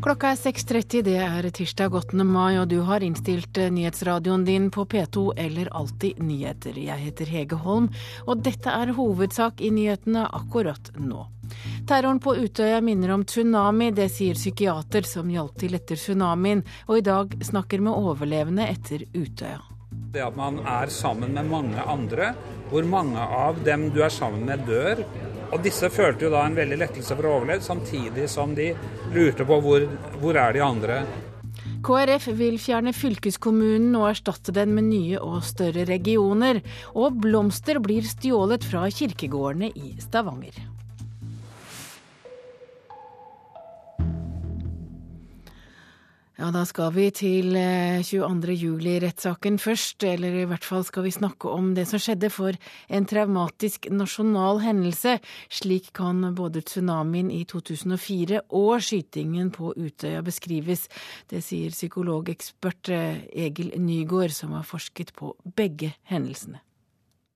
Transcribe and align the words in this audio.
Klokka 0.00 0.30
er 0.32 0.38
6.30, 0.40 1.02
det 1.04 1.16
er 1.20 1.46
tirsdag 1.52 1.92
8. 1.92 2.24
mai, 2.24 2.54
og 2.56 2.70
du 2.70 2.78
har 2.88 3.04
innstilt 3.04 3.58
eh, 3.60 3.68
nyhetsradioen 3.68 4.46
din 4.46 4.70
på 4.72 4.86
P2 4.88 5.26
eller 5.36 5.68
Alltid 5.76 6.22
nyheter. 6.24 6.78
Jeg 6.80 7.02
heter 7.02 7.28
Hege 7.28 7.58
Holm, 7.60 7.90
og 8.24 8.40
dette 8.40 8.72
er 8.72 8.94
hovedsak 8.96 9.60
i 9.60 9.68
nyhetene 9.76 10.22
akkurat 10.38 10.88
nå. 10.96 11.26
Terroren 11.84 12.22
på 12.24 12.32
Utøya 12.32 12.80
minner 12.80 13.12
om 13.12 13.26
tsunami, 13.28 13.90
det 13.92 14.08
sier 14.14 14.40
psykiater 14.40 15.04
som 15.04 15.28
hjalp 15.28 15.60
til 15.60 15.76
etter 15.76 16.00
tsunamien, 16.00 16.64
og 16.88 17.02
i 17.02 17.04
dag 17.04 17.36
snakker 17.50 17.84
med 17.84 17.92
overlevende 18.00 18.70
etter 18.72 19.04
Utøya. 19.12 19.60
Det 20.16 20.24
at 20.24 20.36
man 20.38 20.62
er 20.64 20.88
sammen 20.88 21.36
med 21.36 21.52
mange 21.52 21.84
andre, 21.84 22.32
hvor 22.72 22.88
mange 22.88 23.20
av 23.20 23.60
dem 23.68 23.90
du 23.92 24.00
er 24.00 24.16
sammen 24.16 24.48
med 24.48 24.64
dør, 24.64 25.04
og 25.50 25.64
disse 25.64 25.90
følte 25.92 26.26
jo 26.26 26.32
da 26.34 26.44
en 26.46 26.58
veldig 26.58 26.78
lettelse 26.80 27.16
for 27.16 27.26
å 27.26 27.34
overleve, 27.40 27.64
samtidig 27.64 28.28
som 28.30 28.54
de 28.56 28.70
lurte 29.14 29.46
på 29.46 29.58
hvor, 29.64 29.86
hvor 30.22 30.38
er 30.38 30.56
de 30.56 30.64
andre. 30.64 31.02
KrF 31.84 32.28
vil 32.36 32.58
fjerne 32.60 32.92
fylkeskommunen 32.96 33.94
og 33.98 34.10
erstatte 34.10 34.52
den 34.54 34.74
med 34.76 34.90
nye 34.90 35.20
og 35.20 35.40
større 35.48 35.86
regioner. 35.88 36.60
Og 36.94 37.20
blomster 37.24 37.80
blir 37.82 38.06
stjålet 38.06 38.66
fra 38.68 38.86
kirkegårdene 38.92 39.72
i 39.74 39.94
Stavanger. 40.02 40.69
Ja, 46.40 46.48
Da 46.50 46.62
skal 46.64 46.94
vi 46.94 47.10
til 47.12 47.52
22. 47.52 48.48
Eh, 48.48 48.60
juli-rettssaken 48.62 49.58
først, 49.60 50.00
eller 50.08 50.38
i 50.40 50.46
hvert 50.48 50.64
fall 50.64 50.86
skal 50.88 51.04
vi 51.04 51.10
snakke 51.12 51.50
om 51.52 51.74
det 51.76 51.84
som 51.90 52.00
skjedde 52.00 52.30
for 52.32 52.56
en 52.88 53.04
traumatisk 53.04 53.90
nasjonal 53.92 54.62
hendelse. 54.64 55.18
Slik 55.52 55.90
kan 55.92 56.32
både 56.34 56.62
tsunamien 56.64 57.28
i 57.28 57.42
2004 57.44 58.40
og 58.56 58.80
skytingen 58.80 59.50
på 59.52 59.74
Utøya 59.76 60.22
beskrives. 60.24 60.88
Det 61.28 61.44
sier 61.44 61.76
psykologekspert 61.76 62.88
eh, 62.88 63.20
Egil 63.36 63.74
Nygaard, 63.76 64.32
som 64.32 64.56
har 64.56 64.64
forsket 64.64 65.12
på 65.12 65.34
begge 65.44 65.92
hendelsene. 66.08 66.64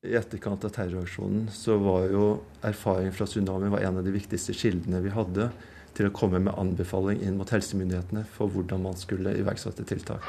I 0.01 0.17
etterkant 0.17 0.65
av 0.65 0.73
terroraksjonen 0.73 1.51
så 1.53 1.77
var 1.77 2.09
jo 2.09 2.33
erfaring 2.65 3.13
fra 3.13 3.29
tsunamien 3.29 3.77
en 3.85 4.01
av 4.01 4.05
de 4.05 4.17
viktigste 4.17 4.57
kildene 4.57 5.05
vi 5.05 5.13
hadde 5.13 5.53
til 5.95 6.09
å 6.09 6.13
komme 6.15 6.41
med 6.43 6.57
anbefaling 6.59 7.23
inn 7.23 7.39
mot 7.39 7.51
helsemyndighetene 7.51 8.25
for 8.35 8.51
hvordan 8.51 8.83
man 8.83 8.99
skulle 8.99 9.35
iverksette 9.39 9.87
tiltak. 9.89 10.27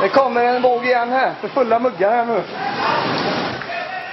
Det 0.00 0.10
kommer 0.14 0.46
en 0.46 0.62
våg 0.62 0.86
igjen 0.86 1.12
her, 1.14 1.36
for 1.42 1.54
fulle 1.54 1.78
mugger 1.82 2.16
her 2.16 2.26
nå. 2.30 2.38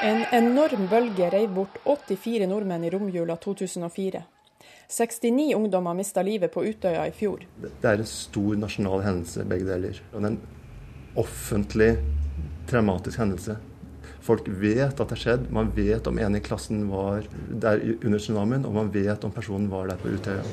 En 0.01 0.23
enorm 0.33 0.87
bølge 0.89 1.29
reiv 1.29 1.51
bort 1.53 1.77
84 1.85 2.47
nordmenn 2.49 2.85
i 2.85 2.93
romjula 2.93 3.37
2004. 3.37 4.23
69 4.91 5.53
ungdommer 5.55 5.93
mista 5.93 6.23
livet 6.25 6.53
på 6.53 6.63
Utøya 6.65 7.05
i 7.07 7.13
fjor. 7.15 7.45
Det 7.61 7.87
er 7.87 8.01
en 8.01 8.09
stor 8.09 8.57
nasjonal 8.59 9.05
hendelse, 9.05 9.45
begge 9.47 9.69
deler. 9.69 10.01
Og 10.11 10.25
en 10.27 10.39
offentlig 11.21 11.93
traumatisk 12.69 13.21
hendelse 13.21 13.57
Folk 14.21 14.45
vet 14.61 14.93
at 14.93 14.99
det 14.99 15.15
har 15.15 15.21
skjedd. 15.23 15.47
Man 15.53 15.71
vet 15.75 16.07
om 16.07 16.19
en 16.21 16.37
i 16.37 16.41
klassen 16.45 16.83
var 16.91 17.25
der 17.49 17.81
under 18.03 18.21
tsunamien, 18.21 18.65
og 18.67 18.75
man 18.75 18.91
vet 18.93 19.23
om 19.25 19.33
personen 19.33 19.69
var 19.71 19.89
der 19.89 20.01
på 20.01 20.13
Utøya. 20.13 20.43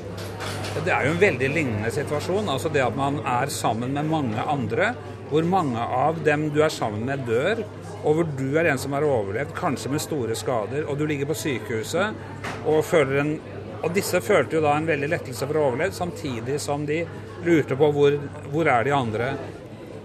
Det 0.85 0.93
er 0.93 1.05
jo 1.05 1.13
en 1.13 1.21
veldig 1.21 1.51
lignende 1.53 1.91
situasjon. 1.93 2.49
altså 2.49 2.71
Det 2.73 2.81
at 2.85 2.97
man 2.97 3.21
er 3.25 3.53
sammen 3.53 3.93
med 3.93 4.09
mange 4.09 4.41
andre, 4.41 4.93
hvor 5.29 5.45
mange 5.45 5.79
av 5.79 6.23
dem 6.25 6.49
du 6.55 6.63
er 6.65 6.73
sammen 6.73 7.05
med, 7.05 7.27
dør. 7.29 7.63
Og 7.99 8.15
hvor 8.15 8.27
du 8.39 8.57
er 8.57 8.71
en 8.71 8.79
som 8.79 8.93
har 8.95 9.05
overlevd, 9.05 9.53
kanskje 9.57 9.91
med 9.91 10.01
store 10.01 10.35
skader, 10.35 10.85
og 10.87 10.97
du 10.97 11.05
ligger 11.05 11.27
på 11.29 11.37
sykehuset 11.37 12.65
og 12.65 12.85
føler 12.87 13.23
en 13.23 13.33
og 13.79 13.93
disse 13.95 14.19
følte 14.19 14.57
jo 14.57 14.63
da 14.63 14.73
en 14.75 14.87
veldig 14.89 15.07
lettelse 15.07 15.47
for 15.47 15.55
å 15.55 15.69
overleve, 15.69 15.95
samtidig 15.95 16.57
som 16.59 16.83
de 16.87 16.97
lurte 17.45 17.77
på 17.79 17.87
hvor, 17.95 18.17
hvor 18.51 18.67
er 18.67 18.83
de 18.83 18.91
andre. 18.95 19.29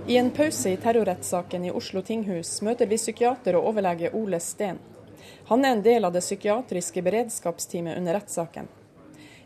I 0.06 0.16
en 0.16 0.31
pause 0.31 0.70
i 0.70 0.76
terrorrettssaken 0.76 1.65
i 1.65 1.70
Oslo 1.70 2.03
tinghus 2.03 2.59
møter 2.62 2.87
vi 2.87 2.98
psykiater 3.00 3.56
og 3.56 3.70
overlege 3.70 4.10
Ole 4.12 4.37
Steen. 4.41 4.76
Han 5.48 5.65
er 5.65 5.72
en 5.72 5.82
del 5.82 6.04
av 6.04 6.12
det 6.12 6.20
psykiatriske 6.20 7.00
beredskapsteamet 7.03 7.97
under 7.97 8.19
rettssaken. 8.19 8.69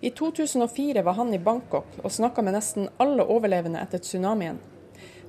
I 0.00 0.10
2004 0.10 1.02
var 1.06 1.14
han 1.14 1.30
i 1.34 1.38
Bangkok 1.38 2.00
og 2.02 2.10
snakka 2.10 2.42
med 2.42 2.56
nesten 2.58 2.88
alle 2.98 3.22
overlevende 3.22 3.78
etter 3.86 4.02
tsunamien. 4.02 4.58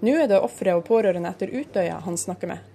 Nå 0.02 0.16
er 0.18 0.32
det 0.32 0.42
ofre 0.42 0.74
og 0.80 0.88
pårørende 0.90 1.30
etter 1.30 1.54
Utøya 1.54 2.02
han 2.10 2.18
snakker 2.18 2.50
med. 2.50 2.66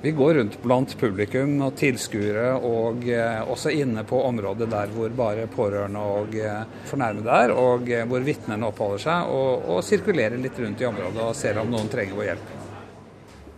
Vi 0.00 0.10
går 0.10 0.34
rundt 0.34 0.62
blant 0.62 0.92
publikum 0.98 1.56
og 1.66 1.72
tilskuere, 1.74 2.52
og 2.62 3.02
eh, 3.10 3.40
også 3.50 3.72
inne 3.74 4.04
på 4.06 4.20
området 4.28 4.68
der 4.70 4.92
hvor 4.94 5.10
bare 5.10 5.48
pårørende 5.50 5.98
og 5.98 6.36
eh, 6.38 6.60
fornærmede 6.86 7.34
er, 7.34 7.50
og 7.50 7.90
eh, 7.90 8.04
hvor 8.06 8.22
vitnene 8.22 8.68
oppholder 8.70 9.02
seg, 9.08 9.32
og, 9.34 9.66
og 9.74 9.82
sirkulerer 9.82 10.38
litt 10.38 10.60
rundt 10.62 10.84
i 10.84 10.86
området 10.86 11.24
og 11.24 11.34
ser 11.34 11.58
om 11.58 11.74
noen 11.74 11.90
trenger 11.90 12.14
vår 12.14 12.30
hjelp. 12.30 12.54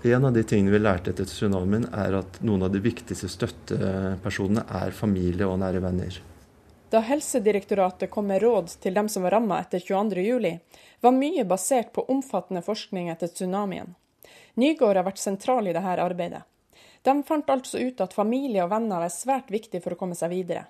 En 0.08 0.24
av 0.24 0.32
de 0.32 0.46
tingene 0.48 0.72
vi 0.72 0.80
lærte 0.80 1.12
etter 1.12 1.28
tsunamien, 1.28 1.84
er 1.92 2.16
at 2.22 2.40
noen 2.40 2.64
av 2.64 2.72
de 2.72 2.80
viktigste 2.80 3.28
støttepersonene 3.28 4.64
er 4.80 4.96
familie 4.96 5.44
og 5.44 5.60
nære 5.60 5.84
venner. 5.84 6.22
Da 6.90 7.04
Helsedirektoratet 7.04 8.08
kom 8.10 8.32
med 8.32 8.40
råd 8.40 8.78
til 8.80 8.96
dem 8.96 9.12
som 9.12 9.28
var 9.28 9.36
ramma 9.36 9.60
etter 9.60 9.84
22.07, 9.84 10.56
var 11.04 11.20
mye 11.20 11.44
basert 11.44 11.92
på 11.92 12.08
omfattende 12.08 12.64
forskning 12.64 13.12
etter 13.12 13.28
tsunamien. 13.28 13.92
Nygård 14.60 14.98
har 14.98 15.06
vært 15.06 15.22
sentral 15.22 15.68
i 15.68 15.74
dette 15.76 15.96
arbeidet. 16.02 16.42
De 17.02 17.14
fant 17.24 17.50
altså 17.50 17.80
ut 17.80 18.00
at 18.04 18.14
familie 18.14 18.64
og 18.64 18.70
venner 18.74 19.06
er 19.06 19.12
svært 19.14 19.50
viktig 19.50 19.80
for 19.80 19.94
å 19.94 20.00
komme 20.00 20.18
seg 20.18 20.32
videre. 20.34 20.66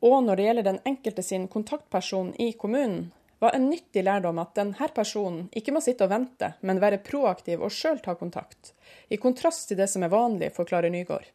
Og 0.00 0.22
når 0.24 0.36
det 0.36 0.46
gjelder 0.46 0.66
den 0.66 0.80
enkelte 0.88 1.22
sin 1.22 1.46
kontaktperson 1.48 2.32
i 2.40 2.52
kommunen, 2.58 3.10
var 3.40 3.54
en 3.56 3.70
nyttig 3.70 4.02
lærdom 4.04 4.40
at 4.42 4.54
denne 4.56 4.88
personen 4.94 5.46
ikke 5.56 5.72
må 5.72 5.80
sitte 5.84 6.04
og 6.04 6.12
vente, 6.12 6.52
men 6.60 6.80
være 6.82 7.00
proaktiv 7.04 7.62
og 7.64 7.72
sjøl 7.72 8.00
ta 8.04 8.14
kontakt. 8.18 8.74
I 9.08 9.20
kontrast 9.20 9.68
til 9.68 9.80
det 9.80 9.88
som 9.92 10.04
er 10.04 10.12
vanlig, 10.12 10.50
forklarer 10.56 10.92
Nygård. 10.92 11.30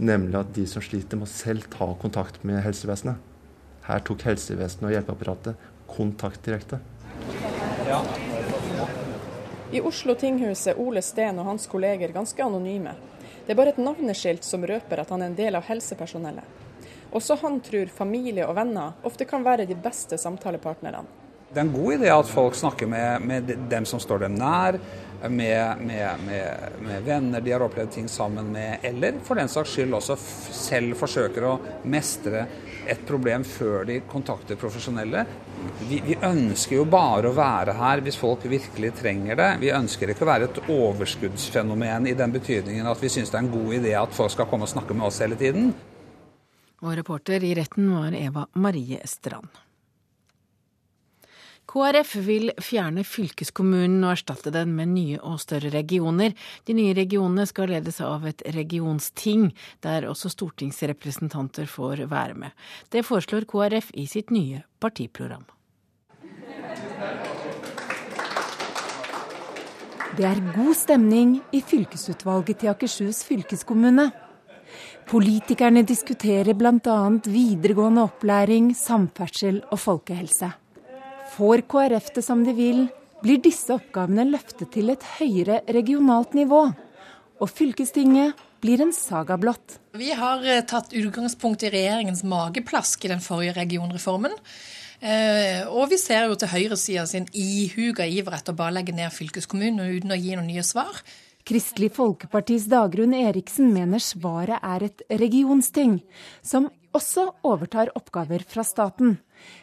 Nemlig 0.00 0.38
at 0.38 0.54
de 0.56 0.64
som 0.68 0.84
sliter, 0.84 1.20
må 1.20 1.28
selv 1.28 1.68
ta 1.72 1.90
kontakt 2.00 2.40
med 2.48 2.62
helsevesenet. 2.64 3.20
Her 3.84 4.04
tok 4.06 4.24
helsevesenet 4.24 4.88
og 4.88 4.96
hjelpeapparatet 4.96 5.70
kontakt 5.92 6.44
direkte. 6.48 6.80
Ja. 7.88 8.00
I 9.72 9.80
Oslo 9.80 10.14
tinghus 10.14 10.66
er 10.66 10.76
Ole 10.80 11.00
Steen 11.00 11.38
og 11.40 11.46
hans 11.48 11.64
kolleger 11.66 12.12
ganske 12.12 12.44
anonyme. 12.44 12.92
Det 13.46 13.54
er 13.54 13.56
bare 13.56 13.72
et 13.72 13.78
navneskilt 13.80 14.44
som 14.44 14.66
røper 14.68 15.00
at 15.00 15.08
han 15.14 15.22
er 15.24 15.30
en 15.30 15.36
del 15.38 15.56
av 15.56 15.64
helsepersonellet. 15.64 16.44
Også 17.16 17.38
han 17.40 17.56
tror 17.64 17.88
familie 17.88 18.44
og 18.44 18.52
venner 18.58 18.98
ofte 19.08 19.24
kan 19.28 19.40
være 19.44 19.64
de 19.68 19.76
beste 19.80 20.18
samtalepartnerne. 20.20 21.00
Det 21.52 21.60
er 21.60 21.64
en 21.64 21.72
god 21.72 21.94
idé 21.94 22.12
at 22.12 22.28
folk 22.28 22.56
snakker 22.56 22.88
med, 22.88 23.24
med 23.24 23.48
dem 23.72 23.88
som 23.88 24.00
står 24.00 24.26
dem 24.26 24.36
nær, 24.36 24.76
med, 25.22 25.80
med, 25.80 26.28
med, 26.28 27.02
venner 27.08 27.40
de 27.40 27.52
har 27.52 27.64
opplevd 27.64 27.96
ting 27.96 28.08
sammen 28.12 28.52
med, 28.52 28.84
eller 28.84 29.20
for 29.24 29.40
den 29.40 29.48
saks 29.48 29.72
skyld 29.72 29.96
også 29.96 30.18
selv 30.18 31.00
forsøker 31.00 31.48
å 31.48 31.58
mestre 31.88 32.44
et 32.86 33.02
problem 33.06 33.44
før 33.46 33.86
de 33.88 34.00
kontakter 34.10 34.58
profesjonelle. 34.60 35.24
Vi, 35.86 36.00
vi, 36.04 36.16
ønsker 36.26 36.76
jo 36.76 36.86
bare 36.90 37.30
å 37.30 37.36
være 37.36 37.76
her 37.78 38.02
hvis 38.02 38.18
folk 38.18 38.44
virkelig 38.50 38.92
trenger 38.98 39.38
det. 39.38 39.48
Vi 39.62 39.72
ønsker 39.74 40.12
ikke 40.12 40.26
å 40.26 40.30
være 40.32 40.48
et 40.50 40.60
overskuddsfenomen 40.66 42.10
i 42.10 42.16
den 42.18 42.34
betydningen 42.34 42.88
at 42.90 43.02
vi 43.02 43.10
syns 43.12 43.30
det 43.30 43.38
er 43.38 43.46
en 43.46 43.52
god 43.54 43.74
idé 43.78 43.96
at 43.98 44.16
folk 44.16 44.34
skal 44.34 44.50
komme 44.50 44.66
og 44.68 44.74
snakke 44.74 44.96
med 44.96 45.08
oss 45.08 45.22
hele 45.22 45.38
tiden. 45.38 45.72
Og 46.82 46.96
reporter 46.98 47.44
i 47.46 47.54
retten 47.54 47.92
var 47.94 48.14
Eva 48.18 48.48
Marie 48.58 48.98
Strand. 49.06 49.62
KrF 51.70 52.16
vil 52.26 52.50
fjerne 52.60 53.04
fylkeskommunen 53.06 54.02
og 54.02 54.16
erstatte 54.16 54.50
den 54.52 54.74
med 54.76 54.90
nye 54.92 55.20
og 55.22 55.38
større 55.40 55.70
regioner. 55.72 56.34
De 56.66 56.74
nye 56.76 56.94
regionene 56.98 57.46
skal 57.48 57.70
ledes 57.72 58.00
av 58.04 58.26
et 58.28 58.42
regionsting, 58.56 59.48
der 59.80 60.08
også 60.10 60.32
stortingsrepresentanter 60.34 61.70
får 61.70 62.04
være 62.10 62.36
med. 62.44 62.50
Det 62.90 63.04
foreslår 63.06 63.46
KrF 63.48 63.92
i 63.94 64.06
sitt 64.10 64.34
nye 64.34 64.64
partiprogram. 64.82 65.46
Det 70.12 70.26
er 70.28 70.42
god 70.52 70.74
stemning 70.76 71.38
i 71.56 71.62
fylkesutvalget 71.64 72.58
til 72.60 72.68
Akershus 72.74 73.22
fylkeskommune. 73.24 74.10
Politikerne 75.08 75.82
diskuterer 75.88 76.52
bl.a. 76.52 76.98
videregående 77.24 78.04
opplæring, 78.04 78.74
samferdsel 78.76 79.62
og 79.70 79.80
folkehelse. 79.80 80.52
Får 81.32 81.62
KrF 81.68 82.10
det 82.14 82.22
som 82.22 82.42
de 82.44 82.52
vil, 82.52 82.86
blir 83.22 83.38
disse 83.40 83.72
oppgavene 83.72 84.26
løftet 84.28 84.68
til 84.74 84.92
et 84.92 85.04
høyere 85.16 85.62
regionalt 85.72 86.34
nivå. 86.36 86.66
Og 87.40 87.48
fylkestinget 87.48 88.36
blir 88.60 88.82
en 88.84 88.92
saga 88.92 89.38
blått. 89.40 89.78
Vi 89.96 90.10
har 90.12 90.44
eh, 90.44 90.60
tatt 90.68 90.92
utgangspunkt 90.92 91.64
i 91.64 91.72
regjeringens 91.72 92.20
mageplask 92.28 93.06
i 93.06 93.12
den 93.14 93.24
forrige 93.24 93.56
regionreformen. 93.56 94.36
Eh, 95.00 95.64
og 95.72 95.88
vi 95.90 95.98
ser 95.98 96.28
jo 96.28 96.36
til 96.38 96.52
høyresida 96.52 97.06
sin 97.08 97.24
ihuga 97.32 98.04
iver 98.06 98.36
etter 98.36 98.52
å 98.52 98.60
bare 98.60 98.76
legge 98.76 98.94
ned 98.94 99.10
fylkeskommunen 99.16 99.80
uten 99.96 100.12
å 100.12 100.20
gi 100.20 100.36
noen 100.36 100.52
nye 100.52 100.66
svar. 100.66 101.00
Kristelig 101.48 101.90
Folkepartis 101.96 102.68
Dagrun 102.70 103.16
Eriksen 103.18 103.72
mener 103.74 104.04
svaret 104.04 104.60
er 104.62 104.84
et 104.86 105.02
regionsting, 105.24 105.96
som 106.44 106.68
også 106.96 107.28
overtar 107.48 107.92
oppgaver 107.98 108.44
fra 108.48 108.64
staten, 108.66 109.16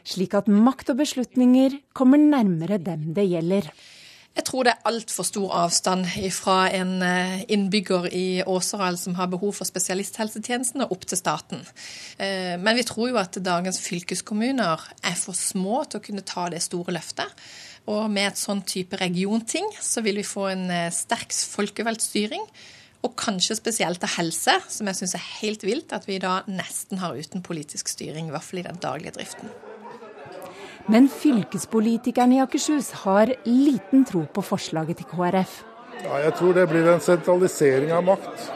slik 0.07 0.35
at 0.37 0.49
makt 0.49 0.93
og 0.93 0.99
beslutninger 1.03 1.79
kommer 1.95 2.21
nærmere 2.21 2.81
dem 2.81 3.11
det 3.15 3.29
gjelder. 3.29 3.71
Jeg 4.37 4.45
tror 4.45 4.63
det 4.63 4.71
er 4.71 4.87
altfor 4.87 5.25
stor 5.27 5.53
avstand 5.57 6.05
fra 6.31 6.69
en 6.71 7.01
eh, 7.03 7.41
innbygger 7.51 8.05
i 8.15 8.43
Åseral 8.47 8.95
som 9.01 9.17
har 9.17 9.27
behov 9.31 9.57
for 9.57 9.67
spesialisthelsetjenesten, 9.67 10.85
og 10.85 10.93
opp 10.95 11.07
til 11.09 11.19
staten. 11.19 11.65
Eh, 12.21 12.55
men 12.61 12.77
vi 12.77 12.85
tror 12.87 13.09
jo 13.09 13.19
at 13.19 13.35
dagens 13.43 13.81
fylkeskommuner 13.83 14.85
er 15.03 15.17
for 15.19 15.35
små 15.35 15.81
til 15.89 15.99
å 15.99 16.05
kunne 16.05 16.23
ta 16.23 16.47
det 16.53 16.61
store 16.63 16.95
løftet. 16.95 17.35
Og 17.89 18.05
med 18.13 18.29
et 18.29 18.39
sånn 18.39 18.61
type 18.69 18.99
regionting 19.01 19.65
så 19.81 20.05
vil 20.05 20.21
vi 20.21 20.27
få 20.27 20.51
en 20.53 20.67
eh, 20.71 20.91
sterk 20.93 21.33
folkevalgt 21.33 22.05
styring. 22.05 22.45
Og 23.05 23.15
kanskje 23.15 23.55
spesielt 23.55 24.01
til 24.03 24.11
helse, 24.17 24.57
som 24.67 24.89
jeg 24.89 24.99
syns 24.99 25.15
er 25.15 25.27
helt 25.39 25.63
vilt 25.63 25.93
at 25.95 26.07
vi 26.09 26.17
da 26.19 26.41
nesten 26.51 26.99
har 26.99 27.15
uten 27.15 27.43
politisk 27.45 27.87
styring, 27.87 28.27
i 28.27 28.35
hvert 28.35 28.43
fall 28.43 28.59
i 28.59 28.67
den 28.67 28.81
daglige 28.83 29.15
driften. 29.15 29.51
Men 30.89 31.07
fylkespolitikerne 31.11 32.39
i 32.39 32.43
Akershus 32.43 32.91
har 33.05 33.31
liten 33.45 34.03
tro 34.09 34.25
på 34.33 34.43
forslaget 34.43 34.99
til 34.99 35.07
KrF. 35.11 35.61
Ja, 36.03 36.15
jeg 36.25 36.33
tror 36.39 36.55
det 36.55 36.65
blir 36.71 36.87
en 36.89 37.03
sentralisering 37.03 37.91
av 37.93 38.03
makt, 38.07 38.49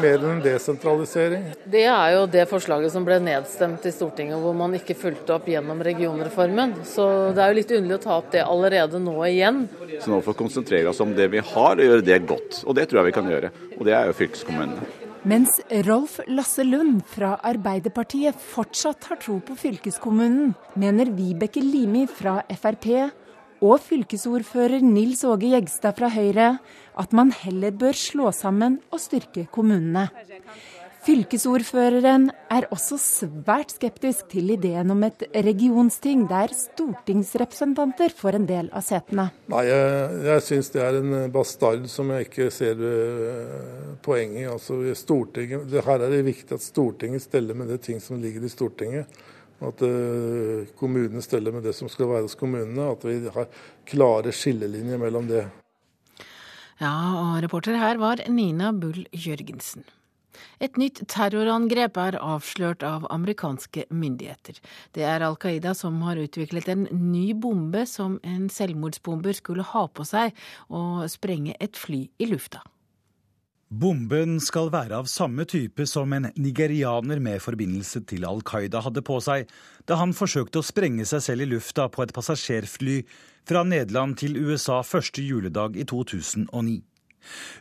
mer 0.00 0.18
enn 0.18 0.36
en 0.36 0.42
desentralisering. 0.44 1.44
Det 1.70 1.84
er 1.90 2.14
jo 2.14 2.24
det 2.30 2.46
forslaget 2.50 2.94
som 2.94 3.06
ble 3.06 3.18
nedstemt 3.24 3.86
i 3.88 3.92
Stortinget, 3.94 4.38
hvor 4.42 4.56
man 4.56 4.76
ikke 4.78 4.96
fulgte 4.98 5.34
opp 5.36 5.50
gjennom 5.50 5.82
regionreformen. 5.86 6.78
Så 6.86 7.06
det 7.36 7.44
er 7.44 7.52
jo 7.52 7.58
litt 7.60 7.76
underlig 7.78 7.98
å 7.98 8.04
ta 8.06 8.16
opp 8.20 8.32
det 8.34 8.46
allerede 8.46 9.02
nå 9.02 9.16
igjen. 9.26 9.64
Så 9.98 10.12
nå 10.12 10.22
får 10.22 10.36
vi 10.36 10.42
konsentrere 10.44 10.92
oss 10.92 11.02
om 11.02 11.14
det 11.16 11.30
vi 11.34 11.42
har, 11.52 11.76
og 11.76 11.86
gjøre 11.90 12.06
det 12.06 12.22
godt. 12.30 12.62
Og 12.66 12.78
det 12.78 12.88
tror 12.90 13.02
jeg 13.02 13.10
vi 13.10 13.18
kan 13.20 13.30
gjøre. 13.34 13.54
Og 13.78 13.86
det 13.88 13.96
er 13.96 14.10
jo 14.10 14.18
fylkeskommunene. 14.22 14.90
Mens 15.28 15.58
Rolf 15.84 16.14
Lasse 16.32 16.64
Lund 16.64 17.02
fra 17.04 17.34
Arbeiderpartiet 17.44 18.38
fortsatt 18.40 19.04
har 19.10 19.18
tro 19.20 19.34
på 19.44 19.52
fylkeskommunen, 19.52 20.54
mener 20.80 21.10
Vibeke 21.12 21.60
Limi 21.60 22.06
fra 22.08 22.38
Frp 22.48 22.86
og 23.60 23.80
fylkesordfører 23.84 24.80
Nils 24.84 25.22
Åge 25.28 25.52
Jegstad 25.54 25.96
fra 25.98 26.08
Høyre 26.12 26.50
at 27.00 27.14
man 27.16 27.32
heller 27.32 27.72
bør 27.76 27.96
slå 27.96 28.32
sammen 28.34 28.80
og 28.90 29.00
styrke 29.02 29.46
kommunene. 29.52 30.08
Fylkesordføreren 31.00 32.26
er 32.52 32.66
også 32.74 32.98
svært 33.00 33.72
skeptisk 33.72 34.26
til 34.34 34.50
ideen 34.52 34.92
om 34.92 35.00
et 35.06 35.22
regionsting 35.32 36.26
der 36.28 36.52
stortingsrepresentanter 36.52 38.12
får 38.18 38.36
en 38.36 38.44
del 38.50 38.68
av 38.68 38.84
setene. 38.84 39.30
Nei, 39.48 39.62
Jeg, 39.70 40.18
jeg 40.28 40.44
syns 40.44 40.68
det 40.74 40.82
er 40.84 40.98
en 41.00 41.16
bastard 41.32 41.88
som 41.88 42.12
jeg 42.12 42.28
ikke 42.28 42.50
ser 42.52 42.84
uh, 42.84 43.96
poenget 44.04 44.42
i. 44.42 44.46
Altså, 44.52 44.76
Stortinget, 45.00 45.72
her 45.88 46.04
er 46.04 46.12
det 46.12 46.20
viktig 46.28 46.58
at 46.58 46.68
Stortinget 46.68 47.24
steller 47.24 47.56
med 47.56 47.72
det 47.72 47.80
ting 47.88 48.04
som 48.04 48.20
ligger 48.20 48.44
i 48.44 48.52
Stortinget. 48.52 49.22
At 49.60 49.82
uh, 49.84 50.66
kommunene 50.80 51.22
steller 51.24 51.52
med 51.52 51.66
det 51.68 51.74
som 51.76 51.90
skal 51.92 52.08
være 52.08 52.26
hos 52.26 52.38
kommunene. 52.38 52.90
At 52.94 53.04
vi 53.04 53.20
har 53.28 53.48
klare 53.88 54.32
skillelinjer 54.32 55.00
mellom 55.00 55.28
det. 55.30 55.46
Ja, 56.80 56.94
og 57.20 57.42
reporter 57.44 57.76
her 57.76 58.00
var 58.00 58.22
Nina 58.32 58.72
Bull 58.72 59.04
Jørgensen. 59.12 59.84
Et 60.60 60.76
nytt 60.80 61.02
terrorangrep 61.08 61.98
er 62.00 62.16
avslørt 62.20 62.84
av 62.86 63.06
amerikanske 63.12 63.86
myndigheter. 63.92 64.56
Det 64.96 65.04
er 65.04 65.24
Al 65.24 65.36
Qaida 65.40 65.74
som 65.76 66.00
har 66.06 66.20
utviklet 66.20 66.68
en 66.72 66.86
ny 66.90 67.30
bombe 67.36 67.86
som 67.88 68.18
en 68.24 68.48
selvmordsbomber 68.52 69.36
skulle 69.36 69.66
ha 69.74 69.86
på 69.88 70.06
seg 70.08 70.36
og 70.68 71.06
sprenge 71.12 71.56
et 71.60 71.76
fly 71.76 72.06
i 72.20 72.28
lufta. 72.30 72.62
Bomben 73.70 74.40
skal 74.42 74.66
være 74.74 74.96
av 74.98 75.06
samme 75.06 75.44
type 75.46 75.84
som 75.86 76.10
en 76.10 76.24
nigerianer 76.34 77.20
med 77.22 77.38
forbindelse 77.38 78.00
til 78.10 78.24
Al 78.26 78.40
Qaida 78.42 78.80
hadde 78.82 79.04
på 79.06 79.20
seg 79.22 79.46
da 79.86 80.00
han 80.00 80.10
forsøkte 80.10 80.58
å 80.58 80.66
sprenge 80.66 81.06
seg 81.06 81.22
selv 81.22 81.44
i 81.44 81.52
lufta 81.52 81.86
på 81.86 82.02
et 82.02 82.10
passasjerfly 82.16 82.96
fra 83.46 83.62
Nederland 83.62 84.18
til 84.18 84.34
USA 84.42 84.80
første 84.82 85.22
juledag 85.22 85.78
i 85.78 85.86
2009. 85.86 86.80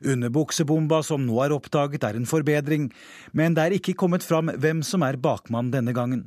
Underbuksebomba 0.01 1.03
som 1.05 1.27
nå 1.27 1.37
er 1.45 1.53
oppdaget, 1.53 2.01
er 2.01 2.17
en 2.17 2.25
forbedring, 2.25 2.89
men 3.37 3.53
det 3.53 3.67
er 3.67 3.77
ikke 3.77 3.97
kommet 4.01 4.25
fram 4.25 4.49
hvem 4.49 4.81
som 4.81 5.05
er 5.05 5.21
bakmann 5.21 5.69
denne 5.69 5.93
gangen. 5.93 6.25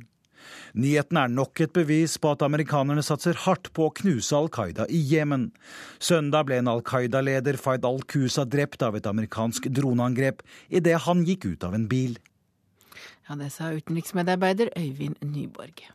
Nyheten 0.73 1.19
er 1.19 1.31
nok 1.31 1.61
et 1.65 1.73
bevis 1.75 2.17
på 2.21 2.33
at 2.33 2.45
amerikanerne 2.45 3.03
satser 3.05 3.37
hardt 3.45 3.71
på 3.73 3.87
å 3.87 3.93
knuse 4.01 4.35
Al 4.37 4.51
Qaida 4.53 4.87
i 4.89 4.99
Jemen. 5.13 5.51
Søndag 6.03 6.49
ble 6.49 6.59
en 6.61 6.71
Al 6.71 6.83
Qaida-leder, 6.85 7.57
Faid 7.61 7.85
al-Qusa, 7.87 8.45
drept 8.49 8.83
av 8.85 8.97
et 8.99 9.09
amerikansk 9.09 9.69
droneangrep 9.71 10.43
idet 10.69 11.01
han 11.07 11.25
gikk 11.27 11.49
ut 11.53 11.67
av 11.67 11.77
en 11.77 11.89
bil. 11.89 12.17
Ja, 13.29 13.35
Det 13.39 13.51
sa 13.55 13.71
utenriksmedarbeider 13.71 14.73
Øyvind 14.77 15.21
Nyborg. 15.23 15.85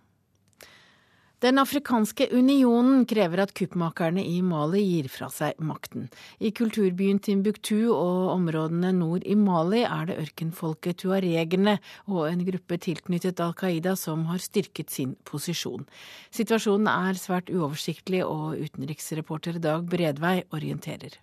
Den 1.39 1.61
afrikanske 1.63 2.27
unionen 2.35 3.05
krever 3.07 3.45
at 3.45 3.53
kuppmakerne 3.55 4.25
i 4.27 4.41
Mali 4.43 4.81
gir 4.83 5.07
fra 5.07 5.29
seg 5.31 5.61
makten. 5.63 6.09
I 6.43 6.51
kulturbyen 6.51 7.21
Timbuktu 7.23 7.93
og 7.95 8.33
områdene 8.33 8.91
nord 8.97 9.23
i 9.23 9.37
Mali 9.39 9.85
er 9.87 10.09
det 10.11 10.17
ørkenfolket 10.25 10.99
tuaregene 11.05 11.77
og 12.11 12.25
en 12.27 12.43
gruppe 12.49 12.81
tilknyttet 12.83 13.39
Al 13.45 13.55
Qaida 13.55 13.95
som 13.95 14.27
har 14.33 14.43
styrket 14.43 14.91
sin 14.91 15.15
posisjon. 15.31 15.87
Situasjonen 16.35 16.91
er 16.91 17.23
svært 17.23 17.55
uoversiktlig, 17.55 18.25
og 18.27 18.59
utenriksreporter 18.59 19.63
Dag 19.63 19.87
Bredvei 19.87 20.41
orienterer. 20.51 21.21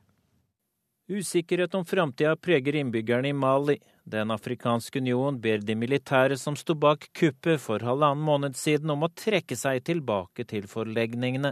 Usikkerhet 1.08 1.76
om 1.76 1.86
framtida 1.86 2.36
preger 2.36 2.76
innbyggerne 2.76 3.28
i 3.28 3.34
Mali. 3.34 3.80
Den 4.04 4.32
afrikanske 4.32 5.00
union 5.00 5.42
ber 5.42 5.58
de 5.58 5.76
militære 5.76 6.38
som 6.38 6.56
sto 6.58 6.74
bak 6.74 7.06
kuppet 7.14 7.62
for 7.62 7.80
halvannen 7.80 8.24
måned 8.26 8.56
siden 8.58 8.90
om 8.90 9.04
å 9.06 9.12
trekke 9.14 9.54
seg 9.56 9.84
tilbake 9.86 10.48
til 10.50 10.66
forlegningene. 10.68 11.52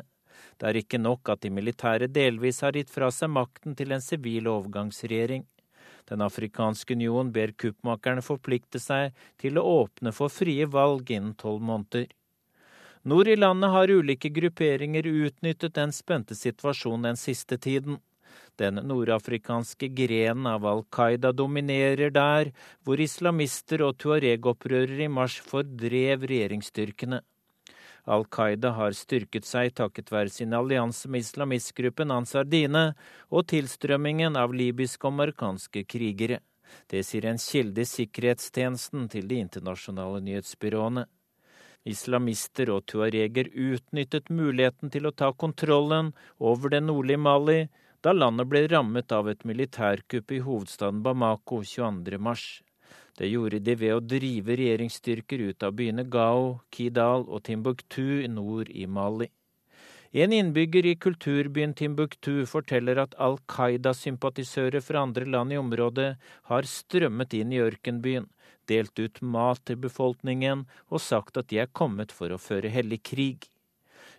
Det 0.57 0.69
er 0.69 0.79
ikke 0.79 0.97
nok 0.97 1.29
at 1.29 1.43
de 1.45 1.51
militære 1.53 2.07
delvis 2.09 2.63
har 2.65 2.73
gitt 2.73 2.89
fra 2.89 3.11
seg 3.13 3.29
makten 3.29 3.75
til 3.77 3.93
en 3.93 4.01
sivil 4.01 4.49
overgangsregjering. 4.49 5.45
Den 6.09 6.25
afrikanske 6.25 6.97
union 6.97 7.29
ber 7.35 7.53
kuppmakerne 7.53 8.25
forplikte 8.25 8.81
seg 8.81 9.13
til 9.37 9.59
å 9.61 9.67
åpne 9.83 10.15
for 10.17 10.33
frie 10.33 10.65
valg 10.65 11.11
innen 11.13 11.35
tolv 11.37 11.61
måneder. 11.61 12.07
Nord 13.05 13.29
i 13.29 13.37
landet 13.37 13.69
har 13.69 13.93
ulike 13.93 14.33
grupperinger 14.33 15.05
utnyttet 15.05 15.77
den 15.77 15.93
spente 15.93 16.33
situasjonen 16.39 17.11
den 17.11 17.21
siste 17.21 17.61
tiden. 17.61 18.01
Den 18.59 18.81
nordafrikanske 18.87 19.89
grenen 19.97 20.47
av 20.49 20.65
Al 20.69 20.83
Qaida 20.93 21.31
dominerer 21.33 22.13
der, 22.13 22.51
hvor 22.83 23.01
islamister 23.01 23.81
og 23.87 23.97
tuareg-opprørere 24.03 25.07
i 25.07 25.11
mars 25.11 25.39
fordrev 25.41 26.27
regjeringsstyrkene. 26.29 27.23
Al 28.05 28.25
Qaida 28.27 28.73
har 28.75 28.95
styrket 28.97 29.47
seg 29.47 29.73
takket 29.79 30.11
være 30.11 30.31
sin 30.33 30.53
allianse 30.53 31.07
med 31.07 31.23
islamistgruppen 31.23 32.11
Ansar 32.11 32.43
Dine 32.43 32.89
og 33.31 33.47
tilstrømmingen 33.51 34.35
av 34.35 34.53
libyske 34.53 35.07
og 35.07 35.15
amerikanske 35.15 35.85
krigere. 35.87 36.41
Det 36.91 37.03
sier 37.07 37.29
en 37.29 37.39
kilde 37.39 37.83
i 37.83 37.87
sikkerhetstjenesten 37.87 39.07
til 39.13 39.27
de 39.29 39.39
internasjonale 39.45 40.19
nyhetsbyråene. 40.25 41.05
Islamister 41.87 42.71
og 42.71 42.85
tuareger 42.87 43.49
utnyttet 43.51 44.29
muligheten 44.31 44.91
til 44.91 45.07
å 45.07 45.15
ta 45.15 45.31
kontrollen 45.35 46.13
over 46.39 46.71
det 46.71 46.83
nordlige 46.83 47.19
Mali, 47.19 47.57
da 48.03 48.11
landet 48.11 48.49
ble 48.51 48.65
rammet 48.67 49.13
av 49.15 49.29
et 49.31 49.45
militærkupp 49.47 50.31
i 50.35 50.41
hovedstaden 50.43 50.99
Bamako 51.05 51.61
22.3. 51.63 52.33
Det 53.15 53.29
gjorde 53.29 53.61
de 53.63 53.75
ved 53.79 53.93
å 53.95 54.01
drive 54.03 54.57
regjeringsstyrker 54.59 55.43
ut 55.47 55.63
av 55.63 55.77
byene 55.77 56.03
Gao, 56.11 56.57
Kidal 56.73 57.23
og 57.29 57.45
Timbuktu 57.47 58.25
nord 58.27 58.71
i 58.73 58.87
Mali. 58.87 59.29
En 60.11 60.33
innbygger 60.35 60.85
i 60.85 60.97
kulturbyen 60.99 61.71
Timbuktu 61.73 62.43
forteller 62.49 62.99
at 63.05 63.15
Al 63.23 63.39
Qaida-sympatisører 63.49 64.83
fra 64.83 65.05
andre 65.07 65.25
land 65.25 65.55
i 65.55 65.61
området 65.61 66.09
har 66.51 66.69
strømmet 66.69 67.33
inn 67.39 67.55
i 67.55 67.63
ørkenbyen, 67.63 68.27
delt 68.67 68.99
ut 68.99 69.23
mat 69.23 69.63
til 69.63 69.79
befolkningen 69.87 70.67
og 70.89 71.01
sagt 71.01 71.39
at 71.39 71.49
de 71.49 71.63
er 71.63 71.71
kommet 71.71 72.11
for 72.11 72.35
å 72.35 72.41
føre 72.41 72.69
hellig 72.73 72.99
krig. 73.13 73.47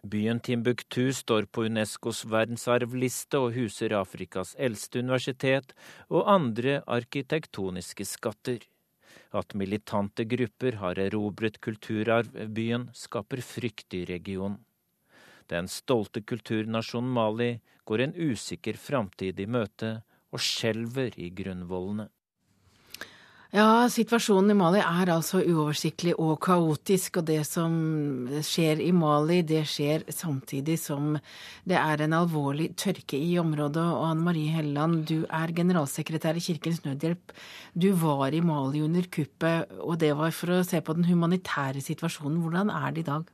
Byen 0.04 0.40
Timbuktu 0.40 1.12
står 1.16 1.46
på 1.48 1.62
Unescos 1.64 2.26
verdensarvliste 2.28 3.38
og 3.40 3.54
huser 3.54 3.94
Afrikas 3.96 4.50
eldste 4.60 5.00
universitet 5.00 5.72
og 6.10 6.28
andre 6.28 6.82
arkitektoniske 6.84 8.04
skatter. 8.04 8.58
At 9.32 9.56
militante 9.56 10.26
grupper 10.28 10.76
har 10.82 11.00
erobret 11.00 11.56
kulturarvbyen, 11.64 12.90
skaper 12.92 13.40
frykt 13.40 13.96
i 13.96 14.02
regionen. 14.10 14.58
Den 15.48 15.72
stolte 15.72 16.20
kulturnasjonen 16.20 17.08
Mali 17.16 17.50
går 17.88 18.04
en 18.04 18.14
usikker 18.28 18.76
framtid 18.76 19.40
i 19.40 19.48
møte 19.48 19.94
og 20.28 20.44
skjelver 20.44 21.16
i 21.16 21.30
grunnvollene. 21.32 22.10
Ja, 23.54 23.86
situasjonen 23.86 24.50
i 24.50 24.54
Mali 24.58 24.80
er 24.82 25.12
altså 25.14 25.38
uoversiktlig 25.38 26.16
og 26.18 26.40
kaotisk, 26.42 27.20
og 27.20 27.28
det 27.28 27.44
som 27.46 27.76
skjer 28.42 28.80
i 28.82 28.88
Mali, 28.90 29.44
det 29.46 29.60
skjer 29.70 30.02
samtidig 30.10 30.74
som 30.82 31.12
det 31.62 31.76
er 31.78 32.02
en 32.02 32.16
alvorlig 32.18 32.72
tørke 32.82 33.14
i 33.14 33.36
området. 33.38 33.84
Og 33.84 34.08
Anne 34.08 34.26
Marie 34.26 34.50
Helleland, 34.56 35.04
du 35.06 35.22
er 35.28 35.54
generalsekretær 35.54 36.34
i 36.34 36.42
Kirkens 36.42 36.82
Nødhjelp. 36.82 37.30
Du 37.78 37.92
var 38.02 38.34
i 38.34 38.42
Mali 38.42 38.82
under 38.82 39.06
kuppet, 39.06 39.70
og 39.78 40.02
det 40.02 40.10
var 40.18 40.34
for 40.34 40.56
å 40.56 40.60
se 40.66 40.82
på 40.82 40.98
den 40.98 41.06
humanitære 41.12 41.78
situasjonen. 41.78 42.42
Hvordan 42.42 42.74
er 42.74 42.90
det 42.90 43.06
i 43.06 43.10
dag? 43.12 43.32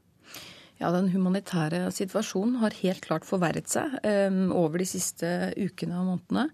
Ja, 0.84 0.92
Den 0.92 1.08
humanitære 1.16 1.86
situasjonen 1.96 2.60
har 2.60 2.76
helt 2.84 3.08
klart 3.08 3.24
forverret 3.24 3.72
seg 3.72 3.96
um, 4.04 4.50
over 4.52 4.84
de 4.84 4.92
siste 4.92 5.54
ukene 5.56 5.96
og 5.96 6.12
månedene. 6.12 6.50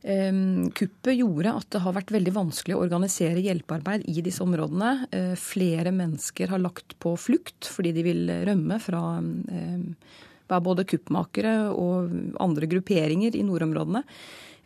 Kuppet 0.00 1.12
gjorde 1.18 1.52
at 1.52 1.66
det 1.74 1.82
har 1.84 1.92
vært 1.92 2.12
veldig 2.14 2.32
vanskelig 2.32 2.76
å 2.76 2.80
organisere 2.86 3.42
hjelpearbeid 3.44 4.06
i 4.08 4.22
disse 4.24 4.40
områdene. 4.40 4.92
Eh, 5.12 5.34
flere 5.36 5.92
mennesker 5.92 6.48
har 6.48 6.62
lagt 6.62 6.96
på 7.02 7.12
flukt 7.20 7.68
fordi 7.68 7.92
de 7.98 8.06
vil 8.06 8.32
rømme 8.48 8.80
fra 8.80 9.02
både 10.64 10.86
kuppmakere 10.88 11.54
og 11.74 12.14
andre 12.40 12.70
grupperinger 12.70 13.36
i 13.36 13.44
nordområdene. 13.44 14.02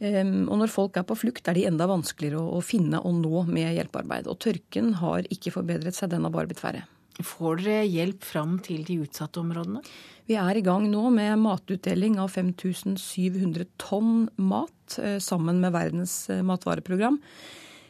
Og 0.04 0.56
når 0.58 0.70
folk 0.72 0.96
er 0.98 1.06
på 1.06 1.16
flukt, 1.16 1.46
er 1.48 1.56
de 1.56 1.66
enda 1.68 1.86
vanskeligere 1.88 2.40
å 2.42 2.62
finne 2.64 2.98
og 3.06 3.14
nå 3.20 3.44
med 3.48 3.76
hjelpearbeid. 3.76 4.26
Og 4.28 4.40
tørken 4.42 4.94
har 5.00 5.26
ikke 5.32 5.54
forbedret 5.54 5.96
seg, 5.96 6.10
den 6.12 6.26
har 6.26 6.34
bare 6.34 6.50
blitt 6.50 6.60
færre. 6.60 6.82
Får 7.22 7.62
dere 7.62 7.86
hjelp 7.86 8.24
fram 8.26 8.56
til 8.64 8.82
de 8.86 8.98
utsatte 9.04 9.38
områdene? 9.42 9.84
Vi 10.26 10.38
er 10.40 10.56
i 10.56 10.64
gang 10.64 10.88
nå 10.90 11.10
med 11.14 11.36
matutdeling 11.42 12.16
av 12.18 12.32
5700 12.32 13.68
tonn 13.78 14.24
mat 14.40 14.96
eh, 14.98 15.20
sammen 15.22 15.60
med 15.62 15.74
Verdens 15.76 16.16
eh, 16.32 16.42
matvareprogram. 16.42 17.20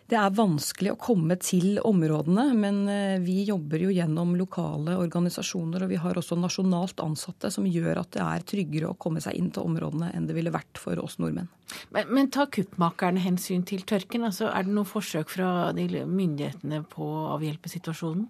Det 0.05 0.19
er 0.21 0.35
vanskelig 0.37 0.91
å 0.93 0.99
komme 1.01 1.39
til 1.41 1.79
områdene, 1.81 2.51
men 2.59 2.83
eh, 2.93 3.15
vi 3.25 3.39
jobber 3.49 3.87
jo 3.87 3.95
gjennom 3.95 4.35
lokale 4.37 4.99
organisasjoner. 5.01 5.87
Og 5.87 5.95
vi 5.95 6.01
har 6.03 6.21
også 6.21 6.37
nasjonalt 6.37 7.01
ansatte 7.01 7.49
som 7.55 7.65
gjør 7.65 8.03
at 8.03 8.13
det 8.19 8.25
er 8.27 8.45
tryggere 8.51 8.91
å 8.93 8.99
komme 9.01 9.25
seg 9.25 9.39
inn 9.41 9.49
til 9.55 9.65
områdene 9.65 10.11
enn 10.13 10.29
det 10.29 10.37
ville 10.37 10.53
vært 10.53 10.83
for 10.83 11.01
oss 11.01 11.17
nordmenn. 11.23 11.49
Men, 11.97 12.11
men 12.13 12.29
tar 12.35 12.51
kuppmakerne 12.53 13.23
hensyn 13.25 13.65
til 13.65 13.87
tørken? 13.89 14.29
Altså, 14.29 14.51
er 14.53 14.67
det 14.67 14.77
noe 14.77 14.89
forsøk 14.89 15.33
fra 15.33 15.71
de 15.73 15.89
myndighetene 16.05 16.85
på 16.93 17.09
å 17.09 17.29
avhjelpe 17.39 17.73
situasjonen? 17.73 18.29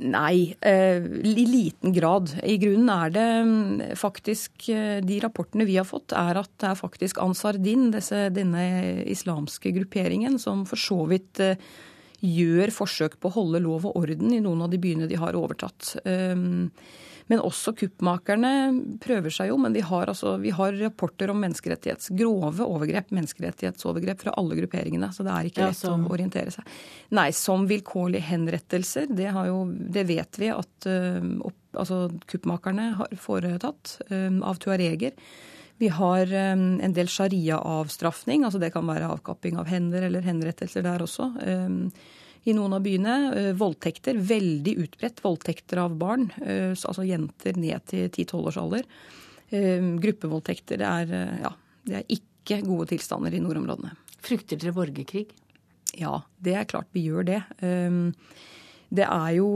Nei, 0.00 0.56
eh, 0.60 0.96
i 0.96 1.44
liten 1.44 1.92
grad. 1.92 2.32
I 2.42 2.56
grunnen 2.60 2.88
er 2.88 3.12
det 3.12 3.26
mm, 3.44 3.82
faktisk 4.00 4.70
eh, 4.72 5.00
De 5.04 5.18
rapportene 5.20 5.66
vi 5.68 5.76
har 5.76 5.84
fått, 5.84 6.14
er 6.16 6.40
at 6.40 6.50
det 6.62 6.70
er 6.70 6.78
faktisk 6.78 7.20
Ansar 7.20 7.58
Din, 7.60 7.90
disse, 7.92 8.30
denne 8.32 8.64
islamske 9.04 9.74
grupperingen, 9.76 10.38
som 10.40 10.64
for 10.68 10.80
så 10.80 11.02
vidt 11.10 11.42
eh, 11.44 11.60
gjør 12.24 12.72
forsøk 12.72 13.18
på 13.20 13.28
å 13.28 13.36
holde 13.36 13.60
lov 13.64 13.90
og 13.90 14.00
orden 14.00 14.32
i 14.32 14.40
noen 14.40 14.64
av 14.64 14.72
de 14.72 14.80
byene 14.80 15.08
de 15.10 15.20
har 15.20 15.36
overtatt. 15.36 15.94
Men 17.30 17.42
også 17.46 17.72
kuppmakerne 17.78 18.50
prøver 19.02 19.30
seg 19.30 19.52
jo. 19.52 19.58
Men 19.62 19.74
vi 19.76 19.84
har, 19.86 20.10
altså, 20.10 20.34
vi 20.42 20.50
har 20.54 20.74
rapporter 20.80 21.30
om 21.30 21.38
menneskerettighets, 21.44 22.10
grove 22.18 22.66
overgrep, 22.66 23.12
menneskerettighetsovergrep 23.14 24.24
fra 24.24 24.34
alle 24.40 24.58
grupperingene. 24.58 25.12
Så 25.14 25.26
det 25.26 25.36
er 25.36 25.50
ikke 25.50 25.68
lett 25.68 25.84
ja, 25.86 25.94
å 25.94 26.10
orientere 26.10 26.54
seg. 26.54 26.74
Nei, 27.14 27.28
som 27.36 27.68
vilkårlige 27.70 28.26
henrettelser, 28.32 29.06
det, 29.14 29.30
jo, 29.46 29.62
det, 29.70 30.04
vet 30.10 30.42
vi 30.42 30.50
at 30.50 30.90
uh, 30.90 31.30
opp, 31.46 31.62
altså, 31.78 32.02
kuppmakerne 32.30 32.90
har 32.98 33.16
foretatt 33.22 33.96
uh, 34.10 34.42
av 34.50 34.58
tuareger. 34.62 35.14
Vi 35.80 35.88
har 35.94 36.26
um, 36.34 36.64
en 36.82 36.96
del 36.98 37.08
sharia-avstrafning, 37.08 38.42
altså 38.44 38.58
det 38.60 38.74
kan 38.74 38.90
være 38.90 39.14
avkapping 39.14 39.54
av 39.60 39.70
hender 39.70 40.10
eller 40.10 40.26
henrettelser 40.26 40.82
der 40.84 41.06
også. 41.06 41.30
I 42.48 42.54
noen 42.56 42.72
av 42.72 42.84
byene. 42.84 43.16
Eh, 43.36 43.50
voldtekter, 43.56 44.16
veldig 44.16 44.76
utbredt. 44.84 45.20
Voldtekter 45.24 45.82
av 45.82 45.96
barn, 46.00 46.30
eh, 46.40 46.72
altså 46.72 47.04
jenter 47.04 47.58
ned 47.60 47.84
til 47.90 48.08
10-12 48.08 48.46
års 48.48 48.60
alder. 48.60 48.86
Eh, 49.50 49.82
gruppevoldtekter. 50.00 50.80
Det 50.80 50.86
er, 50.86 51.40
ja, 51.42 51.52
det 51.84 51.98
er 52.00 52.16
ikke 52.16 52.62
gode 52.64 52.88
tilstander 52.94 53.34
i 53.34 53.42
nordområdene. 53.42 53.92
Frykter 54.24 54.56
dere 54.60 54.76
borgerkrig? 54.76 55.28
Ja, 55.98 56.22
det 56.38 56.54
er 56.54 56.70
klart 56.70 56.88
vi 56.92 57.02
gjør 57.08 57.26
det. 57.26 57.42
Det 58.90 59.06
er 59.06 59.30
jo 59.34 59.48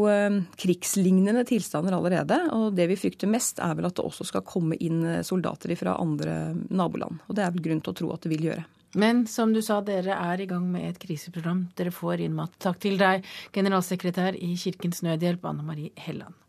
krigslignende 0.59 1.45
tilstander 1.47 1.95
allerede. 1.95 2.39
Og 2.57 2.75
det 2.75 2.89
vi 2.91 2.97
frykter 2.99 3.31
mest, 3.31 3.61
er 3.63 3.77
vel 3.79 3.87
at 3.87 3.95
det 3.95 4.05
også 4.05 4.27
skal 4.27 4.43
komme 4.43 4.75
inn 4.83 5.23
soldater 5.23 5.77
fra 5.79 5.95
andre 6.01 6.55
naboland. 6.71 7.23
Og 7.29 7.37
det 7.37 7.45
er 7.45 7.55
vel 7.55 7.63
grunn 7.63 7.85
til 7.85 7.95
å 7.95 7.99
tro 8.01 8.11
at 8.15 8.27
det 8.27 8.33
vil 8.35 8.49
gjøre. 8.49 8.65
Men 8.95 9.25
som 9.27 9.53
du 9.55 9.61
sa, 9.63 9.81
dere 9.83 10.15
er 10.15 10.41
i 10.41 10.47
gang 10.51 10.69
med 10.71 10.89
et 10.89 11.03
kriseprogram. 11.03 11.67
Dere 11.79 11.95
får 11.95 12.23
inn 12.27 12.37
mat. 12.37 12.55
Takk 12.63 12.79
til 12.85 12.99
deg, 13.01 13.27
generalsekretær 13.55 14.39
i 14.39 14.55
Kirkens 14.61 15.03
Nødhjelp, 15.07 15.45
Anne 15.51 15.67
Marie 15.67 15.93
Helland. 16.07 16.44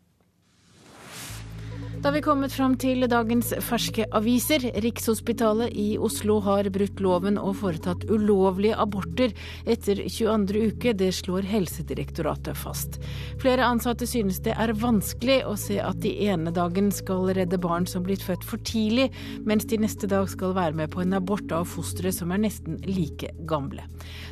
Da 2.06 2.10
har 2.10 2.14
vi 2.14 2.22
kommet 2.22 2.52
fram 2.54 2.76
til 2.78 3.02
dagens 3.10 3.48
ferske 3.66 4.04
aviser. 4.14 4.62
Rikshospitalet 4.78 5.72
i 5.74 5.96
Oslo 5.98 6.36
har 6.38 6.68
brutt 6.70 7.00
loven 7.02 7.34
og 7.34 7.56
foretatt 7.58 8.04
ulovlige 8.06 8.76
aborter 8.78 9.32
etter 9.66 10.04
22. 10.04 10.60
uke. 10.70 10.92
Det 10.94 11.08
slår 11.18 11.48
Helsedirektoratet 11.50 12.54
fast. 12.62 13.00
Flere 13.42 13.66
ansatte 13.66 14.06
synes 14.06 14.38
det 14.46 14.54
er 14.54 14.70
vanskelig 14.78 15.40
å 15.50 15.56
se 15.58 15.80
at 15.82 15.98
de 16.04 16.12
ene 16.28 16.54
dagen 16.54 16.92
skal 16.94 17.26
redde 17.34 17.58
barn 17.58 17.90
som 17.90 18.06
blitt 18.06 18.22
født 18.22 18.46
for 18.46 18.62
tidlig, 18.62 19.08
mens 19.42 19.66
de 19.66 19.80
neste 19.82 20.06
dag 20.06 20.30
skal 20.30 20.54
være 20.54 20.78
med 20.78 20.94
på 20.94 21.02
en 21.02 21.18
abort 21.18 21.50
av 21.50 21.66
fostre 21.66 22.14
som 22.14 22.30
er 22.30 22.44
nesten 22.44 22.78
like 22.86 23.34
gamle. 23.50 23.82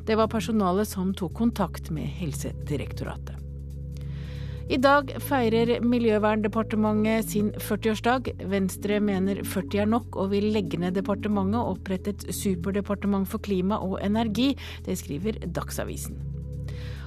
Det 0.07 0.15
var 0.15 0.31
personalet 0.31 0.95
som 0.95 1.11
tok 1.11 1.35
kontakt 1.43 1.91
med 1.91 2.07
Helsedirektoratet. 2.23 3.44
I 4.65 4.79
dag 4.81 5.11
feirer 5.21 5.83
Miljøverndepartementet 5.85 7.27
sin 7.29 7.51
40-årsdag. 7.61 8.31
Venstre 8.49 8.97
mener 9.05 9.43
40 9.45 9.83
er 9.83 9.91
nok 9.93 10.17
og 10.17 10.31
vil 10.33 10.47
legge 10.55 10.81
ned 10.81 10.97
departementet 10.97 11.61
og 11.61 11.75
opprette 11.75 12.15
et 12.15 12.25
superdepartement 12.33 13.29
for 13.29 13.45
klima 13.45 13.77
og 13.85 13.99
energi. 14.01 14.55
Det 14.87 14.97
skriver 14.97 15.37
Dagsavisen. 15.45 16.17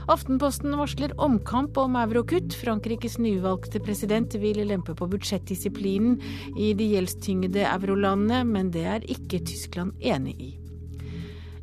Aftenposten 0.07 0.77
varsler 0.77 1.17
omkamp 1.17 1.81
om 1.81 1.97
eurokutt. 1.99 2.53
Frankrikes 2.61 3.17
nyvalgte 3.17 3.81
president 3.83 4.37
vil 4.37 4.61
lempe 4.69 4.93
på 4.95 5.09
budsjettdisiplinen 5.09 6.21
i 6.61 6.75
de 6.77 6.93
gjeldstyngede 6.93 7.65
eurolandene, 7.73 8.45
men 8.45 8.69
det 8.71 8.85
er 8.85 9.11
ikke 9.17 9.41
Tyskland 9.49 9.97
enig 9.99 10.37
i. 10.37 10.56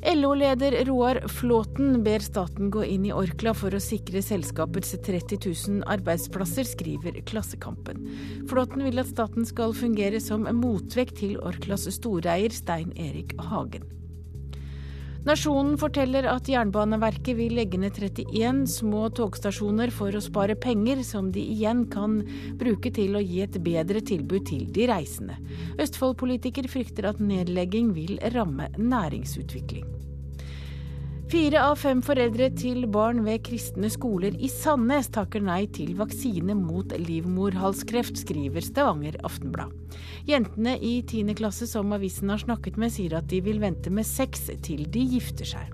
LO-leder 0.05 0.85
Roar 0.85 1.29
Flåten 1.29 2.03
ber 2.05 2.19
staten 2.19 2.71
gå 2.71 2.83
inn 2.85 3.07
i 3.09 3.13
Orkla 3.13 3.55
for 3.57 3.73
å 3.73 3.81
sikre 3.81 4.21
selskapets 4.21 4.93
30 5.07 5.39
000 5.49 5.87
arbeidsplasser, 5.89 6.69
skriver 6.69 7.23
Klassekampen. 7.25 8.05
Flåten 8.51 8.85
vil 8.85 9.01
at 9.01 9.09
staten 9.09 9.49
skal 9.49 9.73
fungere 9.73 10.21
som 10.21 10.45
motvekt 10.61 11.23
til 11.23 11.39
Orklas 11.41 11.89
storeier 11.97 12.53
Stein 12.53 12.93
Erik 13.01 13.33
Hagen. 13.49 13.89
Nasjonen 15.25 15.79
forteller 15.81 16.27
at 16.29 16.51
Jernbaneverket 16.53 17.39
vil 17.39 17.55
legge 17.57 17.79
ned 17.81 17.97
31 17.97 18.67
små 18.69 19.07
togstasjoner 19.17 19.89
for 19.97 20.13
å 20.13 20.21
spare 20.21 20.53
penger, 20.61 21.01
som 21.01 21.31
de 21.33 21.41
igjen 21.41 21.87
kan 21.89 22.19
bruke 22.61 22.93
til 22.93 23.17
å 23.17 23.25
gi 23.25 23.41
et 23.47 23.57
bedre 23.65 24.05
tilbud 24.05 24.45
til 24.53 24.69
de 24.77 24.85
reisende. 24.93 25.41
Østfold-politiker 25.81 26.69
frykter 26.69 27.09
at 27.09 27.25
nedlegging 27.25 27.95
vil 27.97 28.19
ramme 28.37 28.69
næringsutvikling. 28.77 30.04
Fire 31.33 31.61
av 31.65 31.79
fem 31.81 32.03
foreldre 32.05 32.51
til 32.53 32.85
barn 32.93 33.23
ved 33.25 33.41
kristne 33.47 33.89
skoler 33.93 34.35
i 34.37 34.49
Sandnes 34.53 35.09
takker 35.15 35.41
nei 35.41 35.63
til 35.73 35.95
vaksine 35.97 36.53
mot 36.59 36.93
livmorhalskreft, 37.01 38.21
skriver 38.21 38.65
Stavanger 38.65 39.17
Aftenblad. 39.25 39.73
Jentene 40.29 40.77
i 40.85 40.99
tiende 41.09 41.37
klasse 41.39 41.69
som 41.71 41.97
avisen 41.97 42.29
har 42.33 42.45
snakket 42.45 42.77
med, 42.77 42.93
sier 42.93 43.17
at 43.17 43.31
de 43.33 43.41
vil 43.47 43.63
vente 43.65 43.91
med 43.91 44.05
sex 44.09 44.51
til 44.67 44.85
de 44.85 45.07
gifter 45.17 45.49
seg. 45.55 45.73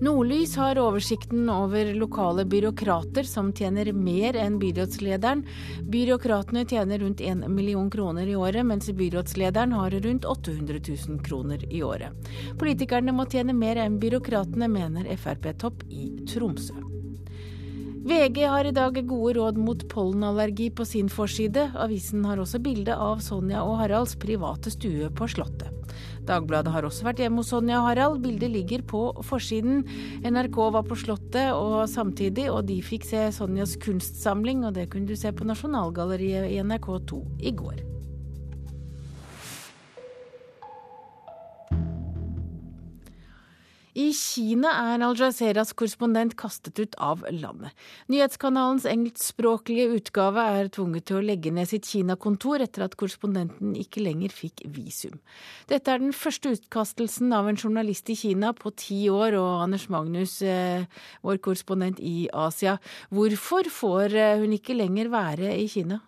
Nordlys 0.00 0.56
har 0.56 0.78
oversikten 0.80 1.50
over 1.50 1.94
lokale 1.94 2.44
byråkrater 2.44 3.22
som 3.22 3.52
tjener 3.52 3.92
mer 3.92 4.36
enn 4.36 4.56
byrådslederen. 4.58 5.42
Byråkratene 5.92 6.64
tjener 6.64 6.98
rundt 6.98 7.20
1 7.20 7.48
million 7.48 7.90
kroner 7.90 8.26
i 8.26 8.36
året, 8.36 8.64
mens 8.66 8.88
byrådslederen 8.90 9.72
har 9.72 9.90
rundt 9.90 10.24
800 10.24 10.80
000 11.08 11.20
kroner 11.24 11.72
i 11.72 11.82
året. 11.82 12.30
Politikerne 12.58 13.12
må 13.12 13.26
tjene 13.28 13.52
mer 13.52 13.76
enn 13.76 13.98
byråkratene, 14.00 14.70
mener 14.72 15.10
Frp-topp 15.20 15.84
i 15.92 16.06
Tromsø. 16.32 16.80
VG 18.00 18.46
har 18.48 18.64
i 18.64 18.72
dag 18.72 18.96
gode 19.04 19.34
råd 19.36 19.60
mot 19.60 19.84
pollenallergi 19.88 20.70
på 20.70 20.84
sin 20.88 21.12
forside. 21.12 21.66
Avisen 21.76 22.24
har 22.24 22.40
også 22.40 22.62
bilde 22.64 22.96
av 22.96 23.20
Sonja 23.20 23.60
og 23.68 23.76
Haralds 23.82 24.16
private 24.16 24.72
stue 24.72 25.12
på 25.12 25.28
Slottet. 25.28 25.79
Dagbladet 26.28 26.72
har 26.74 26.86
også 26.86 27.06
vært 27.08 27.22
hjemme 27.24 27.42
hos 27.42 27.52
Sonja 27.52 27.80
og 27.80 27.88
Harald. 27.90 28.20
Bildet 28.24 28.52
ligger 28.52 28.84
på 28.86 29.02
forsiden. 29.26 29.84
NRK 30.24 30.58
var 30.76 30.86
på 30.86 30.98
Slottet 30.98 31.52
og 31.56 31.84
samtidig, 31.90 32.48
og 32.52 32.66
de 32.70 32.80
fikk 32.84 33.08
se 33.08 33.28
Sonjas 33.34 33.76
kunstsamling, 33.82 34.66
og 34.68 34.76
det 34.78 34.90
kunne 34.92 35.10
du 35.10 35.18
se 35.18 35.32
på 35.32 35.48
Nasjonalgalleriet 35.48 36.50
i 36.52 36.60
NRK2 36.64 37.24
i 37.40 37.56
går. 37.56 37.89
I 44.00 44.12
Kina 44.16 44.70
er 44.94 45.02
Al-Jazeeras 45.04 45.74
korrespondent 45.76 46.32
kastet 46.38 46.78
ut 46.80 46.94
av 47.02 47.24
landet. 47.34 47.74
Nyhetskanalens 48.08 48.86
engelskspråklige 48.88 49.90
utgave 49.98 50.44
er 50.56 50.70
tvunget 50.72 51.08
til 51.10 51.18
å 51.18 51.24
legge 51.24 51.52
ned 51.52 51.68
sitt 51.68 51.88
Kina-kontor 51.90 52.64
etter 52.64 52.86
at 52.86 52.96
korrespondenten 53.00 53.74
ikke 53.76 54.04
lenger 54.06 54.32
fikk 54.32 54.64
visum. 54.72 55.18
Dette 55.68 55.92
er 55.92 56.00
den 56.00 56.16
første 56.16 56.54
utkastelsen 56.56 57.34
av 57.36 57.50
en 57.50 57.60
journalist 57.60 58.08
i 58.14 58.16
Kina 58.16 58.54
på 58.56 58.72
ti 58.78 59.02
år, 59.12 59.36
og 59.36 59.66
Anders 59.66 59.88
Magnus, 59.92 60.38
eh, 60.40 60.86
vår 61.26 61.42
korrespondent 61.44 62.00
i 62.00 62.30
Asia, 62.32 62.78
hvorfor 63.10 63.68
får 63.68 64.16
eh, 64.16 64.38
hun 64.40 64.56
ikke 64.56 64.78
lenger 64.80 65.12
være 65.12 65.52
i 65.58 65.68
Kina? 65.68 66.00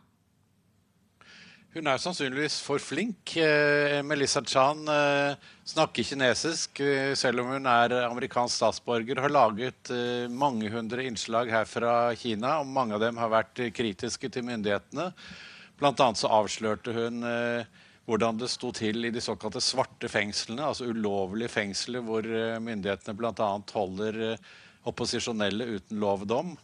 Hun 1.73 1.89
er 1.89 1.97
sannsynligvis 1.97 2.59
for 2.61 2.83
flink. 2.85 3.33
Eh, 3.41 4.03
Melissa 4.05 4.43
Chan 4.45 4.83
eh, 4.93 5.39
snakker 5.65 6.05
kinesisk, 6.05 6.83
eh, 6.85 7.15
selv 7.17 7.41
om 7.41 7.55
hun 7.55 7.69
er 7.71 7.95
amerikansk 8.03 8.59
statsborger. 8.59 9.23
Har 9.25 9.33
laget 9.33 9.89
mange 10.29 10.69
hundre 10.69 11.07
innslag 11.09 11.49
her 11.49 11.65
fra 11.65 11.95
Kina, 12.21 12.59
og 12.61 12.69
mange 12.69 12.99
av 12.99 13.01
dem 13.01 13.17
har 13.17 13.33
vært 13.33 13.65
kritiske 13.73 14.29
til 14.29 14.45
myndighetene. 14.51 15.09
Blant 15.81 16.05
annet 16.05 16.21
så 16.21 16.29
avslørte 16.43 16.93
hun 16.93 17.25
hvordan 18.05 18.37
det 18.43 18.51
sto 18.53 18.69
til 18.77 19.09
i 19.09 19.15
de 19.15 19.23
såkalte 19.25 19.63
svarte 19.65 20.11
fengslene, 20.13 20.67
altså 20.75 20.91
ulovlige 20.93 21.55
fengsler 21.55 22.05
hvor 22.05 22.27
myndighetene 22.61 23.17
bl.a. 23.17 23.53
holder 23.73 24.37
opposisjonelle 24.91 25.79
uten 25.79 26.03
lov 26.03 26.27
og 26.27 26.35
dom. 26.35 26.57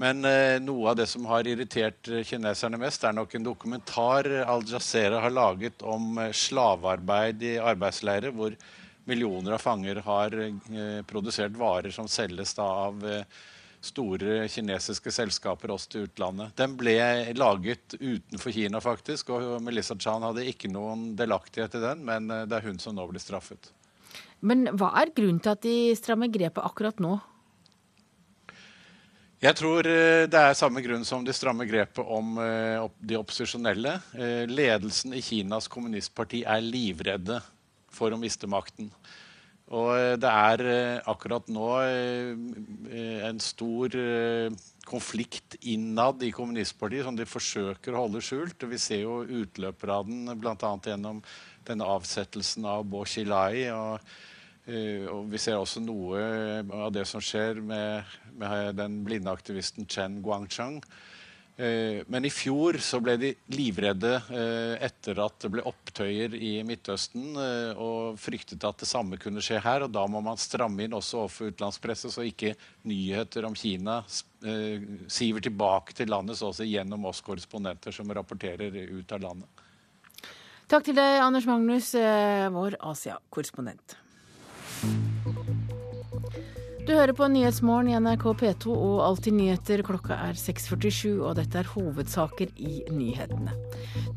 Men 0.00 0.24
eh, 0.24 0.56
noe 0.64 0.92
av 0.92 0.96
det 0.96 1.06
som 1.10 1.26
har 1.28 1.48
irritert 1.48 2.08
eh, 2.08 2.24
kineserne 2.24 2.80
mest, 2.80 3.04
er 3.04 3.16
nok 3.16 3.34
en 3.36 3.44
dokumentar 3.44 4.28
Al 4.48 4.64
Jazeera 4.68 5.20
har 5.20 5.34
laget 5.34 5.84
om 5.84 6.16
eh, 6.22 6.32
slavearbeid 6.32 7.44
i 7.44 7.56
arbeidsleirer, 7.60 8.32
hvor 8.32 8.56
millioner 9.10 9.58
av 9.58 9.64
fanger 9.64 10.00
har 10.06 10.36
eh, 10.40 11.00
produsert 11.08 11.56
varer 11.58 11.92
som 11.92 12.08
selges 12.08 12.54
da, 12.56 12.68
av 12.88 13.04
eh, 13.04 13.40
store 13.80 14.44
kinesiske 14.52 15.12
selskaper 15.12 15.72
også 15.72 15.92
til 15.92 16.06
utlandet. 16.08 16.52
Den 16.56 16.76
ble 16.80 16.96
laget 17.36 17.96
utenfor 17.96 18.56
Kina, 18.56 18.80
faktisk, 18.84 19.32
og 19.36 19.60
Melissa 19.64 19.96
Chan 20.00 20.24
hadde 20.24 20.44
ikke 20.48 20.70
noen 20.72 21.14
delaktighet 21.18 21.76
i 21.76 21.84
den, 21.84 22.04
men 22.08 22.30
eh, 22.32 22.46
det 22.48 22.60
er 22.60 22.68
hun 22.68 22.80
som 22.80 22.96
nå 22.96 23.08
blir 23.10 23.22
straffet. 23.22 23.72
Men 24.40 24.70
hva 24.72 24.94
er 24.96 25.12
grunnen 25.12 25.40
til 25.44 25.52
at 25.52 25.64
de 25.64 25.76
strammer 25.98 26.32
grepet 26.32 26.64
akkurat 26.64 27.00
nå? 27.02 27.18
Jeg 29.40 29.56
tror 29.56 29.86
eh, 29.88 30.26
det 30.28 30.36
er 30.36 30.56
samme 30.56 30.82
grunn 30.84 31.04
som 31.08 31.22
det 31.24 31.32
stramme 31.32 31.64
grepet 31.64 32.04
om 32.04 32.34
eh, 32.44 32.82
de 33.00 33.16
opposisjonelle. 33.16 33.94
Eh, 34.12 34.44
ledelsen 34.50 35.14
i 35.16 35.22
Kinas 35.24 35.68
kommunistparti 35.72 36.42
er 36.44 36.60
livredde 36.60 37.38
for 37.88 38.12
å 38.12 38.18
miste 38.20 38.50
makten. 38.50 38.90
Og 39.70 40.18
det 40.18 40.26
er 40.26 40.60
akkurat 41.06 41.46
nå 41.46 41.66
en 41.78 43.36
stor 43.38 43.94
konflikt 44.82 45.54
innad 45.62 46.24
i 46.26 46.32
kommunistpartiet 46.34 47.06
som 47.06 47.14
de 47.14 47.26
forsøker 47.28 47.94
å 47.94 48.02
holde 48.02 48.22
skjult. 48.26 48.66
Vi 48.66 48.80
ser 48.82 49.04
jo 49.04 49.20
utløpere 49.22 50.00
av 50.00 50.10
den 50.10 50.26
bl.a. 50.42 50.72
gjennom 50.90 51.22
denne 51.68 51.86
avsettelsen 51.86 52.66
av 52.66 52.82
Bo 52.90 53.04
Xilai. 53.06 53.70
og 53.70 54.02
og 55.10 55.30
vi 55.32 55.38
ser 55.42 55.58
også 55.58 55.82
noe 55.82 56.20
av 56.62 56.90
det 56.94 57.06
som 57.08 57.22
skjer 57.22 57.58
med, 57.64 58.18
med 58.38 58.76
den 58.78 59.00
blinde 59.06 59.32
aktivisten 59.32 59.88
Chen 59.90 60.20
Guangchang. 60.24 60.78
Eh, 61.60 62.00
men 62.08 62.24
i 62.24 62.30
fjor 62.32 62.78
så 62.80 63.02
ble 63.04 63.18
de 63.20 63.30
livredde 63.52 64.14
eh, 64.32 64.78
etter 64.86 65.18
at 65.20 65.34
det 65.42 65.50
ble 65.52 65.64
opptøyer 65.68 66.32
i 66.32 66.54
Midtøsten, 66.64 67.36
og 67.76 68.16
fryktet 68.20 68.64
at 68.64 68.80
det 68.80 68.88
samme 68.88 69.18
kunne 69.20 69.44
skje 69.44 69.60
her. 69.60 69.84
og 69.84 69.92
Da 69.92 70.06
må 70.08 70.22
man 70.24 70.40
stramme 70.40 70.86
inn 70.86 70.96
også 70.96 71.24
overfor 71.24 71.52
utenlandspresset, 71.52 72.14
så 72.14 72.24
ikke 72.24 72.54
nyheter 72.88 73.44
om 73.48 73.56
Kina 73.56 74.00
siver 74.08 75.44
tilbake 75.44 75.92
til 75.98 76.08
landet, 76.08 76.38
så 76.38 76.48
også 76.48 76.64
gjennom 76.64 77.04
oss 77.10 77.20
korrespondenter 77.24 77.92
som 77.92 78.08
rapporterer 78.08 78.72
ut 78.72 79.12
av 79.12 79.26
landet. 79.26 79.66
Takk 80.70 80.86
til 80.86 80.96
deg, 80.96 81.18
Anders 81.20 81.48
Magnus, 81.50 81.92
vår 82.54 82.78
Asia-korrespondent. 82.88 83.98
Du 86.90 86.94
hører 86.96 87.12
på 87.12 87.26
Nyhetsmorgen 87.28 87.90
i 87.92 87.98
NRK 88.00 88.24
P2 88.40 88.72
og 88.72 89.02
Alltid 89.04 89.36
nyheter. 89.36 89.82
Klokka 89.86 90.16
er 90.26 90.38
6.47, 90.38 91.20
og 91.20 91.36
dette 91.38 91.60
er 91.60 91.68
hovedsaker 91.70 92.50
i 92.58 92.80
nyhetene. 92.90 93.54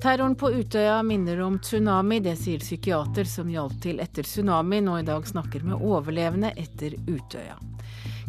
Terroren 0.02 0.34
på 0.40 0.50
Utøya 0.56 0.96
minner 1.06 1.44
om 1.46 1.60
tsunami, 1.62 2.18
det 2.24 2.34
sier 2.42 2.64
psykiater 2.64 3.30
som 3.30 3.52
hjalp 3.52 3.78
til 3.84 4.02
etter 4.02 4.26
tsunamien, 4.26 4.90
og 4.90 5.04
i 5.04 5.08
dag 5.12 5.30
snakker 5.30 5.68
med 5.68 5.86
overlevende 5.86 6.54
etter 6.58 6.98
Utøya. 7.06 7.60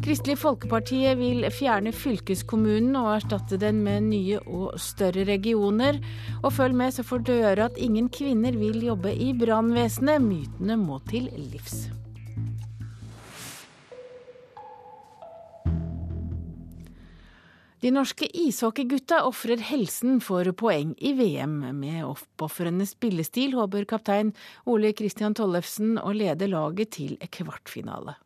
Kristelig 0.05 0.37
Folkeparti 0.43 1.01
vil 1.17 1.47
fjerne 1.55 1.95
fylkeskommunen 1.95 2.99
og 2.99 3.13
erstatte 3.15 3.57
den 3.63 3.85
med 3.87 4.11
nye 4.11 4.45
og 4.45 4.75
større 4.83 5.25
regioner. 5.31 6.03
Og 6.43 6.53
følg 6.59 6.77
med, 6.85 6.93
så 6.93 7.07
får 7.07 7.25
du 7.25 7.37
høre 7.39 7.71
at 7.71 7.79
ingen 7.79 8.13
kvinner 8.13 8.59
vil 8.59 8.83
jobbe 8.91 9.15
i 9.15 9.33
brannvesenet. 9.39 10.21
Mytene 10.21 10.77
må 10.81 10.99
til 11.09 11.31
livs. 11.39 11.87
De 17.85 17.91
norske 17.93 18.25
ishockeygutta 18.33 19.19
ofrer 19.29 19.61
helsen 19.61 20.15
for 20.25 20.49
poeng 20.57 20.95
i 21.05 21.11
VM. 21.19 21.59
Med 21.77 22.07
oppofrende 22.07 22.87
spillestil 22.89 23.53
håper 23.59 23.85
kaptein 23.85 24.31
Ole 24.73 24.95
Kristian 24.97 25.37
Tollefsen 25.37 25.99
å 26.01 26.15
lede 26.17 26.49
laget 26.49 26.95
til 26.97 27.19
kvartfinale. 27.21 28.17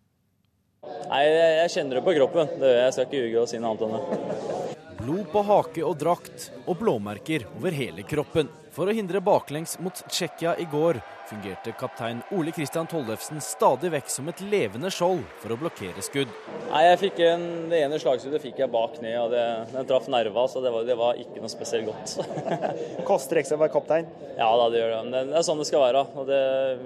Nei, 1.11 1.25
Jeg 1.25 1.75
kjenner 1.75 1.99
det 1.99 2.05
på 2.07 2.15
kroppen. 2.21 2.55
Det, 2.63 2.73
jeg 2.85 2.95
skal 2.95 3.09
ikke 3.09 3.25
ljuge 3.25 3.43
og 3.43 3.51
si 3.51 3.59
noe 3.59 3.75
annet 3.75 3.83
enn 3.89 3.99
det. 3.99 4.97
Blod 5.03 5.27
på 5.35 5.47
hake 5.51 5.87
og 5.91 5.99
drakt, 6.07 6.51
og 6.63 6.79
blåmerker 6.79 7.51
over 7.59 7.75
hele 7.83 8.07
kroppen. 8.07 8.55
For 8.71 8.87
å 8.87 8.95
hindre 8.95 9.19
baklengs 9.27 9.75
mot 9.83 10.07
Tsjekkia 10.07 10.55
i 10.63 10.71
går 10.71 11.03
fungerte 11.29 11.73
kaptein 11.79 12.21
Ole 12.37 12.53
Kristian 12.55 12.87
Tollefsen 12.89 13.41
stadig 13.45 13.91
vekk 13.93 14.13
som 14.13 14.29
et 14.31 14.41
levende 14.45 14.91
skjold 14.93 15.25
for 15.43 15.55
å 15.55 15.59
blokkere 15.61 16.05
skudd. 16.05 16.31
Nei, 16.69 16.85
jeg 16.85 17.01
fikk 17.03 17.23
en, 17.25 17.47
Det 17.71 17.81
ene 17.85 17.99
slagskuddet 18.01 18.43
fikk 18.45 18.63
jeg 18.63 18.73
bak 18.73 18.99
ned, 19.05 19.17
og 19.21 19.33
det, 19.33 19.45
den 19.73 19.89
traff 19.89 20.09
nerva, 20.13 20.47
så 20.49 20.63
det 20.65 20.73
var, 20.75 20.87
det 20.89 20.97
var, 20.99 21.19
ikke 21.19 21.43
noe 21.43 21.53
spesielt 21.53 21.89
godt. 21.89 22.15
Koster 23.09 23.41
ekstra 23.41 23.59
å 23.59 23.63
være 23.65 23.75
kaptein? 23.75 24.09
Ja 24.39 24.49
da, 24.61 24.69
det 24.73 24.81
gjør 24.83 24.95
det. 24.95 25.01
Det, 25.15 25.25
det 25.33 25.39
er 25.41 25.47
sånn 25.49 25.63
det 25.63 25.69
skal 25.69 25.85
være. 25.85 26.05
Og 26.21 26.29
det, 26.31 26.43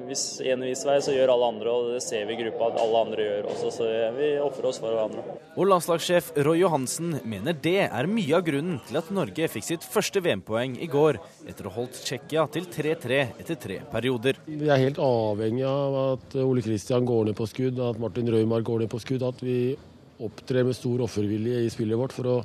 hvis 0.08 0.24
en 0.48 0.66
viser 0.66 0.92
vei, 0.92 0.98
så 1.04 1.16
gjør 1.16 1.34
alle 1.34 1.50
andre, 1.54 1.76
og 1.76 1.92
det 1.96 2.02
ser 2.04 2.24
vi 2.28 2.36
i 2.36 2.40
gruppa 2.40 2.70
at 2.72 2.80
alle 2.82 3.04
andre 3.06 3.28
gjør 3.28 3.50
også, 3.52 3.74
så 3.76 3.90
vi 4.16 4.32
ofrer 4.42 4.70
oss 4.72 4.80
for 4.82 4.94
hverandre. 4.94 5.38
Og 5.52 5.68
landslagssjef 5.68 6.32
Roy 6.46 6.62
Johansen 6.62 7.18
mener 7.28 7.56
det 7.68 7.88
er 7.88 8.10
mye 8.10 8.38
av 8.38 8.46
grunnen 8.46 8.80
til 8.88 9.02
at 9.02 9.12
Norge 9.12 9.50
fikk 9.52 9.68
sitt 9.68 9.84
første 9.84 10.22
VM-poeng 10.24 10.78
i 10.80 10.88
går, 10.90 11.20
etter 11.50 11.68
å 11.68 11.74
ha 11.74 11.82
holdt 11.82 11.98
Tsjekkia 12.06 12.46
til 12.52 12.66
3-3 12.70 13.20
etter 13.42 13.58
tre 13.58 13.80
perioder 13.90 14.31
minutter. 14.38 14.64
Vi 14.64 14.70
er 14.70 14.80
helt 14.80 14.98
avhengig 14.98 15.64
av 15.64 15.96
at 16.14 16.34
Ole 16.36 16.62
Kristian 16.62 17.04
går 17.04 17.26
ned 17.26 17.36
på 17.36 17.46
skudd, 17.46 17.78
at 17.78 17.98
Martin 17.98 18.28
Røymark 18.28 18.64
går 18.64 18.80
ned 18.80 18.90
på 18.90 19.00
skudd. 19.00 19.22
At 19.22 19.42
vi 19.42 19.76
opptrer 20.22 20.64
med 20.64 20.76
stor 20.76 21.02
offervilje 21.02 21.64
i 21.64 21.70
spillet 21.70 21.98
vårt 21.98 22.12
for 22.12 22.26
å, 22.26 22.42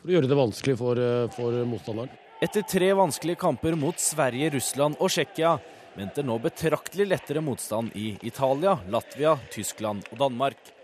for 0.00 0.08
å 0.08 0.12
gjøre 0.12 0.28
det 0.28 0.38
vanskelig 0.38 0.76
for, 0.78 0.96
for 1.34 1.64
motstanderen. 1.64 2.10
Etter 2.40 2.62
tre 2.62 2.92
vanskelige 2.94 3.40
kamper 3.40 3.74
mot 3.74 3.98
Sverige, 3.98 4.52
Russland 4.54 4.96
og 5.00 5.10
Tsjekkia 5.10 5.58
venter 5.96 6.22
nå 6.22 6.38
betraktelig 6.38 7.08
lettere 7.08 7.42
motstand 7.42 7.90
i 7.98 8.12
Italia, 8.22 8.78
Latvia, 8.88 9.38
Tyskland 9.50 10.06
og 10.12 10.20
Danmark. 10.20 10.77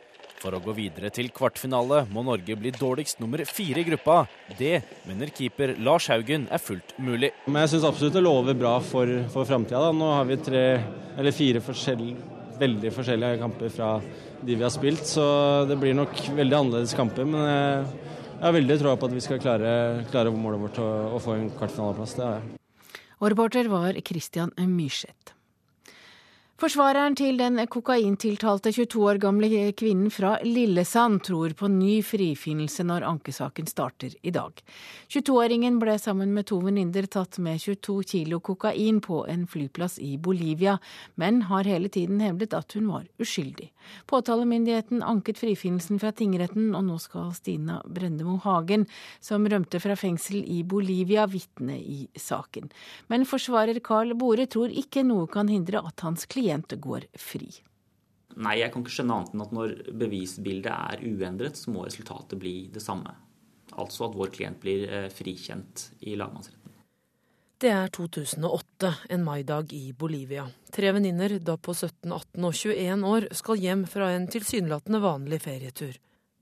For 0.44 0.52
å 0.52 0.60
gå 0.60 0.74
videre 0.76 1.08
til 1.08 1.30
kvartfinale 1.32 2.02
må 2.12 2.20
Norge 2.26 2.52
bli 2.60 2.68
dårligst 2.74 3.22
nummer 3.22 3.40
fire 3.48 3.80
i 3.80 3.86
gruppa. 3.86 4.16
Det 4.58 4.74
mener 5.08 5.30
keeper 5.32 5.72
Lars 5.80 6.10
Haugen 6.12 6.44
er 6.52 6.60
fullt 6.60 6.92
mulig. 7.00 7.30
Men 7.46 7.62
jeg 7.62 7.72
syns 7.72 7.86
absolutt 7.88 8.18
det 8.18 8.22
lover 8.26 8.58
bra 8.60 8.74
for, 8.84 9.08
for 9.32 9.48
framtida. 9.48 9.88
Nå 9.96 10.10
har 10.12 10.28
vi 10.28 10.36
tre 10.44 10.64
eller 11.14 11.32
fire 11.32 11.62
forskjell, 11.64 12.02
veldig 12.60 12.92
forskjellige 12.92 13.40
kamper 13.40 13.72
fra 13.72 13.94
de 14.44 14.58
vi 14.58 14.66
har 14.66 14.74
spilt, 14.74 15.06
så 15.08 15.24
det 15.64 15.78
blir 15.80 15.96
nok 15.96 16.12
veldig 16.36 16.58
annerledes 16.58 16.92
kamper. 16.98 17.24
Men 17.24 17.48
jeg, 17.48 18.10
jeg 18.34 18.44
har 18.44 18.56
veldig 18.58 18.78
troa 18.82 18.98
på 19.00 19.08
at 19.08 19.16
vi 19.16 19.24
skal 19.24 19.40
klare, 19.40 19.72
klare 20.12 20.34
målet 20.34 20.66
vårt 20.66 20.82
å, 20.84 20.90
å 21.16 21.22
få 21.24 21.38
en 21.38 21.48
kvartfinaleplass. 21.56 22.18
Det 22.18 22.28
har 22.28 22.36
jeg. 22.42 22.60
Og 23.22 23.30
reporter 23.32 23.72
var 23.72 23.96
Christian 24.04 24.52
Myrseth. 24.60 25.33
Forsvareren 26.54 27.16
til 27.18 27.34
den 27.34 27.58
kokaintiltalte 27.66 28.70
22 28.70 29.00
år 29.10 29.18
gamle 29.18 29.48
kvinnen 29.74 30.12
fra 30.14 30.36
Lillesand 30.46 31.24
tror 31.26 31.50
på 31.58 31.66
ny 31.66 31.96
frifinnelse 32.06 32.86
når 32.86 33.02
ankesaken 33.08 33.66
starter 33.66 34.14
i 34.22 34.30
dag. 34.30 34.62
22-åringen 35.10 35.80
ble 35.82 35.96
sammen 35.98 36.30
med 36.30 36.46
to 36.46 36.60
venninner 36.62 37.10
tatt 37.10 37.40
med 37.42 37.58
22 37.58 37.96
kilo 38.12 38.38
kokain 38.38 39.02
på 39.02 39.24
en 39.26 39.48
flyplass 39.50 39.98
i 39.98 40.14
Bolivia, 40.14 40.76
men 41.18 41.42
har 41.50 41.66
hele 41.66 41.90
tiden 41.90 42.22
hevdet 42.22 42.54
at 42.54 42.78
hun 42.78 42.86
var 42.92 43.10
uskyldig. 43.18 43.72
Påtalemyndigheten 44.10 45.02
anket 45.02 45.40
frifinnelsen 45.40 46.00
fra 46.02 46.12
tingretten, 46.16 46.72
og 46.76 46.86
nå 46.86 46.98
skal 47.02 47.32
Stina 47.36 47.80
Brendemo 47.86 48.38
Hagen, 48.44 48.86
som 49.24 49.46
rømte 49.48 49.80
fra 49.82 49.96
fengsel 49.98 50.42
i 50.44 50.62
Bolivia, 50.64 51.26
vitne 51.30 51.78
i 51.80 52.04
saken. 52.16 52.70
Men 53.12 53.28
forsvarer 53.28 53.80
Carl 53.84 54.16
Bore 54.18 54.48
tror 54.50 54.72
ikke 54.72 55.04
noe 55.06 55.28
kan 55.30 55.50
hindre 55.52 55.84
at 55.84 56.04
hans 56.06 56.28
klient 56.30 56.74
går 56.80 57.08
fri. 57.18 57.50
Nei, 58.34 58.58
jeg 58.58 58.72
kan 58.74 58.82
ikke 58.82 58.96
skjønne 58.96 59.16
annet 59.20 59.34
enn 59.34 59.44
at 59.44 59.54
når 59.54 59.74
bevisbildet 60.00 60.72
er 60.72 61.04
uendret, 61.06 61.58
så 61.58 61.70
må 61.70 61.84
resultatet 61.86 62.40
bli 62.40 62.56
det 62.74 62.82
samme. 62.82 63.14
Altså 63.78 64.08
at 64.08 64.18
vår 64.18 64.32
klient 64.34 64.60
blir 64.62 64.88
eh, 64.90 65.10
frikjent 65.12 65.88
i 66.06 66.16
lagmannsretten. 66.18 66.63
Det 67.62 67.70
er 67.70 67.90
2008, 67.94 68.88
en 69.14 69.22
maidag 69.24 69.72
i 69.72 69.92
Bolivia. 69.92 70.48
Tre 70.74 70.90
venninner, 70.92 71.36
da 71.38 71.54
på 71.56 71.70
17, 71.74 72.10
18 72.12 72.48
og 72.48 72.56
21 72.58 73.04
år, 73.06 73.26
skal 73.30 73.60
hjem 73.62 73.84
fra 73.86 74.08
en 74.10 74.26
tilsynelatende 74.26 74.98
vanlig 75.04 75.38
ferietur. 75.44 75.94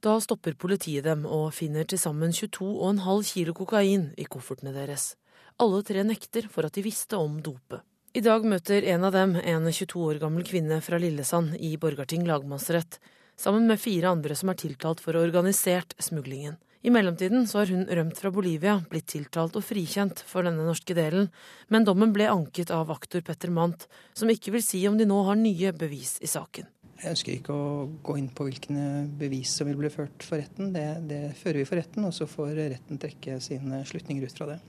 Da 0.02 0.16
stopper 0.24 0.56
politiet 0.58 1.04
dem 1.04 1.26
og 1.28 1.52
finner 1.54 1.84
til 1.84 2.00
sammen 2.00 2.32
22,5 2.32 3.28
kilo 3.28 3.54
kokain 3.54 4.08
i 4.16 4.24
koffertene 4.24 4.72
deres. 4.74 5.12
Alle 5.60 5.82
tre 5.86 6.02
nekter 6.02 6.48
for 6.50 6.66
at 6.66 6.74
de 6.74 6.82
visste 6.82 7.20
om 7.20 7.36
dopet. 7.44 7.84
I 8.16 8.24
dag 8.24 8.44
møter 8.48 8.84
en 8.94 9.04
av 9.04 9.12
dem, 9.12 9.36
en 9.36 9.68
22 9.68 10.00
år 10.08 10.18
gammel 10.24 10.48
kvinne 10.48 10.80
fra 10.84 10.98
Lillesand 11.00 11.54
i 11.60 11.76
Borgarting 11.80 12.24
lagmannsrett, 12.28 12.98
sammen 13.36 13.68
med 13.68 13.80
fire 13.80 14.10
andre 14.16 14.34
som 14.36 14.50
er 14.52 14.58
tiltalt 14.64 15.00
for 15.04 15.16
organisert 15.20 15.94
smuglingen. 16.00 16.56
I 16.82 16.90
mellomtiden 16.90 17.46
så 17.46 17.60
har 17.60 17.70
hun 17.70 17.84
rømt 17.86 18.18
fra 18.18 18.30
Bolivia, 18.34 18.74
blitt 18.90 19.06
tiltalt 19.12 19.54
og 19.54 19.62
frikjent 19.62 20.24
for 20.26 20.42
denne 20.42 20.64
norske 20.66 20.96
delen, 20.98 21.28
men 21.70 21.86
dommen 21.86 22.10
ble 22.14 22.26
anket 22.26 22.72
av 22.74 22.90
aktor 22.90 23.22
Petter 23.22 23.52
Mandt, 23.54 23.86
som 24.18 24.30
ikke 24.32 24.56
vil 24.56 24.64
si 24.66 24.82
om 24.90 24.98
de 24.98 25.06
nå 25.06 25.20
har 25.28 25.38
nye 25.38 25.70
bevis 25.78 26.16
i 26.18 26.30
saken. 26.30 26.66
Jeg 27.02 27.14
ønsker 27.14 27.34
ikke 27.34 27.54
å 27.54 27.86
gå 28.02 28.16
inn 28.18 28.28
på 28.34 28.46
hvilke 28.46 28.74
bevis 29.18 29.54
som 29.58 29.70
vil 29.70 29.78
bli 29.78 29.90
ført 29.94 30.26
for 30.26 30.42
retten. 30.42 30.74
Det, 30.74 30.84
det 31.06 31.22
fører 31.38 31.62
vi 31.62 31.68
for 31.70 31.78
retten, 31.78 32.06
og 32.06 32.14
så 32.14 32.26
får 32.30 32.52
retten 32.74 33.00
trekke 33.02 33.38
sine 33.42 33.82
slutninger 33.86 34.26
ut 34.26 34.38
fra 34.38 34.50
det. 34.52 34.60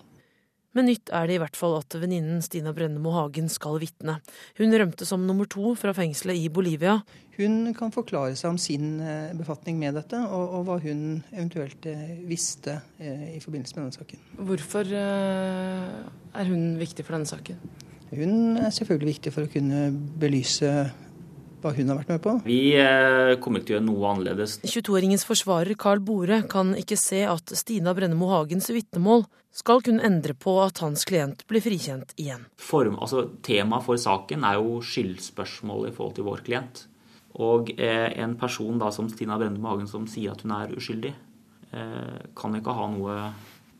Men 0.73 0.89
nytt 0.89 1.11
er 1.13 1.29
det 1.29 1.37
i 1.37 1.41
hvert 1.41 1.57
fall 1.57 1.77
at 1.77 1.97
venninnen 2.01 2.41
Stina 2.45 2.73
Brennemo 2.75 3.13
Hagen 3.15 3.49
skal 3.51 3.77
vitne. 3.81 4.17
Hun 4.57 4.73
rømte 4.73 5.05
som 5.05 5.25
nummer 5.27 5.49
to 5.49 5.75
fra 5.79 5.93
fengselet 5.97 6.41
i 6.41 6.49
Bolivia. 6.53 6.97
Hun 7.37 7.71
kan 7.77 7.93
forklare 7.93 8.35
seg 8.37 8.53
om 8.53 8.59
sin 8.61 8.99
eh, 9.01 9.31
befatning 9.37 9.79
med 9.81 9.97
dette, 9.97 10.19
og, 10.25 10.57
og 10.59 10.67
hva 10.67 10.79
hun 10.83 11.23
eventuelt 11.31 11.87
eh, 11.89 12.17
visste 12.29 12.79
eh, 13.01 13.31
i 13.37 13.41
forbindelse 13.41 13.77
med 13.77 13.87
denne 13.87 13.97
saken. 13.97 14.27
Hvorfor 14.49 14.93
er 14.93 16.51
hun 16.51 16.67
viktig 16.81 17.05
for 17.05 17.17
denne 17.17 17.29
saken? 17.29 17.57
Hun 18.13 18.59
er 18.61 18.69
selvfølgelig 18.73 19.15
viktig 19.15 19.33
for 19.33 19.47
å 19.47 19.49
kunne 19.49 19.87
belyse 20.21 20.69
hva 21.63 21.71
hun 21.77 21.89
har 21.89 22.01
vært 22.01 22.11
med 22.11 22.23
på. 22.23 22.33
Vi 22.45 22.59
eh, 22.77 23.33
kommer 23.41 23.61
ikke 23.61 23.69
til 23.69 23.75
å 23.75 23.79
gjøre 23.79 23.87
noe 23.87 24.09
annerledes. 24.11 24.57
22-åringens 24.67 25.25
forsvarer 25.27 25.77
Carl 25.79 26.03
Bore 26.03 26.41
kan 26.51 26.75
ikke 26.79 26.99
se 26.99 27.23
at 27.29 27.55
Stina 27.57 27.95
Brennemo 27.95 28.29
Hagens 28.33 28.69
vitnemål 28.73 29.25
skal 29.53 29.83
kunne 29.85 30.03
endre 30.05 30.33
på 30.33 30.55
at 30.63 30.81
hans 30.83 31.05
klient 31.05 31.45
blir 31.49 31.61
frikjent 31.63 32.15
igjen. 32.17 32.47
Form, 32.57 32.97
altså, 32.97 33.27
Temaet 33.45 33.85
for 33.85 34.01
saken 34.01 34.45
er 34.47 34.57
jo 34.57 34.79
skyldspørsmålet 34.81 35.93
i 35.93 35.95
forhold 35.95 36.17
til 36.17 36.27
vår 36.27 36.43
klient. 36.47 36.85
Og 37.43 37.71
eh, 37.77 38.09
en 38.21 38.35
person 38.37 38.81
da 38.81 38.91
som 38.93 39.09
Stina 39.09 39.37
Brennemo 39.41 39.71
Hagen 39.71 39.89
som 39.89 40.05
sier 40.09 40.33
at 40.33 40.43
hun 40.45 40.53
er 40.57 40.73
uskyldig, 40.77 41.13
eh, 41.73 42.17
kan 42.37 42.57
ikke 42.57 42.77
ha 42.77 42.87
noe 42.93 43.19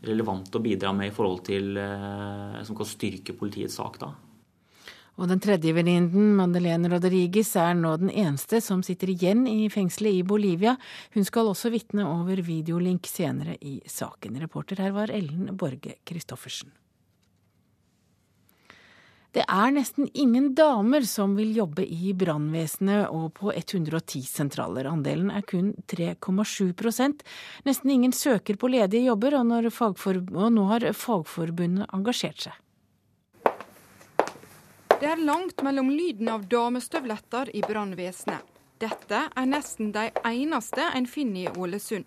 relevant 0.04 0.56
å 0.56 0.62
bidra 0.62 0.92
med 0.96 1.12
i 1.12 1.16
forhold 1.16 1.44
til 1.48 1.78
eh, 1.80 2.62
som 2.66 2.78
kan 2.78 2.90
styrke 2.90 3.36
politiets 3.38 3.78
sak 3.80 4.00
da. 4.02 4.14
Og 5.22 5.30
den 5.30 5.42
tredje 5.44 5.74
venninnen, 5.78 6.32
Madeleine 6.40 6.90
Rodriguez, 6.90 7.52
er 7.60 7.76
nå 7.78 7.92
den 8.02 8.10
eneste 8.10 8.62
som 8.66 8.82
sitter 8.86 9.12
igjen 9.14 9.46
i 9.50 9.70
fengselet 9.70 10.20
i 10.20 10.24
Bolivia. 10.26 10.74
Hun 11.14 11.28
skal 11.28 11.52
også 11.52 11.70
vitne 11.74 12.08
over 12.10 12.42
videolink 12.42 13.06
senere 13.10 13.60
i 13.62 13.80
saken. 13.86 14.40
Reporter 14.42 14.82
her 14.82 14.96
var 14.96 15.14
Ellen 15.14 15.52
Borge 15.58 16.00
Christoffersen. 16.10 16.74
Det 19.34 19.42
er 19.50 19.72
nesten 19.74 20.10
ingen 20.14 20.52
damer 20.54 21.06
som 21.10 21.32
vil 21.38 21.56
jobbe 21.58 21.86
i 21.90 22.12
brannvesenet 22.14 23.08
og 23.10 23.32
på 23.40 23.50
110 23.50 24.22
sentraler. 24.30 24.86
Andelen 24.90 25.32
er 25.34 25.46
kun 25.50 25.72
3,7% 25.90 27.26
Nesten 27.66 27.94
ingen 27.96 28.14
søker 28.14 28.60
på 28.62 28.70
ledige 28.70 29.08
jobber, 29.08 29.40
og, 29.42 30.06
og 30.38 30.52
nå 30.54 30.68
har 30.70 30.86
Fagforbundet 30.94 31.90
engasjert 31.98 32.46
seg. 32.46 32.63
Det 35.00 35.10
er 35.10 35.22
langt 35.26 35.62
mellom 35.64 35.90
lyden 35.90 36.30
av 36.30 36.46
damestøvletter 36.48 37.50
i 37.56 37.62
brannvesenet. 37.66 38.42
Dette 38.80 39.20
er 39.36 39.48
nesten 39.48 39.94
de 39.96 40.10
eneste 40.28 40.84
en 40.96 41.08
finner 41.08 41.46
i 41.48 41.60
Ålesund. 41.60 42.06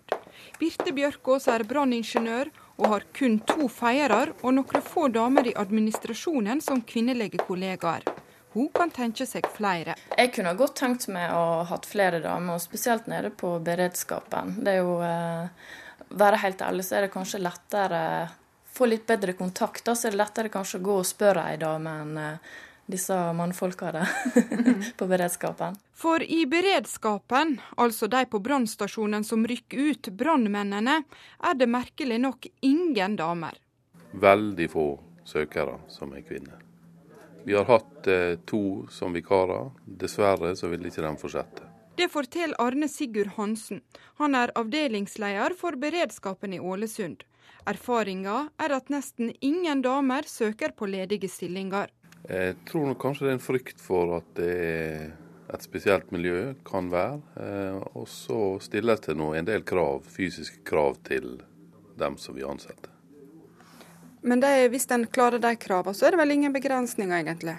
Birte 0.59 0.93
Bjørkås 0.93 1.47
er 1.49 1.65
branningeniør 1.65 2.51
og 2.77 2.87
har 2.91 3.05
kun 3.17 3.39
to 3.49 3.67
feiere 3.71 4.33
og 4.43 4.53
noen 4.59 4.85
få 4.85 5.07
damer 5.13 5.49
i 5.49 5.55
administrasjonen 5.57 6.61
som 6.61 6.83
kvinnelige 6.85 7.41
kollegaer. 7.47 8.05
Hun 8.53 8.69
kan 8.73 8.93
tenke 8.93 9.25
seg 9.29 9.45
flere. 9.53 9.97
Jeg 10.17 10.31
kunne 10.33 10.55
godt 10.57 10.77
tenkt 10.79 11.07
meg 11.13 11.33
å 11.33 11.41
ha 11.59 11.65
hatt 11.71 11.85
flere 11.89 12.21
damer, 12.23 12.57
og 12.57 12.63
spesielt 12.63 13.09
nede 13.11 13.29
på 13.29 13.57
beredskapen. 13.61 14.55
Det 14.63 14.77
er 14.77 14.81
jo 14.81 14.97
eh, 15.05 15.75
Være 16.07 16.37
helt 16.39 16.61
ærlig, 16.63 16.85
så 16.87 16.95
er 16.95 17.03
det 17.03 17.11
kanskje 17.11 17.41
lettere 17.43 17.99
få 18.71 18.85
litt 18.87 19.03
bedre 19.09 19.33
kontakt. 19.35 19.83
Da 19.85 19.95
så 19.95 20.07
er 20.07 20.15
det 20.15 20.21
lettere 20.21 20.53
kanskje 20.53 20.79
å 20.79 20.85
gå 20.85 20.95
og 21.01 21.09
spørre 21.09 21.43
ei 21.51 21.57
dame 21.59 21.95
enn 22.03 22.21
eh, 22.21 22.55
disse 22.87 23.15
mannfolka 23.33 23.91
der 23.95 24.07
på 24.97 25.07
beredskapen. 25.07 25.77
For 25.93 26.23
i 26.23 26.45
beredskapen, 26.49 27.57
altså 27.77 28.07
de 28.07 28.25
på 28.25 28.39
brannstasjonen 28.39 29.23
som 29.27 29.47
rykker 29.47 29.91
ut, 29.91 30.11
brannmennene, 30.17 31.01
er 31.43 31.59
det 31.59 31.69
merkelig 31.69 32.21
nok 32.23 32.47
ingen 32.61 33.17
damer. 33.19 33.59
Veldig 34.11 34.69
få 34.71 34.87
søkere 35.27 35.79
som 35.91 36.15
er 36.15 36.23
kvinner. 36.25 36.63
Vi 37.47 37.55
har 37.55 37.67
hatt 37.67 38.07
eh, 38.11 38.35
to 38.45 38.87
som 38.91 39.13
vikarer. 39.15 39.69
Dessverre 39.85 40.51
så 40.55 40.67
vil 40.67 40.87
ikke 40.87 41.03
de 41.05 41.13
fortsette. 41.19 41.67
Det 41.97 42.09
forteller 42.11 42.59
Arne 42.61 42.89
Sigurd 42.91 43.31
Hansen. 43.37 43.79
Han 44.19 44.35
er 44.35 44.51
avdelingsleder 44.59 45.55
for 45.57 45.79
beredskapen 45.79 46.53
i 46.53 46.59
Ålesund. 46.59 47.23
Erfaringa 47.67 48.49
er 48.61 48.75
at 48.75 48.91
nesten 48.93 49.31
ingen 49.41 49.81
damer 49.81 50.27
søker 50.29 50.75
på 50.77 50.87
ledige 50.91 51.27
stillinger. 51.31 51.89
Jeg 52.25 52.57
tror 52.67 52.89
nok 52.89 52.99
kanskje 53.01 53.27
det 53.27 53.31
er 53.31 53.37
en 53.37 53.45
frykt 53.45 53.81
for 53.83 54.17
at 54.17 54.29
det 54.39 54.51
er 54.57 55.07
et 55.53 55.63
spesielt 55.63 56.11
miljø, 56.11 56.53
kan 56.67 56.89
være. 56.91 57.21
Eh, 57.39 57.79
og 57.95 58.07
så 58.11 58.57
stilles 58.63 59.05
det 59.05 59.15
nå 59.15 59.31
en 59.35 59.47
del 59.47 59.63
krav, 59.67 60.03
fysiske 60.11 60.63
krav 60.67 60.99
til 61.07 61.37
dem 61.97 62.17
som 62.19 62.35
vi 62.35 62.45
ansetter. 62.47 62.91
Men 64.27 64.41
det, 64.43 64.51
hvis 64.73 64.89
en 64.91 65.05
klarer 65.07 65.39
de 65.39 65.53
kravene, 65.55 65.95
så 65.95 66.07
er 66.07 66.15
det 66.15 66.19
vel 66.19 66.35
ingen 66.35 66.55
begrensninger, 66.55 67.15
egentlig? 67.21 67.55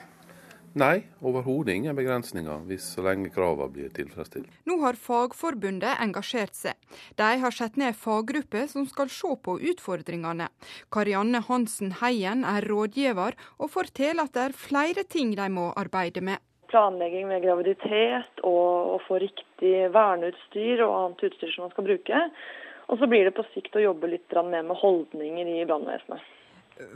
Nei, 0.77 1.07
overhodet 1.25 1.75
ingen 1.75 1.97
begrensninger, 1.97 2.61
hvis 2.69 2.85
så 2.93 3.03
lenge 3.07 3.31
kravene 3.33 3.73
blir 3.73 3.93
tilfredsstilt. 3.97 4.51
Nå 4.69 4.77
har 4.83 4.99
Fagforbundet 5.01 6.03
engasjert 6.05 6.55
seg. 6.55 6.77
De 7.17 7.29
har 7.43 7.55
satt 7.55 7.79
ned 7.81 7.97
faggruppe 7.97 8.67
som 8.69 8.85
skal 8.87 9.09
se 9.13 9.31
på 9.43 9.57
utfordringene. 9.73 10.51
Karianne 10.93 11.41
Hansen 11.49 11.97
Heien 12.03 12.45
er 12.45 12.69
rådgiver, 12.69 13.39
og 13.59 13.73
forteller 13.73 14.29
at 14.29 14.37
det 14.37 14.45
er 14.45 14.61
flere 14.69 15.07
ting 15.09 15.33
de 15.39 15.49
må 15.49 15.71
arbeide 15.73 16.21
med. 16.21 16.45
Planlegging 16.69 17.31
med 17.31 17.43
graviditet 17.47 18.45
og 18.45 18.95
å 18.95 19.03
få 19.09 19.23
riktig 19.25 19.75
verneutstyr 19.95 20.85
og 20.85 20.95
annet 20.99 21.29
utstyr 21.31 21.55
som 21.55 21.65
man 21.65 21.73
skal 21.73 21.89
bruke. 21.89 22.23
Og 22.93 23.01
så 23.01 23.09
blir 23.09 23.25
det 23.25 23.37
på 23.37 23.47
sikt 23.55 23.77
å 23.77 23.87
jobbe 23.89 24.13
litt 24.13 24.37
mer 24.45 24.69
med 24.69 24.77
holdninger 24.77 25.49
i 25.57 25.65
brannvesenet. 25.69 26.35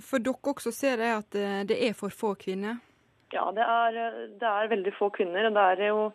For 0.05 0.23
dere 0.23 0.53
også 0.53 0.71
ser 0.77 1.01
jeg 1.03 1.17
at 1.17 1.43
det 1.69 1.81
er 1.89 1.97
for 1.97 2.13
få 2.15 2.37
kvinner? 2.39 2.79
Ja, 3.33 3.49
det 3.57 3.65
er, 3.65 3.99
det 4.41 4.49
er, 4.49 4.71
veldig 4.73 4.93
få 4.99 5.09
kvinner. 5.15 5.49
Det 5.49 5.65
er 5.87 5.89
jo 5.89 6.11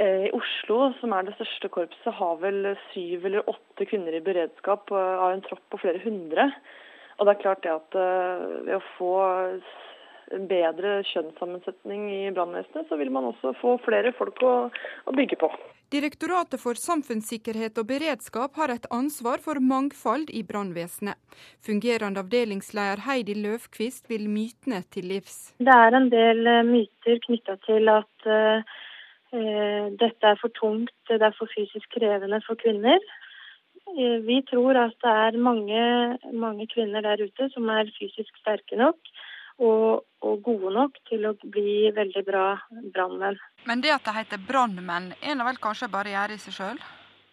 eh, 0.00 0.26
I 0.28 0.32
Oslo, 0.36 0.92
som 1.00 1.12
er 1.12 1.26
det 1.26 1.36
største 1.36 1.68
korpset, 1.72 2.12
har 2.16 2.40
vel 2.40 2.72
syv 2.90 3.28
eller 3.28 3.50
åtte 3.52 3.88
kvinner 3.88 4.16
i 4.16 4.24
beredskap 4.24 4.92
av 4.92 5.30
en 5.34 5.44
tropp 5.44 5.64
på 5.72 5.82
flere 5.84 6.00
hundre. 6.04 6.50
Og 7.16 7.26
det 7.26 7.34
er 7.34 7.42
klart 7.42 7.64
det 7.64 7.74
at 7.74 7.98
eh, 8.00 8.46
ved 8.68 8.78
å 8.78 8.86
få 8.96 9.12
bedre 10.50 11.00
kjønnssammensetning 11.12 12.06
i 12.10 12.20
brannvesenet, 12.34 12.88
så 12.88 12.98
vil 12.98 13.10
man 13.14 13.28
også 13.30 13.54
få 13.60 13.76
flere 13.84 14.12
folk 14.16 14.42
å, 14.42 14.54
å 15.06 15.14
bygge 15.16 15.38
på. 15.40 15.50
Direktoratet 15.94 16.58
for 16.58 16.74
samfunnssikkerhet 16.74 17.76
og 17.78 17.86
beredskap 17.92 18.56
har 18.58 18.72
et 18.74 18.88
ansvar 18.90 19.38
for 19.44 19.60
mangfold 19.62 20.32
i 20.34 20.42
brannvesenet. 20.46 21.14
Fungerende 21.62 22.24
avdelingsleder 22.24 23.04
Heidi 23.06 23.36
Løvkvist 23.38 24.10
vil 24.10 24.26
mytene 24.26 24.82
til 24.90 25.06
livs. 25.12 25.52
Det 25.62 25.76
er 25.86 25.94
en 25.94 26.10
del 26.10 26.42
eh, 26.50 26.66
myter 26.66 27.22
knytta 27.28 27.54
til 27.68 27.92
at 27.92 28.26
uh, 28.26 28.74
dette 29.30 30.32
er 30.32 30.42
for 30.42 30.50
tungt, 30.58 30.94
det 31.10 31.22
er 31.22 31.38
for 31.38 31.50
fysisk 31.54 31.86
krevende 31.94 32.40
for 32.46 32.58
kvinner. 32.58 32.98
Vi 33.96 34.40
tror 34.48 34.78
at 34.80 34.94
det 35.02 35.12
er 35.26 35.36
mange, 35.38 35.82
mange 36.34 36.66
kvinner 36.72 37.04
der 37.04 37.22
ute 37.22 37.46
som 37.52 37.68
er 37.70 37.90
fysisk 37.98 38.38
sterke 38.40 38.78
nok 38.78 38.98
og, 39.62 40.04
og, 40.20 40.40
gode 40.44 40.72
nok 40.74 40.98
til 41.08 41.26
å 41.28 41.34
bli 41.42 41.90
veldig 41.96 42.22
bra 42.26 42.46
brannmenn. 42.94 43.38
Men 43.68 43.84
det 43.84 43.94
at 43.94 44.04
det 44.04 44.16
heter 44.18 44.42
brannmenn, 44.48 45.12
er 45.22 45.38
det 45.38 45.46
vel 45.48 45.60
kanskje 45.62 45.92
barriere 45.92 46.36
i 46.36 46.42
seg 46.42 46.58
sjøl? 46.58 46.82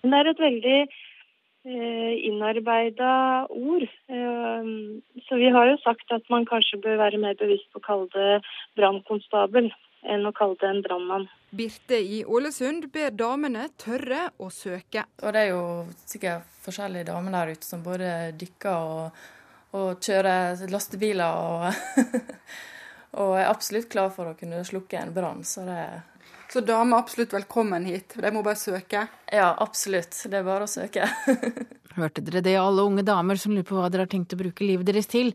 Det 0.04 0.20
er 0.20 0.30
et 0.32 0.44
veldig 0.44 0.78
eh, 0.84 2.14
innarbeida 2.30 3.14
ord. 3.50 3.88
Eh, 4.08 4.70
så 5.28 5.40
vi 5.40 5.52
har 5.56 5.72
jo 5.72 5.80
sagt 5.84 6.16
at 6.16 6.28
man 6.34 6.48
kanskje 6.50 6.82
bør 6.84 7.02
være 7.06 7.22
mer 7.24 7.40
bevisst 7.40 7.72
på 7.72 7.84
å 7.84 7.88
kalle 7.88 8.12
det 8.16 8.44
brannkonstabel 8.80 9.72
enn 10.04 10.28
å 10.28 10.34
kalle 10.36 10.60
det 10.60 10.70
en 10.70 10.82
brannmann. 10.84 11.30
Birte 11.56 12.00
i 12.00 12.24
Ålesund 12.28 12.90
ber 12.92 13.14
damene 13.16 13.70
tørre 13.80 14.26
å 14.42 14.50
søke. 14.52 15.06
Og 15.24 15.32
det 15.36 15.46
er 15.46 15.54
jo 15.54 15.64
sikkert 16.10 16.50
forskjellige 16.66 17.08
damer 17.12 17.36
der 17.36 17.54
ute 17.56 17.68
som 17.68 17.84
både 17.86 18.10
dykker 18.40 18.90
og, 18.98 19.24
og 19.74 20.02
kjører 20.04 20.64
lastebiler 20.70 21.44
og, 21.44 22.02
og 23.24 23.38
er 23.40 23.50
absolutt 23.50 23.90
klar 23.92 24.12
for 24.14 24.32
å 24.32 24.38
kunne 24.40 24.64
slukke 24.68 25.00
en 25.02 25.14
brann. 25.16 25.46
Så 25.48 25.66
det 25.68 25.82
så 26.54 26.62
damer 26.62 27.00
er 27.00 27.02
absolutt 27.02 27.32
velkommen 27.34 27.86
hit. 27.90 28.14
De 28.22 28.30
må 28.30 28.44
bare 28.46 28.60
søke? 28.62 29.08
Ja, 29.34 29.48
absolutt. 29.64 30.14
Det 30.30 30.38
er 30.38 30.44
bare 30.46 30.68
å 30.68 30.70
søke. 30.70 31.08
Hørte 31.98 32.22
dere 32.26 32.44
det, 32.46 32.54
alle 32.62 32.86
unge 32.86 33.02
damer 33.06 33.40
som 33.42 33.56
lurer 33.56 33.66
på 33.66 33.78
hva 33.80 33.88
dere 33.90 34.06
har 34.06 34.12
tenkt 34.12 34.36
å 34.36 34.38
bruke 34.38 34.66
livet 34.66 34.86
deres 34.86 35.10
til? 35.10 35.32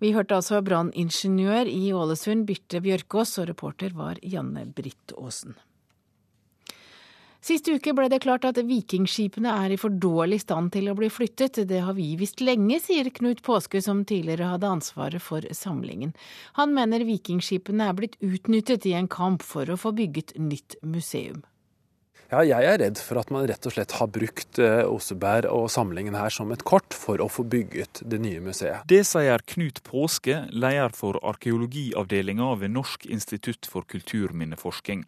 Vi 0.00 0.14
hørte 0.16 0.38
altså 0.38 0.62
branningeniør 0.64 1.68
i 1.68 1.92
Ålesund, 1.96 2.46
Birte 2.48 2.80
Bjørkås, 2.84 3.34
og 3.42 3.50
reporter 3.52 3.92
var 3.96 4.20
Janne 4.24 4.64
Britt 4.76 5.12
Aasen. 5.16 5.56
Sist 7.42 7.66
uke 7.66 7.90
ble 7.90 8.06
det 8.06 8.20
klart 8.22 8.44
at 8.46 8.60
vikingskipene 8.62 9.50
er 9.64 9.72
i 9.74 9.78
for 9.80 9.90
dårlig 9.90 10.38
stand 10.44 10.70
til 10.76 10.86
å 10.92 10.94
bli 10.94 11.08
flyttet. 11.10 11.58
Det 11.66 11.80
har 11.82 11.96
vi 11.96 12.12
visst 12.20 12.38
lenge, 12.38 12.78
sier 12.78 13.10
Knut 13.10 13.42
Påske, 13.42 13.82
som 13.82 14.04
tidligere 14.06 14.52
hadde 14.52 14.70
ansvaret 14.70 15.18
for 15.22 15.42
samlingen. 15.50 16.14
Han 16.60 16.70
mener 16.76 17.02
vikingskipene 17.08 17.90
er 17.90 17.98
blitt 17.98 18.14
utnyttet 18.22 18.86
i 18.86 18.94
en 18.94 19.10
kamp 19.10 19.42
for 19.42 19.66
å 19.66 19.80
få 19.80 19.90
bygget 19.98 20.36
nytt 20.38 20.78
museum. 20.86 21.42
Ja, 22.32 22.40
jeg 22.48 22.64
er 22.64 22.78
redd 22.80 22.96
for 22.96 23.18
at 23.20 23.28
man 23.28 23.44
rett 23.44 23.66
og 23.68 23.74
slett 23.74 23.92
har 23.98 24.08
brukt 24.08 24.56
eh, 24.56 24.86
Oseberg 24.88 25.50
og 25.52 25.66
samlingen 25.68 26.14
her 26.16 26.32
som 26.32 26.48
et 26.54 26.62
kort 26.64 26.94
for 26.96 27.20
å 27.20 27.26
få 27.28 27.42
bygget 27.44 28.00
det 28.08 28.22
nye 28.24 28.38
museet. 28.40 28.86
Det 28.88 29.02
sier 29.04 29.42
Knut 29.52 29.82
Påske, 29.84 30.38
leder 30.48 30.94
for 30.96 31.18
arkeologiavdelinga 31.28 32.46
ved 32.62 32.72
Norsk 32.72 33.04
institutt 33.12 33.68
for 33.68 33.84
kulturminneforsking. 33.84 35.02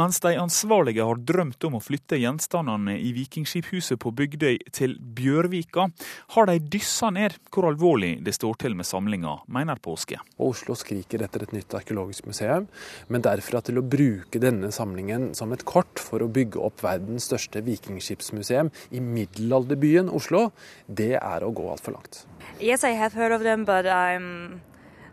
Mens 0.00 0.22
de 0.24 0.32
ansvarlige 0.40 1.04
har 1.04 1.20
drømt 1.20 1.66
om 1.68 1.76
å 1.76 1.82
flytte 1.84 2.16
gjenstandene 2.16 2.96
i 2.96 3.12
Vikingskiphuset 3.18 4.00
på 4.00 4.14
Bygdøy 4.16 4.56
til 4.72 4.96
Bjørvika, 4.96 5.90
har 6.32 6.48
de 6.48 6.56
dyssa 6.64 7.12
ned 7.12 7.36
hvor 7.52 7.68
alvorlig 7.68 8.14
det 8.24 8.38
står 8.38 8.56
til 8.64 8.78
med 8.80 8.88
samlinga, 8.88 9.36
mener 9.52 9.84
Påske. 9.84 10.22
Oslo 10.40 10.78
skriker 10.80 11.28
etter 11.28 11.44
et 11.44 11.52
nytt 11.58 11.76
arkeologisk 11.76 12.32
museum, 12.32 12.72
men 13.12 13.28
derfra 13.28 13.60
til 13.68 13.82
å 13.82 13.84
bruke 13.84 14.40
denne 14.40 14.72
samlingen 14.72 15.34
som 15.36 15.52
et 15.52 15.68
kort 15.68 16.00
for 16.00 16.24
å 16.24 16.32
bygge 16.32 16.56
opp 16.56 16.69
opp 16.70 16.84
verdens 16.86 17.28
største 17.28 17.62
vikingskipsmuseum 17.66 18.70
i 18.94 19.02
middelalderbyen 19.04 20.10
Oslo, 20.10 20.48
det 20.86 21.16
er 21.20 21.44
å 21.44 21.52
gå 21.54 21.68
altfor 21.70 21.98
langt. 21.98 22.24
Yes, 22.60 22.84
I 22.84 22.96
have 22.96 23.12
heard 23.14 23.32
of 23.32 23.42
them, 23.42 23.64
but 23.64 23.86
I'm 23.86 24.60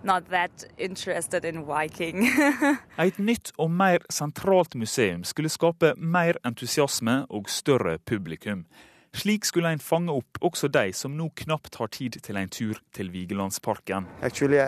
not 0.03 0.29
that 0.29 0.65
interested 0.77 1.45
in 1.45 1.65
Viking. 1.65 2.27
Et 2.97 3.17
nytt 3.17 3.51
og 3.57 3.71
mer 3.71 4.05
sentralt 4.09 4.75
museum 4.75 5.23
skulle 5.27 5.51
skape 5.51 5.93
mer 5.97 6.39
entusiasme 6.45 7.25
og 7.29 7.49
større 7.49 7.97
publikum. 8.05 8.65
Slik 9.17 9.47
skulle 9.47 9.71
en 9.73 9.81
fange 9.81 10.13
opp 10.13 10.37
også 10.45 10.67
de 10.69 10.91
som 10.93 11.15
nå 11.17 11.31
knapt 11.41 11.79
har 11.79 11.89
tid 11.89 12.19
til 12.21 12.37
en 12.37 12.49
tur 12.53 12.77
til 12.93 13.09
Vigelandsparken. 13.13 14.05
Actually, 14.21 14.59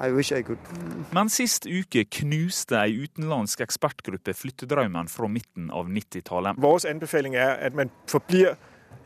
Men 0.00 1.28
sist 1.32 1.66
uke 1.68 2.06
knuste 2.08 2.78
ei 2.80 2.94
utenlandsk 3.04 3.60
ekspertgruppe 3.66 4.32
flyttedrømmen 4.36 5.10
fra 5.12 5.28
midten 5.28 5.68
av 5.74 5.90
90-tallet. 5.92 6.60
Vår 6.60 6.86
anbefaling 6.88 7.36
er 7.36 7.58
at 7.68 7.76
man 7.76 7.92
forblir 8.08 8.56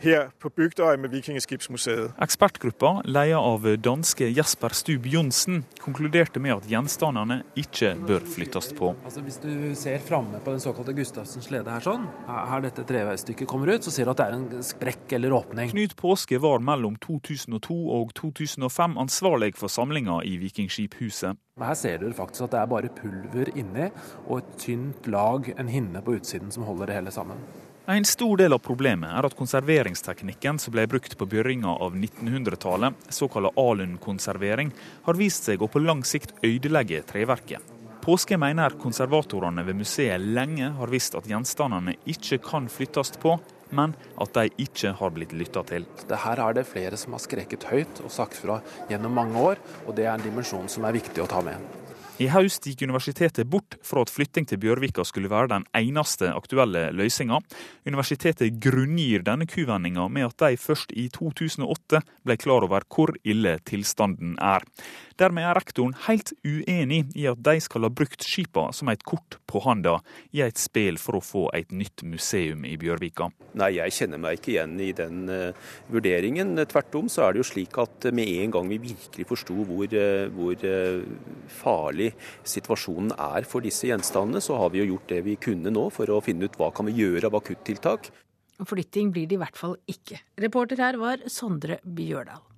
her 0.04 0.30
på 0.38 0.50
Bygdøy 0.52 0.98
med 1.00 1.12
Vikingskipsmuseet. 1.14 2.14
Ekspertgruppa, 2.22 3.00
ledet 3.08 3.40
av 3.40 3.66
danske 3.82 4.28
Jesper 4.28 4.74
Stub 4.76 5.06
Johnsen, 5.08 5.62
konkluderte 5.80 6.42
med 6.42 6.58
at 6.58 6.68
gjenstandene 6.70 7.40
ikke 7.58 7.94
bør 8.06 8.26
flyttes 8.34 8.72
på. 8.76 8.92
Altså, 9.04 9.24
hvis 9.24 9.40
du 9.42 9.50
ser 9.78 10.02
framme 10.04 10.40
på 10.44 10.54
den 10.54 10.62
såkalte 10.62 10.94
Gustavsens 10.96 11.48
slede 11.48 11.72
her 11.72 11.84
sånn, 11.84 12.06
her 12.28 12.64
dette 12.64 12.86
treveistykket 12.88 13.48
kommer 13.50 13.74
ut, 13.74 13.86
så 13.86 13.94
ser 13.94 14.08
du 14.08 14.14
at 14.14 14.22
det 14.22 14.28
er 14.28 14.38
en 14.38 14.66
sprekk 14.66 15.16
eller 15.18 15.36
åpning. 15.40 15.72
Knut 15.72 15.96
Påske 16.00 16.40
var 16.42 16.62
mellom 16.64 16.98
2002 17.02 17.78
og 17.98 18.14
2005 18.20 18.98
ansvarlig 19.04 19.54
for 19.58 19.72
samlinga 19.72 20.20
i 20.28 20.36
Vikingskiphuset. 20.42 21.40
Her 21.62 21.76
ser 21.78 22.00
du 22.02 22.08
faktisk 22.12 22.48
at 22.48 22.54
det 22.56 22.62
er 22.64 22.70
bare 22.72 22.90
pulver 22.96 23.52
inni 23.54 23.86
og 24.24 24.40
et 24.40 24.56
tynt 24.58 25.06
lag, 25.06 25.52
en 25.54 25.70
hinne 25.70 26.02
på 26.02 26.16
utsiden, 26.18 26.50
som 26.50 26.66
holder 26.66 26.90
det 26.90 26.96
hele 26.98 27.14
sammen. 27.14 27.38
En 27.86 28.04
stor 28.04 28.36
del 28.40 28.54
av 28.56 28.62
problemet 28.64 29.10
er 29.12 29.26
at 29.28 29.34
konserveringsteknikken 29.36 30.56
som 30.62 30.72
ble 30.72 30.86
brukt 30.88 31.18
på 31.20 31.26
begynnelsen 31.28 31.66
av 31.68 31.92
1900-tallet, 31.98 32.96
såkalt 33.12 33.58
alunkonservering, 33.60 34.70
har 35.04 35.18
vist 35.20 35.44
seg 35.44 35.60
å 35.60 35.68
på 35.68 35.82
lang 35.84 36.00
sikt 36.08 36.32
ødelegge 36.40 37.02
treverket. 37.10 37.60
Påske 38.00 38.40
mener 38.40 38.78
konservatorene 38.80 39.66
ved 39.68 39.76
museet 39.82 40.24
lenge 40.24 40.72
har 40.78 40.94
visst 40.96 41.12
at 41.20 41.28
gjenstandene 41.28 41.98
ikke 42.08 42.40
kan 42.48 42.72
flyttes 42.72 43.12
på, 43.20 43.36
men 43.76 43.92
at 44.16 44.32
de 44.32 44.48
ikke 44.64 44.96
har 44.96 45.12
blitt 45.12 45.36
lytta 45.36 45.68
til. 45.68 45.84
Her 46.08 46.40
er 46.48 46.56
det 46.56 46.68
flere 46.72 46.96
som 46.96 47.12
har 47.12 47.24
skreket 47.28 47.68
høyt 47.68 48.00
og 48.00 48.12
sagt 48.16 48.40
fra 48.40 48.62
gjennom 48.88 49.12
mange 49.20 49.48
år, 49.52 49.60
og 49.84 49.92
det 49.92 50.08
er 50.08 50.14
en 50.16 50.24
dimensjon 50.24 50.72
som 50.72 50.88
er 50.88 50.96
viktig 50.96 51.20
å 51.20 51.28
ta 51.28 51.44
med. 51.44 51.83
I 52.22 52.28
høst 52.30 52.68
gikk 52.68 52.84
universitetet 52.86 53.48
bort 53.50 53.74
fra 53.82 54.04
at 54.04 54.10
flytting 54.14 54.44
til 54.46 54.60
Bjørvika 54.62 55.02
skulle 55.02 55.32
være 55.32 55.50
den 55.50 55.64
eneste 55.74 56.28
aktuelle 56.30 56.84
løsninga. 56.94 57.40
Universitetet 57.88 58.60
grunngir 58.62 59.24
denne 59.26 59.48
kuvendinga 59.50 60.06
med 60.06 60.28
at 60.28 60.44
de 60.44 60.60
først 60.60 60.94
i 60.94 61.08
2008 61.10 62.04
ble 62.22 62.36
klar 62.38 62.68
over 62.68 62.86
hvor 62.86 63.10
ille 63.26 63.56
tilstanden 63.66 64.36
er. 64.38 64.62
Dermed 65.18 65.46
er 65.46 65.58
rektoren 65.58 65.94
helt 66.06 66.32
uenig 66.42 67.04
i 67.18 67.26
at 67.30 67.42
de 67.46 67.56
skal 67.62 67.86
ha 67.86 67.90
brukt 67.90 68.22
skipa 68.26 68.68
som 68.74 68.90
et 68.90 69.02
kort 69.06 69.40
på 69.50 69.62
handa 69.66 69.96
i 70.34 70.42
et 70.46 70.58
spill 70.58 70.98
for 71.02 71.18
å 71.18 71.22
få 71.22 71.44
et 71.54 71.74
nytt 71.74 72.02
museum 72.06 72.62
i 72.66 72.74
Bjørvika. 72.78 73.28
Nei, 73.58 73.76
jeg 73.76 73.94
kjenner 73.94 74.22
meg 74.22 74.40
ikke 74.40 74.54
igjen 74.56 74.74
i 74.82 74.90
den 74.96 75.20
uh, 75.30 75.68
vurderingen. 75.90 76.54
Tvert 76.70 76.98
om 76.98 77.10
så 77.10 77.26
er 77.26 77.34
det 77.34 77.44
jo 77.44 77.50
slik 77.50 77.78
at 77.82 78.08
med 78.14 78.30
en 78.42 78.54
gang 78.54 78.70
vi 78.70 78.80
virkelig 78.88 79.28
forsto 79.30 79.58
hvor, 79.66 79.86
uh, 79.86 80.26
hvor 80.34 80.66
uh, 80.66 81.46
farlig 81.62 82.03
situasjonen 82.46 83.14
er 83.16 83.48
for 83.48 83.64
disse 83.64 83.88
gjenstandene, 83.88 84.42
så 84.44 84.58
har 84.60 84.72
vi 84.74 84.82
jo 84.82 84.90
gjort 84.92 85.10
det 85.14 85.22
vi 85.26 85.38
kunne 85.40 85.72
nå 85.74 85.88
for 85.94 86.10
å 86.12 86.22
finne 86.24 86.48
ut 86.48 86.58
hva 86.60 86.70
kan 86.74 86.90
vi 86.90 86.98
gjøre 87.00 87.30
av 87.30 87.38
akuttiltak. 87.40 88.10
Flytting 88.62 89.10
blir 89.14 89.26
det 89.30 89.38
i 89.38 89.42
hvert 89.42 89.58
fall 89.58 89.78
ikke. 89.90 90.20
Reporter 90.40 90.78
her 90.84 90.98
var 91.00 91.24
Sondre 91.30 91.80
Bjørdal. 91.82 92.53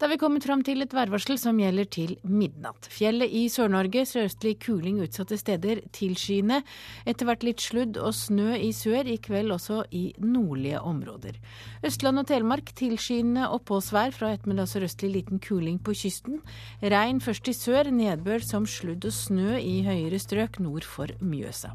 Da 0.00 0.08
vi 0.08 0.16
kommet 0.16 0.46
fram 0.48 0.62
til 0.64 0.80
et 0.80 0.94
værvarsel 0.96 1.36
som 1.36 1.58
gjelder 1.60 1.84
til 1.92 2.14
midnatt. 2.24 2.86
Fjellet 2.88 3.34
i 3.36 3.42
Sør-Norge 3.52 4.06
sørøstlig 4.08 4.54
kuling 4.62 5.02
utsatte 5.04 5.36
steder 5.36 5.82
tilskyende. 5.92 6.62
Etter 7.04 7.28
hvert 7.28 7.44
litt 7.44 7.60
sludd 7.60 7.98
og 8.00 8.14
snø 8.16 8.54
i 8.56 8.70
sør, 8.72 9.04
i 9.04 9.18
kveld 9.20 9.52
også 9.52 9.82
i 9.92 10.06
nordlige 10.24 10.80
områder. 10.80 11.36
Østland 11.84 12.22
og 12.22 12.30
Telemark 12.30 12.72
tilskyende 12.80 13.50
oppholdsvær 13.52 14.16
fra 14.16 14.32
ettermiddag 14.38 14.72
sørøstlig 14.72 15.12
liten 15.18 15.42
kuling 15.44 15.76
på 15.84 15.92
kysten. 15.92 16.40
Regn 16.80 17.20
først 17.20 17.52
i 17.52 17.56
sør, 17.60 17.92
nedbør 17.92 18.40
som 18.40 18.64
sludd 18.64 19.04
og 19.04 19.12
snø 19.12 19.60
i 19.60 19.82
høyere 19.84 20.22
strøk 20.24 20.62
nord 20.64 20.88
for 20.88 21.12
Mjøsa. 21.20 21.74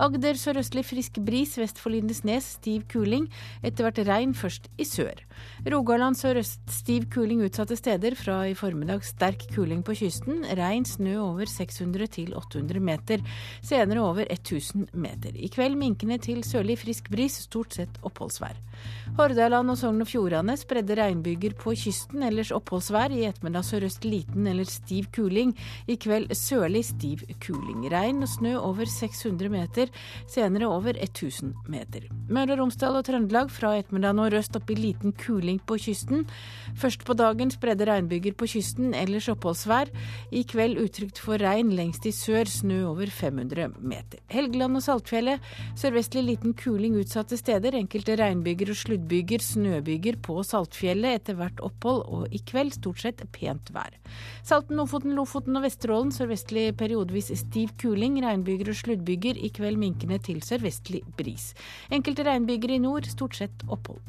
Agder 0.00 0.38
sørøstlig 0.40 0.84
frisk 0.88 1.18
bris 1.24 1.52
vest 1.60 1.80
for 1.80 1.92
Lindesnes, 1.92 2.54
stiv 2.56 2.86
kuling. 2.88 3.26
Etter 3.62 3.84
hvert 3.84 4.00
regn 4.08 4.32
først 4.36 4.70
i 4.80 4.86
sør. 4.88 5.20
Rogaland 5.68 6.16
sørøst 6.16 6.64
stiv 6.72 7.08
kuling 7.12 7.42
utsatte 7.44 7.76
steder. 7.76 8.16
Fra 8.16 8.38
i 8.48 8.54
formiddag 8.56 9.04
sterk 9.04 9.44
kuling 9.52 9.82
på 9.84 9.96
kysten. 9.98 10.46
Regn, 10.56 10.86
snø 10.88 11.18
over 11.20 11.50
600 11.50 12.08
til 12.16 12.32
800 12.38 12.80
meter. 12.80 13.24
Senere 13.60 14.00
over 14.00 14.24
1000 14.30 14.88
meter. 14.96 15.36
I 15.36 15.50
kveld 15.52 15.76
minkende 15.80 16.18
til 16.22 16.40
sørlig 16.46 16.78
frisk 16.80 17.10
bris, 17.12 17.42
stort 17.44 17.76
sett 17.76 18.00
oppholdsvær. 18.02 18.56
Hordaland 19.18 19.74
og 19.74 19.78
Sogn 19.78 20.00
og 20.02 20.08
Fjordane 20.08 20.56
spredde 20.56 20.96
regnbyger 20.98 21.56
på 21.58 21.76
kysten, 21.76 22.24
ellers 22.24 22.52
oppholdsvær. 22.54 23.12
I 23.12 23.26
ettermiddag 23.28 23.68
sørøst 23.68 24.08
liten 24.08 24.48
eller 24.48 24.68
stiv 24.68 25.10
kuling. 25.12 25.52
I 25.84 25.98
kveld 26.00 26.32
sørlig 26.38 26.86
stiv 26.88 27.26
kuling. 27.44 27.84
Regn 27.92 28.24
og 28.24 28.32
snø 28.32 28.56
over 28.56 28.88
600 28.88 29.52
meter 29.52 29.81
meter, 29.82 29.90
senere 30.26 30.68
over 30.68 30.96
1000 30.96 31.54
meter. 31.68 32.08
Møre 32.28 32.54
og 32.54 32.62
Romsdal 32.62 32.96
og 32.96 33.04
Trøndelag 33.06 33.50
fra 33.50 33.74
ettermiddag 33.78 34.14
nordøst 34.16 34.56
opp 34.56 34.70
i 34.70 34.76
liten 34.78 35.12
kuling 35.12 35.60
på 35.66 35.78
kysten. 35.78 36.26
Først 36.78 37.04
på 37.04 37.14
dagen 37.14 37.50
spredde 37.50 37.86
regnbyger 37.86 38.34
på 38.34 38.46
kysten, 38.46 38.94
ellers 38.94 39.28
oppholdsvær. 39.28 39.90
I 40.32 40.44
kveld 40.44 40.78
utrygt 40.80 41.18
for 41.18 41.38
regn 41.38 41.72
lengst 41.76 42.06
i 42.06 42.12
sør, 42.12 42.46
snø 42.48 42.84
over 42.90 43.10
500 43.10 43.74
meter. 43.80 44.22
Helgeland 44.32 44.78
og 44.78 44.82
Saltfjellet 44.82 45.42
sørvestlig 45.78 46.24
liten 46.26 46.54
kuling 46.54 46.96
utsatte 47.00 47.36
steder. 47.36 47.76
Enkelte 47.78 48.16
regnbyger 48.20 48.72
og 48.72 48.80
sluddbyger, 48.82 49.42
snøbyger 49.44 50.20
på 50.22 50.40
Saltfjellet. 50.46 51.20
Etter 51.22 51.38
hvert 51.38 51.60
opphold, 51.62 52.04
og 52.08 52.32
i 52.32 52.40
kveld 52.48 52.74
stort 52.76 53.02
sett 53.02 53.22
pent 53.32 53.72
vær. 53.74 53.92
Salten, 54.46 54.80
Ofoten, 54.82 55.14
Lofoten 55.16 55.56
og 55.58 55.66
Vesterålen 55.66 56.12
sørvestlig 56.14 56.70
periodevis 56.78 57.30
stiv 57.42 57.74
kuling. 57.80 58.18
Regnbyger 58.24 58.72
og 58.72 58.78
sluddbyger. 58.78 59.38
I 59.38 59.52
kveld 59.54 59.71
likevel 59.72 59.92
minkende 59.92 60.18
til 60.22 60.40
sørvestlig 60.42 61.02
bris. 61.16 61.52
Enkelte 61.90 62.24
regnbyger 62.24 62.74
i 62.74 62.78
nord, 62.78 63.06
stort 63.06 63.36
sett 63.36 63.64
opphold. 63.68 64.00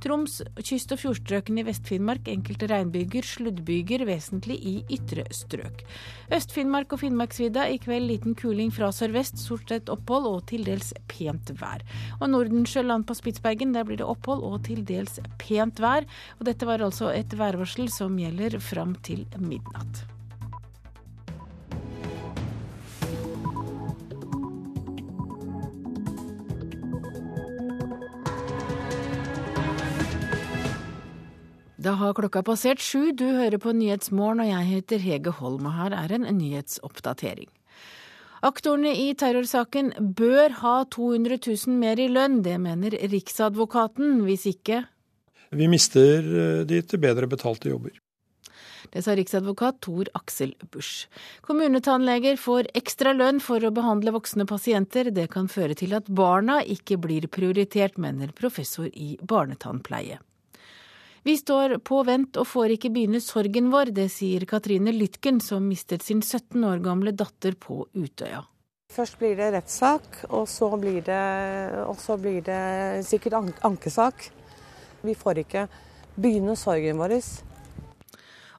Troms, 0.00 0.42
kyst- 0.62 0.92
og 0.92 1.00
fjordstrøkene 1.00 1.62
i 1.62 1.66
Vest-Finnmark 1.66 2.28
enkelte 2.28 2.68
regnbyger, 2.70 3.22
sluddbyger 3.22 4.06
vesentlig 4.06 4.58
i 4.60 4.74
ytre 4.90 5.26
strøk. 5.30 5.84
Øst-Finnmark 6.30 6.92
og 6.92 7.00
Finnmarksvidda 7.00 7.68
i 7.70 7.78
kveld 7.78 8.08
liten 8.08 8.34
kuling 8.34 8.72
fra 8.72 8.90
sørvest, 8.92 9.38
stort 9.38 9.68
sett 9.68 9.90
opphold 9.90 10.26
og 10.26 10.46
til 10.50 10.64
dels 10.64 10.92
pent 11.10 11.52
vær. 11.60 11.84
Og 12.20 12.30
Nordensjøland 12.30 13.06
på 13.06 13.16
Spitsbergen, 13.18 13.74
der 13.74 13.84
blir 13.84 14.00
det 14.00 14.08
opphold 14.08 14.44
og 14.46 14.64
til 14.68 14.84
dels 14.84 15.20
pent 15.38 15.80
vær. 15.80 16.06
Og 16.38 16.46
dette 16.48 16.66
var 16.66 16.82
altså 16.82 17.12
et 17.14 17.36
værvarsel 17.38 17.90
som 17.92 18.18
gjelder 18.18 18.58
fram 18.60 18.96
til 19.04 19.26
midnatt. 19.38 20.06
Da 31.80 31.94
har 31.96 32.12
klokka 32.12 32.42
passert 32.44 32.82
sju. 32.84 33.12
Du 33.16 33.24
hører 33.24 33.56
på 33.56 33.72
Nyhetsmorgen, 33.72 34.42
og 34.44 34.50
jeg 34.50 34.68
heter 34.68 35.00
Hege 35.00 35.32
Holm, 35.38 35.64
og 35.70 35.78
her 35.78 35.96
er 35.96 36.12
en 36.12 36.26
nyhetsoppdatering. 36.36 37.48
Aktorene 38.44 38.92
i 38.96 39.14
terrorsaken 39.16 39.88
bør 40.16 40.58
ha 40.60 40.74
200 40.92 41.40
000 41.40 41.80
mer 41.80 42.00
i 42.00 42.10
lønn, 42.12 42.42
det 42.44 42.58
mener 42.60 42.98
Riksadvokaten. 43.14 44.20
Hvis 44.28 44.46
ikke 44.52 44.84
Vi 45.50 45.66
mister 45.72 46.20
eh, 46.20 46.62
de 46.68 46.82
til 46.82 47.00
bedre 47.00 47.26
betalte 47.26 47.72
jobber. 47.72 47.96
Det 48.90 49.02
sa 49.04 49.14
riksadvokat 49.14 49.80
Tor 49.80 50.08
Aksel 50.18 50.54
Busch. 50.72 51.08
Kommunetannleger 51.46 52.36
får 52.40 52.70
ekstra 52.74 53.12
lønn 53.16 53.40
for 53.40 53.62
å 53.62 53.72
behandle 53.74 54.12
voksne 54.14 54.46
pasienter. 54.50 55.12
Det 55.14 55.30
kan 55.32 55.48
føre 55.48 55.76
til 55.78 55.94
at 55.96 56.08
barna 56.08 56.60
ikke 56.62 56.98
blir 56.98 57.28
prioritert, 57.28 57.98
mener 57.98 58.34
professor 58.36 58.88
i 58.92 59.16
barnetannpleie. 59.22 60.18
Vi 61.22 61.36
står 61.36 61.76
på 61.84 62.00
vent 62.08 62.38
og 62.40 62.48
får 62.48 62.76
ikke 62.76 62.90
begynne 62.94 63.20
sorgen 63.20 63.68
vår, 63.72 63.92
det 63.92 64.08
sier 64.12 64.46
Katrine 64.48 64.92
Lytken, 64.96 65.40
som 65.44 65.66
mistet 65.68 66.04
sin 66.06 66.22
17 66.24 66.64
år 66.64 66.80
gamle 66.84 67.12
datter 67.12 67.58
på 67.60 67.82
Utøya. 67.92 68.46
Først 68.90 69.20
blir 69.20 69.36
det 69.38 69.52
rettssak, 69.54 70.24
og 70.34 70.48
så 70.50 70.70
blir 70.80 71.04
det, 71.06 71.20
og 71.84 72.00
så 72.00 72.16
blir 72.18 72.40
det 72.42 73.04
sikkert 73.06 73.36
ankesak. 73.62 74.30
Vi 75.04 75.14
får 75.14 75.44
ikke 75.44 75.68
begynne 76.16 76.56
sorgen 76.58 76.98
vår. 76.98 77.14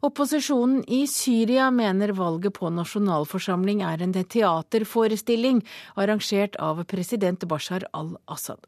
Opposisjonen 0.02 0.86
i 0.90 1.04
Syria 1.10 1.68
mener 1.74 2.14
valget 2.18 2.56
på 2.58 2.70
nasjonalforsamling 2.74 3.84
er 3.86 4.02
en 4.02 4.14
teaterforestilling 4.14 5.60
arrangert 5.94 6.56
av 6.58 6.82
president 6.90 7.46
Bashar 7.50 7.86
al-Assad. 7.94 8.64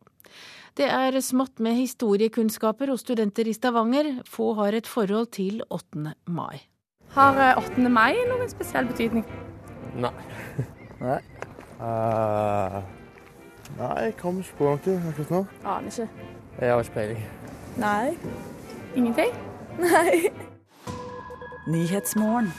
Det 0.73 0.87
er 0.89 1.13
smått 1.21 1.59
med 1.61 1.75
historiekunnskaper 1.77 2.89
hos 2.89 3.03
studenter 3.05 3.45
i 3.45 3.53
Stavanger. 3.53 4.07
Få 4.25 4.55
har 4.57 4.73
et 4.73 4.87
forhold 4.89 5.27
til 5.37 5.61
8. 5.69 6.15
mai. 6.25 6.63
Har 7.13 7.37
8. 7.59 7.89
mai 7.93 8.17
noen 8.25 8.49
spesiell 8.49 8.89
betydning? 8.89 9.27
Nei. 9.93 10.09
Nei. 10.97 11.19
Uh, 11.77 12.79
nei, 13.77 13.93
jeg 14.07 14.17
kommer 14.17 14.41
ikke 14.41 14.57
på 14.57 14.71
noe 14.71 14.97
akkurat 15.11 15.35
nå. 15.35 15.43
Aner 15.75 15.93
ikke. 15.93 16.09
Jeg 16.57 16.73
har 16.73 16.81
ikke 16.81 16.97
peiling. 16.97 17.23
Nei. 17.77 18.17
Ingenting? 18.95 19.37
Nei. 19.85 20.31
Nyhetsmorgen. 21.69 22.49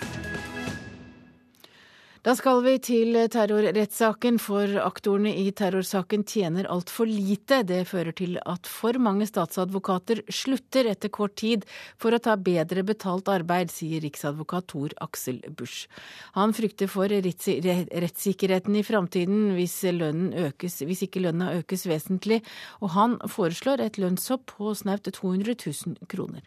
Da 2.25 2.33
skal 2.33 2.63
vi 2.65 2.79
til 2.81 3.19
terrorrettssaken, 3.29 4.39
for 4.41 4.79
aktorene 4.81 5.29
i 5.43 5.51
terrorsaken 5.53 6.23
tjener 6.25 6.65
altfor 6.73 7.05
lite. 7.05 7.59
Det 7.69 7.83
fører 7.85 8.17
til 8.17 8.39
at 8.49 8.65
for 8.65 8.97
mange 8.97 9.27
statsadvokater 9.29 10.23
slutter 10.33 10.89
etter 10.89 11.13
kort 11.13 11.35
tid 11.43 11.67
for 12.01 12.17
å 12.17 12.21
ta 12.25 12.39
bedre 12.41 12.81
betalt 12.89 13.29
arbeid, 13.29 13.69
sier 13.69 14.01
riksadvokat 14.07 14.71
Tor 14.73 14.97
Aksel 15.05 15.43
Busch. 15.53 15.85
Han 16.33 16.57
frykter 16.57 16.89
for 16.89 17.13
rettssikkerheten 17.13 18.81
i 18.81 18.87
framtiden 18.89 19.53
hvis, 19.59 19.77
hvis 19.85 21.05
ikke 21.05 21.27
lønna 21.27 21.53
økes 21.61 21.85
vesentlig, 21.93 22.41
og 22.81 22.97
han 22.97 23.21
foreslår 23.29 23.85
et 23.85 24.01
lønnshopp 24.01 24.57
på 24.57 24.73
snaut 24.81 25.13
200 25.13 25.61
000 25.61 26.09
kroner. 26.09 26.41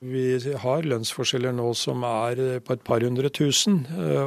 Vi 0.00 0.54
har 0.56 0.86
lønnsforskjeller 0.88 1.52
nå 1.52 1.74
som 1.76 2.00
er 2.08 2.38
på 2.64 2.72
et 2.72 2.84
par 2.88 3.02
hundre 3.04 3.28
tusen, 3.36 3.82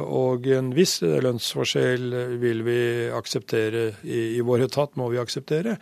og 0.06 0.44
en 0.46 0.68
viss 0.70 1.00
lønnsforskjell 1.02 2.14
vil 2.38 2.60
vi 2.62 2.76
akseptere 3.10 3.80
i, 4.06 4.36
i 4.36 4.44
vår 4.46 4.68
etat, 4.68 4.94
må 4.94 5.08
vi 5.10 5.18
akseptere. 5.18 5.74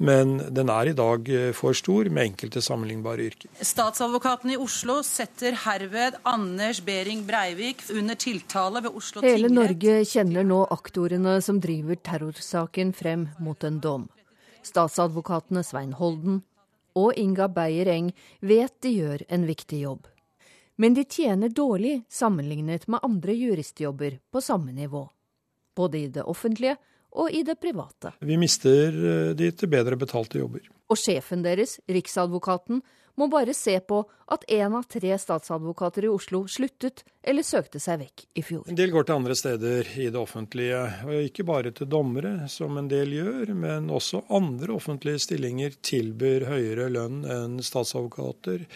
Men 0.00 0.38
den 0.48 0.72
er 0.72 0.88
i 0.88 0.94
dag 0.96 1.28
for 1.58 1.76
stor 1.76 2.08
med 2.08 2.30
enkelte 2.30 2.62
sammenlignbare 2.64 3.26
yrker. 3.26 3.52
Statsadvokaten 3.60 4.54
i 4.54 4.56
Oslo 4.56 5.02
setter 5.04 5.60
herved 5.66 6.16
Anders 6.24 6.80
Behring 6.88 7.26
Breivik 7.28 7.84
under 7.92 8.16
tiltale 8.16 8.80
ved 8.80 8.96
Oslo 8.96 9.20
tingrett. 9.20 9.42
Hele 9.42 9.52
Norge 9.52 9.98
kjenner 10.08 10.48
nå 10.48 10.62
aktorene 10.72 11.36
som 11.44 11.60
driver 11.60 12.00
terrorsaken 12.00 12.96
frem 12.96 13.28
mot 13.44 13.60
en 13.68 13.76
dom. 13.84 14.08
Statsadvokatene 14.64 15.60
Svein 15.68 15.92
Holden, 16.00 16.40
og 16.94 17.14
Inga 17.18 17.48
Beyer 17.52 17.90
Eng 17.92 18.10
vet 18.40 18.74
de 18.82 18.94
gjør 18.94 19.24
en 19.28 19.46
viktig 19.48 19.80
jobb. 19.84 20.06
Men 20.76 20.94
de 20.94 21.04
tjener 21.04 21.52
dårlig 21.54 22.00
sammenlignet 22.10 22.88
med 22.90 23.02
andre 23.06 23.34
juristjobber 23.34 24.18
på 24.30 24.42
samme 24.42 24.72
nivå. 24.74 25.04
Både 25.74 25.98
i 25.98 26.08
det 26.10 26.22
offentlige 26.22 26.76
og 27.14 27.30
i 27.30 27.44
det 27.46 27.60
private. 27.62 28.16
Vi 28.26 28.38
mister 28.38 29.34
de 29.38 29.50
til 29.54 29.70
bedre 29.70 29.98
betalte 29.98 30.40
jobber. 30.40 30.66
Og 30.90 30.98
sjefen 30.98 31.44
deres, 31.46 31.78
Riksadvokaten, 31.86 32.82
må 33.20 33.28
bare 33.32 33.54
se 33.54 33.78
på 33.80 34.02
at 34.32 34.44
én 34.48 34.72
av 34.74 34.86
tre 34.88 35.18
statsadvokater 35.18 36.06
i 36.06 36.08
Oslo 36.08 36.44
sluttet 36.48 37.04
eller 37.24 37.44
søkte 37.44 37.80
seg 37.80 38.00
vekk 38.02 38.24
i 38.40 38.42
fjor. 38.44 38.64
En 38.68 38.76
del 38.76 38.92
går 38.92 39.06
til 39.08 39.16
andre 39.16 39.36
steder 39.36 39.88
i 40.00 40.08
det 40.12 40.20
offentlige, 40.20 40.80
og 41.06 41.28
ikke 41.28 41.46
bare 41.48 41.72
til 41.76 41.88
dommere, 41.88 42.48
som 42.52 42.76
en 42.80 42.88
del 42.90 43.14
gjør, 43.16 43.54
men 43.56 43.88
også 43.92 44.24
andre 44.34 44.74
offentlige 44.76 45.22
stillinger 45.24 45.76
tilbyr 45.84 46.46
høyere 46.50 46.90
lønn 46.92 47.22
enn 47.24 47.58
statsadvokater 47.64 48.66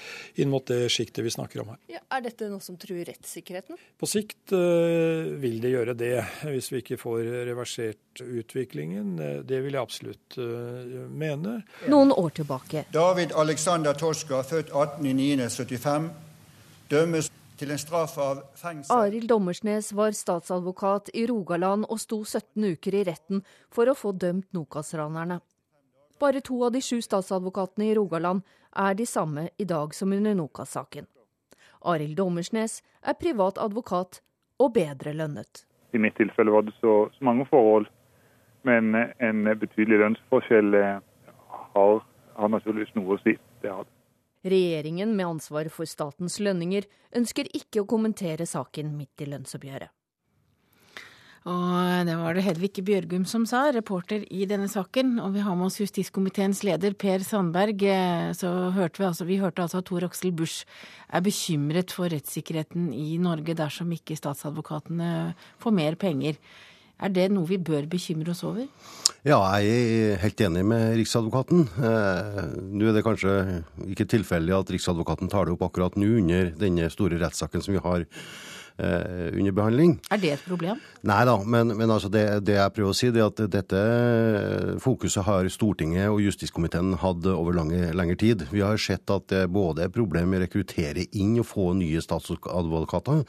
inn 0.41 0.53
mot 0.53 0.65
det 0.69 0.87
sjiktet 0.93 1.25
vi 1.27 1.33
snakker 1.35 1.65
om 1.65 1.75
her. 1.75 1.81
Ja, 1.99 2.03
er 2.17 2.25
dette 2.25 2.49
noe 2.49 2.65
som 2.65 2.79
truer 2.81 3.09
rettssikkerheten? 3.09 3.81
På 4.01 4.09
sikt 4.09 4.55
øh, 4.57 5.35
vil 5.41 5.61
det 5.65 5.75
gjøre 5.75 5.97
det, 5.99 6.17
hvis 6.49 6.73
vi 6.73 6.83
ikke 6.85 7.01
får 7.01 7.25
reversert 7.51 8.25
utviklingen. 8.25 9.17
Det 9.47 9.61
vil 9.63 9.77
jeg 9.77 9.83
absolutt 9.83 10.39
øh, 10.41 11.05
mene. 11.09 11.61
Noen 11.93 12.13
år 12.17 12.33
tilbake. 12.41 12.87
David 12.95 13.37
Alexander 13.37 13.97
Torsk 13.99 14.28
født 14.29 14.71
18.9.75, 14.71 16.09
dømmes 16.91 17.31
til 17.59 17.71
en 17.75 17.81
straff 17.81 18.19
av 18.23 18.43
fengsel 18.55 18.95
Arild 18.95 19.29
Dommersnes 19.29 19.91
var 19.97 20.15
statsadvokat 20.15 21.11
i 21.15 21.27
Rogaland 21.27 21.87
og 21.89 21.99
sto 22.01 22.21
17 22.25 22.65
uker 22.75 22.95
i 22.95 23.05
retten 23.09 23.43
for 23.75 23.89
å 23.89 23.97
få 23.99 24.13
dømt 24.13 24.53
Nokas-ranerne. 24.55 25.41
Bare 26.21 26.43
to 26.45 26.61
av 26.67 26.75
de 26.75 26.83
sju 26.83 27.01
statsadvokatene 27.03 27.89
i 27.89 27.97
Rogaland 27.99 28.45
er 28.77 28.95
de 28.95 29.07
samme 29.07 29.49
i 29.57 29.65
dag 29.65 29.95
som 29.95 30.13
under 30.13 30.35
Nokas-saken. 30.39 31.07
Arild 31.83 32.17
Dommersnes 32.19 32.83
er 33.03 33.19
privat 33.19 33.59
advokat 33.59 34.21
og 34.59 34.75
bedre 34.75 35.15
lønnet. 35.15 35.65
I 35.95 35.99
mitt 36.03 36.19
tilfelle 36.19 36.53
var 36.53 36.67
det 36.67 36.75
så, 36.79 37.07
så 37.17 37.25
mange 37.25 37.47
forhold, 37.51 37.87
men 38.63 38.95
en 38.95 39.45
betydelig 39.59 40.03
lønnsforskjell 40.03 40.75
har, 41.75 42.03
har 42.35 42.51
naturligvis 42.53 42.95
noe 42.99 43.17
å 43.17 43.23
si. 43.23 43.39
Det 43.63 43.71
har 43.73 43.87
det. 43.87 43.98
Regjeringen 44.47 45.17
med 45.17 45.27
ansvar 45.27 45.71
for 45.75 45.89
statens 45.89 46.39
lønninger 46.39 46.87
ønsker 47.19 47.51
ikke 47.57 47.83
å 47.83 47.89
kommentere 47.91 48.47
saken 48.47 48.93
midt 48.95 49.25
i 49.25 49.31
lønnsoppgjøret. 49.33 49.95
Og 51.49 52.05
det 52.05 52.15
var 52.19 52.35
det 52.37 52.43
Hedvig 52.45 52.83
Bjørgum 52.85 53.25
som 53.29 53.47
sa, 53.49 53.69
reporter 53.73 54.25
i 54.35 54.45
denne 54.49 54.67
saken. 54.69 55.17
Og 55.23 55.33
vi 55.37 55.45
har 55.45 55.57
med 55.57 55.71
oss 55.71 55.79
justiskomiteens 55.81 56.61
leder 56.67 56.97
Per 56.99 57.25
Sandberg. 57.25 57.85
Så 58.37 58.51
hørte 58.75 59.01
vi, 59.01 59.07
altså, 59.09 59.25
vi 59.25 59.39
hørte 59.41 59.65
altså 59.65 59.81
at 59.81 59.89
Tor 59.89 60.05
Aksel 60.05 60.35
Busch 60.37 60.67
er 61.09 61.25
bekymret 61.25 61.95
for 61.95 62.13
rettssikkerheten 62.13 62.91
i 62.93 63.17
Norge 63.23 63.57
dersom 63.57 63.95
ikke 63.97 64.19
statsadvokatene 64.19 65.13
får 65.63 65.79
mer 65.79 65.97
penger. 66.01 66.37
Er 66.99 67.15
det 67.15 67.31
noe 67.33 67.49
vi 67.49 67.61
bør 67.63 67.89
bekymre 67.89 68.35
oss 68.35 68.45
over? 68.45 68.67
Ja, 69.27 69.41
jeg 69.59 69.79
er 70.15 70.21
helt 70.23 70.41
enig 70.47 70.61
med 70.71 70.93
Riksadvokaten. 70.95 71.65
Eh, 71.83 72.37
nå 72.71 72.87
er 72.87 72.95
det 72.95 73.03
kanskje 73.03 73.33
ikke 73.91 74.07
tilfeldig 74.13 74.55
at 74.55 74.71
Riksadvokaten 74.71 75.31
tar 75.33 75.49
det 75.49 75.57
opp 75.57 75.65
akkurat 75.67 75.97
nå 75.99 76.21
under 76.21 76.53
denne 76.55 76.87
store 76.95 77.19
rettssaken 77.19 77.65
som 77.65 77.75
vi 77.75 77.83
har 77.83 78.05
under 78.79 79.55
behandling. 79.55 79.97
Er 80.15 80.21
det 80.23 80.33
et 80.37 80.45
problem? 80.47 80.79
Nei 81.09 81.21
da, 81.27 81.35
men, 81.43 81.73
men 81.79 81.91
altså 81.91 82.11
det, 82.13 82.25
det, 82.47 82.57
jeg 82.59 82.75
prøver 82.77 82.93
å 82.93 82.97
si, 82.97 83.09
er 83.11 83.25
at 83.25 83.43
dette 83.51 83.81
fokuset 84.83 85.27
har 85.27 85.49
Stortinget 85.51 86.11
og 86.13 86.21
justiskomiteen 86.23 86.93
hatt 87.03 87.27
over 87.33 87.57
lange, 87.57 87.91
lengre 87.97 88.19
tid. 88.19 88.45
Vi 88.53 88.63
har 88.63 88.79
sett 88.83 89.11
at 89.11 89.29
det 89.33 89.45
både 89.55 89.87
er 89.87 89.95
problem 89.95 90.31
med 90.33 90.43
å 90.43 90.45
rekruttere 90.47 91.07
inn 91.19 91.37
og 91.43 91.49
få 91.51 91.73
nye 91.79 92.03
statsadvokater, 92.05 93.25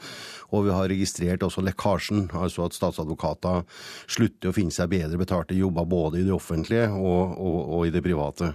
og 0.50 0.66
vi 0.66 0.74
har 0.74 0.90
registrert 0.90 1.44
også 1.46 1.64
lekkasjen, 1.66 2.28
altså 2.36 2.66
at 2.66 2.76
statsadvokater 2.76 3.64
slutter 4.10 4.50
å 4.50 4.56
finne 4.56 4.74
seg 4.74 4.90
bedre 4.92 5.20
betalte 5.20 5.58
jobber 5.58 5.88
både 5.90 6.20
i 6.20 6.26
det 6.26 6.34
offentlige 6.34 6.88
og, 6.94 7.36
og, 7.38 7.60
og 7.76 7.86
i 7.86 7.94
det 7.94 8.02
private. 8.04 8.54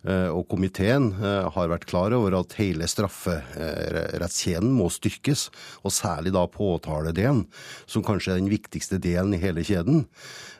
Eh, 0.00 0.28
og 0.32 0.46
komiteen 0.48 1.10
eh, 1.18 1.48
har 1.52 1.68
vært 1.72 1.88
klar 1.90 2.14
over 2.16 2.38
at 2.38 2.54
hele 2.60 2.88
strafferettskjeden 2.88 4.70
må 4.72 4.88
styrkes, 4.92 5.48
og 5.84 5.92
særlig 5.92 6.29
da 6.34 6.46
påtaledelen, 6.50 7.44
som 7.86 8.04
kanskje 8.06 8.34
er 8.34 8.40
den 8.42 8.52
viktigste 8.52 9.00
delen 9.02 9.34
i 9.34 9.42
hele 9.42 9.64
kjeden. 9.66 10.06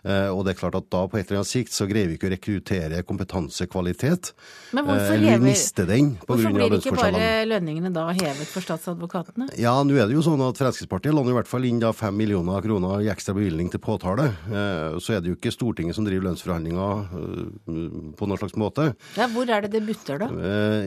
Eh, 0.05 0.29
og 0.33 0.45
det 0.47 0.55
er 0.55 0.61
klart 0.61 0.79
at 0.79 0.87
da 0.93 1.03
på 1.11 1.19
et 1.21 1.29
eller 1.29 1.43
annet 1.43 1.51
sikt 1.51 1.75
så 1.77 1.85
greier 1.91 2.09
vi 2.09 2.17
ikke 2.17 2.31
å 2.31 2.33
rekruttere 2.33 3.03
kompetansekvalitet. 3.05 4.33
Men 4.73 4.87
hvorfor, 4.87 5.15
eh, 5.17 5.27
hever, 5.29 5.45
mister 5.45 5.87
den 5.89 6.15
på 6.17 6.27
hvorfor 6.31 6.55
grunn 6.55 6.63
av 6.63 6.71
blir 6.71 6.81
ikke 6.81 6.97
bare 6.97 7.29
lønningene 7.51 7.93
da 7.93 8.07
hevet 8.17 8.49
for 8.49 8.65
statsadvokatene? 8.65 9.51
Ja, 9.61 9.75
nå 9.85 9.99
er 9.99 10.09
det 10.09 10.17
jo 10.17 10.25
sånn 10.25 10.41
at 10.47 10.61
Fremskrittspartiet 10.61 11.13
lander 11.15 11.35
i 11.35 11.39
hvert 11.41 11.51
fall 11.51 11.67
inn 11.69 11.81
da 11.83 11.93
fem 11.93 12.17
millioner 12.17 12.63
kroner 12.65 13.05
i 13.05 13.11
ekstra 13.13 13.35
bevilgning 13.37 13.71
til 13.71 13.83
påtale. 13.83 14.31
Eh, 14.49 14.99
Så 15.01 15.15
er 15.17 15.21
det 15.21 15.31
jo 15.31 15.37
ikke 15.37 15.53
Stortinget 15.53 15.95
som 15.95 16.05
driver 16.05 16.29
lønnsforhandlinger 16.31 17.05
eh, 17.21 18.15
på 18.17 18.29
noen 18.29 18.41
slags 18.41 18.57
måte. 18.57 18.95
Ja, 19.17 19.29
hvor 19.29 19.49
er 19.49 19.63
det 19.67 19.73
det 19.73 19.85
butter, 19.87 20.19
da? 20.19 20.29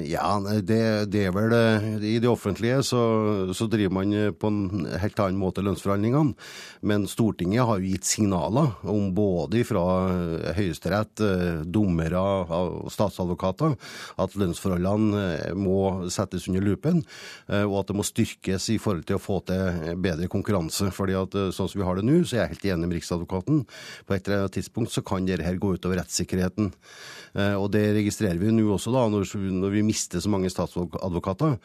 Ja, 0.08 0.40
det, 0.62 1.10
det 1.12 1.28
er 1.28 1.32
vel 1.36 1.54
I 2.04 2.18
det 2.20 2.30
offentlige 2.30 2.82
så, 2.84 3.54
så 3.54 3.68
driver 3.70 3.94
man 4.00 4.34
på 4.40 4.48
en 4.50 4.86
helt 5.00 5.20
annen 5.20 5.40
måte 5.40 5.64
lønnsforhandlingene. 5.66 6.34
Men 6.82 7.06
Stortinget 7.08 7.66
har 7.66 7.80
jo 7.80 7.94
gitt 7.94 8.06
signaler 8.08 8.74
om 8.84 9.03
både 9.12 9.64
fra 9.68 9.84
Høyesterett, 10.56 11.22
eh, 11.24 11.62
dommere 11.66 12.20
og 12.20 12.92
statsadvokater 12.94 13.76
at 14.24 14.38
lønnsforholdene 14.40 15.24
eh, 15.34 15.54
må 15.58 16.08
settes 16.14 16.48
under 16.48 16.64
lupen, 16.64 17.02
eh, 17.50 17.66
og 17.66 17.82
at 17.82 17.92
det 17.92 17.98
må 18.00 18.06
styrkes 18.08 18.70
i 18.74 18.80
forhold 18.82 19.08
til 19.10 19.20
å 19.20 19.24
få 19.24 19.42
til 19.50 20.00
bedre 20.04 20.30
konkurranse. 20.32 20.92
fordi 20.94 21.18
at 21.20 21.36
sånn 21.56 21.70
som 21.70 21.82
vi 21.82 21.88
har 21.88 22.00
det 22.00 22.06
nå, 22.08 22.22
så 22.24 22.38
er 22.38 22.44
jeg 22.44 22.56
helt 22.56 22.70
enig 22.74 22.88
med 22.88 22.98
Riksadvokaten. 23.00 23.66
På 24.08 24.16
et 24.16 24.28
eller 24.28 24.46
annet 24.46 24.58
tidspunkt 24.60 24.94
så 24.94 25.04
kan 25.06 25.26
dette 25.26 25.44
her 25.44 25.60
gå 25.60 25.76
utover 25.76 26.00
rettssikkerheten. 26.02 26.72
Og 27.58 27.72
det 27.74 27.82
registrerer 27.96 28.38
vi 28.38 28.52
nå 28.54 28.68
også 28.76 28.92
da, 28.94 29.08
når, 29.10 29.26
vi 29.74 29.82
mister 29.82 30.22
så 30.22 30.30
mange 30.30 30.52
statsadvokater, 30.54 31.56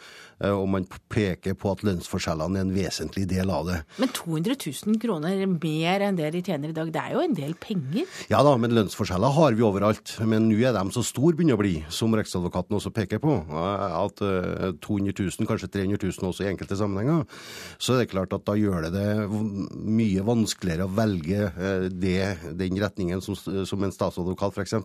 og 0.47 0.69
man 0.71 0.85
peker 1.11 1.57
på 1.59 1.73
at 1.73 1.83
lønnsforskjellene 1.87 2.61
er 2.61 2.67
en 2.67 2.75
vesentlig 2.75 3.25
del 3.31 3.51
av 3.51 3.67
det. 3.67 3.79
Men 3.99 4.13
200 4.15 4.55
000 4.87 5.01
kroner 5.03 5.43
mer 5.51 6.05
enn 6.07 6.19
det 6.19 6.31
de 6.35 6.43
tjener 6.47 6.71
i 6.71 6.77
dag, 6.77 6.93
det 6.95 7.03
er 7.03 7.17
jo 7.17 7.25
en 7.25 7.35
del 7.35 7.57
penger? 7.59 8.07
Ja 8.31 8.43
da, 8.47 8.53
men 8.61 8.75
lønnsforskjeller 8.77 9.35
har 9.35 9.57
vi 9.59 9.67
overalt. 9.67 10.15
Men 10.23 10.47
nå 10.51 10.61
er 10.63 10.77
de 10.77 10.85
så 10.95 11.03
store 11.07 11.35
begynner 11.39 11.59
å 11.59 11.63
bli, 11.63 11.75
som 11.95 12.15
Riksadvokaten 12.15 12.79
også 12.79 12.93
peker 12.95 13.23
på. 13.23 13.35
eh, 13.49 13.97
At 13.99 14.23
eh, 14.25 14.71
200 14.85 15.17
000, 15.19 15.49
kanskje 15.49 15.71
300 15.75 15.99
000 16.07 16.31
også 16.31 16.47
i 16.47 16.51
enkelte 16.53 16.79
sammenhenger. 16.79 17.27
Så 17.83 17.97
er 17.97 18.05
det 18.05 18.13
klart 18.13 18.35
at 18.37 18.47
da 18.47 18.55
gjør 18.59 18.87
det 18.87 18.93
det 18.99 19.09
mye 19.29 20.25
vanskeligere 20.27 20.87
å 20.87 20.95
velge 20.95 21.49
eh, 21.51 21.89
det, 21.91 22.21
den 22.59 22.79
retningen 22.81 23.23
som, 23.25 23.37
som 23.39 23.85
en 23.85 23.95
statsadvokat 23.95 24.59
f.eks. 24.59 24.77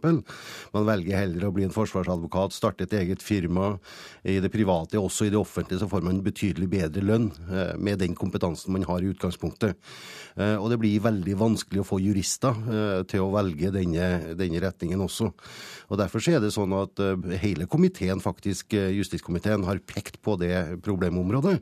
Man 0.74 0.90
velger 0.90 1.20
heller 1.24 1.48
å 1.48 1.54
bli 1.56 1.68
en 1.68 1.76
forsvarsadvokat, 1.76 2.56
starte 2.56 2.88
et 2.88 2.98
eget 3.04 3.24
firma. 3.24 3.76
I 4.24 4.40
det 4.44 4.52
private, 4.54 5.00
også 5.00 5.28
i 5.28 5.32
det 5.34 5.40
offentlige, 5.44 5.82
så 5.84 5.90
får 5.92 6.06
man 6.08 6.22
betydelig 6.26 6.70
bedre 6.72 7.04
lønn 7.06 7.30
eh, 7.52 7.74
med 7.78 8.02
den 8.02 8.16
kompetansen 8.18 8.74
man 8.74 8.88
har 8.88 9.04
i 9.04 9.12
utgangspunktet. 9.12 9.78
Eh, 10.38 10.56
Og 10.58 10.70
det 10.72 10.80
blir 10.82 11.04
veldig 11.04 11.36
vanskelig 11.40 11.84
å 11.84 11.88
få 11.88 12.00
jurister 12.04 12.58
eh, 12.74 13.02
til 13.10 13.26
å 13.26 13.32
velge 13.36 13.74
denne, 13.76 14.36
denne 14.40 14.64
retningen 14.64 15.04
også. 15.04 15.32
Og 15.92 16.00
Derfor 16.00 16.24
er 16.32 16.40
det 16.42 16.54
sånn 16.56 16.74
at 16.74 16.98
hele 17.44 17.68
komiteen, 17.70 18.24
faktisk 18.24 18.74
justiskomiteen, 18.74 19.66
har 19.68 19.84
pekt 19.86 20.18
på 20.24 20.38
det 20.42 20.80
problemområdet. 20.82 21.60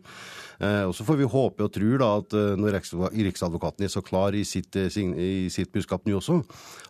Eh, 0.61 0.83
Og 0.85 0.95
Så 0.95 1.05
får 1.05 1.17
vi 1.17 1.25
håpe 1.29 1.65
og 1.65 1.71
tro 1.73 1.89
da 1.97 2.09
at 2.19 2.35
eh, 2.37 2.53
når 2.59 2.77
Riksadvokaten 2.77 3.85
er 3.85 3.91
så 3.91 4.03
klar 4.05 4.35
i 4.37 4.43
sitt, 4.45 4.75
eh, 4.77 4.91
i 4.91 5.49
sitt 5.49 5.71
budskap 5.73 6.05
nå 6.05 6.19
også, 6.19 6.41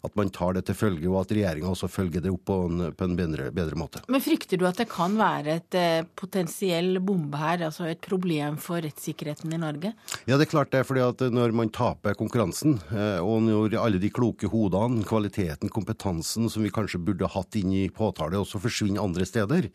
at 0.04 0.16
man 0.20 0.32
tar 0.34 0.58
det 0.58 0.66
til 0.68 0.76
følge, 0.76 1.08
og 1.08 1.22
at 1.22 1.32
regjeringa 1.32 1.72
også 1.72 1.88
følger 1.92 2.24
det 2.26 2.34
opp 2.34 2.44
på 2.50 2.58
en, 2.68 2.92
på 2.98 3.08
en 3.08 3.16
bedre, 3.16 3.48
bedre 3.56 3.78
måte. 3.80 4.02
Men 4.12 4.24
frykter 4.24 4.60
du 4.60 4.66
at 4.68 4.80
det 4.82 4.90
kan 4.92 5.16
være 5.20 5.60
et 5.62 5.78
potensiell 6.18 7.00
bombe 7.06 7.38
her, 7.40 7.64
altså 7.70 7.88
et 7.88 8.02
problem 8.04 8.58
for 8.62 8.82
rettssikkerheten 8.84 9.54
i 9.56 9.62
Norge? 9.62 9.94
Ja, 10.28 10.36
det 10.36 10.48
er 10.48 10.52
klart 10.52 10.74
det. 10.74 10.84
fordi 10.90 11.04
at 11.06 11.22
når 11.32 11.54
man 11.56 11.70
taper 11.70 12.18
konkurransen, 12.18 12.80
og 13.22 13.46
når 13.46 13.78
alle 13.80 14.02
de 14.02 14.10
kloke 14.12 14.50
hodene, 14.52 15.06
kvaliteten, 15.08 15.70
kompetansen 15.72 16.50
som 16.52 16.66
vi 16.66 16.74
kanskje 16.74 17.00
burde 17.06 17.30
hatt 17.30 17.56
inn 17.60 17.72
i 17.78 17.86
påtale, 17.94 18.42
også 18.42 18.60
forsvinner 18.64 19.04
andre 19.04 19.28
steder, 19.30 19.70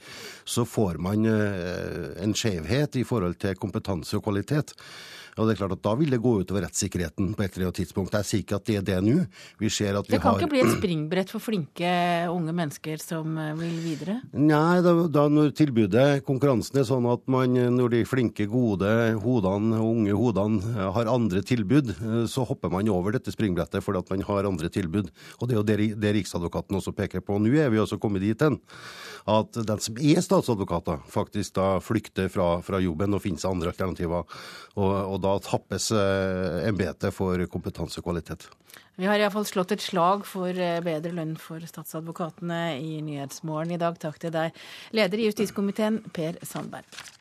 så 0.44 0.66
får 0.66 0.98
man 1.02 1.24
en 1.26 2.36
skjevhet 2.36 2.98
i 3.00 3.06
forhold 3.06 3.38
til 3.40 3.54
kompetanse 3.54 3.85
og 3.88 4.24
kvalitet. 4.24 4.74
Og 5.36 5.44
det 5.44 5.54
er 5.54 5.60
klart 5.60 5.74
at 5.76 5.84
Da 5.84 5.92
vil 5.98 6.12
det 6.12 6.22
gå 6.24 6.32
utover 6.40 6.64
rettssikkerheten 6.64 7.34
på 7.36 7.44
et 7.44 7.56
eller 7.56 7.68
annet 7.68 7.80
tidspunkt. 7.82 8.14
Jeg 8.16 8.28
sier 8.28 8.42
ikke 8.42 8.56
at 8.56 8.68
det 8.68 8.76
er 8.80 8.86
det 8.86 8.96
nå. 9.04 9.16
Vi 9.60 9.68
ser 9.72 9.98
at 9.98 10.08
vi 10.08 10.14
Det 10.14 10.20
kan 10.22 10.32
har 10.32 10.40
ikke 10.40 10.52
bli 10.54 10.62
et 10.64 10.76
springbrett 10.78 11.32
for 11.32 11.44
flinke 11.44 11.90
unge 12.32 12.54
mennesker 12.56 13.02
som 13.02 13.36
eh, 13.38 13.52
vil 13.58 13.76
videre? 13.84 14.16
Nei, 14.32 14.80
da, 14.84 14.94
da 15.12 15.26
når 15.28 15.52
tilbudet, 15.56 16.24
konkurransen 16.26 16.80
er 16.80 16.88
sånn 16.88 17.08
at 17.10 17.26
man, 17.28 17.52
når 17.52 17.92
de 17.92 18.02
flinke, 18.08 18.48
gode 18.48 18.88
hodene, 19.20 19.76
unge 19.76 20.16
hodene 20.16 20.72
eh, 20.72 20.88
har 20.96 21.12
andre 21.12 21.44
tilbud, 21.44 21.92
eh, 21.92 22.22
så 22.32 22.46
hopper 22.48 22.72
man 22.72 22.88
over 22.92 23.18
dette 23.18 23.34
springbrettet 23.34 23.84
fordi 23.84 24.00
at 24.00 24.14
man 24.14 24.24
har 24.30 24.48
andre 24.48 24.72
tilbud. 24.72 25.12
Og 25.40 25.50
det 25.50 25.56
er 25.56 25.60
jo 25.60 25.68
det, 25.68 25.78
det 26.00 26.16
Riksadvokaten 26.16 26.80
også 26.80 26.96
peker 26.96 27.20
på. 27.20 27.36
Nå 27.36 27.52
er 27.60 27.68
vi 27.72 27.82
også 27.82 28.00
kommet 28.00 28.24
dit 28.24 28.40
hen 28.40 28.56
at 29.26 29.58
den 29.66 29.82
som 29.82 29.98
er 29.98 30.22
statsadvokater, 30.22 31.00
faktisk 31.10 31.56
da 31.58 31.76
flykter 31.82 32.30
fra, 32.32 32.60
fra 32.62 32.80
jobben 32.82 33.16
og 33.16 33.24
finner 33.24 33.42
seg 33.42 33.56
andre 33.56 33.72
alternativer. 33.72 34.38
Og, 34.76 34.92
og 34.92 35.18
da 35.24 35.34
tappes 35.42 35.90
eh, 35.96 36.68
embetet 36.68 37.14
for 37.14 37.42
kompetanse 37.50 38.00
og 38.00 38.06
kvalitet. 38.06 38.46
Vi 38.96 39.08
har 39.08 39.20
iallfall 39.20 39.44
slått 39.48 39.74
et 39.74 39.84
slag 39.84 40.24
for 40.28 40.48
eh, 40.54 40.78
bedre 40.84 41.12
lønn 41.16 41.34
for 41.40 41.60
statsadvokatene 41.60 42.78
i 42.78 43.02
Nyhetsmorgen 43.04 43.74
i 43.76 43.82
dag. 43.82 43.98
Takk 44.00 44.22
til 44.22 44.32
deg, 44.36 44.56
leder 44.96 45.20
i 45.20 45.28
justiskomiteen, 45.28 46.00
Per 46.16 46.38
Sandberg. 46.46 47.15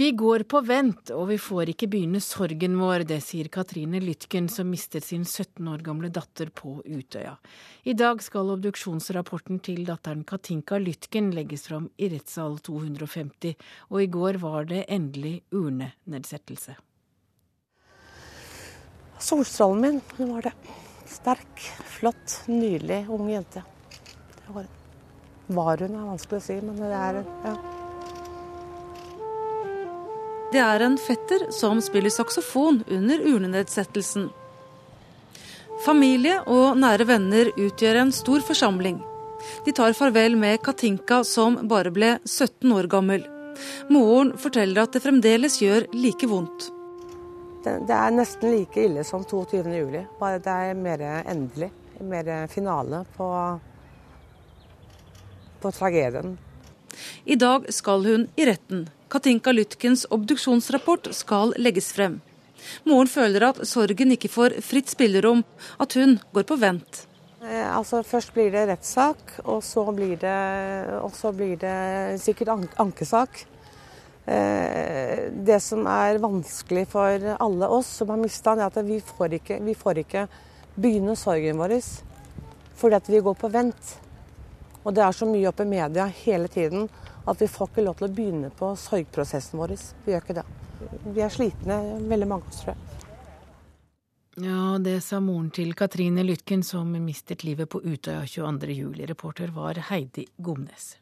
Vi 0.00 0.10
går 0.10 0.46
på 0.48 0.62
vent, 0.64 1.10
og 1.12 1.26
vi 1.28 1.36
får 1.36 1.74
ikke 1.74 1.86
begynne 1.92 2.22
sorgen 2.24 2.78
vår, 2.80 3.02
det 3.04 3.18
sier 3.20 3.50
Katrine 3.52 3.98
Lytken, 4.00 4.46
som 4.48 4.70
mistet 4.72 5.04
sin 5.04 5.26
17 5.26 5.66
år 5.68 5.82
gamle 5.84 6.08
datter 6.08 6.48
på 6.56 6.78
Utøya. 6.86 7.34
I 7.84 7.92
dag 8.00 8.22
skal 8.24 8.48
obduksjonsrapporten 8.54 9.58
til 9.60 9.82
datteren 9.84 10.22
Katinka 10.24 10.78
Lytken 10.80 11.28
legges 11.36 11.66
fram 11.68 11.90
i 12.00 12.08
rettssal 12.14 12.56
250, 12.64 13.52
og 13.92 14.00
i 14.00 14.06
går 14.14 14.38
var 14.40 14.70
det 14.70 14.86
endelig 14.88 15.34
urnenedsettelse. 15.52 16.78
Solstrålen 19.20 19.84
min, 19.84 20.00
hun 20.16 20.32
var 20.38 20.48
det. 20.48 20.54
Sterk, 21.12 21.66
flott, 21.98 22.38
nydelig 22.48 23.02
ung 23.12 23.28
jente. 23.28 23.66
Det 24.38 24.56
var, 24.56 24.72
var 25.60 25.84
hun, 25.84 26.00
er 26.00 26.08
vanskelig 26.14 26.40
å 26.40 26.46
si, 26.48 26.58
men 26.64 26.80
det 26.80 26.90
er 27.02 27.20
ja. 27.20 27.54
Det 30.50 30.58
er 30.58 30.82
en 30.82 30.96
fetter 30.98 31.44
som 31.54 31.78
spiller 31.78 32.10
saksofon 32.10 32.80
under 32.90 33.20
urnenedsettelsen. 33.22 34.24
Familie 35.84 36.40
og 36.50 36.74
nære 36.82 37.06
venner 37.06 37.52
utgjør 37.54 38.00
en 38.00 38.10
stor 38.12 38.42
forsamling. 38.44 38.98
De 39.64 39.72
tar 39.72 39.94
farvel 39.94 40.34
med 40.36 40.58
Katinka 40.66 41.22
som 41.24 41.60
bare 41.70 41.94
ble 41.94 42.16
17 42.26 42.66
år 42.74 42.90
gammel. 42.90 43.22
Moren 43.94 44.34
forteller 44.42 44.82
at 44.82 44.96
det 44.96 45.04
fremdeles 45.06 45.60
gjør 45.62 45.86
like 45.94 46.26
vondt. 46.26 46.68
Det, 47.62 47.78
det 47.86 47.94
er 47.94 48.12
nesten 48.18 48.50
like 48.56 48.84
ille 48.90 49.06
som 49.06 49.22
22. 49.22 49.62
juli, 49.70 50.04
bare 50.18 50.42
det 50.42 50.60
er 50.66 50.76
mer 50.76 51.08
endelig. 51.22 51.70
Mer 52.00 52.28
finale 52.48 53.04
på, 53.14 53.26
på 55.62 55.72
tragedien. 55.78 56.38
I 57.24 57.36
dag 57.36 57.68
skal 57.76 58.08
hun 58.08 58.32
i 58.40 58.46
retten. 58.48 58.88
Katinka 59.10 59.50
Lytkens 59.50 60.04
obduksjonsrapport 60.14 61.08
skal 61.18 61.50
legges 61.58 61.88
frem. 61.90 62.20
Moren 62.86 63.08
føler 63.10 63.48
at 63.48 63.58
sorgen 63.66 64.14
ikke 64.14 64.30
får 64.30 64.60
fritt 64.62 64.92
spillerom, 64.92 65.42
at 65.82 65.96
hun 65.98 66.18
går 66.30 66.46
på 66.46 66.58
vent. 66.60 67.06
Eh, 67.42 67.66
altså 67.74 68.04
Først 68.06 68.30
blir 68.36 68.52
det 68.54 68.68
rettssak, 68.70 69.40
og 69.42 69.64
så 69.66 69.82
blir 69.96 70.14
det, 70.20 70.36
så 71.16 71.32
blir 71.34 71.56
det 71.58 72.20
sikkert 72.22 72.52
an 72.54 72.68
ankesak. 72.84 73.42
Eh, 74.30 75.26
det 75.34 75.58
som 75.64 75.88
er 75.90 76.22
vanskelig 76.22 76.86
for 76.92 77.26
alle 77.34 77.72
oss 77.80 77.90
som 77.98 78.12
har 78.14 78.20
mista 78.20 78.54
er 78.54 78.68
at 78.68 78.78
vi 78.86 79.00
får, 79.02 79.40
ikke, 79.40 79.58
vi 79.64 79.74
får 79.74 80.04
ikke 80.04 80.26
begynne 80.76 81.18
sorgen 81.18 81.58
vår 81.58 81.80
fordi 82.80 82.96
at 82.96 83.08
vi 83.12 83.18
går 83.20 83.34
på 83.36 83.48
vent. 83.52 83.96
Og 84.84 84.94
det 84.94 85.02
er 85.04 85.12
så 85.12 85.26
mye 85.28 85.48
oppe 85.50 85.66
i 85.66 85.72
media 85.74 86.06
hele 86.22 86.48
tiden 86.48 86.86
at 87.28 87.42
vi 87.42 87.48
får 87.48 87.70
ikke 87.70 87.84
lov 87.84 87.98
til 87.98 88.08
å 88.08 88.14
begynne 88.14 88.50
på 88.56 88.72
sorgprosessen 88.78 89.60
vår. 89.60 89.76
Vi 90.04 90.14
gjør 90.14 90.24
ikke 90.24 90.38
det. 90.40 90.46
Vi 91.04 91.20
er 91.24 91.32
slitne, 91.32 91.78
veldig 92.08 92.28
mange 92.30 92.48
av 92.48 92.54
oss, 92.54 92.62
tror 92.64 92.74
jeg. 92.74 93.00
Ja, 94.40 94.78
det 94.80 95.00
sa 95.04 95.18
moren 95.20 95.50
til 95.52 95.74
Katrine 95.76 96.22
Lytken 96.24 96.62
som 96.64 96.94
mistet 97.04 97.44
livet 97.44 97.68
på 97.68 97.82
Utøya 97.82 98.22
22.07. 98.24 99.06
Reporter 99.10 99.52
var 99.52 99.82
Heidi 99.90 100.24
Gomnes. 100.38 100.94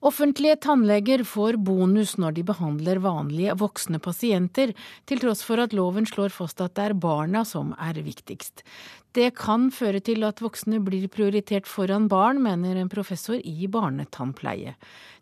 Offentlige 0.00 0.56
tannleger 0.64 1.20
får 1.28 1.58
bonus 1.60 2.14
når 2.16 2.38
de 2.38 2.44
behandler 2.48 3.02
vanlige 3.04 3.52
voksne 3.60 3.98
pasienter, 4.00 4.72
til 5.04 5.20
tross 5.20 5.42
for 5.44 5.60
at 5.60 5.74
loven 5.76 6.08
slår 6.08 6.32
fast 6.32 6.62
at 6.64 6.72
det 6.78 6.86
er 6.86 6.96
barna 6.96 7.42
som 7.44 7.74
er 7.76 8.00
viktigst. 8.00 8.64
Det 9.12 9.28
kan 9.36 9.68
føre 9.74 10.00
til 10.00 10.24
at 10.24 10.40
voksne 10.40 10.80
blir 10.86 11.04
prioritert 11.12 11.68
foran 11.68 12.08
barn, 12.08 12.40
mener 12.40 12.80
en 12.80 12.88
professor 12.88 13.36
i 13.44 13.68
barnetannpleie. 13.68 14.72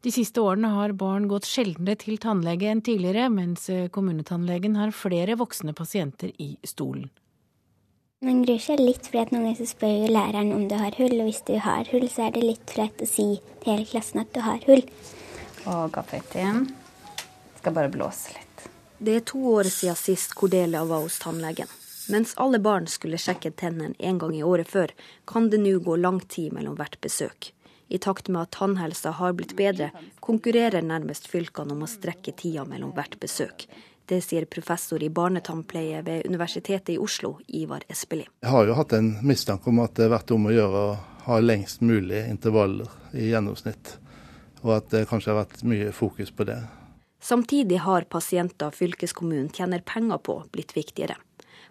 De 0.05 0.15
siste 0.15 0.39
årene 0.39 0.71
har 0.71 0.95
barn 0.95 1.27
gått 1.27 1.49
sjeldnere 1.51 1.99
til 1.99 2.21
tannlege 2.23 2.71
enn 2.71 2.85
tidligere, 2.87 3.27
mens 3.35 3.67
kommunetannlegen 3.91 4.79
har 4.79 4.95
flere 4.95 5.35
voksne 5.41 5.75
pasienter 5.75 6.31
i 6.39 6.53
stolen. 6.63 7.09
Man 8.19 8.41
gruer 8.43 8.59
seg 8.59 8.81
litt, 8.83 9.07
for 9.07 9.21
at 9.21 9.29
noen 9.31 9.45
ganger 9.47 9.61
så 9.61 9.65
spør 9.71 9.93
jo 9.95 10.07
læreren 10.11 10.49
om 10.51 10.65
du 10.67 10.73
har 10.75 10.97
hull. 10.99 11.13
Og 11.23 11.29
hvis 11.29 11.45
du 11.47 11.53
har 11.63 11.87
hull, 11.93 12.09
så 12.11 12.25
er 12.27 12.33
det 12.35 12.41
litt 12.43 12.73
flaut 12.75 13.05
å 13.05 13.07
si 13.07 13.27
til 13.63 13.69
hele 13.71 13.87
klassen 13.87 14.25
at 14.25 14.33
du 14.35 14.41
har 14.43 14.65
hull. 14.67 14.83
Og 15.71 15.93
gaffet 15.95 16.35
igjen. 16.35 16.65
Skal 17.61 17.77
bare 17.77 17.93
blåse 17.95 18.35
litt. 18.35 18.65
Det 18.99 19.15
er 19.21 19.23
to 19.31 19.39
år 19.53 19.71
siden 19.71 20.01
sist 20.01 20.35
Cordelia 20.35 20.83
var 20.89 21.05
hos 21.05 21.21
tannlegen. 21.23 21.71
Mens 22.11 22.33
alle 22.43 22.59
barn 22.59 22.89
skulle 22.91 23.21
sjekke 23.23 23.53
tennene 23.55 23.95
en 24.11 24.19
gang 24.19 24.35
i 24.35 24.43
året 24.43 24.67
før, 24.67 24.91
kan 25.23 25.47
det 25.53 25.63
nå 25.63 25.77
gå 25.87 25.95
lang 26.03 26.19
tid 26.27 26.57
mellom 26.57 26.75
hvert 26.81 26.99
besøk. 27.05 27.53
I 27.87 28.03
takt 28.03 28.27
med 28.33 28.49
at 28.49 28.57
tannhelsa 28.59 29.13
har 29.21 29.39
blitt 29.39 29.55
bedre, 29.55 29.93
konkurrerer 30.19 30.83
nærmest 30.83 31.31
fylkene 31.31 31.77
om 31.77 31.87
å 31.87 31.93
strekke 31.93 32.35
tida 32.35 32.67
mellom 32.67 32.91
hvert 32.99 33.15
besøk. 33.23 33.69
Det 34.09 34.23
sier 34.25 34.47
professor 34.49 35.03
i 35.05 35.11
barnetannpleie 35.13 36.01
ved 36.03 36.27
Universitetet 36.27 36.95
i 36.95 36.99
Oslo, 36.99 37.35
Ivar 37.47 37.83
Espelid. 37.93 38.31
Jeg 38.41 38.51
har 38.55 38.65
jo 38.65 38.77
hatt 38.79 38.95
en 38.97 39.11
mistanke 39.21 39.69
om 39.69 39.83
at 39.85 39.99
det 39.99 40.07
har 40.07 40.15
vært 40.15 40.33
om 40.33 40.49
å 40.49 40.55
gjøre 40.55 40.85
å 40.87 40.95
ha 41.27 41.37
lengst 41.45 41.85
mulig 41.85 42.23
intervaller 42.25 42.89
i 43.13 43.29
gjennomsnitt, 43.29 43.99
og 44.63 44.73
at 44.79 44.89
det 44.95 45.05
kanskje 45.11 45.35
har 45.35 45.43
vært 45.43 45.61
mye 45.69 45.93
fokus 45.93 46.33
på 46.33 46.49
det. 46.49 46.57
Samtidig 47.21 47.83
har 47.85 48.09
pasienter 48.09 48.73
fylkeskommunen 48.73 49.53
tjener 49.53 49.85
penger 49.85 50.25
på, 50.25 50.41
blitt 50.57 50.73
viktigere. 50.73 51.19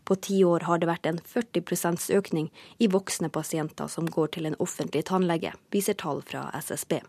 På 0.06 0.16
ti 0.16 0.44
år 0.46 0.70
har 0.70 0.78
det 0.78 0.92
vært 0.92 1.10
en 1.10 1.18
40% 1.18 2.12
økning 2.16 2.52
i 2.78 2.88
voksne 2.88 3.34
pasienter 3.34 3.90
som 3.90 4.06
går 4.06 4.36
til 4.38 4.46
en 4.46 4.62
offentlig 4.62 5.08
tannlege, 5.10 5.58
viser 5.74 5.98
tall 5.98 6.22
fra 6.22 6.52
SSB. 6.62 7.02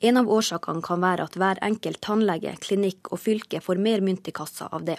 En 0.00 0.16
av 0.16 0.30
årsakene 0.32 0.80
kan 0.80 1.02
være 1.02 1.26
at 1.28 1.34
hver 1.36 1.58
enkelt 1.64 2.00
tannlege, 2.04 2.54
klinikk 2.64 3.10
og 3.12 3.20
fylke 3.20 3.60
får 3.60 3.80
mer 3.84 4.00
mynt 4.00 4.28
i 4.30 4.32
kassa 4.32 4.70
av 4.72 4.86
det. 4.86 4.96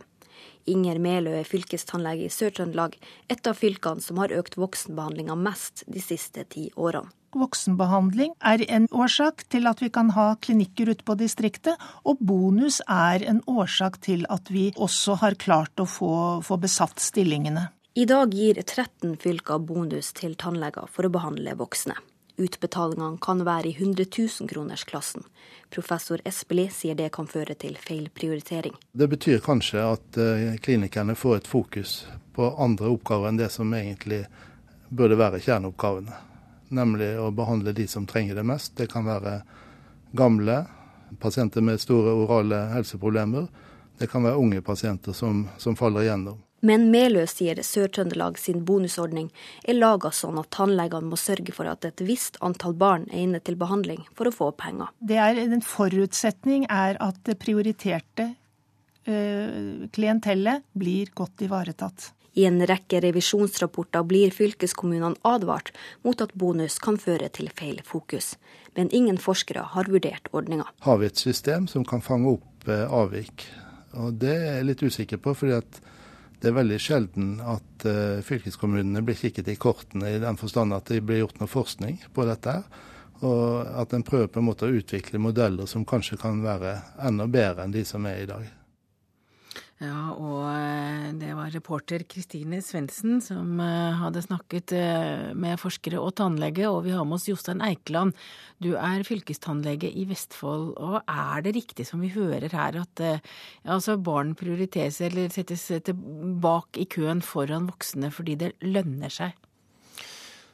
Inger 0.70 0.99
Melø 1.02 1.34
er 1.39 1.47
fylkestannlege 1.47 2.28
i 2.28 2.34
Sør-Trøndelag, 2.34 2.99
et 3.34 3.49
av 3.49 3.58
fylkene 3.58 4.04
som 4.06 4.22
har 4.22 4.34
økt 4.38 4.60
voksenbehandlinga 4.62 5.34
mest 5.39 5.82
de 5.89 6.04
siste 6.04 6.45
ti 6.54 6.68
årene. 6.78 7.10
Voksenbehandling 7.32 8.34
er 8.43 8.62
en 8.68 8.89
årsak 8.91 9.45
til 9.49 9.70
at 9.72 9.80
vi 9.82 9.88
kan 9.89 10.10
ha 10.12 10.34
klinikker 10.43 10.91
ute 10.91 11.06
på 11.08 11.16
distriktet, 11.16 11.80
og 12.04 12.20
bonus 12.20 12.82
er 12.91 13.24
en 13.24 13.39
årsak 13.47 14.02
til 14.04 14.26
at 14.30 14.52
vi 14.52 14.68
også 14.76 15.16
har 15.24 15.39
klart 15.39 15.80
å 15.80 15.88
få, 15.88 16.14
få 16.43 16.60
besatt 16.60 16.99
stillingene. 16.99 17.70
I 17.95 18.04
dag 18.06 18.36
gir 18.36 18.60
13 18.60 19.16
fylker 19.24 19.64
bonus 19.64 20.12
til 20.16 20.36
tannleger 20.36 20.91
for 20.91 21.08
å 21.08 21.14
behandle 21.16 21.56
voksne. 21.60 21.95
Utbetalingene 22.42 23.20
kan 23.22 23.44
være 23.46 23.70
i 23.70 23.76
100 23.78 24.08
000-kronersklassen. 24.18 25.24
Professor 25.70 26.22
Espelid 26.26 26.74
sier 26.74 26.98
det 26.98 27.12
kan 27.14 27.30
føre 27.30 27.54
til 27.54 27.78
feil 27.78 28.10
prioritering. 28.10 28.74
Det 28.92 29.08
betyr 29.12 29.44
kanskje 29.46 29.84
at 29.86 30.18
eh, 30.18 30.58
klinikerne 30.64 31.16
får 31.16 31.42
et 31.42 31.50
fokus 31.52 32.02
på 32.34 32.50
andre 32.58 32.89
oppgaver 32.89 33.30
enn 33.30 33.39
det 33.39 33.52
som 33.54 33.74
egentlig 33.78 34.24
burde 34.89 35.20
være 35.20 35.42
kjerneoppgavene. 35.44 36.18
Nemlig 36.72 37.14
å 37.20 37.30
behandle 37.36 37.76
de 37.78 37.88
som 37.88 38.08
trenger 38.08 38.39
det 38.39 38.48
mest. 38.48 38.74
Det 38.80 38.89
kan 38.92 39.06
være 39.06 39.42
gamle, 40.18 40.64
pasienter 41.20 41.62
med 41.62 41.82
store 41.84 42.16
orale 42.24 42.66
helseproblemer. 42.74 43.48
Det 44.00 44.08
kan 44.10 44.24
være 44.26 44.39
unge 44.39 44.62
pasienter 44.66 45.14
som, 45.14 45.46
som 45.62 45.76
faller 45.78 46.08
igjennom. 46.08 46.39
Men 46.62 46.91
Melø 46.93 47.24
sier 47.30 47.57
Sør-Trøndelag 47.66 48.38
sin 48.38 48.62
bonusordning 48.66 49.32
er 49.66 49.80
laga 49.80 50.12
sånn 50.14 50.38
at 50.41 50.51
tannlegene 50.53 51.09
må 51.09 51.18
sørge 51.18 51.55
for 51.55 51.70
at 51.70 51.86
et 51.88 52.03
visst 52.05 52.38
antall 52.45 52.76
barn 52.78 53.07
er 53.09 53.24
inne 53.24 53.41
til 53.41 53.57
behandling 53.57 54.03
for 54.14 54.30
å 54.30 54.36
få 54.36 54.51
penger. 54.53 54.93
Det 54.99 55.18
er 55.18 55.41
En 55.41 55.66
forutsetning 55.66 56.68
er 56.70 56.99
at 57.01 57.18
det 57.26 57.39
prioriterte 57.41 58.28
øh, 59.09 59.88
klientellet 59.91 60.64
blir 60.78 61.09
godt 61.18 61.41
ivaretatt. 61.41 62.12
I 62.38 62.45
en 62.47 62.62
rekke 62.64 63.01
revisjonsrapporter 63.03 64.05
blir 64.07 64.32
fylkeskommunene 64.32 65.20
advart 65.28 65.74
mot 66.05 66.22
at 66.24 66.32
bonus 66.38 66.78
kan 66.80 66.99
føre 67.01 67.28
til 67.34 67.49
feil 67.51 67.82
fokus. 67.84 68.36
Men 68.78 68.91
ingen 68.95 69.18
forskere 69.20 69.66
har 69.74 69.89
vurdert 69.91 70.30
ordninga. 70.32 70.70
Har 70.86 71.01
vi 71.01 71.09
et 71.09 71.20
system 71.20 71.68
som 71.68 71.84
kan 71.84 72.05
fange 72.05 72.38
opp 72.38 72.70
avvik? 72.70 73.49
Og 73.99 74.14
Det 74.14 74.32
er 74.32 74.55
jeg 74.62 74.70
litt 74.70 74.84
usikker 74.84 75.18
på. 75.18 75.34
fordi 75.36 75.57
at 75.57 75.82
det 76.42 76.50
er 76.50 76.58
veldig 76.58 76.78
sjelden 76.82 77.34
at 77.46 77.86
uh, 77.86 78.22
fylkeskommunene 78.26 79.04
blir 79.06 79.18
kikket 79.18 79.52
i 79.52 79.58
kortene 79.62 80.16
i 80.16 80.22
den 80.22 80.39
forstand 80.42 80.74
at 80.74 80.89
det 80.89 81.04
blir 81.06 81.22
gjort 81.22 81.42
noe 81.42 81.52
forskning 81.52 82.00
på 82.16 82.26
dette. 82.30 82.56
Og 83.22 83.68
at 83.78 83.94
en 83.94 84.06
prøver 84.06 84.32
på 84.34 84.42
en 84.42 84.48
måte 84.48 84.66
å 84.66 84.74
utvikle 84.74 85.22
modeller 85.22 85.70
som 85.70 85.86
kanskje 85.86 86.18
kan 86.22 86.42
være 86.42 86.80
enda 87.06 87.28
bedre 87.30 87.68
enn 87.68 87.76
de 87.76 87.86
som 87.86 88.08
er 88.10 88.24
i 88.24 88.30
dag. 88.30 88.48
Ja, 89.82 90.14
og 90.14 90.42
reporter 91.54 92.04
Kristine 92.10 92.62
Svendsen 92.64 93.20
som 93.24 93.60
eh, 93.62 93.97
hadde 93.99 94.24
snakket 94.24 94.74
eh, 94.78 95.32
med 95.38 95.60
forskere 95.62 95.99
og 96.02 96.16
tannlege, 96.20 96.66
og 96.70 96.86
vi 96.86 96.93
har 96.95 97.06
med 97.08 97.20
oss 97.20 97.28
Jostein 97.30 97.64
Eikeland. 97.66 98.16
Du 98.64 98.74
er 98.76 99.06
fylkestannlege 99.08 99.91
i 99.91 100.06
Vestfold, 100.10 100.72
og 100.78 101.02
er 101.04 101.45
det 101.45 101.56
riktig 101.58 101.86
som 101.89 102.04
vi 102.04 102.12
hører 102.14 102.52
her 102.54 102.80
at 102.82 103.04
altså 103.66 103.97
barn 104.02 104.36
prioriteres 104.38 105.02
eller 105.06 105.32
settes 105.34 105.68
bak 106.41 106.78
i 106.78 106.88
køen 106.89 107.24
foran 107.26 107.70
voksne 107.70 108.12
fordi 108.14 108.38
det 108.39 108.52
lønner 108.66 109.12
seg? 109.12 109.38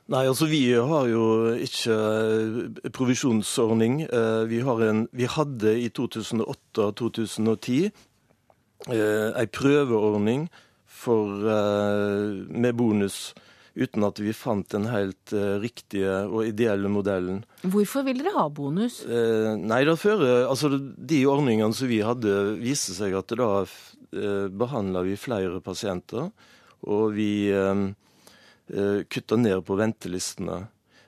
Nei, 0.07 0.23
altså 0.23 0.47
Vi 0.47 0.61
har 0.71 1.07
jo 1.11 1.23
ikke 1.59 2.91
provisjonsordning. 2.95 4.05
Vi, 4.47 4.61
en, 4.87 5.07
vi 5.11 5.27
hadde 5.27 5.73
i 5.81 5.89
2008 5.91 6.85
og 6.85 6.93
2010 7.01 7.89
Eh, 8.85 9.33
ei 9.35 9.47
prøveordning 9.49 10.45
for, 10.97 11.49
eh, 11.49 12.33
med 12.49 12.75
bonus 12.75 13.33
uten 13.77 14.03
at 14.07 14.19
vi 14.19 14.33
fant 14.33 14.65
den 14.73 14.87
helt 14.89 15.33
uh, 15.37 15.59
riktige 15.61 16.09
og 16.25 16.47
ideelle 16.47 16.89
modellen. 16.89 17.43
Hvorfor 17.61 18.01
vil 18.07 18.23
dere 18.23 18.33
ha 18.33 18.47
bonus? 18.49 19.03
Uh, 19.05 19.53
nei, 19.53 19.83
da 19.85 19.93
fører, 19.93 20.47
altså 20.49 20.71
De 20.81 21.19
ordningene 21.29 21.77
som 21.77 21.85
vi 21.91 21.99
hadde, 22.01 22.33
viste 22.57 22.95
seg 22.97 23.13
at 23.19 23.35
da 23.37 23.51
uh, 23.61 24.47
behandla 24.49 25.05
vi 25.05 25.13
flere 25.21 25.61
pasienter. 25.61 26.31
Og 26.89 27.13
vi 27.19 27.53
uh, 27.53 27.85
kutta 29.13 29.37
ned 29.37 29.61
på 29.69 29.77
ventelistene. 29.77 30.63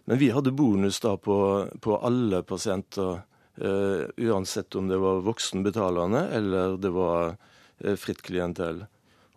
Men 0.05 0.21
vi 0.21 0.29
hadde 0.35 0.53
bonus 0.53 1.01
da 1.01 1.17
på, 1.17 1.39
på 1.81 1.97
alle 2.05 2.45
pasienter, 2.45 3.25
uansett 3.59 4.75
om 4.79 4.85
det 4.87 4.95
var 5.01 5.17
voksenbetalende 5.25 6.21
eller 6.31 6.77
det 6.79 6.91
var 6.95 7.33
Eh, 7.79 7.95
fritt 7.95 8.21
klientell. 8.21 8.85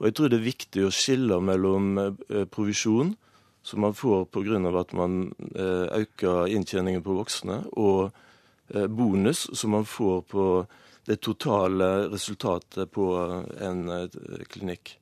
Og 0.03 0.09
jeg 0.09 0.17
tror 0.19 0.33
det 0.33 0.41
er 0.41 0.49
viktig 0.49 0.87
å 0.87 0.95
skille 0.95 1.39
mellom 1.39 1.93
eh, 2.03 2.43
provisjon, 2.51 3.15
som 3.63 3.85
man 3.85 3.95
får 3.95 4.27
pga. 4.35 4.59
at 4.81 4.93
man 4.99 5.33
eh, 5.55 6.03
øker 6.03 6.51
inntjeningen 6.51 7.03
på 7.03 7.15
voksne, 7.15 7.63
og 7.79 8.11
bonus, 8.73 9.51
som 9.53 9.75
man 9.75 9.85
får 9.85 10.23
på 10.33 10.45
det 11.05 11.19
totale 11.21 12.09
resultatet 12.09 12.89
på 12.91 13.05
en 13.61 14.09
klinikk. 14.49 14.95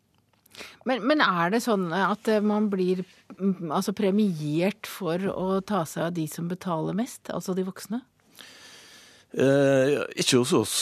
Men, 0.85 1.05
men, 1.07 1.21
er 1.23 1.53
det 1.53 1.61
sånn 1.63 1.93
at 1.95 2.27
man 2.43 2.67
blir 2.73 3.05
mm, 3.39 3.71
altså 3.71 3.95
premiert 3.95 4.89
for 4.91 5.23
å 5.31 5.61
ta 5.63 5.85
seg 5.87 6.09
av 6.09 6.17
de 6.17 6.27
som 6.27 6.49
betaler 6.51 6.97
mest, 6.99 7.31
altså 7.31 7.55
de 7.55 7.67
voksne? 7.69 8.03
Eh, 9.31 10.01
ikke 10.19 10.41
hos 10.41 10.53
oss. 10.57 10.77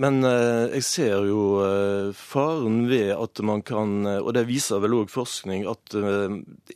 Men 0.00 0.22
eh, 0.24 0.72
jeg 0.78 0.84
ser 0.88 1.26
jo 1.28 1.40
eh, 1.60 2.12
faren 2.16 2.86
ved 2.88 3.12
at 3.12 3.42
man 3.44 3.60
kan, 3.66 4.06
eh, 4.08 4.20
og 4.22 4.32
det 4.36 4.46
viser 4.48 4.80
vel 4.80 4.96
òg 5.02 5.12
forskning, 5.12 5.66
at 5.68 5.96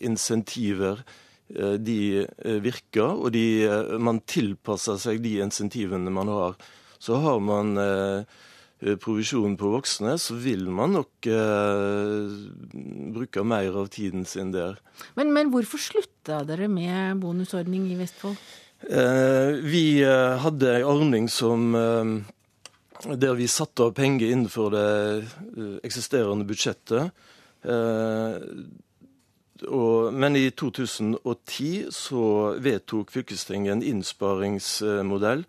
insentiver 0.05 1.05
de 1.47 2.27
virker, 2.59 3.07
og 3.07 3.31
de, 3.31 3.69
man 4.03 4.19
tilpasser 4.27 4.97
seg 4.99 5.21
de 5.23 5.37
insentivene 5.45 6.11
man 6.11 6.27
har. 6.27 6.57
Så 6.99 7.21
har 7.23 7.39
man 7.39 7.79
provisjon 8.99 9.55
på 9.55 9.71
voksne, 9.77 10.17
så 10.19 10.35
vil 10.43 10.67
man 10.75 10.97
nok 10.99 11.29
bruke 13.14 13.47
mer 13.47 13.79
av 13.79 13.93
tiden 13.95 14.27
sin 14.27 14.51
der. 14.57 14.83
Men, 15.14 15.31
men 15.39 15.55
hvorfor 15.55 15.79
slutta 15.79 16.43
dere 16.51 16.67
med 16.67 17.23
bonusordning 17.23 17.93
i 17.95 18.01
Vestfold? 18.03 18.43
Vi 19.71 19.87
hadde 20.03 20.75
en 20.81 20.91
ordning 20.91 21.31
som 21.31 21.71
der 23.05 23.34
vi 23.38 23.49
satte 23.51 23.82
av 23.86 23.94
penger 23.97 24.32
innenfor 24.32 24.70
det 24.74 25.80
eksisterende 25.84 26.47
budsjettet. 26.49 27.11
men 30.12 30.36
i 30.36 30.51
2010 30.51 31.86
så 31.90 32.24
vedtok 32.62 33.11
fylkestinget 33.11 33.72
en 33.72 33.82
innsparingsmodell 33.82 35.44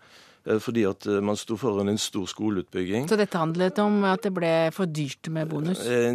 Eh, 0.48 0.58
fordi 0.62 0.84
at 0.88 1.06
eh, 1.06 1.20
man 1.24 1.36
sto 1.36 1.56
foran 1.60 1.90
en 1.90 2.00
stor 2.00 2.26
skoleutbygging. 2.30 3.08
Så 3.10 3.18
dette 3.20 3.40
handlet 3.40 3.78
om 3.82 4.00
at 4.08 4.24
det 4.24 4.32
ble 4.36 4.52
for 4.74 4.90
dyrt 4.90 5.30
med 5.34 5.50
bonus? 5.50 5.82
Eh, 5.84 6.14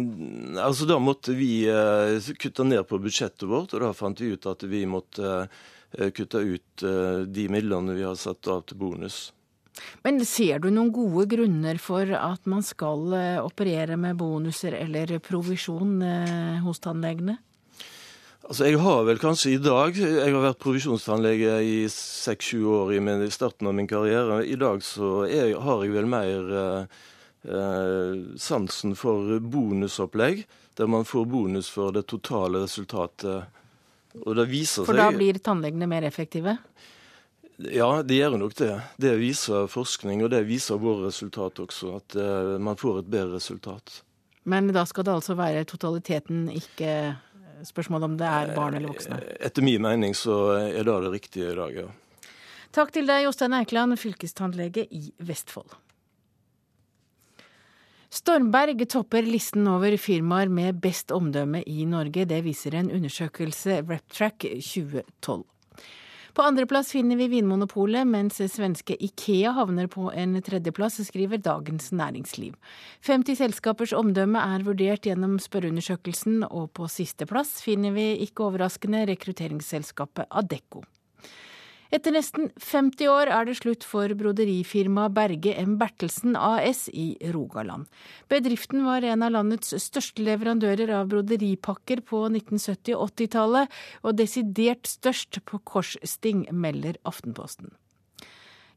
altså 0.62 0.88
Da 0.90 0.98
måtte 1.02 1.36
vi 1.38 1.66
eh, 1.70 2.32
kutte 2.40 2.66
ned 2.66 2.84
på 2.88 3.00
budsjettet 3.02 3.46
vårt, 3.48 3.74
og 3.74 3.84
da 3.84 3.92
fant 3.96 4.20
vi 4.20 4.34
ut 4.34 4.50
at 4.50 4.66
vi 4.68 4.84
måtte 4.90 5.36
eh, 5.44 6.10
kutte 6.14 6.42
ut 6.42 6.86
eh, 6.86 7.24
de 7.28 7.48
midlene 7.52 7.96
vi 7.96 8.06
har 8.06 8.18
satt 8.18 8.50
av 8.50 8.66
til 8.68 8.80
bonus. 8.80 9.28
Men 10.06 10.20
ser 10.28 10.60
du 10.62 10.68
noen 10.70 10.92
gode 10.94 11.26
grunner 11.32 11.80
for 11.82 12.08
at 12.14 12.44
man 12.50 12.62
skal 12.62 13.10
operere 13.42 13.96
med 13.98 14.20
bonuser 14.20 14.76
eller 14.78 15.18
provisjon 15.24 15.98
hos 16.62 16.82
tannlegene? 16.84 17.38
Altså, 18.44 18.66
Jeg 18.68 18.80
har 18.82 19.04
vel 19.08 19.20
kanskje 19.20 19.54
i 19.54 19.60
dag 19.62 19.96
Jeg 19.96 20.32
har 20.34 20.42
vært 20.44 20.60
provisjonstannlege 20.60 21.56
i 21.64 21.76
seks-sju 21.88 22.60
år 22.68 22.92
i, 22.96 23.00
i, 23.00 23.30
starten 23.32 23.70
av 23.70 23.76
min 23.76 23.88
karriere. 23.88 24.42
I 24.44 24.58
dag 24.60 24.84
så 24.84 25.24
jeg, 25.30 25.54
har 25.56 25.84
jeg 25.84 25.94
vel 25.94 26.08
mer 26.10 26.52
eh, 26.60 26.98
eh, 27.48 28.18
sansen 28.36 28.92
for 29.00 29.38
bonusopplegg, 29.40 30.44
der 30.76 30.90
man 30.90 31.08
får 31.08 31.24
bonus 31.30 31.70
for 31.72 31.94
det 31.96 32.04
totale 32.10 32.66
resultatet. 32.66 33.48
Og 34.20 34.36
det 34.36 34.48
viser 34.50 34.82
seg 34.82 34.92
For 34.92 35.00
da 35.00 35.08
blir 35.14 35.40
tannlegene 35.40 35.88
mer 35.90 36.04
effektive? 36.06 36.58
Ja, 37.56 38.02
det 38.02 38.16
gjør 38.18 38.38
nok 38.40 38.56
det. 38.58 38.72
Det 38.98 39.12
viser 39.20 39.68
forskning, 39.70 40.24
og 40.24 40.32
det 40.32 40.42
viser 40.48 40.80
våre 40.82 41.08
resultat 41.08 41.60
også. 41.62 41.98
At 42.00 42.16
eh, 42.18 42.56
man 42.58 42.78
får 42.80 43.04
et 43.04 43.12
bedre 43.12 43.38
resultat. 43.38 44.00
Men 44.44 44.72
da 44.74 44.82
skal 44.88 45.06
det 45.06 45.14
altså 45.14 45.36
være 45.38 45.64
totaliteten, 45.68 46.48
ikke 46.52 47.14
Spørsmålet 47.64 48.04
om 48.04 48.16
det 48.20 48.26
er 48.28 48.50
barn 48.56 48.74
eller 48.76 48.90
voksne. 48.92 49.20
Etter 49.40 49.64
min 49.64 49.80
mening 49.80 50.12
så 50.18 50.34
er 50.58 50.84
det 50.84 50.96
det 51.06 51.12
riktige 51.14 51.52
i 51.52 51.56
dag, 51.56 51.78
ja. 51.84 51.86
Takk 52.74 52.90
til 52.92 53.06
deg, 53.08 53.22
Jostein 53.24 53.54
Eikeland, 53.56 53.96
fylkestannlege 54.00 54.84
i 54.90 55.06
Vestfold. 55.22 55.76
Stormberg 58.14 58.84
topper 58.90 59.26
listen 59.26 59.66
over 59.70 59.96
firmaer 59.98 60.50
med 60.52 60.78
best 60.82 61.10
omdømme 61.14 61.64
i 61.66 61.86
Norge. 61.88 62.26
Det 62.30 62.42
viser 62.46 62.76
en 62.78 62.92
undersøkelse 62.94 63.80
Reptrack 63.88 64.44
2012. 64.44 65.42
På 66.34 66.42
andreplass 66.42 66.88
finner 66.92 67.16
vi 67.16 67.28
Vinmonopolet, 67.28 68.06
mens 68.10 68.40
svenske 68.50 68.96
Ikea 68.98 69.52
havner 69.54 69.86
på 69.86 70.08
en 70.10 70.34
tredjeplass, 70.42 70.96
skriver 71.06 71.38
Dagens 71.38 71.92
Næringsliv. 71.94 72.56
50 73.06 73.38
selskapers 73.38 73.92
omdømme 73.94 74.42
er 74.42 74.64
vurdert 74.66 75.06
gjennom 75.06 75.36
spørreundersøkelsen, 75.38 76.42
og 76.50 76.72
på 76.74 76.90
sisteplass 76.90 77.60
finner 77.62 77.94
vi 77.94 78.08
ikke 78.26 78.48
overraskende 78.48 79.04
rekrutteringsselskapet 79.12 80.26
Adecco. 80.34 80.82
Etter 81.94 82.10
nesten 82.10 82.48
50 82.58 83.06
år 83.06 83.30
er 83.30 83.46
det 83.46 83.54
slutt 83.60 83.84
for 83.86 84.10
broderifirmaet 84.18 85.14
Berge 85.14 85.52
M. 85.60 85.76
Bertelsen 85.78 86.34
AS 86.34 86.88
i 86.90 87.12
Rogaland. 87.30 87.86
Bedriften 88.32 88.82
var 88.82 89.06
en 89.06 89.22
av 89.22 89.30
landets 89.36 89.70
største 89.84 90.24
leverandører 90.26 90.90
av 90.96 91.12
broderipakker 91.12 92.02
på 92.08 92.24
1970- 92.32 92.98
og 92.98 93.14
80-tallet, 93.14 93.78
og 94.02 94.18
desidert 94.18 94.90
størst 94.90 95.38
på 95.46 95.62
korssting, 95.62 96.48
melder 96.50 96.98
Aftenposten. 97.06 97.70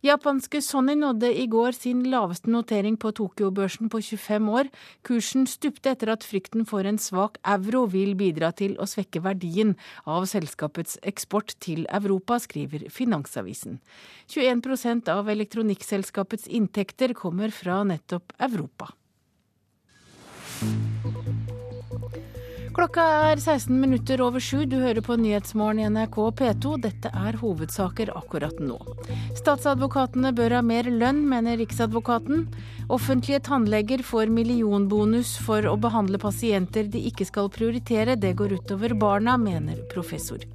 Japanske 0.06 0.62
Sony 0.62 0.94
nådde 0.96 1.32
i 1.42 1.48
går 1.50 1.74
sin 1.74 2.04
laveste 2.12 2.52
notering 2.54 3.00
på 3.02 3.10
Tokyo-børsen 3.18 3.90
på 3.90 4.02
25 4.02 4.50
år. 4.54 4.70
Kursen 5.02 5.48
stupte 5.50 5.90
etter 5.96 6.12
at 6.14 6.26
frykten 6.28 6.68
for 6.70 6.86
en 6.86 7.00
svak 7.02 7.40
euro 7.42 7.88
vil 7.90 8.14
bidra 8.20 8.52
til 8.54 8.76
å 8.78 8.86
svekke 8.86 9.24
verdien 9.26 9.74
av 10.06 10.28
selskapets 10.30 11.00
eksport 11.02 11.56
til 11.66 11.88
Europa, 11.90 12.38
skriver 12.38 12.86
Finansavisen. 12.94 13.80
21% 14.30 15.10
av 15.10 15.34
elektronikkselskapets 15.34 16.46
inntekter 16.46 17.18
kommer 17.18 17.50
fra 17.50 17.82
nettopp 17.88 18.38
Europa. 18.38 18.94
Klokka 22.78 23.04
er 23.32 23.40
16 23.42 23.74
minutter 23.82 24.22
over 24.22 24.38
sju. 24.38 24.60
Du 24.70 24.76
hører 24.78 25.02
på 25.02 25.16
Nyhetsmorgen 25.18 25.80
i 25.82 25.86
NRK 25.90 26.18
P2. 26.38 26.74
Dette 26.84 27.10
er 27.10 27.40
hovedsaker 27.42 28.12
akkurat 28.14 28.60
nå. 28.62 28.76
Statsadvokatene 29.40 30.30
bør 30.38 30.60
ha 30.60 30.62
mer 30.62 30.86
lønn, 30.86 31.24
mener 31.26 31.58
Riksadvokaten. 31.58 32.44
Offentlige 32.94 33.40
tannleger 33.48 34.04
får 34.06 34.30
millionbonus 34.30 35.34
for 35.48 35.66
å 35.66 35.74
behandle 35.88 36.22
pasienter 36.22 36.86
de 36.94 37.02
ikke 37.10 37.26
skal 37.26 37.50
prioritere. 37.50 38.14
Det 38.14 38.36
går 38.38 38.60
utover 38.60 38.94
barna, 38.94 39.40
mener 39.42 39.82
professor. 39.90 40.46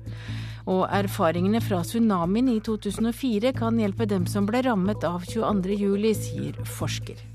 Og 0.70 0.86
erfaringene 0.94 1.58
fra 1.58 1.82
tsunamien 1.82 2.54
i 2.54 2.60
2004 2.62 3.50
kan 3.58 3.82
hjelpe 3.82 4.06
dem 4.06 4.30
som 4.30 4.46
ble 4.46 4.62
rammet 4.70 5.02
av 5.10 5.26
22.07, 5.26 6.14
sier 6.22 6.64
forsker. 6.78 7.31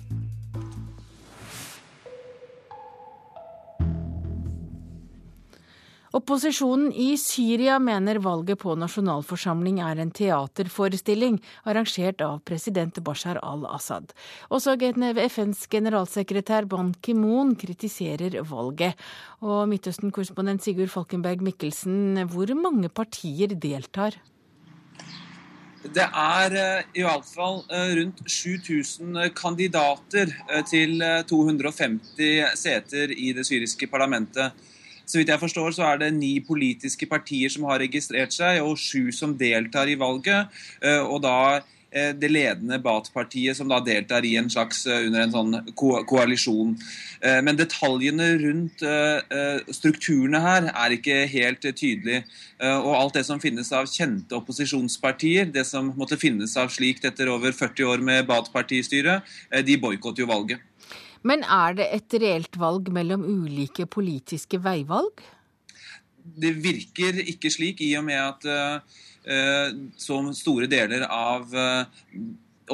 Opposisjonen 6.16 6.94
i 6.96 7.18
Syria 7.20 7.80
mener 7.84 8.22
valget 8.24 8.62
på 8.62 8.76
nasjonalforsamling 8.80 9.82
er 9.84 10.00
en 10.00 10.12
teaterforestilling 10.16 11.42
arrangert 11.68 12.24
av 12.24 12.40
president 12.48 12.96
Bashar 13.04 13.42
al-Assad. 13.44 14.14
Også 14.48 14.78
FNs 14.78 15.68
generalsekretær 15.68 16.66
Ban 16.66 16.94
Ki-moon 17.02 17.56
kritiserer 17.60 18.40
valget. 18.42 18.96
Og 19.42 19.68
Midtøsten-korrespondent 19.68 20.64
Sigurd 20.64 20.90
Falkenberg 20.90 21.42
Mikkelsen, 21.42 22.24
hvor 22.32 22.56
mange 22.56 22.88
partier 22.90 23.48
deltar? 23.48 24.16
Det 25.84 26.04
er 26.04 26.56
eh, 26.58 26.88
i 27.00 27.04
hvert 27.06 27.28
fall 27.28 27.62
eh, 27.70 27.92
rundt 28.00 28.24
7000 28.26 29.30
kandidater 29.36 30.32
eh, 30.50 30.64
til 30.68 31.04
250 31.30 32.58
seter 32.58 33.12
i 33.12 33.34
det 33.36 33.46
syriske 33.48 33.88
parlamentet. 33.88 34.56
Så 35.08 35.22
vidt 35.22 35.32
jeg 35.32 35.40
forstår, 35.40 35.72
så 35.72 35.88
er 35.88 36.02
det 36.02 36.12
ni 36.18 36.34
politiske 36.44 37.08
partier 37.08 37.52
som 37.52 37.70
har 37.70 37.80
registrert 37.80 38.36
seg, 38.36 38.60
og 38.60 38.76
sju 38.82 39.08
som 39.16 39.38
deltar 39.40 39.88
i 39.88 39.96
valget. 40.00 40.52
Eh, 40.84 41.00
og 41.00 41.22
da 41.24 41.38
eh, 41.56 42.12
det 42.12 42.28
ledende 42.28 42.82
Bat-partiet 42.84 43.56
som 43.56 43.72
da 43.72 43.80
deltar 43.80 44.28
i 44.28 44.34
en 44.36 44.52
slags 44.52 44.84
eh, 44.84 45.06
under 45.08 45.24
en 45.24 45.36
sånn 45.38 45.56
ko 45.80 45.94
koalisjon. 46.10 46.76
Men 47.18 47.58
detaljene 47.58 48.28
rundt 48.38 48.84
strukturene 49.74 50.38
her 50.44 50.68
er 50.70 50.94
ikke 50.94 51.16
helt 51.32 51.64
tydelige. 51.66 52.20
Og 52.62 52.92
alt 52.94 53.18
det 53.18 53.24
som 53.26 53.42
finnes 53.42 53.72
av 53.74 53.90
kjente 53.90 54.38
opposisjonspartier, 54.38 55.50
det 55.50 55.64
som 55.66 55.90
måtte 55.98 56.20
finnes 56.22 56.54
av 56.62 56.70
slikt 56.70 57.10
etter 57.10 57.32
over 57.34 57.58
40 57.58 57.90
år 57.90 58.06
med 58.06 58.30
Bat-partistyre, 58.30 59.24
de 59.66 59.80
boikotter 59.82 60.28
jo 60.28 60.30
valget. 60.30 60.62
Men 61.24 61.44
er 61.44 61.78
det 61.78 61.88
et 61.96 62.18
reelt 62.22 62.58
valg 62.60 62.92
mellom 62.94 63.26
ulike 63.26 63.88
politiske 63.90 64.60
veivalg? 64.62 65.24
Det 66.38 66.52
virker 66.60 67.22
ikke 67.24 67.52
slik, 67.54 67.82
i 67.82 67.94
og 67.98 68.04
med 68.10 68.20
at 68.20 68.48
uh, 68.52 69.72
som 69.98 70.34
store 70.36 70.68
deler 70.70 71.08
av 71.08 71.54
uh, 71.56 71.86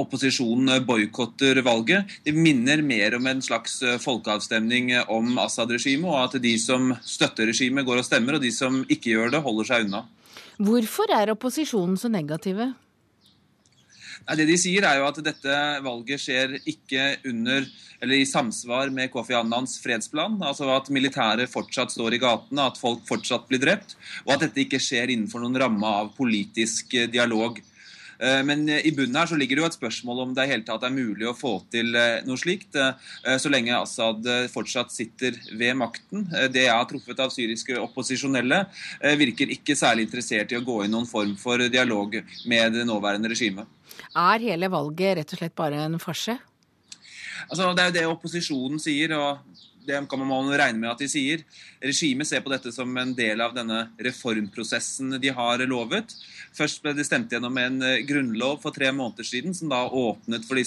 opposisjonen 0.01 0.81
boikotter 0.87 1.61
valget. 1.65 2.09
Det 2.25 2.33
minner 2.33 2.81
mer 2.81 3.19
om 3.19 3.29
en 3.29 3.43
slags 3.45 3.77
folkeavstemning 4.01 4.89
om 5.05 5.37
Assad-regimet, 5.37 6.09
og 6.09 6.17
at 6.23 6.41
de 6.41 6.55
som 6.57 6.95
støtter 7.05 7.51
regimet, 7.51 7.85
går 7.85 8.01
og 8.01 8.07
stemmer, 8.07 8.39
og 8.39 8.41
de 8.41 8.49
som 8.51 8.81
ikke 8.89 9.13
gjør 9.13 9.35
det, 9.35 9.43
holder 9.45 9.69
seg 9.69 9.85
unna. 9.85 10.07
Hvorfor 10.57 11.13
er 11.13 11.33
opposisjonen 11.33 11.97
så 11.97 12.09
negative? 12.09 12.71
Nei, 14.23 14.37
det 14.39 14.47
De 14.47 14.59
sier 14.59 14.85
er 14.87 15.01
jo 15.01 15.07
at 15.09 15.19
dette 15.25 15.57
valget 15.83 16.21
skjer 16.23 16.55
ikke 16.63 17.09
under 17.27 17.67
eller 18.03 18.19
i 18.19 18.27
samsvar 18.27 18.91
med 18.91 19.11
Kofi 19.13 19.35
Annans 19.37 19.77
fredsplan. 19.83 20.35
altså 20.43 20.67
At 20.75 20.89
militæret 20.91 21.51
fortsatt 21.51 21.93
står 21.93 22.17
i 22.17 22.23
gatene, 22.23 22.67
at 22.67 22.79
folk 22.79 23.05
fortsatt 23.07 23.47
blir 23.47 23.61
drept. 23.63 23.95
Og 24.25 24.35
at 24.35 24.47
dette 24.47 24.65
ikke 24.65 24.81
skjer 24.81 25.13
innenfor 25.13 25.43
noen 25.43 25.59
ramme 25.61 25.87
av 26.03 26.11
politisk 26.17 26.97
eh, 26.99 27.07
dialog. 27.07 27.61
Eh, 28.19 28.41
men 28.43 28.65
i 28.67 28.91
bunnen 28.91 29.15
her 29.15 29.29
så 29.31 29.39
ligger 29.39 29.55
det 29.55 29.63
jo 29.63 29.69
et 29.69 29.77
spørsmål 29.77 30.19
om 30.25 30.33
det 30.35 30.49
hele 30.51 30.67
tatt 30.67 30.83
er 30.83 30.91
mulig 30.91 31.29
å 31.29 31.35
få 31.37 31.53
til 31.71 31.95
eh, 31.95 32.19
noe 32.27 32.39
slikt, 32.39 32.75
så 32.75 33.51
lenge 33.51 33.77
Assad 33.77 34.27
fortsatt 34.51 34.91
sitter 34.91 35.39
ved 35.55 35.79
makten. 35.79 36.27
Det 36.51 36.65
jeg 36.65 36.75
har 36.75 36.89
truffet 36.89 37.23
av 37.23 37.31
syriske 37.31 37.79
opposisjonelle, 37.79 38.65
virker 39.19 39.55
ikke 39.55 39.79
særlig 39.79 40.09
interessert 40.09 40.51
i 40.51 40.59
å 40.59 40.65
gå 40.65 40.81
i 40.83 40.91
noen 40.91 41.07
form 41.07 41.37
for 41.39 41.63
dialog 41.71 42.19
med 42.51 42.75
det 42.75 42.83
nåværende 42.89 43.31
regimet. 43.31 43.71
Er 44.15 44.43
hele 44.45 44.71
valget 44.71 45.19
rett 45.19 45.35
og 45.35 45.41
slett 45.41 45.55
bare 45.57 45.85
en 45.85 45.99
farse? 46.01 46.37
Altså, 47.49 47.73
det 47.73 47.83
er 47.83 47.89
jo 47.89 47.97
det 47.97 48.07
opposisjonen 48.13 48.81
sier. 48.81 49.15
og 49.17 49.61
det 49.83 49.99
kan 50.09 50.21
man 50.23 50.51
regne 50.55 50.79
med 50.79 50.91
at 50.93 51.01
de 51.01 51.09
sier. 51.11 51.43
Regimet 51.83 52.27
ser 52.29 52.43
på 52.43 52.51
dette 52.53 52.71
som 52.71 52.89
en 52.97 53.13
del 53.15 53.41
av 53.43 53.55
denne 53.55 53.85
reformprosessen 54.05 55.17
de 55.21 55.31
har 55.35 55.63
lovet. 55.67 56.15
Først 56.55 56.83
ble 56.83 56.93
det 56.95 57.05
stemt 57.07 57.33
gjennom 57.33 57.57
en 57.59 57.81
eh, 57.83 58.03
grunnlov 58.07 58.61
for 58.63 58.75
tre 58.75 58.91
måneder 58.95 59.27
siden, 59.27 59.55
som 59.57 59.71
da 59.71 59.83
åpnet 59.87 60.45
for 60.47 60.61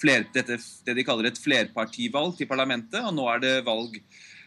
fler, 0.00 0.26
dette, 0.34 0.58
det 0.86 0.96
de 0.98 1.06
kaller 1.06 1.30
et 1.30 1.40
flerpartivalg 1.40 2.36
til 2.36 2.50
parlamentet, 2.50 3.00
og 3.00 3.14
nå 3.16 3.28
er 3.32 3.44
det 3.44 3.54
valg. 3.68 3.96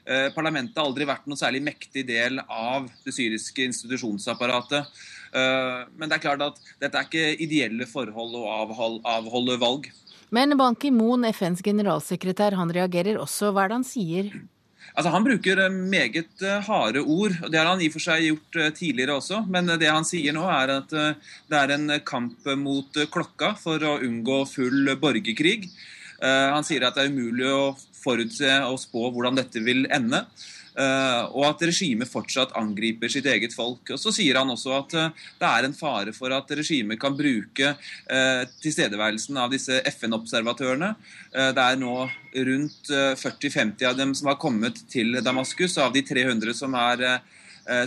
Eh, 0.03 0.29
parlamentet 0.35 0.77
har 0.77 0.89
aldri 0.89 1.07
vært 1.07 1.29
noen 1.29 1.39
særlig 1.39 1.63
mektig 1.63 2.03
del 2.07 2.41
av 2.43 2.89
det 3.05 3.15
syriske 3.15 3.65
institusjonsapparatet. 3.69 4.91
Eh, 5.33 5.83
men 5.97 6.09
det 6.09 6.17
er 6.17 6.23
klart 6.27 6.45
at 6.45 6.59
dette 6.81 6.99
er 6.99 7.07
ikke 7.07 7.43
ideelle 7.43 7.87
forhold 7.89 8.37
å 8.37 8.45
avholde 9.15 9.59
valg. 9.61 9.89
Men 10.33 10.57
Ban 10.57 10.77
Ki-moon, 10.77 11.25
FNs 11.29 11.61
generalsekretær, 11.65 12.57
han 12.57 12.73
reagerer 12.73 13.19
også. 13.21 13.51
Hva 13.53 13.65
er 13.65 13.71
det 13.71 13.79
han 13.79 13.87
sier? 13.87 14.33
Altså, 14.93 15.09
Han 15.13 15.25
bruker 15.25 15.63
eh, 15.65 15.73
meget 15.73 16.45
eh, 16.45 16.61
harde 16.67 17.01
ord. 17.01 17.37
og 17.41 17.49
Det 17.49 17.59
har 17.61 17.71
han 17.71 17.81
i 17.81 17.89
og 17.89 17.95
for 17.95 18.05
seg 18.05 18.27
gjort 18.29 18.59
tidligere 18.77 19.17
også. 19.17 19.43
Men 19.49 19.73
det 19.81 19.89
han 19.89 20.05
sier 20.05 20.37
nå, 20.37 20.45
er 20.49 20.77
at 20.77 20.93
det 20.93 21.59
er 21.59 21.75
en 21.75 21.97
kamp 22.05 22.45
mot 22.61 23.03
klokka 23.13 23.55
for 23.61 23.81
å 23.81 23.99
unngå 24.05 24.43
full 24.49 24.93
borgerkrig. 25.01 25.69
Han 26.23 26.63
sier 26.63 26.85
at 26.87 26.95
det 26.95 27.03
er 27.03 27.09
umulig 27.11 27.49
å 27.51 27.73
forutse 27.99 28.51
og 28.69 28.77
spå 28.79 29.09
hvordan 29.11 29.35
dette 29.35 29.59
vil 29.65 29.83
ende. 29.91 30.21
Eh, 30.73 31.25
og 31.37 31.45
at 31.51 31.61
regimet 31.67 32.09
fortsatt 32.09 32.55
angriper 32.57 33.11
sitt 33.11 33.27
eget 33.29 33.53
folk. 33.53 33.93
Og 33.93 33.99
Så 34.01 34.13
sier 34.15 34.39
han 34.39 34.49
også 34.49 34.73
at 34.79 34.95
eh, 34.97 35.27
det 35.41 35.49
er 35.49 35.67
en 35.67 35.77
fare 35.77 36.13
for 36.15 36.33
at 36.33 36.49
regimet 36.57 36.99
kan 37.01 37.17
bruke 37.17 37.73
eh, 37.75 38.41
tilstedeværelsen 38.63 39.37
av 39.37 39.53
disse 39.53 39.81
FN-observatørene. 39.93 40.93
Det 41.33 41.61
er 41.63 41.77
nå 41.81 41.93
rundt 42.47 42.89
40-50 42.89 43.85
av 43.89 43.95
dem 43.97 44.11
som 44.17 44.29
har 44.29 44.37
kommet 44.41 44.83
til 44.89 45.17
Damaskus, 45.25 45.77
av 45.81 45.93
de 45.95 46.03
300 46.05 46.53
som 46.57 46.75
er 46.77 47.21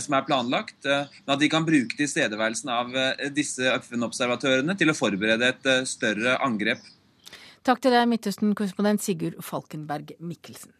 som 0.01 0.15
er 0.17 0.23
planlagt, 0.25 0.87
men 0.87 1.31
at 1.35 1.41
de 1.41 1.49
kan 1.53 1.65
bruke 1.65 1.93
tilstedeværelsen 1.99 2.71
av 2.73 2.95
disse 3.35 3.61
FN-observatørene 3.85 4.73
til 4.79 4.89
å 4.89 4.97
forberede 4.97 5.51
et 5.53 5.69
større 5.85 6.33
angrep. 6.41 6.81
Takk 7.61 7.85
til 7.85 7.93
deg, 7.93 8.09
Midtøsten-korrespondent 8.09 9.05
Sigurd 9.05 9.37
Falkenberg 9.45 10.15
Mikkelsen. 10.17 10.73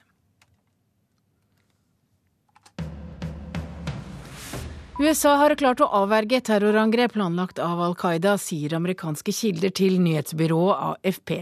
USA 4.98 5.36
har 5.38 5.54
klart 5.54 5.78
å 5.78 5.88
avverge 5.94 6.40
terrorangrep 6.42 7.12
planlagt 7.14 7.60
av 7.62 7.78
Al 7.86 7.94
Qaida, 7.94 8.32
sier 8.42 8.74
amerikanske 8.74 9.30
kilder 9.30 9.70
til 9.78 10.00
nyhetsbyrået 10.02 10.80
AFP. 10.88 11.34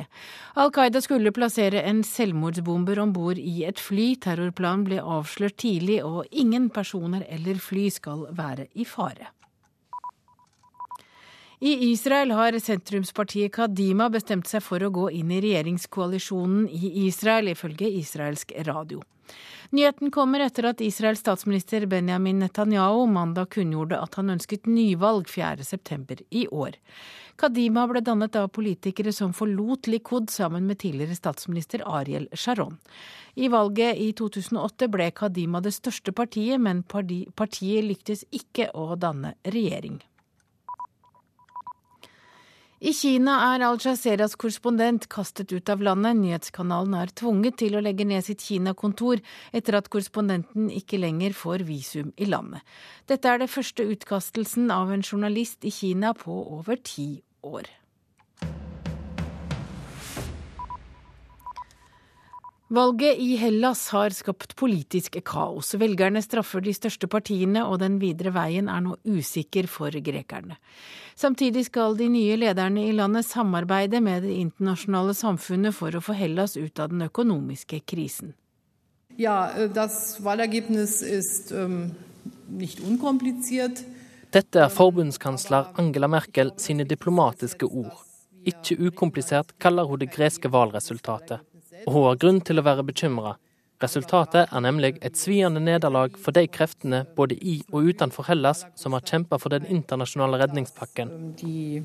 Al 0.60 0.74
Qaida 0.76 1.00
skulle 1.00 1.32
plassere 1.32 1.86
en 1.88 2.02
selvmordsbomber 2.04 3.00
om 3.00 3.14
bord 3.16 3.40
i 3.40 3.64
et 3.64 3.80
fly. 3.80 4.10
Terrorplanen 4.20 4.84
ble 4.90 5.00
avslørt 5.00 5.56
tidlig, 5.64 6.02
og 6.04 6.28
ingen 6.36 6.68
personer 6.68 7.24
eller 7.32 7.64
fly 7.64 7.88
skal 7.96 8.28
være 8.36 8.68
i 8.76 8.84
fare. 8.84 9.32
I 11.66 11.92
Israel 11.92 12.32
har 12.32 12.60
sentrumspartiet 12.60 13.56
Kadima 13.56 14.06
bestemt 14.14 14.46
seg 14.46 14.62
for 14.62 14.84
å 14.86 14.92
gå 14.94 15.08
inn 15.18 15.32
i 15.34 15.40
regjeringskoalisjonen 15.42 16.68
i 16.70 16.92
Israel, 17.08 17.50
ifølge 17.50 17.90
israelsk 17.90 18.54
radio. 18.68 19.00
Nyheten 19.74 20.14
kommer 20.14 20.46
etter 20.46 20.70
at 20.70 20.84
Israels 20.86 21.24
statsminister 21.26 21.88
Benjamin 21.90 22.44
Netanyahu 22.44 23.08
mandag 23.10 23.50
kunngjorde 23.58 23.98
at 23.98 24.14
han 24.20 24.30
ønsket 24.36 24.70
nyvalg 24.70 25.26
4.9 25.26 26.22
i 26.30 26.46
år. 26.54 26.78
Kadima 27.42 27.90
ble 27.90 28.06
dannet 28.06 28.38
av 28.38 28.54
politikere 28.54 29.10
som 29.10 29.34
forlot 29.34 29.90
Likud 29.90 30.30
sammen 30.30 30.70
med 30.70 30.84
tidligere 30.86 31.18
statsminister 31.18 31.82
Ariel 31.82 32.30
Sharon. 32.38 32.78
I 33.34 33.50
valget 33.50 33.98
i 33.98 34.12
2008 34.14 34.94
ble 34.94 35.10
Kadima 35.18 35.66
det 35.66 35.74
største 35.74 36.14
partiet, 36.14 36.62
men 36.62 36.86
partiet 36.86 37.90
lyktes 37.90 38.28
ikke 38.30 38.70
å 38.78 38.92
danne 38.94 39.40
regjering. 39.50 40.04
I 42.86 42.92
Kina 42.94 43.34
er 43.56 43.64
Al-Jazeeras 43.66 44.36
korrespondent 44.38 45.08
kastet 45.10 45.50
ut 45.56 45.70
av 45.74 45.80
landet. 45.82 46.20
Nyhetskanalen 46.20 46.94
er 47.00 47.10
tvunget 47.18 47.56
til 47.58 47.74
å 47.74 47.82
legge 47.82 48.06
ned 48.06 48.22
sitt 48.28 48.44
Kina-kontor 48.46 49.24
etter 49.58 49.80
at 49.80 49.90
korrespondenten 49.90 50.68
ikke 50.70 51.00
lenger 51.02 51.34
får 51.34 51.64
visum 51.66 52.12
i 52.22 52.28
landet. 52.30 52.62
Dette 53.10 53.32
er 53.32 53.42
det 53.42 53.50
første 53.50 53.88
utkastelsen 53.90 54.70
av 54.70 54.94
en 54.94 55.02
journalist 55.02 55.66
i 55.66 55.74
Kina 55.74 56.14
på 56.14 56.38
over 56.60 56.78
ti 56.78 57.24
år. 57.42 57.66
Valget 62.68 63.18
i 63.18 63.36
Hellas 63.36 63.90
har 63.94 64.10
skapt 64.10 64.56
politisk 64.58 65.20
kaos. 65.26 65.76
Velgerne 65.78 66.22
straffer 66.26 66.64
de 66.66 66.72
største 66.74 67.06
partiene, 67.06 67.62
og 67.62 67.78
den 67.84 68.00
videre 68.02 68.34
veien 68.34 68.72
er 68.74 68.82
nå 68.82 68.96
usikker 69.06 69.68
for 69.70 69.94
grekerne. 69.94 70.58
Samtidig 71.14 71.68
skal 71.68 71.94
de 72.00 72.10
nye 72.10 72.40
lederne 72.42 72.88
i 72.88 72.96
landet 72.98 73.30
samarbeide 73.30 74.02
med 74.02 74.26
det 74.26 74.34
internasjonale 74.40 75.14
samfunnet 75.14 75.78
for 75.78 75.94
å 75.94 76.02
få 76.02 76.18
Hellas 76.18 76.58
ut 76.58 76.82
av 76.82 76.90
den 76.90 77.06
økonomiske 77.06 77.84
krisen. 77.86 78.34
Ja, 79.16 79.54
das 79.70 80.18
Wahlergebnis 80.26 81.04
ist 81.06 81.54
um, 81.54 81.92
nicht 82.50 82.82
unkompliziert. 82.82 83.86
Dette 84.34 84.66
er 84.66 84.74
forbundskansler 84.74 85.70
Angela 85.78 86.10
Merkel 86.10 86.56
sine 86.58 86.84
diplomatiske 86.84 87.70
ord. 87.70 87.94
Ikke 88.42 88.74
ukomplisert 88.90 89.54
kaller 89.62 89.86
hun 89.86 90.02
det 90.02 90.16
greske 90.18 90.50
valgresultatet 90.50 91.46
og 91.86 91.94
hun 91.94 92.08
har 92.10 92.22
grunn 92.22 92.42
til 92.42 92.62
å 92.62 92.66
være 92.66 92.86
bekymra. 92.88 93.36
Resultatet 93.84 94.54
er 94.56 94.62
nemlig 94.64 94.94
et 95.04 95.18
sviende 95.20 95.60
nederlag 95.60 96.16
for 96.18 96.32
de 96.36 96.46
kreftene 96.48 97.02
både 97.18 97.36
i 97.36 97.58
og 97.74 97.90
utenfor 97.92 98.24
Hellas 98.30 98.64
som 98.80 98.96
har 98.96 99.04
kjempa 99.04 99.40
for 99.42 99.52
den 99.52 99.68
internasjonale 99.68 100.40
redningspakken. 100.46 101.12
De 101.42 101.84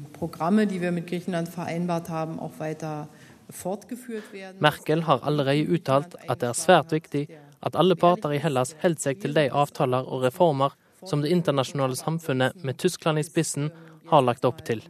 de 0.70 0.78
vi 0.78 0.91
med 0.91 2.09
haben, 2.09 2.38
Merkel 4.61 5.03
har 5.03 5.26
allerede 5.26 5.66
uttalt 5.66 6.14
at 6.28 6.38
det 6.41 6.49
er 6.53 6.55
svært 6.55 6.93
viktig 6.95 7.26
at 7.66 7.76
alle 7.76 7.97
parter 7.97 8.36
i 8.36 8.38
Hellas 8.38 8.76
holder 8.82 9.03
seg 9.09 9.20
til 9.20 9.34
de 9.34 9.49
avtaler 9.51 10.07
og 10.07 10.22
reformer 10.28 10.78
som 11.03 11.24
det 11.24 11.34
internasjonale 11.34 11.99
samfunnet 11.99 12.62
med 12.62 12.78
Tyskland 12.78 13.18
i 13.18 13.26
spissen 13.26 13.72
har 14.11 14.22
lagt 14.22 14.45
opp 14.45 14.62
til. 14.64 14.84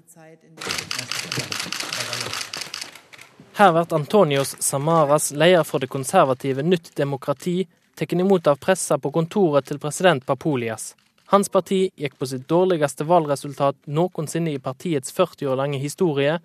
Her 3.61 3.73
blir 3.73 3.95
Antonios 3.95 4.57
Samaras, 4.59 5.33
leder 5.33 5.65
for 5.65 5.79
det 5.79 5.87
konservative 5.87 6.63
Nytt 6.63 6.97
demokrati, 6.97 7.67
tatt 7.95 8.13
imot 8.13 8.47
av 8.47 8.57
pressa 8.57 8.97
på 8.99 9.11
kontoret 9.13 9.67
til 9.69 9.79
president 9.79 10.25
Papolias. 10.25 10.95
Hans 11.29 11.53
parti 11.53 11.91
gikk 11.93 12.17
på 12.17 12.31
sitt 12.31 12.47
dårligste 12.49 13.05
valgresultat 13.05 13.77
noensinne 13.85 14.55
i 14.55 14.63
partiets 14.65 15.13
40 15.13 15.53
år 15.53 15.61
lange 15.61 15.83
historie. 15.85 16.39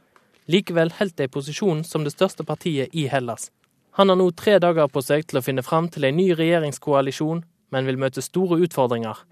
Likevel 0.51 0.91
holdt 0.99 1.15
de 1.23 1.31
posisjonen 1.31 1.87
som 1.87 2.03
det 2.03 2.11
største 2.17 2.43
partiet 2.43 2.91
i 2.91 3.07
Hellas. 3.07 3.47
Han 3.95 4.11
har 4.11 4.19
nå 4.19 4.27
tre 4.35 4.59
dager 4.59 4.91
på 4.91 4.99
seg 4.99 5.23
til 5.23 5.39
å 5.39 5.45
finne 5.47 5.63
fram 5.63 5.87
til 5.87 6.11
en 6.11 6.19
ny 6.19 6.33
regjeringskoalisjon, 6.35 7.45
men 7.71 7.87
vil 7.87 8.01
møte 8.03 8.27
store 8.27 8.59
utfordringer. 8.67 9.23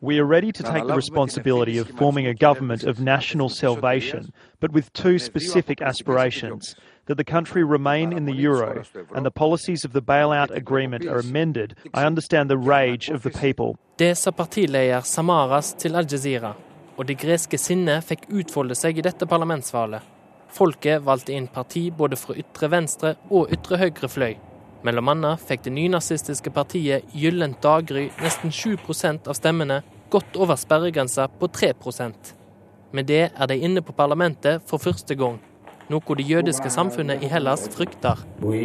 We 0.00 0.20
are 0.20 0.24
ready 0.24 0.52
to 0.52 0.62
take 0.62 0.86
the 0.86 0.94
responsibility 0.94 1.76
of 1.76 1.88
forming 1.88 2.24
a 2.28 2.32
government 2.32 2.84
of 2.84 3.00
national 3.00 3.48
salvation, 3.48 4.32
but 4.60 4.70
with 4.70 4.92
two 4.92 5.18
specific 5.18 5.82
aspirations 5.82 6.76
that 7.06 7.16
the 7.16 7.24
country 7.24 7.64
remain 7.64 8.12
in 8.12 8.24
the 8.24 8.32
euro 8.32 8.84
and 9.12 9.26
the 9.26 9.32
policies 9.32 9.84
of 9.84 9.92
the 9.92 10.00
bailout 10.00 10.50
agreement 10.50 11.04
are 11.04 11.18
amended. 11.18 11.74
I 11.94 12.04
understand 12.04 12.48
the 12.48 12.56
rage 12.56 13.08
of 13.08 13.22
the 13.24 13.30
people. 13.30 13.76
Det 13.96 14.14
sa 14.14 14.30
partileder 14.30 15.00
Samaras 15.00 15.72
til 15.72 15.96
Al 15.96 16.06
Jazeera, 16.06 16.54
og 16.96 17.08
det 17.08 17.18
greske 17.18 17.58
sinnet 17.58 18.04
fikk 18.04 18.28
utfolde 18.30 18.78
seg 18.78 18.98
i 18.98 19.02
dette 19.02 19.26
parlamentsvalget. 19.26 20.02
Folket 20.48 21.02
valgte 21.02 21.34
inn 21.34 21.48
parti 21.48 21.90
både 21.90 22.16
fra 22.16 22.38
ytre 22.38 22.70
venstre 22.70 23.16
og 23.30 23.50
ytre 23.50 23.82
høyre 23.82 24.08
fløy. 24.08 24.36
Mellom 24.86 25.08
annet 25.10 25.42
fikk 25.42 25.64
det 25.64 25.72
nynazistiske 25.74 26.52
partiet 26.54 27.06
Gyllent 27.10 27.58
daggry 27.62 28.08
nesten 28.22 28.52
7 28.54 28.76
av 29.26 29.34
stemmene, 29.34 29.82
godt 30.10 30.36
over 30.38 30.56
sperregrensa 30.56 31.26
på 31.28 31.48
3% 31.48 32.34
Med 32.92 33.06
det 33.06 33.30
er 33.34 33.46
de 33.46 33.56
inne 33.58 33.82
på 33.82 33.92
parlamentet 33.92 34.62
for 34.66 34.78
første 34.78 35.14
gang, 35.18 35.40
noe 35.90 36.16
det 36.16 36.24
jødiske 36.28 36.70
samfunnet 36.70 37.22
i 37.22 37.28
Hellas 37.28 37.66
frykter. 37.74 38.22
Vi, 38.40 38.62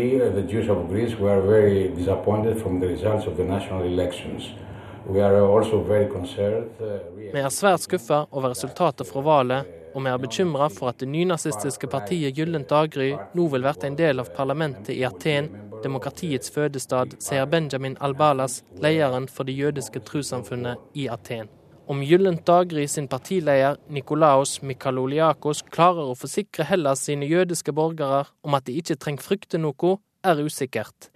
vi 7.33 7.41
er 7.41 7.49
svært 7.51 7.83
skuffa 7.83 8.25
over 8.31 8.53
resultatet 8.53 9.09
fra 9.09 9.21
valget, 9.25 9.79
og 9.93 10.05
vi 10.05 10.09
er 10.13 10.21
bekymra 10.21 10.69
for 10.71 10.93
at 10.93 11.01
det 11.01 11.09
nynazistiske 11.11 11.89
partiet 11.91 12.37
Gyllent 12.37 12.69
daggry 12.69 13.11
nå 13.33 13.47
vil 13.51 13.65
bli 13.65 13.87
en 13.89 13.97
del 13.99 14.23
av 14.23 14.31
parlamentet 14.37 14.95
i 14.95 15.03
Aten 15.03 15.49
demokratiets 15.83 16.51
fødestad, 16.51 17.17
sier 17.19 17.45
Benjamin 17.45 17.97
Albalas, 18.01 18.61
lederen 18.81 19.27
for 19.27 19.43
det 19.43 19.57
jødiske 19.57 19.99
trossamfunnet 20.07 20.81
i 20.95 21.09
Aten. 21.11 21.51
Om 21.87 21.99
Gyllent 22.07 22.45
daggry 22.47 22.85
sin 22.87 23.09
partileder 23.11 23.75
Nikolaos 23.91 24.61
Mikaloliakos 24.63 25.65
klarer 25.67 26.13
å 26.13 26.15
forsikre 26.15 26.63
Hellas 26.63 27.03
sine 27.09 27.27
jødiske 27.27 27.73
borgere 27.75 28.23
om 28.43 28.55
at 28.55 28.63
de 28.69 28.77
ikke 28.79 28.95
trenger 28.95 29.25
frykte 29.25 29.59
noe, 29.59 29.97
er 30.23 30.39
usikkert. 30.39 31.09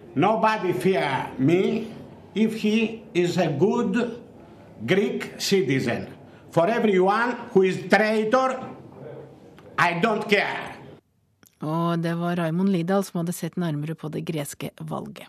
Good. 3.58 3.96
For 6.50 6.66
everyone 6.66 7.36
who 7.52 7.62
is 7.62 7.78
traitor, 7.90 8.74
I 9.78 10.00
don't 10.00 10.28
care. 10.28 10.77
Og 11.64 11.98
det 12.04 12.14
var 12.20 12.38
Raymond 12.38 12.70
Lidahl 12.74 13.02
som 13.06 13.22
hadde 13.22 13.34
sett 13.36 13.58
nærmere 13.58 13.98
på 13.98 14.12
det 14.14 14.26
greske 14.28 14.70
valget. 14.78 15.26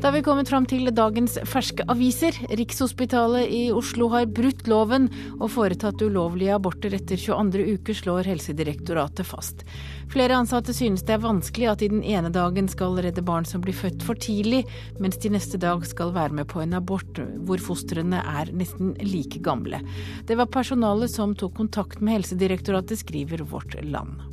Da 0.00 0.08
har 0.08 0.12
vi 0.12 0.22
kommet 0.22 0.48
fram 0.48 0.66
til 0.68 0.90
dagens 0.92 1.38
ferske 1.48 1.84
aviser. 1.88 2.36
Rikshospitalet 2.58 3.48
i 3.48 3.60
Oslo 3.72 4.10
har 4.12 4.26
brutt 4.28 4.66
loven 4.68 5.06
og 5.38 5.48
foretatt 5.54 6.02
ulovlige 6.04 6.52
aborter 6.52 6.92
etter 6.98 7.16
22. 7.16 7.64
uke, 7.78 7.96
slår 7.96 8.28
Helsedirektoratet 8.28 9.24
fast. 9.24 9.64
Flere 10.12 10.36
ansatte 10.36 10.76
synes 10.76 11.06
det 11.08 11.16
er 11.16 11.24
vanskelig 11.24 11.70
at 11.72 11.80
de 11.80 11.88
den 11.94 12.04
ene 12.04 12.28
dagen 12.34 12.68
skal 12.68 13.00
redde 13.00 13.24
barn 13.24 13.48
som 13.48 13.64
blir 13.64 13.76
født 13.76 14.04
for 14.04 14.20
tidlig, 14.20 14.66
mens 15.00 15.16
de 15.24 15.32
neste 15.32 15.58
dag 15.64 15.88
skal 15.88 16.12
være 16.14 16.42
med 16.42 16.52
på 16.52 16.60
en 16.60 16.76
abort 16.76 17.24
hvor 17.48 17.64
fostrene 17.64 18.20
er 18.20 18.52
nesten 18.52 18.92
like 19.00 19.40
gamle. 19.40 19.80
Det 20.28 20.36
var 20.36 20.52
personalet 20.52 21.14
som 21.14 21.32
tok 21.34 21.56
kontakt 21.56 22.04
med 22.04 22.20
Helsedirektoratet, 22.20 23.00
skriver 23.00 23.48
Vårt 23.48 23.80
Land. 23.80 24.25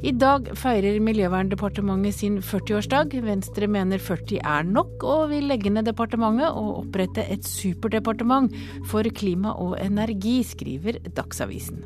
I 0.00 0.14
dag 0.16 0.46
feirer 0.56 0.96
Miljøverndepartementet 1.04 2.16
sin 2.16 2.38
40-årsdag. 2.40 3.18
Venstre 3.20 3.66
mener 3.68 4.00
40 4.00 4.38
er 4.40 4.64
nok, 4.64 4.94
og 5.04 5.26
vil 5.34 5.44
legge 5.50 5.68
ned 5.68 5.90
departementet 5.90 6.48
og 6.48 6.86
opprette 6.86 7.26
et 7.28 7.44
superdepartement 7.44 8.48
for 8.88 9.04
klima 9.12 9.52
og 9.60 9.76
energi, 9.76 10.38
skriver 10.46 11.02
Dagsavisen. 11.04 11.84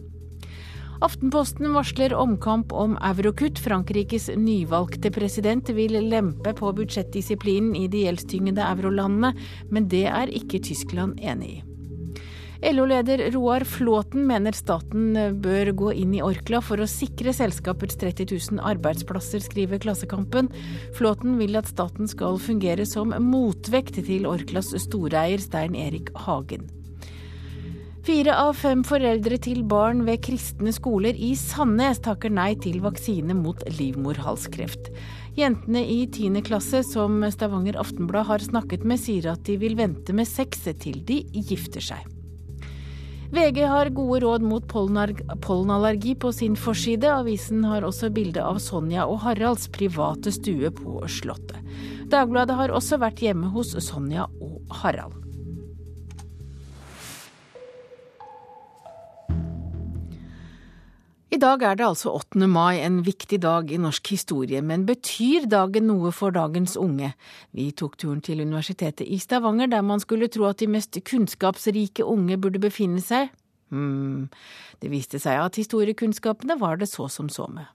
Aftenposten 1.03 1.75
varsler 1.75 2.15
omkamp 2.15 2.71
om 2.71 2.95
eurokutt. 3.03 3.59
Frankrikes 3.59 4.31
nyvalgte 4.39 5.11
president 5.11 5.75
vil 5.75 5.99
lempe 6.07 6.55
på 6.55 6.71
budsjettdisiplinen 6.79 7.75
i 7.75 7.89
de 7.91 8.07
gjeldstyngede 8.07 8.63
eurolandene, 8.77 9.35
men 9.75 9.91
det 9.91 10.07
er 10.07 10.31
ikke 10.31 10.63
Tyskland 10.63 11.19
enig 11.19 11.57
i. 11.59 11.63
LO-leder 12.65 13.31
Roar 13.35 13.61
Flåten 13.65 14.25
mener 14.27 14.57
staten 14.57 15.13
bør 15.45 15.71
gå 15.77 15.91
inn 16.01 16.15
i 16.17 16.23
Orkla 16.25 16.63
for 16.65 16.81
å 16.81 16.89
sikre 16.89 17.35
selskapets 17.37 17.99
30 18.01 18.31
000 18.57 18.63
arbeidsplasser, 18.65 19.43
skriver 19.45 19.83
Klassekampen. 19.83 20.49
Flåten 20.97 21.37
vil 21.37 21.59
at 21.61 21.69
staten 21.69 22.09
skal 22.09 22.41
fungere 22.41 22.87
som 22.89 23.13
motvekt 23.21 24.01
til 24.07 24.25
Orklas 24.31 24.73
storeier 24.87 25.45
Stein 25.45 25.77
Erik 25.77 26.09
Hagen. 26.25 26.65
Fire 28.05 28.33
av 28.37 28.57
fem 28.57 28.83
foreldre 28.85 29.37
til 29.45 29.63
barn 29.69 30.03
ved 30.09 30.25
kristne 30.25 30.73
skoler 30.77 31.17
i 31.17 31.35
Sandnes 31.41 32.01
takker 32.05 32.33
nei 32.33 32.51
til 32.61 32.81
vaksine 32.85 33.37
mot 33.37 33.61
livmorhalskreft. 33.77 34.89
Jentene 35.37 35.85
i 35.85 36.03
10. 36.07 36.41
klasse 36.49 36.81
som 36.89 37.21
Stavanger 37.33 37.77
Aftenblad 37.81 38.29
har 38.33 38.45
snakket 38.45 38.85
med, 38.89 39.01
sier 39.05 39.33
at 39.33 39.45
de 39.49 39.61
vil 39.61 39.77
vente 39.81 40.17
med 40.17 40.29
sex 40.29 40.65
til 40.81 41.01
de 41.05 41.25
gifter 41.45 41.93
seg. 41.93 42.14
VG 43.35 43.65
har 43.67 43.89
gode 43.91 44.21
råd 44.23 44.43
mot 44.47 44.67
pollenallergi 44.69 46.15
på 46.15 46.31
sin 46.33 46.55
forside. 46.57 47.11
Avisen 47.11 47.65
har 47.67 47.83
også 47.83 48.13
bilde 48.15 48.45
av 48.45 48.61
Sonja 48.63 49.09
og 49.11 49.25
Haralds 49.25 49.67
private 49.75 50.31
stue 50.37 50.71
på 50.71 51.01
Slottet. 51.11 51.59
Dagbladet 52.15 52.55
har 52.55 52.71
også 52.71 53.01
vært 53.03 53.25
hjemme 53.25 53.51
hos 53.51 53.75
Sonja 53.83 54.29
og 54.39 54.79
Harald. 54.85 55.24
I 61.33 61.39
dag 61.41 61.63
er 61.65 61.79
det 61.79 61.87
altså 61.87 62.13
8. 62.13 62.47
mai, 62.51 62.83
en 62.85 63.01
viktig 63.05 63.39
dag 63.43 63.71
i 63.73 63.79
norsk 63.81 64.11
historie, 64.13 64.61
men 64.63 64.85
betyr 64.87 65.47
dagen 65.51 65.89
noe 65.89 66.13
for 66.13 66.35
dagens 66.35 66.77
unge? 66.77 67.15
Vi 67.57 67.71
tok 67.73 67.97
turen 67.99 68.21
til 68.23 68.43
Universitetet 68.45 69.09
i 69.09 69.19
Stavanger, 69.19 69.71
der 69.73 69.83
man 69.83 70.03
skulle 70.03 70.29
tro 70.29 70.45
at 70.51 70.61
de 70.61 70.69
mest 70.69 70.99
kunnskapsrike 71.09 72.05
unge 72.05 72.37
burde 72.39 72.61
befinne 72.61 73.01
seg. 73.03 73.33
Hmm, 73.73 74.29
det 74.85 74.93
viste 74.93 75.19
seg 75.19 75.41
at 75.41 75.57
historiekunnskapene 75.57 76.59
var 76.61 76.77
det 76.77 76.91
så 76.93 77.09
som 77.09 77.33
så 77.33 77.49
med. 77.49 77.73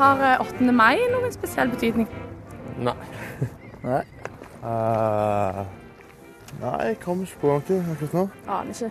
Har 0.00 0.24
8. 0.40 0.72
mai 0.72 0.98
noen 1.12 1.30
spesiell 1.32 1.70
betydning? 1.70 2.10
Nei. 2.82 2.96
Nei. 3.84 4.02
Uh, 4.60 5.62
nei, 6.60 6.78
jeg 6.90 6.98
kommer 7.04 7.28
ikke 7.28 7.40
på 7.42 7.52
noe 7.52 7.80
akkurat 7.94 8.16
nå. 8.18 8.24
Aner 8.46 8.74
ikke. 8.74 8.90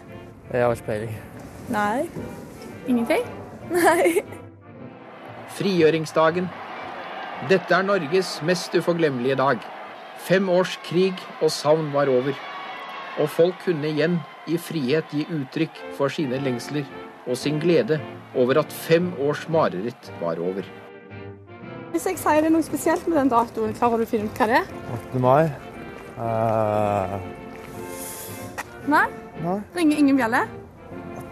Jeg 0.49 0.63
har 0.65 0.75
ikke 0.75 0.87
peiling. 0.87 1.17
Nei. 1.69 2.09
Ingenting? 2.89 3.25
Nei. 3.73 4.23
Frigjøringsdagen. 5.59 6.47
Dette 7.49 7.75
er 7.75 7.85
Norges 7.85 8.39
mest 8.47 8.73
uforglemmelige 8.75 9.37
dag. 9.39 9.61
Fem 10.25 10.49
års 10.51 10.75
krig 10.83 11.19
og 11.39 11.51
savn 11.53 11.91
var 11.93 12.09
over. 12.11 12.35
Og 13.19 13.29
folk 13.29 13.61
kunne 13.65 13.91
igjen 13.91 14.19
i 14.49 14.57
frihet 14.57 15.13
gi 15.13 15.27
uttrykk 15.35 15.79
for 15.97 16.11
sine 16.13 16.39
lengsler 16.43 16.87
og 17.29 17.37
sin 17.37 17.59
glede 17.61 17.99
over 18.35 18.59
at 18.63 18.73
fem 18.73 19.11
års 19.21 19.45
mareritt 19.49 20.11
var 20.21 20.41
over. 20.41 20.65
Hvis 21.93 22.05
jeg 22.05 22.19
sier 22.21 22.43
det 22.43 22.49
er 22.49 22.53
noe 22.53 22.65
spesielt 22.65 23.07
med 23.09 23.17
den 23.17 23.31
datoen, 23.31 23.73
klarer 23.77 24.01
du 24.01 24.05
å 24.05 24.09
finne 24.09 24.29
ut 24.29 24.37
hva 24.37 24.49
det 24.49 24.59
er? 24.61 24.71
8. 24.97 25.21
mai. 25.23 25.49
Uh, 26.19 27.15
Nei? 28.87 29.07
nei, 29.43 29.61
Ringer 29.75 29.97
ingen 29.97 30.15
bjelle? 30.15 30.43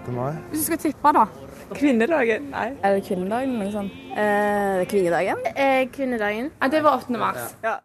8. 0.08 0.12
mai. 0.12 0.34
Hvis 0.50 0.60
du 0.60 0.66
skal 0.66 0.78
tippe, 0.78 1.14
da? 1.14 1.26
Kvinnedagen? 1.74 2.50
Nei. 2.52 2.70
Er 2.84 2.95
det 2.95 3.04
kvinnedagen 3.08 3.50
eller 3.50 3.66
noe 3.66 3.72
sånt? 3.72 3.91
Eh, 4.18 4.86
kvinnedagen? 4.88 5.43
Eh, 5.56 5.89
kvinnedagen. 5.91 6.52
Ja, 6.62 6.68
det 6.68 6.84
var 6.84 6.98
8. 6.98 7.18
mars. 7.18 7.56
Ja. 7.64 7.78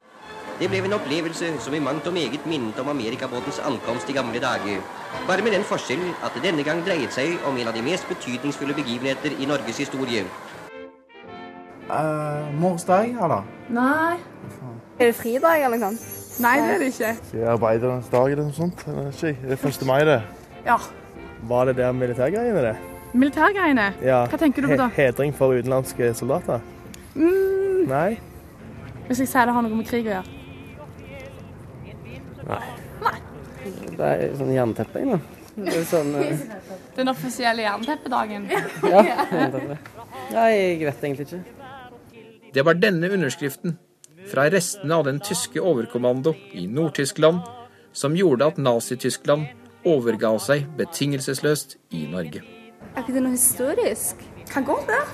Det 0.61 0.69
ble 0.71 0.79
en 0.85 0.95
opplevelse 0.95 1.49
som 1.65 1.75
i 1.75 1.81
mangt 1.83 2.07
og 2.07 2.15
meget 2.15 2.47
minnet 2.47 2.79
om 2.79 2.89
amerikabåtens 2.93 3.59
ankomst 3.67 4.11
i 4.11 4.15
gamle 4.15 4.39
dager. 4.41 4.79
Bare 5.27 5.43
med 5.43 5.57
den 5.57 5.65
forskjell 5.67 6.05
at 6.23 6.35
det 6.37 6.45
denne 6.45 6.63
gang 6.63 6.85
dreiet 6.87 7.13
seg 7.13 7.41
om 7.49 7.57
en 7.59 7.69
av 7.69 7.75
de 7.75 7.83
mest 7.83 8.07
betydningsfulle 8.09 8.75
begivenheter 8.75 9.35
i 9.41 9.49
Norges 9.51 9.83
historie. 9.83 10.23
Uh, 11.91 12.47
Morsdag, 12.61 13.17
eller? 13.19 13.43
Nei. 13.69 14.19
Er 14.99 15.11
det 15.11 15.15
fridag 15.19 15.65
eller 15.65 15.81
noe 15.81 15.91
sånt? 15.91 16.22
Nei, 16.41 16.57
det 16.59 16.71
er 16.75 16.79
det 16.79 16.89
ikke. 16.95 17.13
Skal 17.29 17.41
jeg 17.41 17.49
arbeidernes 17.53 18.09
dag 18.13 18.33
eller 18.33 18.45
noe 18.49 18.57
sånt? 18.57 18.87
Det 18.87 19.35
er 19.53 19.69
1. 19.69 19.87
mai, 19.87 20.01
det. 20.09 20.23
Ja. 20.65 20.79
Var 21.49 21.65
det 21.69 21.77
der 21.77 21.93
militærgreiene, 21.93 22.63
det? 22.65 22.77
Militærgreiene? 23.13 23.93
Ja. 24.03 24.25
Hva 24.31 24.41
tenker 24.41 24.65
du 24.65 24.73
på 24.73 24.81
da? 24.81 24.89
He 24.97 25.09
hedring 25.09 25.35
for 25.37 25.53
utenlandske 25.53 26.15
soldater? 26.17 26.63
Mm, 27.15 27.89
Nei? 27.91 28.21
hvis 29.13 29.21
jeg 29.21 29.29
sier 29.29 29.49
det 29.49 29.53
har 29.53 29.65
noe 29.67 29.77
med 29.77 29.89
krig 29.89 30.07
å 30.09 30.15
gjøre. 30.15 30.39
Nei. 32.49 32.61
Nei. 33.03 33.17
Det 33.93 34.09
er 34.09 34.37
sånn 34.39 34.53
jernteppe 34.55 35.03
inne. 35.05 35.19
Det 35.53 35.75
er 35.83 35.85
sånn 35.91 36.15
uh... 36.17 36.45
Den 36.97 37.13
offisielle 37.13 37.67
jernteppedagen. 37.67 38.47
Ja, 38.49 39.03
jernteppe. 39.05 39.77
Nei, 40.37 40.49
jeg 40.57 40.87
vet 40.87 41.05
egentlig 41.05 41.29
ikke. 41.29 41.43
Det 42.53 42.65
var 42.65 42.81
denne 42.81 43.09
underskriften, 43.13 43.77
fra 44.31 44.47
restene 44.53 44.95
av 44.95 45.07
den 45.09 45.19
tyske 45.25 45.61
overkommando 45.61 46.35
i 46.55 46.67
Nord-Tyskland, 46.71 47.43
som 47.93 48.17
gjorde 48.17 48.53
at 48.53 48.61
Nazi-Tyskland 48.61 49.49
overga 49.89 50.31
seg 50.41 50.69
betingelsesløst 50.79 51.77
i 51.97 52.07
Norge. 52.11 52.45
Er 52.93 53.03
ikke 53.03 53.17
det 53.17 53.25
noe 53.25 53.35
historisk? 53.35 54.23
Kan 54.53 54.67
godt 54.69 54.89
være. 54.89 55.07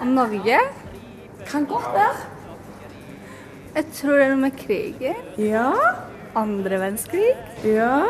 Om 0.00 0.14
Norge? 0.16 0.58
Kan 1.48 1.66
godt 1.66 1.88
være. 1.94 2.26
Jeg 3.74 3.86
tror 3.94 4.16
det 4.16 4.24
er 4.24 4.32
noe 4.32 4.42
med 4.46 4.56
krigen. 4.58 5.22
Ja. 5.38 5.68
Andre 6.38 6.80
verdenskrig. 6.80 7.30
Ja. 7.66 8.04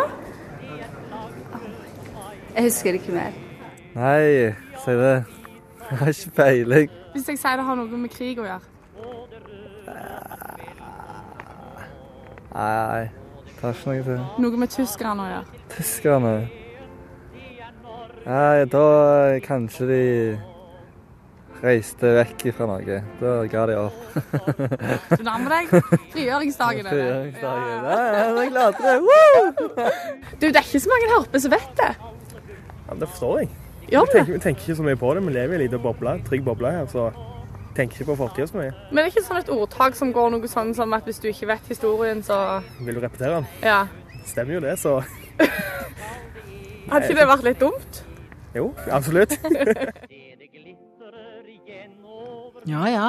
Jeg 2.55 2.65
husker 2.65 2.97
ikke 2.99 3.13
mer. 3.15 3.37
Nei, 3.95 4.55
si 4.85 4.97
det. 4.99 5.13
Jeg 5.89 5.99
har 5.99 6.13
ikke 6.15 6.35
peiling. 6.37 6.91
Hvis 7.15 7.29
jeg 7.33 7.41
sier 7.41 7.61
det 7.61 7.65
har 7.69 7.79
noe 7.79 8.01
med 8.01 8.13
krig 8.13 8.41
å 8.41 8.47
gjøre. 8.47 8.78
Nei, 12.59 13.09
det 13.47 13.61
har 13.63 13.75
ikke 13.75 13.91
noe 13.93 14.05
til. 14.07 14.23
Noe 14.43 14.61
med 14.63 14.73
tyskerne 14.73 15.25
å 15.25 15.29
gjøre. 15.33 15.65
Tyskerne 15.75 16.37
Nei, 18.29 18.65
da 18.69 18.85
kanskje 19.41 19.87
de 19.89 20.03
reiste 21.63 22.11
vekk 22.19 22.43
fra 22.57 22.67
Norge. 22.69 22.99
Da 23.21 23.37
ga 23.51 23.63
de 23.71 23.77
opp. 23.81 24.19
Du 25.15 25.23
nærmer 25.25 25.55
deg 25.55 25.71
frigjøringsdagen. 26.13 26.85
det? 26.85 26.93
Frigjøringsdagen. 26.93 27.87
Ja, 27.89 28.03
ja, 28.19 28.27
jeg 28.43 28.53
klarte 28.53 28.85
det. 28.85 28.99
Woo! 29.07 29.41
Du, 30.35 30.45
det 30.45 30.53
er 30.53 30.67
ikke 30.67 30.83
så 30.85 30.93
mange 30.93 31.09
her 31.09 31.23
oppe 31.23 31.41
som 31.41 31.55
vet 31.57 31.73
det. 31.81 31.89
Ja, 32.85 32.99
det 33.01 33.09
forstår 33.15 33.41
jeg. 33.41 33.51
Gjør 33.89 34.05
vi, 34.05 34.13
tenker, 34.13 34.33
vi 34.35 34.43
tenker 34.45 34.67
ikke 34.67 34.79
så 34.83 34.87
mye 34.91 35.01
på 35.01 35.15
det. 35.17 35.25
Vi 35.25 35.35
lever 35.39 35.55
i 35.55 35.59
en 35.59 35.65
liten 35.65 35.83
boble, 35.89 36.19
trygg 36.29 36.45
boble 36.45 36.75
her, 36.75 36.87
så 36.93 37.09
tenker 37.77 38.01
ikke 38.01 38.09
på 38.13 38.17
fortida 38.23 38.47
så 38.51 38.59
mye. 38.59 38.73
Men 38.91 39.01
det 39.01 39.05
er 39.05 39.13
ikke 39.13 39.27
sånn 39.27 39.41
et 39.41 39.53
ordtak 39.55 39.97
som 39.99 40.13
går 40.15 40.33
noe 40.35 40.51
sånn 40.51 40.75
som 40.77 40.93
at 40.97 41.09
hvis 41.09 41.21
du 41.23 41.29
ikke 41.31 41.51
vet 41.53 41.71
historien, 41.71 42.23
så 42.27 42.63
Vil 42.81 42.99
du 42.99 43.03
repetere 43.05 43.41
den? 43.41 43.49
Ja. 43.63 43.81
Stemmer 44.29 44.59
jo 44.59 44.61
det, 44.65 44.77
så 44.81 44.99
Hadde 46.89 47.05
ikke 47.05 47.19
det 47.21 47.29
vært 47.29 47.45
litt 47.45 47.61
dumt? 47.61 48.03
Jo, 48.57 48.71
absolutt. 48.91 49.37
Ja 52.69 52.85
ja. 52.91 53.05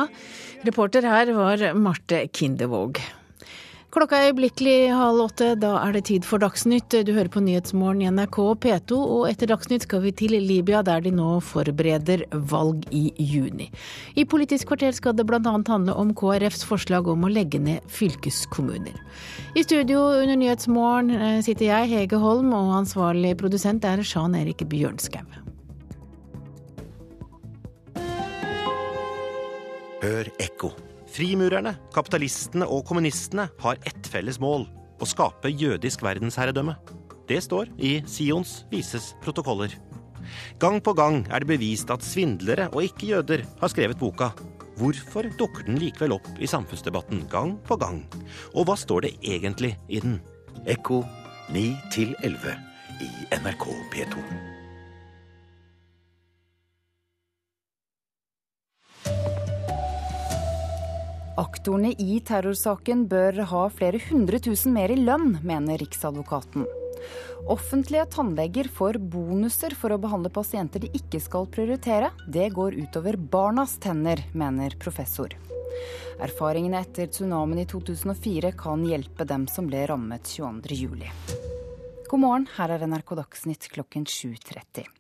Reporter 0.64 1.04
her 1.04 1.32
var 1.36 1.62
Marte 1.76 2.22
Kindevåg. 2.32 3.00
Klokka 3.90 4.20
er 4.20 4.28
øyeblikkelig 4.30 4.92
halv 4.94 5.24
åtte. 5.24 5.46
Da 5.58 5.72
er 5.82 5.96
det 5.96 6.04
tid 6.06 6.26
for 6.28 6.38
Dagsnytt. 6.38 6.94
Du 7.08 7.10
hører 7.16 7.32
på 7.34 7.42
Nyhetsmorgen 7.42 8.04
i 8.04 8.10
NRK 8.14 8.38
P2, 8.62 8.98
og 9.02 9.24
etter 9.26 9.50
Dagsnytt 9.50 9.88
skal 9.88 10.04
vi 10.04 10.12
til 10.14 10.36
Libya, 10.38 10.84
der 10.86 11.02
de 11.02 11.10
nå 11.10 11.40
forbereder 11.42 12.22
valg 12.52 12.84
i 12.94 13.10
juni. 13.18 13.72
I 14.14 14.28
Politisk 14.30 14.70
kvarter 14.70 14.94
skal 14.94 15.16
det 15.18 15.26
bl.a. 15.26 15.42
handle 15.42 15.96
om 15.98 16.12
KrFs 16.14 16.62
forslag 16.70 17.10
om 17.10 17.26
å 17.26 17.32
legge 17.34 17.58
ned 17.58 17.88
fylkeskommuner. 17.90 18.94
I 19.58 19.64
studio 19.66 20.04
under 20.20 20.38
Nyhetsmorgen 20.38 21.10
eh, 21.18 21.40
sitter 21.42 21.72
jeg, 21.72 21.90
Hege 21.90 22.20
Holm, 22.22 22.54
og 22.54 22.76
ansvarlig 22.84 23.34
produsent 23.42 23.88
er 23.90 24.04
Sjan 24.06 24.38
Erik 24.38 24.62
Bjørnskau. 24.70 25.26
Hør 30.06 30.30
ekko. 30.38 30.72
Frimurerne, 31.10 31.74
kapitalistene 31.96 32.68
og 32.70 32.84
kommunistene 32.88 33.48
har 33.64 33.80
ett 33.90 34.08
felles 34.12 34.40
mål 34.42 34.68
å 35.00 35.08
skape 35.08 35.52
jødisk 35.52 36.04
verdensherredømme. 36.06 36.76
Det 37.30 37.40
står 37.46 37.72
i 37.78 38.00
Sions 38.10 38.64
vises 38.72 39.14
protokoller. 39.24 39.74
Gang 40.62 40.78
på 40.84 40.94
gang 40.98 41.24
er 41.30 41.42
det 41.42 41.50
bevist 41.50 41.90
at 41.94 42.06
svindlere 42.06 42.68
og 42.74 42.86
ikke 42.86 43.10
jøder 43.14 43.46
har 43.62 43.74
skrevet 43.74 44.00
boka. 44.02 44.32
Hvorfor 44.80 45.28
dukker 45.40 45.66
den 45.68 45.80
likevel 45.82 46.16
opp 46.16 46.30
i 46.40 46.48
samfunnsdebatten 46.48 47.26
gang 47.32 47.58
på 47.68 47.80
gang? 47.82 48.04
Og 48.54 48.70
hva 48.70 48.78
står 48.80 49.08
det 49.08 49.16
egentlig 49.24 49.74
i 49.90 50.04
den? 50.04 50.20
Ekko 50.70 51.02
9 51.56 51.66
11 52.22 52.56
i 53.02 53.12
NRK 53.42 53.68
P2. 53.94 54.59
Aktorene 61.40 61.94
i 61.96 62.18
terrorsaken 62.26 63.06
bør 63.08 63.38
ha 63.48 63.62
flere 63.72 64.00
hundre 64.10 64.42
tusen 64.44 64.74
mer 64.76 64.92
i 64.92 64.98
lønn, 65.00 65.38
mener 65.46 65.80
Riksadvokaten. 65.80 66.66
Offentlige 67.48 68.04
tannleger 68.12 68.68
får 68.76 69.00
bonuser 69.14 69.72
for 69.80 69.96
å 69.96 70.00
behandle 70.04 70.32
pasienter 70.36 70.84
de 70.84 70.90
ikke 71.00 71.22
skal 71.24 71.48
prioritere. 71.48 72.10
Det 72.28 72.50
går 72.58 72.76
utover 72.82 73.16
barnas 73.16 73.78
tenner, 73.80 74.26
mener 74.36 74.76
professor. 74.84 75.32
Erfaringene 76.20 76.82
etter 76.84 77.08
tsunamien 77.08 77.64
i 77.64 77.68
2004 77.72 78.52
kan 78.60 78.84
hjelpe 78.84 79.24
dem 79.30 79.48
som 79.48 79.70
ble 79.70 79.86
rammet 79.88 80.28
22.07. 80.28 81.08
God 82.10 82.26
morgen, 82.26 82.50
her 82.58 82.76
er 82.76 82.84
NRK 82.84 83.16
Dagsnytt 83.22 83.72
klokken 83.72 84.04
7.30. 84.04 84.92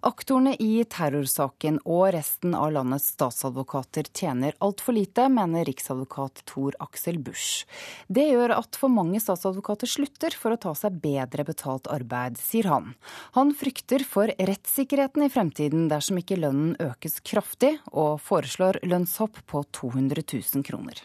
Aktorene 0.00 0.54
i 0.56 0.80
terrorsaken 0.88 1.76
og 1.84 2.14
resten 2.14 2.54
av 2.56 2.70
landets 2.72 3.10
statsadvokater 3.12 4.06
tjener 4.16 4.54
altfor 4.64 4.96
lite, 4.96 5.26
mener 5.28 5.66
riksadvokat 5.68 6.40
Tor 6.48 6.78
Aksel 6.80 7.18
Busch. 7.20 7.66
Det 8.08 8.24
gjør 8.30 8.54
at 8.56 8.78
for 8.80 8.88
mange 8.88 9.20
statsadvokater 9.20 9.92
slutter 9.92 10.32
for 10.32 10.56
å 10.56 10.60
ta 10.64 10.72
seg 10.78 10.96
bedre 11.04 11.44
betalt 11.44 11.90
arbeid, 11.92 12.40
sier 12.40 12.70
han. 12.72 12.94
Han 13.36 13.52
frykter 13.52 14.06
for 14.08 14.32
rettssikkerheten 14.40 15.28
i 15.28 15.32
fremtiden 15.36 15.90
dersom 15.92 16.24
ikke 16.24 16.40
lønnen 16.40 16.78
økes 16.80 17.20
kraftig, 17.20 17.76
og 17.92 18.22
foreslår 18.24 18.80
lønnshopp 18.88 19.44
på 19.52 19.66
200 19.82 20.24
000 20.24 20.64
kroner. 20.64 21.04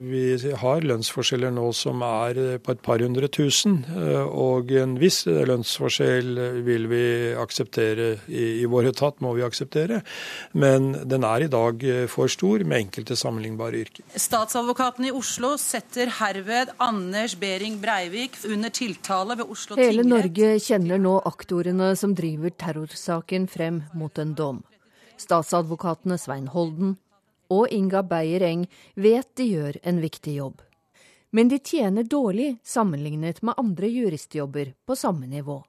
Vi 0.00 0.52
har 0.56 0.84
lønnsforskjeller 0.88 1.52
nå 1.52 1.66
som 1.76 2.00
er 2.06 2.38
på 2.64 2.72
et 2.72 2.80
par 2.80 3.02
hundre 3.04 3.28
tusen, 3.28 3.82
eh, 3.84 4.22
og 4.24 4.70
en 4.72 4.94
viss 5.00 5.26
lønnsforskjell 5.28 6.38
vil 6.64 6.86
vi 6.88 7.02
akseptere 7.36 8.06
i, 8.24 8.62
i 8.62 8.68
vår 8.70 8.88
etat, 8.94 9.18
må 9.20 9.34
vi 9.36 9.44
akseptere. 9.44 9.98
Men 10.56 10.94
den 11.04 11.26
er 11.28 11.44
i 11.44 11.50
dag 11.52 11.84
for 12.08 12.32
stor 12.32 12.64
med 12.64 12.86
enkelte 12.86 13.18
sammenlignbare 13.20 13.82
yrker. 13.82 14.06
Statsadvokaten 14.16 15.10
i 15.10 15.12
Oslo 15.12 15.52
setter 15.60 16.08
herved 16.20 16.72
Anders 16.80 17.36
Behring 17.36 17.76
Breivik 17.84 18.40
under 18.48 18.72
tiltale 18.72 19.36
ved 19.36 19.52
Oslo 19.52 19.76
tingrett. 19.76 19.92
Hele 19.92 20.08
Norge 20.08 20.54
kjenner 20.64 21.04
nå 21.04 21.18
aktorene 21.28 21.92
som 22.00 22.16
driver 22.16 22.56
terrorsaken 22.56 23.50
frem 23.52 23.84
mot 23.92 24.16
en 24.16 24.32
dom. 24.32 24.64
Statsadvokatene 25.20 26.16
Svein 26.16 26.48
Holden, 26.48 26.96
og 27.50 27.68
Inga 27.74 28.02
Beyer-Eng 28.06 28.66
vet 28.94 29.30
de 29.36 29.48
gjør 29.52 29.80
en 29.82 30.00
viktig 30.02 30.36
jobb. 30.38 30.62
Men 31.30 31.50
de 31.50 31.58
tjener 31.58 32.02
dårlig 32.02 32.56
sammenlignet 32.66 33.42
med 33.42 33.54
andre 33.58 33.90
juristjobber 33.90 34.72
på 34.86 34.96
samme 34.98 35.26
nivå. 35.30 35.60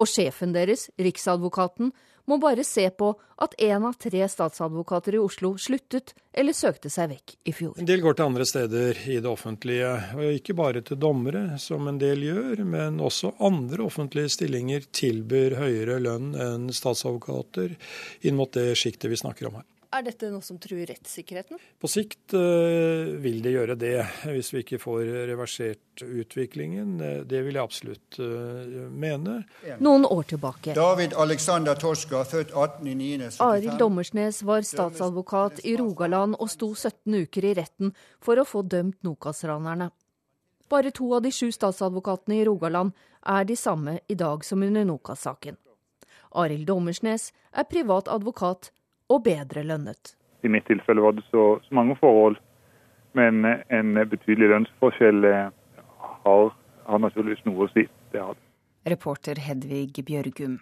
Og 0.00 0.10
sjefen 0.10 0.54
deres, 0.54 0.88
Riksadvokaten, 0.98 1.92
må 2.24 2.38
bare 2.40 2.64
se 2.64 2.86
på 2.90 3.10
at 3.44 3.54
én 3.60 3.84
av 3.84 3.98
tre 4.00 4.24
statsadvokater 4.28 5.18
i 5.18 5.20
Oslo 5.20 5.54
sluttet 5.60 6.14
eller 6.32 6.56
søkte 6.56 6.88
seg 6.92 7.10
vekk 7.10 7.34
i 7.44 7.52
fjor. 7.52 7.74
En 7.78 7.88
del 7.88 8.00
går 8.04 8.16
til 8.16 8.24
andre 8.30 8.46
steder 8.48 9.00
i 9.12 9.18
det 9.18 9.28
offentlige, 9.28 9.90
og 10.16 10.38
ikke 10.38 10.56
bare 10.56 10.80
til 10.86 11.00
dommere, 11.00 11.58
som 11.60 11.88
en 11.90 12.00
del 12.00 12.24
gjør, 12.24 12.64
men 12.64 12.96
også 13.04 13.34
andre 13.44 13.84
offentlige 13.84 14.32
stillinger 14.38 14.88
tilbyr 14.88 15.58
høyere 15.60 16.00
lønn 16.00 16.32
enn 16.32 16.66
statsadvokater 16.72 17.76
inn 18.24 18.40
mot 18.40 18.52
det 18.56 18.70
sjiktet 18.80 19.12
vi 19.12 19.20
snakker 19.20 19.50
om 19.50 19.60
her. 19.60 19.68
Er 19.94 20.02
dette 20.02 20.26
noe 20.32 20.42
som 20.42 20.58
truer 20.58 20.88
rettssikkerheten? 20.90 21.60
På 21.78 21.88
sikt 21.90 22.34
uh, 22.34 23.14
vil 23.22 23.38
det 23.44 23.52
gjøre 23.54 23.76
det, 23.78 23.94
hvis 24.26 24.50
vi 24.54 24.62
ikke 24.64 24.80
får 24.82 25.02
reversert 25.30 26.02
utviklingen. 26.02 26.96
Det 27.30 27.42
vil 27.46 27.54
jeg 27.54 27.62
absolutt 27.62 28.18
uh, 28.18 28.88
mene. 28.90 29.36
Noen 29.84 30.08
år 30.08 30.26
tilbake. 30.34 30.74
David 30.74 31.14
Alexander 31.14 31.78
Torska, 31.78 32.24
født 32.26 32.50
18.9.75. 32.50 33.38
Arild 33.46 33.78
Dommersnes 33.78 34.42
var 34.42 34.66
statsadvokat 34.66 35.62
i 35.62 35.76
Rogaland 35.78 36.40
og 36.40 36.50
sto 36.50 36.72
17 36.74 37.20
uker 37.22 37.50
i 37.52 37.54
retten 37.60 37.94
for 38.24 38.40
å 38.40 38.48
få 38.48 38.66
dømt 38.66 38.98
Nokas-ranerne. 39.06 39.92
Bare 40.74 40.90
to 40.90 41.12
av 41.14 41.22
de 41.22 41.30
sju 41.30 41.52
statsadvokatene 41.54 42.40
i 42.40 42.44
Rogaland 42.48 42.96
er 43.30 43.46
de 43.46 43.54
samme 43.54 44.00
i 44.10 44.16
dag 44.18 44.42
som 44.42 44.62
under 44.66 44.86
Nokas-saken. 44.88 45.60
Arild 46.34 46.66
Dommersnes 46.66 47.30
er 47.54 47.68
privat 47.70 48.10
advokat 48.10 48.72
og 49.10 49.24
bedre 49.26 49.64
lønnet. 49.66 50.14
I 50.44 50.50
mitt 50.52 50.66
tilfelle 50.68 51.04
var 51.04 51.16
det 51.16 51.24
så, 51.30 51.58
så 51.64 51.74
mange 51.74 51.96
forhold, 52.00 52.36
men 53.16 53.44
en 53.46 53.94
betydelig 54.10 54.50
lønnsforskjell 54.50 55.24
eh, 55.28 55.48
har, 56.24 56.52
har 56.84 57.02
naturligvis 57.02 57.44
noe 57.48 57.66
å 57.66 57.72
si. 57.72 57.86
Det 58.12 58.20
har 58.20 58.36
det. 58.36 58.44
Reporter 58.94 59.40
Hedvig 59.40 60.04
Bjørgum. 60.04 60.58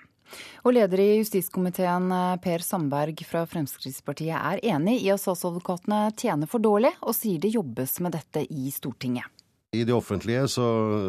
Og 0.62 0.76
leder 0.76 1.01
i 1.03 1.09
justiskomiteen 1.18 2.12
eh, 2.14 2.36
Per 2.43 2.64
Sandberg 2.64 3.24
fra 3.26 3.45
Fremskrittspartiet 3.49 4.36
er 4.38 4.62
enig 4.74 5.01
i 5.03 5.11
at 5.12 5.22
statsadvokatene 5.22 6.05
tjener 6.16 6.51
for 6.51 6.62
dårlig, 6.62 6.95
og 7.03 7.16
sier 7.18 7.43
det 7.43 7.55
jobbes 7.57 7.99
med 8.05 8.14
dette 8.16 8.47
i 8.47 8.70
Stortinget. 8.74 9.26
I 9.73 9.87
det 9.89 9.95
offentlige 9.97 10.49
så, 10.53 10.64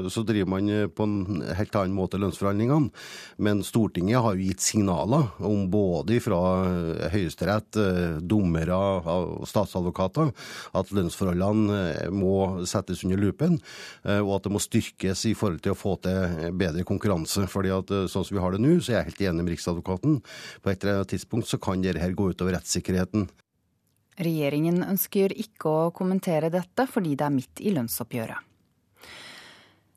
så, 0.10 0.22
driver 0.24 0.48
man 0.54 0.70
på 0.96 1.04
en 1.04 1.42
helt 1.52 1.74
annen 1.76 1.98
måte 1.98 2.16
lønnsforhandlingene. 2.16 2.94
Men 3.44 3.60
Stortinget 3.68 4.24
har 4.24 4.38
jo 4.38 4.46
gitt 4.48 4.64
signaler 4.64 5.26
om 5.44 5.66
både 5.68 6.22
fra 6.24 6.40
Høyesterett, 7.12 7.76
eh, 7.76 8.22
dommere 8.24 8.78
og 9.04 9.44
statsadvokater 9.52 10.32
at 10.80 10.94
lønnsforholdene 10.96 11.80
eh, 11.90 12.14
må 12.16 12.64
settes 12.64 13.02
under 13.04 13.20
lupen, 13.20 13.58
eh, 14.08 14.22
og 14.22 14.38
at 14.38 14.48
det 14.48 14.54
må 14.56 14.64
styrkes 14.64 15.26
i 15.28 15.34
forhold 15.36 15.60
til 15.68 15.76
å 15.76 15.82
få 15.82 15.98
til 16.08 16.56
bedre 16.56 16.88
konkurranse. 16.88 17.44
Fordi 17.52 17.76
at 17.76 17.92
sånn 17.92 18.24
som 18.24 18.40
vi 18.40 18.46
har 18.46 18.56
det 18.56 18.64
nå, 18.64 18.78
så 18.80 18.94
er 18.94 19.02
jeg 19.02 19.10
helt 19.12 19.26
enig 19.28 19.44
med 19.44 19.58
Riksadvokaten. 19.58 20.18
På 20.64 20.72
et 20.72 20.88
eller 20.88 21.02
annet 21.02 21.12
tidspunkt 21.18 21.52
så 21.52 21.60
kan 21.60 21.84
dette 21.84 22.14
gå 22.16 22.32
utover 22.32 22.56
rettssikkerheten. 22.56 23.28
Regjeringen 24.24 24.86
ønsker 24.88 25.36
ikke 25.36 25.68
å 25.68 25.86
kommentere 25.92 26.54
dette 26.54 26.88
fordi 26.88 27.18
det 27.20 27.28
er 27.28 27.38
midt 27.42 27.66
i 27.68 27.76
lønnsoppgjøret. 27.76 28.53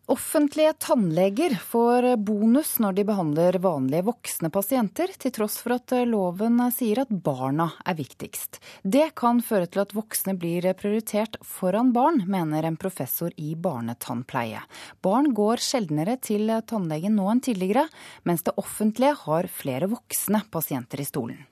Offentlige 0.06 0.72
tannleger 0.72 1.56
får 1.66 2.04
bonus 2.16 2.76
når 2.78 2.92
de 2.94 3.04
behandler 3.08 3.56
vanlige 3.58 4.04
voksne 4.06 4.52
pasienter, 4.54 5.10
til 5.18 5.32
tross 5.34 5.56
for 5.58 5.74
at 5.74 5.94
loven 6.06 6.60
sier 6.70 7.00
at 7.02 7.10
barna 7.10 7.72
er 7.82 7.98
viktigst. 7.98 8.60
Det 8.86 9.08
kan 9.18 9.42
føre 9.42 9.66
til 9.66 9.82
at 9.82 9.96
voksne 9.98 10.36
blir 10.38 10.70
prioritert 10.78 11.40
foran 11.42 11.90
barn, 11.90 12.22
mener 12.30 12.70
en 12.70 12.78
professor 12.78 13.34
i 13.34 13.56
barnetannpleie. 13.58 14.62
Barn 15.02 15.32
går 15.34 15.66
sjeldnere 15.72 16.20
til 16.22 16.54
tannlegen 16.70 17.18
nå 17.18 17.26
enn 17.34 17.42
tidligere, 17.42 17.88
mens 18.22 18.46
det 18.46 18.54
offentlige 18.62 19.18
har 19.26 19.50
flere 19.50 19.90
voksne 19.90 20.44
pasienter 20.54 21.02
i 21.02 21.10
stolen. 21.10 21.42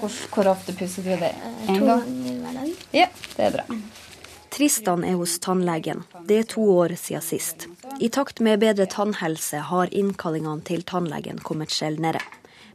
Hvor, 0.00 0.20
hvor 0.32 0.54
ofte 0.56 0.72
pusser 0.72 1.04
du 1.04 1.18
det? 1.20 1.34
En 1.68 1.84
gang? 1.84 2.00
To 2.00 2.14
ganger 2.16 2.44
hver 2.46 2.62
dag. 2.62 2.78
Ja, 2.96 3.10
det 3.36 3.50
er 3.50 3.58
bra. 3.60 3.82
Tristan 4.50 5.04
er 5.04 5.14
hos 5.14 5.38
tannlegen. 5.38 6.02
Det 6.26 6.38
er 6.38 6.50
to 6.50 6.64
år 6.74 6.96
siden 6.98 7.22
sist. 7.22 7.68
I 8.00 8.08
takt 8.08 8.40
med 8.40 8.60
bedre 8.60 8.86
tannhelse 8.90 9.62
har 9.70 9.94
innkallingene 9.94 10.66
til 10.66 10.82
tannlegen 10.82 11.38
kommet 11.38 11.70
sjeldnere. 11.74 12.22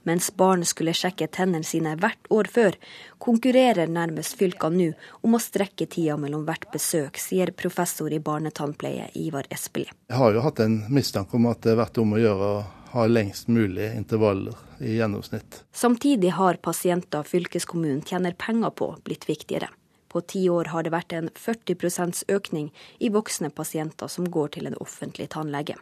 Mens 0.05 0.29
barn 0.37 0.61
skulle 0.65 0.93
sjekke 0.93 1.25
tennene 1.33 1.65
sine 1.65 1.95
hvert 1.97 2.29
år 2.29 2.47
før, 2.53 2.75
konkurrerer 3.17 3.89
nærmest 3.89 4.37
fylkene 4.37 4.77
nå 4.77 4.89
om 5.25 5.33
å 5.33 5.41
strekke 5.41 5.87
tida 5.89 6.13
mellom 6.21 6.43
hvert 6.45 6.67
besøk, 6.73 7.17
sier 7.17 7.49
professor 7.57 8.13
i 8.13 8.21
barnetannpleie 8.21 9.09
Ivar 9.17 9.49
Espelid. 9.49 9.89
Jeg 10.09 10.19
har 10.21 10.35
jo 10.35 10.43
hatt 10.45 10.61
en 10.61 10.83
mistanke 10.93 11.39
om 11.39 11.49
at 11.49 11.63
det 11.65 11.73
har 11.73 11.81
vært 11.81 11.97
om 12.03 12.13
å 12.13 12.21
gjøre 12.21 12.51
å 12.51 12.59
ha 12.95 13.07
lengst 13.09 13.49
mulig 13.49 13.89
intervaller 13.97 14.53
i 14.79 14.99
gjennomsnitt. 14.99 15.63
Samtidig 15.73 16.35
har 16.37 16.61
pasienter 16.61 17.25
fylkeskommunen 17.25 18.05
tjener 18.05 18.37
penger 18.37 18.77
på, 18.77 18.93
blitt 19.03 19.25
viktigere. 19.27 19.73
På 20.15 20.21
ti 20.23 20.45
år 20.47 20.69
har 20.71 20.85
det 20.87 20.93
vært 20.93 21.11
en 21.11 21.25
40% 21.35 22.21
økning 22.31 22.69
i 23.03 23.09
voksne 23.11 23.49
pasienter 23.51 24.07
som 24.07 24.29
går 24.31 24.53
til 24.55 24.69
en 24.69 24.77
offentlig 24.79 25.27
tannlege. 25.33 25.75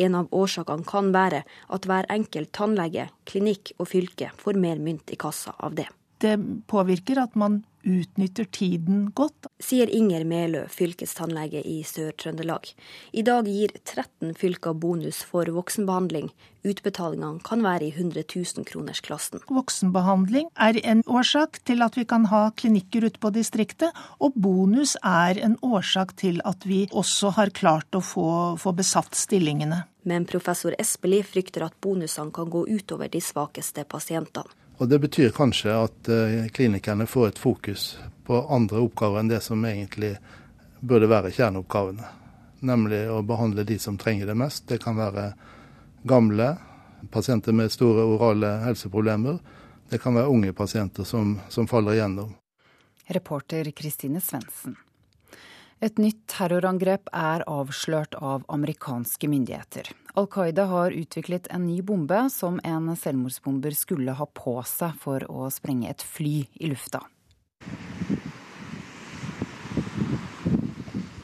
En 0.00 0.14
av 0.16 0.30
årsakene 0.32 0.86
kan 0.88 1.10
være 1.12 1.42
at 1.68 1.84
hver 1.84 2.08
enkelt 2.08 2.54
tannlege, 2.56 3.10
klinikk 3.28 3.74
og 3.76 3.90
fylke 3.90 4.30
får 4.40 4.56
mer 4.56 4.80
mynt 4.80 5.12
i 5.12 5.18
kassa 5.20 5.52
av 5.58 5.76
det. 5.76 5.90
Det 6.24 6.38
påvirker 6.72 7.20
at 7.20 7.36
man 7.36 7.60
utnytter 7.86 8.44
tiden 8.44 9.10
godt. 9.16 9.48
Sier 9.62 9.90
Inger 9.90 10.24
Melø, 10.28 10.66
fylkestannlege 10.70 11.62
i 11.66 11.80
Sør-Trøndelag. 11.86 12.72
I 13.12 13.24
dag 13.26 13.48
gir 13.48 13.72
13 13.84 14.34
fylker 14.38 14.76
bonus 14.76 15.22
for 15.26 15.48
voksenbehandling. 15.54 16.30
Utbetalingene 16.66 17.40
kan 17.44 17.64
være 17.64 17.88
i 17.88 17.92
100 17.94 18.26
000-kronersklassen. 18.34 19.44
Voksenbehandling 19.48 20.50
er 20.60 20.80
en 20.84 21.02
årsak 21.08 21.62
til 21.64 21.80
at 21.86 21.96
vi 21.96 22.04
kan 22.04 22.26
ha 22.32 22.50
klinikker 22.56 23.06
ute 23.08 23.20
på 23.22 23.32
distriktet, 23.32 23.96
og 24.20 24.36
bonus 24.36 24.96
er 25.00 25.40
en 25.40 25.56
årsak 25.64 26.16
til 26.20 26.42
at 26.44 26.66
vi 26.68 26.84
også 26.92 27.32
har 27.38 27.54
klart 27.56 27.96
å 27.96 28.04
få, 28.04 28.28
få 28.60 28.74
besatt 28.76 29.16
stillingene. 29.16 29.84
Men 30.04 30.24
professor 30.28 30.74
Espelid 30.80 31.28
frykter 31.28 31.64
at 31.66 31.76
bonusene 31.80 32.32
kan 32.32 32.48
gå 32.52 32.66
utover 32.68 33.08
de 33.12 33.20
svakeste 33.24 33.84
pasientene. 33.88 34.48
Og 34.80 34.88
Det 34.88 34.98
betyr 34.98 35.30
kanskje 35.36 35.74
at 35.76 36.08
uh, 36.08 36.46
klinikerne 36.56 37.04
får 37.06 37.28
et 37.28 37.38
fokus 37.38 37.98
på 38.24 38.38
andre 38.48 38.80
oppgaver 38.80 39.20
enn 39.20 39.28
det 39.28 39.42
som 39.44 39.60
egentlig 39.68 40.14
burde 40.80 41.10
være 41.10 41.32
kjerneoppgavene. 41.36 42.06
Nemlig 42.64 43.02
å 43.12 43.20
behandle 43.24 43.66
de 43.68 43.76
som 43.78 43.98
trenger 44.00 44.30
det 44.30 44.38
mest. 44.40 44.64
Det 44.68 44.80
kan 44.80 44.96
være 44.96 45.34
gamle, 46.08 46.54
pasienter 47.12 47.52
med 47.52 47.72
store 47.72 48.06
orale 48.08 48.54
helseproblemer. 48.64 49.36
Det 49.92 50.00
kan 50.00 50.16
være 50.16 50.32
unge 50.32 50.56
pasienter 50.56 51.04
som, 51.04 51.36
som 51.52 51.68
faller 51.68 51.98
igjennom. 51.98 52.32
Reporter 53.12 53.68
Kristine 53.76 54.20
Svendsen. 54.24 54.78
Et 55.80 55.96
nytt 56.00 56.24
terrorangrep 56.28 57.08
er 57.16 57.44
avslørt 57.48 58.16
av 58.16 58.44
amerikanske 58.48 59.28
myndigheter. 59.28 59.92
Al 60.14 60.26
Qaida 60.26 60.64
har 60.66 60.90
utviklet 60.90 61.46
en 61.54 61.66
ny 61.66 61.80
bombe 61.86 62.18
som 62.34 62.58
en 62.66 62.90
selvmordsbomber 62.96 63.74
skulle 63.78 64.14
ha 64.18 64.26
på 64.26 64.56
seg 64.66 64.96
for 64.98 65.22
å 65.30 65.46
sprenge 65.54 65.90
et 65.90 66.02
fly 66.02 66.42
i 66.58 66.70
lufta. 66.70 67.04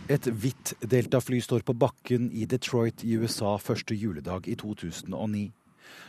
Et 0.07 0.29
hvitt 0.31 0.77
deltafly 0.87 1.41
står 1.43 1.65
på 1.67 1.75
bakken 1.75 2.29
i 2.31 2.47
Detroit 2.47 3.03
i 3.03 3.17
USA 3.19 3.57
første 3.59 3.97
juledag 3.99 4.47
i 4.47 4.55
2009. 4.55 5.49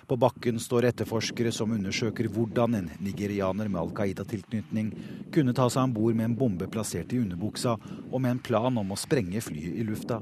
På 0.08 0.16
bakken 0.16 0.60
står 0.60 0.88
etterforskere 0.88 1.52
som 1.52 1.74
undersøker 1.76 2.30
hvordan 2.32 2.78
en 2.78 2.90
nigerianer 3.04 3.68
med 3.68 3.82
Al 3.82 3.92
Qaida-tilknytning 3.98 4.94
kunne 5.36 5.56
ta 5.58 5.68
seg 5.68 5.90
om 5.90 5.96
bord 5.98 6.16
med 6.16 6.30
en 6.30 6.38
bombe 6.40 6.70
plassert 6.72 7.12
i 7.12 7.20
underbuksa, 7.20 7.76
og 8.12 8.22
med 8.24 8.38
en 8.38 8.44
plan 8.50 8.80
om 8.80 8.96
å 8.96 9.00
sprenge 9.00 9.44
flyet 9.44 9.76
i 9.76 9.86
lufta. 9.88 10.22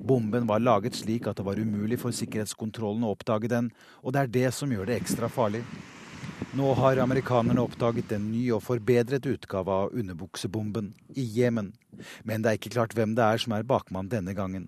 Bomben 0.00 0.48
var 0.48 0.64
laget 0.64 0.96
slik 0.96 1.28
at 1.28 1.36
det 1.36 1.46
var 1.46 1.60
umulig 1.60 2.00
for 2.00 2.16
sikkerhetskontrollen 2.16 3.04
å 3.04 3.12
oppdage 3.14 3.52
den, 3.52 3.70
og 4.00 4.16
det 4.16 4.22
er 4.24 4.34
det 4.38 4.52
som 4.56 4.72
gjør 4.72 4.88
det 4.88 5.00
ekstra 5.02 5.28
farlig. 5.28 5.66
Nå 6.56 6.72
har 6.74 6.98
amerikanerne 6.98 7.62
oppdaget 7.62 8.16
en 8.16 8.30
ny 8.32 8.46
og 8.56 8.64
forbedret 8.64 9.26
utgave 9.28 9.70
av 9.84 9.92
underbuksebomben 9.94 10.94
i 11.14 11.26
Jemen. 11.36 11.74
Men 12.24 12.42
det 12.42 12.50
er 12.50 12.58
ikke 12.58 12.72
klart 12.74 12.96
hvem 12.96 13.12
det 13.14 13.26
er 13.26 13.42
som 13.42 13.54
er 13.54 13.68
bakmann 13.68 14.08
denne 14.10 14.34
gangen. 14.34 14.66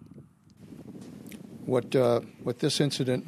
What, 1.66 1.94
uh, 1.94 2.20
what 2.44 2.58
this 2.58 2.80
incident 2.80 3.26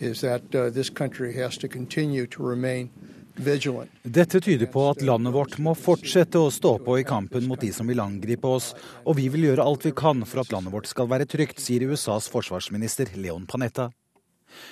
is 0.00 0.20
that 0.20 0.54
uh, 0.54 0.70
this 0.70 0.90
country 0.90 1.32
has 1.34 1.58
to 1.58 1.68
continue 1.68 2.26
to 2.26 2.42
remain 2.42 2.90
vigilant. 3.38 3.90
Dette 4.02 4.40
tyder 4.40 4.66
på 4.66 4.88
at 4.90 5.02
landet 5.02 5.34
vårt 5.34 5.58
må 5.62 5.74
fortsette 5.78 6.40
å 6.40 6.50
stå 6.50 6.76
på 6.82 6.98
i 7.00 7.06
kampen 7.06 7.46
mot 7.48 7.60
de 7.60 7.70
som 7.74 7.88
vil 7.88 8.02
angripe 8.02 8.48
oss, 8.48 8.72
og 9.04 9.18
vi 9.18 9.28
vil 9.32 9.48
gjøre 9.50 9.64
alt 9.64 9.86
vi 9.86 9.94
kan 9.96 10.24
for 10.26 10.42
at 10.42 10.52
landet 10.54 10.74
vårt 10.74 10.90
skal 10.90 11.10
være 11.10 11.28
trygt, 11.30 11.62
sier 11.62 11.86
USAs 11.88 12.28
forsvarsminister 12.32 13.14
Leon 13.16 13.46
Panetta. 13.46 13.90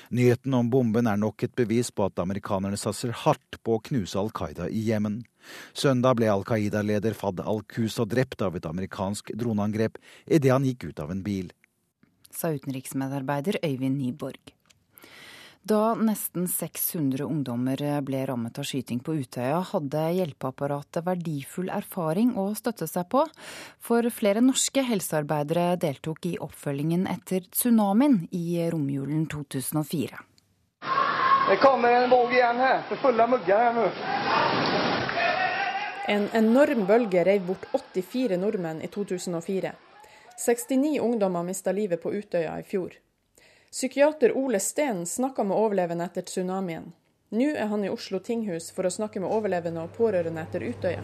Nyheten 0.08 0.54
om 0.56 0.70
bomben 0.72 1.06
er 1.06 1.18
nok 1.20 1.44
et 1.44 1.54
bevis 1.58 1.90
på 1.92 2.06
at 2.08 2.22
amerikanerne 2.22 2.78
satser 2.80 3.12
hardt 3.24 3.58
på 3.62 3.76
å 3.76 3.82
knuse 3.90 4.16
Al 4.18 4.32
Qaida 4.34 4.70
i 4.72 4.86
Jemen. 4.88 5.20
Søndag 5.76 6.16
ble 6.18 6.30
Al 6.32 6.46
Qaida-leder 6.48 7.14
Fad 7.14 7.42
al-Qusa 7.44 8.08
drept 8.08 8.42
av 8.42 8.56
et 8.56 8.66
amerikansk 8.66 9.34
droneangrep 9.36 10.00
idet 10.26 10.54
han 10.54 10.66
gikk 10.66 10.88
ut 10.90 11.04
av 11.04 11.12
en 11.12 11.22
bil. 11.26 11.52
Sa 12.32 12.50
utenriksmedarbeider 12.56 13.60
Øyvind 13.64 14.00
Nyborg. 14.00 14.55
Da 15.66 15.94
nesten 15.98 16.44
600 16.46 17.24
ungdommer 17.24 17.80
ble 18.06 18.20
rammet 18.28 18.58
av 18.60 18.66
skyting 18.68 19.00
på 19.02 19.16
Utøya, 19.18 19.56
hadde 19.72 20.02
hjelpeapparatet 20.14 21.02
verdifull 21.02 21.72
erfaring 21.74 22.36
å 22.38 22.44
støtte 22.54 22.86
seg 22.86 23.08
på. 23.10 23.24
For 23.82 24.06
flere 24.14 24.44
norske 24.44 24.84
helsearbeidere 24.86 25.72
deltok 25.82 26.28
i 26.30 26.36
oppfølgingen 26.38 27.08
etter 27.10 27.48
tsunamien 27.50 28.20
i 28.30 28.60
romjulen 28.70 29.24
2004. 29.32 30.20
Det 31.48 31.56
kommer 31.64 31.96
en 31.96 32.14
våg 32.14 32.36
igjen 32.36 32.62
her, 32.62 32.84
for 32.86 33.02
fulle 33.02 33.26
mugger 33.32 33.64
her 33.64 33.74
nå. 33.74 33.88
En 36.14 36.28
enorm 36.44 36.84
bølge 36.86 37.26
rev 37.26 37.42
bort 37.48 37.66
84 37.74 38.38
nordmenn 38.38 38.84
i 38.86 38.92
2004. 38.94 39.74
69 40.46 40.94
ungdommer 41.02 41.42
mista 41.42 41.74
livet 41.74 41.98
på 42.06 42.14
Utøya 42.14 42.54
i 42.62 42.68
fjor. 42.70 42.94
Psykiater 43.70 44.36
Ole 44.36 44.60
Steen 44.60 45.06
snakka 45.06 45.44
med 45.44 45.56
overlevende 45.56 46.04
etter 46.04 46.22
tsunamien. 46.22 46.92
Nå 47.34 47.48
er 47.58 47.66
han 47.66 47.84
i 47.84 47.90
Oslo 47.90 48.20
tinghus 48.22 48.70
for 48.70 48.86
å 48.86 48.92
snakke 48.92 49.20
med 49.20 49.32
overlevende 49.32 49.82
og 49.82 49.96
pårørende 49.96 50.44
etter 50.46 50.62
Utøya. 50.62 51.02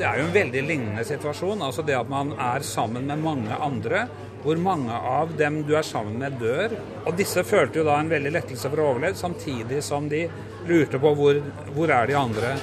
Det 0.00 0.06
er 0.08 0.20
jo 0.20 0.26
en 0.28 0.34
veldig 0.34 0.60
lignende 0.64 1.04
situasjon. 1.04 1.62
altså 1.62 1.82
Det 1.82 1.96
at 1.96 2.08
man 2.08 2.32
er 2.38 2.64
sammen 2.64 3.06
med 3.08 3.20
mange 3.24 3.56
andre, 3.56 4.06
hvor 4.42 4.56
mange 4.56 4.92
av 4.92 5.32
dem 5.36 5.62
du 5.68 5.74
er 5.76 5.84
sammen 5.84 6.18
med, 6.20 6.38
dør. 6.40 6.76
Og 7.04 7.16
disse 7.16 7.44
følte 7.44 7.80
jo 7.80 7.86
da 7.88 7.98
en 8.00 8.12
veldig 8.12 8.32
lettelse 8.32 8.70
for 8.70 8.80
å 8.80 8.90
overleve, 8.92 9.16
samtidig 9.16 9.82
som 9.84 10.08
de 10.08 10.26
lurte 10.68 11.00
på 11.00 11.14
hvor, 11.16 11.40
hvor 11.74 11.92
er 11.96 12.08
de 12.08 12.16
andre. 12.16 12.54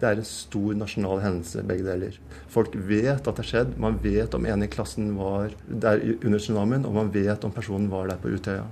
Det 0.00 0.08
er 0.08 0.20
en 0.20 0.24
stor 0.24 0.76
nasjonal 0.80 1.18
hendelse, 1.20 1.62
begge 1.68 1.84
deler. 1.84 2.14
Folk 2.48 2.72
vet 2.88 3.20
at 3.20 3.26
det 3.26 3.42
har 3.42 3.48
skjedd. 3.50 3.74
Man 3.80 3.98
vet 4.00 4.34
om 4.36 4.46
en 4.48 4.64
i 4.64 4.68
klassen 4.72 5.10
var 5.18 5.52
der 5.68 6.00
under 6.24 6.40
tsunamien, 6.40 6.86
og 6.88 6.94
man 6.96 7.10
vet 7.12 7.44
om 7.44 7.52
personen 7.52 7.90
var 7.92 8.08
der 8.08 8.20
på 8.22 8.32
Utøya. 8.32 8.64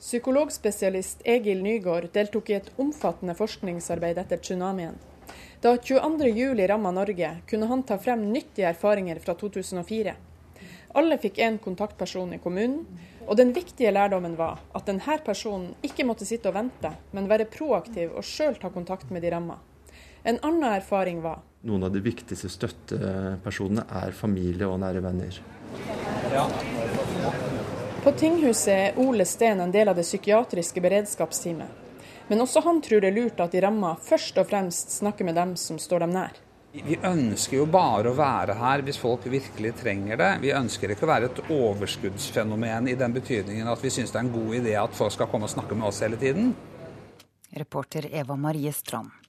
Psykologspesialist 0.00 1.24
Egil 1.28 1.62
Nygaard 1.64 2.10
deltok 2.12 2.50
i 2.52 2.58
et 2.58 2.68
omfattende 2.80 3.36
forskningsarbeid 3.36 4.20
etter 4.20 4.40
tsunamien. 4.40 4.98
Da 5.60 5.74
22.07 5.76 6.66
ramma 6.68 6.92
Norge, 6.92 7.32
kunne 7.48 7.68
han 7.72 7.82
ta 7.88 7.98
frem 8.00 8.26
nyttige 8.32 8.68
erfaringer 8.68 9.20
fra 9.24 9.34
2004. 9.40 10.14
Alle 11.00 11.18
fikk 11.22 11.40
én 11.40 11.56
kontaktperson 11.62 12.32
i 12.34 12.40
kommunen, 12.42 12.84
og 13.26 13.36
den 13.36 13.52
viktige 13.56 13.92
lærdommen 13.92 14.36
var 14.36 14.60
at 14.74 14.88
denne 14.88 15.18
personen 15.24 15.74
ikke 15.86 16.04
måtte 16.08 16.28
sitte 16.28 16.48
og 16.52 16.56
vente, 16.56 16.92
men 17.12 17.28
være 17.30 17.48
proaktiv 17.48 18.12
og 18.16 18.26
sjøl 18.26 18.56
ta 18.60 18.72
kontakt 18.74 19.12
med 19.12 19.22
de 19.24 19.32
ramma. 19.36 19.60
En 20.22 20.38
annen 20.42 20.72
erfaring 20.72 21.22
var 21.22 21.40
Noen 21.60 21.84
av 21.84 21.92
de 21.92 22.00
viktigste 22.00 22.48
støttepersonene 22.48 23.82
er 24.00 24.14
familie 24.16 24.64
og 24.64 24.78
nære 24.80 25.02
venner. 25.04 25.40
Ja. 26.32 26.46
På 28.00 28.14
tinghuset 28.16 28.72
er 28.72 29.00
Ole 29.02 29.26
Steen 29.28 29.60
en 29.60 29.74
del 29.74 29.90
av 29.92 29.98
det 29.98 30.06
psykiatriske 30.06 30.80
beredskapsteamet. 30.80 31.76
Men 32.30 32.40
også 32.40 32.62
han 32.64 32.80
tror 32.80 33.04
det 33.04 33.10
er 33.10 33.18
lurt 33.18 33.42
at 33.44 33.52
de 33.52 33.60
ramma 33.60 33.92
først 34.00 34.40
og 34.40 34.48
fremst 34.48 34.96
snakker 34.96 35.28
med 35.28 35.36
dem 35.36 35.52
som 35.60 35.76
står 35.82 36.06
dem 36.06 36.16
nær. 36.16 36.40
Vi 36.72 36.96
ønsker 37.02 37.58
jo 37.58 37.68
bare 37.68 38.08
å 38.08 38.16
være 38.16 38.56
her 38.56 38.86
hvis 38.86 39.00
folk 39.02 39.28
virkelig 39.28 39.74
trenger 39.82 40.16
det. 40.16 40.32
Vi 40.46 40.56
ønsker 40.56 40.94
ikke 40.94 41.04
å 41.04 41.12
være 41.12 41.28
et 41.28 41.44
overskuddsfenomen 41.50 42.88
i 42.88 42.96
den 42.96 43.20
betydningen 43.20 43.68
at 43.68 43.84
vi 43.84 43.92
syns 43.92 44.14
det 44.14 44.22
er 44.22 44.28
en 44.30 44.36
god 44.38 44.60
idé 44.62 44.76
at 44.80 44.96
folk 44.96 45.12
skal 45.12 45.28
komme 45.28 45.50
og 45.50 45.52
snakke 45.58 45.76
med 45.76 45.90
oss 45.90 46.00
hele 46.06 46.16
tiden. 46.16 46.54
Reporter 47.52 48.08
Eva 48.14 48.38
Marie 48.38 48.72
Strand. 48.72 49.19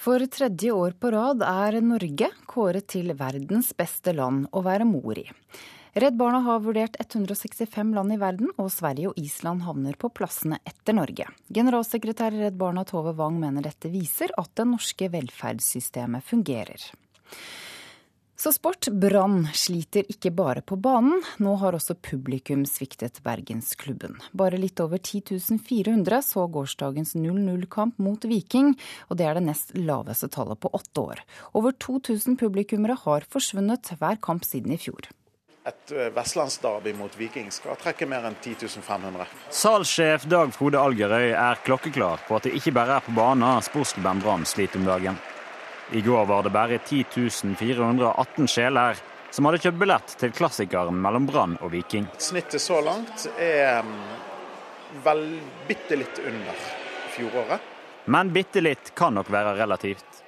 For 0.00 0.26
tredje 0.32 0.72
år 0.72 0.94
på 0.96 1.10
rad 1.12 1.42
er 1.44 1.76
Norge 1.84 2.30
kåret 2.48 2.86
til 2.88 3.12
verdens 3.18 3.74
beste 3.76 4.14
land 4.16 4.46
å 4.56 4.62
være 4.64 4.86
mor 4.88 5.18
i. 5.20 5.26
Redd 5.92 6.16
Barna 6.16 6.38
har 6.46 6.62
vurdert 6.64 6.96
165 7.02 7.90
land 7.92 8.14
i 8.14 8.16
verden, 8.16 8.48
og 8.56 8.70
Sverige 8.72 9.10
og 9.10 9.18
Island 9.20 9.66
havner 9.66 9.98
på 10.00 10.08
plassene 10.16 10.56
etter 10.64 10.96
Norge. 10.96 11.26
Generalsekretær 11.52 12.32
i 12.32 12.46
Redd 12.46 12.56
Barna 12.56 12.86
Tove 12.88 13.12
Wang 13.18 13.36
mener 13.42 13.66
dette 13.66 13.92
viser 13.92 14.32
at 14.40 14.54
det 14.56 14.70
norske 14.70 15.10
velferdssystemet 15.12 16.24
fungerer. 16.24 16.86
Så 18.40 18.52
sport. 18.56 18.88
Brann 18.88 19.48
sliter 19.52 20.06
ikke 20.08 20.30
bare 20.32 20.62
på 20.64 20.78
banen. 20.80 21.18
Nå 21.44 21.58
har 21.60 21.76
også 21.76 21.92
publikum 22.00 22.62
sviktet 22.64 23.18
Bergensklubben. 23.20 24.14
Bare 24.32 24.56
litt 24.56 24.80
over 24.80 24.96
10 24.96 25.58
400 25.60 26.22
så 26.24 26.46
gårsdagens 26.48 27.12
0-0-kamp 27.20 27.98
mot 28.00 28.24
Viking, 28.24 28.70
og 29.12 29.18
det 29.20 29.26
er 29.28 29.36
det 29.36 29.42
nest 29.44 29.74
laveste 29.76 30.30
tallet 30.32 30.56
på 30.56 30.70
åtte 30.72 31.02
år. 31.02 31.20
Over 31.52 31.76
2000 31.84 32.38
publikummere 32.40 32.96
har 33.02 33.26
forsvunnet 33.28 33.92
hver 34.00 34.16
kamp 34.24 34.48
siden 34.48 34.72
i 34.72 34.80
fjor. 34.80 35.10
et 35.68 35.90
vestlandsdarby 35.92 36.14
vestlandsderby 36.16 36.94
mot 36.96 37.18
Viking 37.18 37.50
skal 37.52 37.76
trekke 37.76 38.08
mer 38.08 38.24
enn 38.24 38.38
10 38.40 38.80
500. 38.80 39.26
Salgssjef 39.50 40.24
Dag 40.24 40.54
Frode 40.56 40.80
Algerøy 40.80 41.34
er 41.34 41.60
klokkeklar 41.66 42.24
på 42.26 42.40
at 42.40 42.48
det 42.48 42.54
ikke 42.56 42.72
bare 42.72 42.96
er 42.96 43.04
på 43.04 43.12
banen 43.12 43.60
sportsklubben 43.60 44.24
Brann 44.24 44.48
sliter 44.48 44.80
om 44.80 44.88
dagen. 44.88 45.20
I 45.92 46.00
går 46.00 46.26
var 46.26 46.42
det 46.42 46.50
bare 46.54 46.78
10 46.78 47.04
418 47.58 48.46
sjeler 48.48 48.98
som 49.30 49.46
hadde 49.46 49.58
kjøpt 49.62 49.78
billett 49.78 50.12
til 50.20 50.32
klassikeren 50.34 50.94
mellom 51.02 51.26
Brann 51.26 51.56
og 51.60 51.72
Viking. 51.72 52.06
Snittet 52.18 52.62
så 52.62 52.80
langt 52.82 53.26
er 53.38 53.82
mm, 53.82 53.96
vel 55.04 55.24
bitte 55.66 55.98
litt 55.98 56.20
under 56.22 56.64
fjoråret. 57.14 57.66
Men 58.10 58.30
bitte 58.34 58.62
litt 58.62 58.92
kan 58.94 59.14
nok 59.18 59.30
være 59.30 59.56
relativt. 59.58 60.22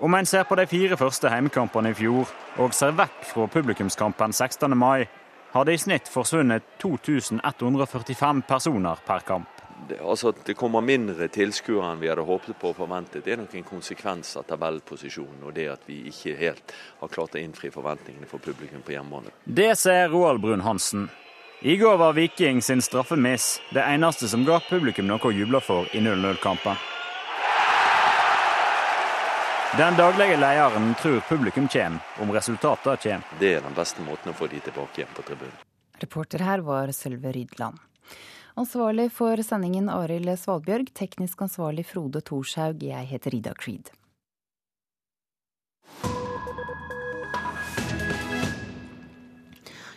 Om 0.00 0.14
en 0.16 0.26
ser 0.26 0.46
på 0.48 0.56
de 0.56 0.64
fire 0.70 0.96
første 0.96 1.28
heimekampene 1.28 1.90
i 1.92 1.96
fjor, 1.98 2.30
og 2.62 2.74
ser 2.74 2.94
vekk 2.96 3.18
fra 3.32 3.48
publikumskampen 3.52 4.32
16. 4.32 4.78
mai, 4.78 5.08
har 5.50 5.66
det 5.66 5.74
i 5.74 5.82
snitt 5.82 6.08
forsvunnet 6.08 6.78
2145 6.80 8.44
personer 8.48 9.02
per 9.06 9.26
kamp. 9.26 9.59
Det, 9.88 10.00
altså 10.00 10.28
At 10.28 10.44
det 10.46 10.54
kommer 10.58 10.84
mindre 10.84 11.28
tilskuere 11.32 11.92
enn 11.92 12.02
vi 12.02 12.10
hadde 12.10 12.26
håpet 12.26 12.58
på 12.60 12.70
og 12.72 12.76
forventet, 12.78 13.24
det 13.24 13.34
er 13.34 13.40
nok 13.40 13.54
en 13.58 13.66
konsekvens 13.66 14.36
av 14.38 14.46
tabellposisjonen 14.50 15.46
og 15.46 15.54
det 15.56 15.66
at 15.72 15.88
vi 15.88 16.02
ikke 16.10 16.36
helt 16.38 16.74
har 17.00 17.12
klart 17.12 17.34
å 17.34 17.40
innfri 17.40 17.72
forventningene 17.74 18.28
for 18.30 18.42
publikum 18.42 18.84
på 18.86 18.94
hjemmebane. 18.94 19.32
Det 19.44 19.72
ser 19.78 20.08
Roald 20.12 20.42
Brun 20.42 20.64
Hansen. 20.66 21.08
I 21.62 21.76
går 21.76 21.96
var 22.00 22.12
Viking 22.16 22.62
sin 22.62 22.80
straffemiss 22.82 23.60
det 23.74 23.82
eneste 23.84 24.28
som 24.28 24.46
ga 24.48 24.60
publikum 24.68 25.08
noe 25.10 25.20
å 25.20 25.34
juble 25.34 25.60
for 25.60 25.90
i 25.92 26.00
0-0-kampen. 26.00 26.78
Den 29.76 29.94
daglige 29.94 30.38
lederen 30.40 30.94
tror 30.98 31.20
publikum 31.28 31.68
kommer, 31.68 32.00
om 32.18 32.32
resultatene 32.32 32.96
kommer. 32.96 33.36
Det 33.38 33.52
er 33.54 33.60
den 33.62 33.76
beste 33.76 34.02
måten 34.02 34.32
å 34.32 34.34
få 34.34 34.48
de 34.50 34.58
tilbake 34.64 35.02
igjen 35.02 35.12
på 35.14 35.22
tribunen. 35.28 35.54
Reporter 36.00 36.42
her 36.42 36.64
var 36.64 36.90
Sølve 36.96 37.30
Rydland. 37.36 37.78
Ansvarlig 38.58 39.12
for 39.14 39.38
sendingen 39.46 39.86
Arild 39.92 40.26
Svalbjørg, 40.38 40.90
teknisk 40.98 41.42
ansvarlig 41.46 41.84
Frode 41.86 42.22
Thorshaug, 42.26 42.82
jeg 42.82 43.06
heter 43.06 43.36
Ida 43.36 43.54
Creed. 43.54 43.92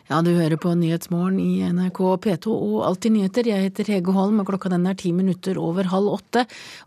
Ja, 0.09 0.17
du 0.19 0.33
hører 0.35 0.59
på 0.59 0.73
Nyhetsmorgen 0.75 1.37
i 1.39 1.63
NRK 1.71 1.99
P2 2.25 2.51
og 2.51 2.81
Alltid 2.83 3.13
nyheter. 3.15 3.47
Jeg 3.47 3.69
heter 3.69 3.87
Hege 3.87 4.11
Holm, 4.11 4.41
og 4.41 4.49
klokka 4.49 4.67
den 4.73 4.83
er 4.89 4.97
ti 4.99 5.13
minutter 5.15 5.55
over 5.55 5.87
halv 5.87 6.09
åtte. 6.17 6.41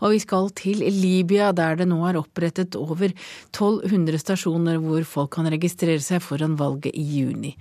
Og 0.05 0.13
vi 0.13 0.19
skal 0.21 0.51
til 0.59 0.83
Libya, 0.85 1.47
der 1.57 1.79
det 1.81 1.87
nå 1.89 1.97
er 2.05 2.19
opprettet 2.21 2.77
over 2.77 3.09
1200 3.09 4.21
stasjoner 4.21 4.77
hvor 4.85 5.07
folk 5.09 5.33
kan 5.39 5.49
registrere 5.49 6.03
seg 6.05 6.21
foran 6.21 6.59
valget 6.61 6.93
i 6.93 7.05
juni. 7.23 7.55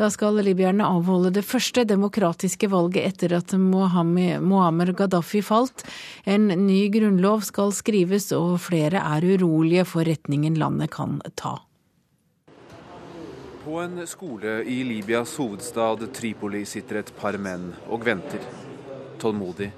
Da 0.00 0.08
skal 0.08 0.40
libyerne 0.40 0.88
avholde 0.88 1.34
det 1.36 1.44
første 1.44 1.84
demokratiske 1.84 2.70
valget 2.72 3.10
etter 3.10 3.36
at 3.36 3.52
Mohammed 3.52 4.94
Gaddafi 4.96 5.42
falt. 5.44 5.84
En 6.24 6.48
ny 6.64 6.86
grunnlov 6.94 7.44
skal 7.50 7.76
skrives, 7.76 8.30
og 8.32 8.56
flere 8.64 9.04
er 9.04 9.28
urolige 9.28 9.84
for 9.92 10.08
retningen 10.08 10.56
landet 10.56 10.94
kan 10.96 11.20
ta. 11.36 11.58
På 13.72 13.78
en 13.78 14.06
skole 14.06 14.62
i 14.62 14.84
Libyas 14.84 15.36
hovedstad 15.36 16.12
Tripoli 16.14 16.66
sitter 16.68 16.98
et 17.00 17.12
par 17.16 17.38
menn 17.40 17.70
og 17.88 18.02
venter. 18.04 18.42
Tålmodig, 19.22 19.70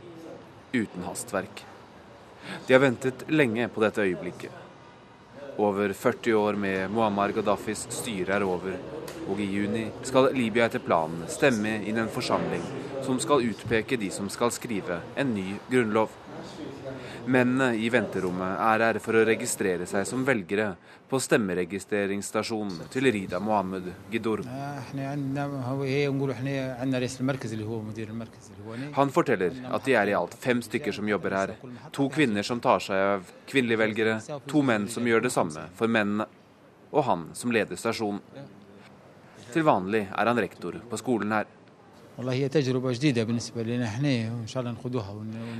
uten 0.72 1.04
hastverk. 1.06 1.62
De 2.66 2.74
har 2.74 2.82
ventet 2.82 3.22
lenge 3.30 3.68
på 3.70 3.84
dette 3.84 4.02
øyeblikket. 4.02 4.50
Over 5.62 5.94
40 5.94 6.34
år 6.40 6.58
med 6.58 6.90
Muammar 6.90 7.36
Gaddafis 7.36 7.84
styre 8.00 8.34
er 8.34 8.48
over, 8.48 8.74
og 9.30 9.38
i 9.38 9.46
juni 9.46 9.84
skal 10.02 10.32
Libya 10.34 10.66
etter 10.66 10.82
planen 10.82 11.28
stemme 11.30 11.76
inn 11.86 12.02
en 12.02 12.10
forsamling 12.10 12.66
som 13.06 13.22
skal 13.22 13.46
utpeke 13.46 14.00
de 14.02 14.10
som 14.10 14.26
skal 14.26 14.50
skrive 14.58 15.04
en 15.14 15.36
ny 15.38 15.52
grunnlov. 15.70 16.10
Mennene 17.24 17.72
i 17.80 17.88
venterommet 17.92 18.58
er 18.60 18.82
her 18.84 18.98
for 19.02 19.16
å 19.16 19.24
registrere 19.24 19.86
seg 19.88 20.04
som 20.08 20.24
velgere 20.26 20.74
på 21.08 21.20
stemmeregistreringsstasjonen 21.22 22.88
til 22.92 23.08
Rida 23.14 23.40
Mohammed 23.40 23.90
Gidorm. 24.12 24.48
Han 28.98 29.14
forteller 29.14 29.60
at 29.70 29.88
de 29.88 29.96
er 30.00 30.12
i 30.12 30.16
alt 30.18 30.36
fem 30.44 30.62
stykker 30.64 30.96
som 30.96 31.08
jobber 31.08 31.38
her. 31.38 31.54
To 31.96 32.08
kvinner 32.12 32.46
som 32.46 32.60
tar 32.64 32.84
seg 32.84 33.06
av 33.14 33.32
kvinnelige 33.48 33.82
velgere, 33.84 34.18
to 34.50 34.64
menn 34.66 34.88
som 34.92 35.06
gjør 35.08 35.28
det 35.28 35.32
samme 35.34 35.68
for 35.78 35.88
mennene, 35.88 36.28
og 36.94 37.08
han 37.08 37.28
som 37.38 37.52
leder 37.54 37.78
stasjonen. 37.80 38.20
Til 39.54 39.62
vanlig 39.62 40.08
er 40.10 40.26
han 40.26 40.40
rektor 40.42 40.80
på 40.90 40.98
skolen 40.98 41.32
her. 41.36 41.46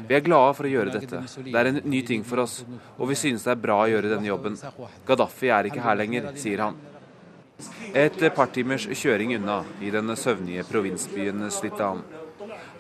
Vi 0.09 0.15
er 0.15 0.23
glade 0.23 0.55
for 0.55 0.69
å 0.69 0.71
gjøre 0.71 0.93
dette. 0.95 1.23
Det 1.49 1.59
er 1.59 1.71
en 1.73 1.81
ny 1.91 2.03
ting 2.07 2.23
for 2.27 2.45
oss, 2.45 2.61
og 2.95 3.11
vi 3.11 3.17
synes 3.19 3.43
det 3.43 3.57
er 3.57 3.63
bra 3.65 3.81
å 3.83 3.89
gjøre 3.91 4.13
denne 4.13 4.31
jobben. 4.31 4.59
Gaddafi 5.09 5.51
er 5.51 5.71
ikke 5.71 5.83
her 5.83 5.99
lenger, 5.99 6.31
sier 6.39 6.63
han. 6.63 6.79
Et 7.95 8.23
par 8.35 8.55
timers 8.55 8.87
kjøring 8.87 9.35
unna, 9.41 9.65
i 9.83 9.91
den 9.95 10.15
søvnige 10.19 10.63
provinsbyen 10.71 11.51
Slitan. 11.55 12.05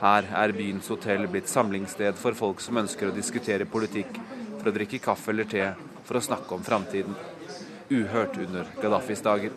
Her 0.01 0.30
er 0.38 0.55
byens 0.55 0.90
hotell 0.92 1.26
blitt 1.30 1.51
samlingssted 1.51 2.18
for 2.20 2.38
folk 2.38 2.62
som 2.62 2.78
ønsker 2.78 3.10
å 3.10 3.14
diskutere 3.14 3.66
politikk, 3.66 4.18
for 4.60 4.70
å 4.70 4.74
drikke 4.74 5.02
kaffe 5.02 5.34
eller 5.34 5.51
te, 5.51 5.68
for 6.06 6.18
å 6.18 6.26
snakke 6.30 6.55
om 6.55 6.62
framtiden. 6.66 7.14
Uhørt 7.90 8.38
under 8.38 8.70
Gaddafis 8.78 9.22
dager. 9.24 9.51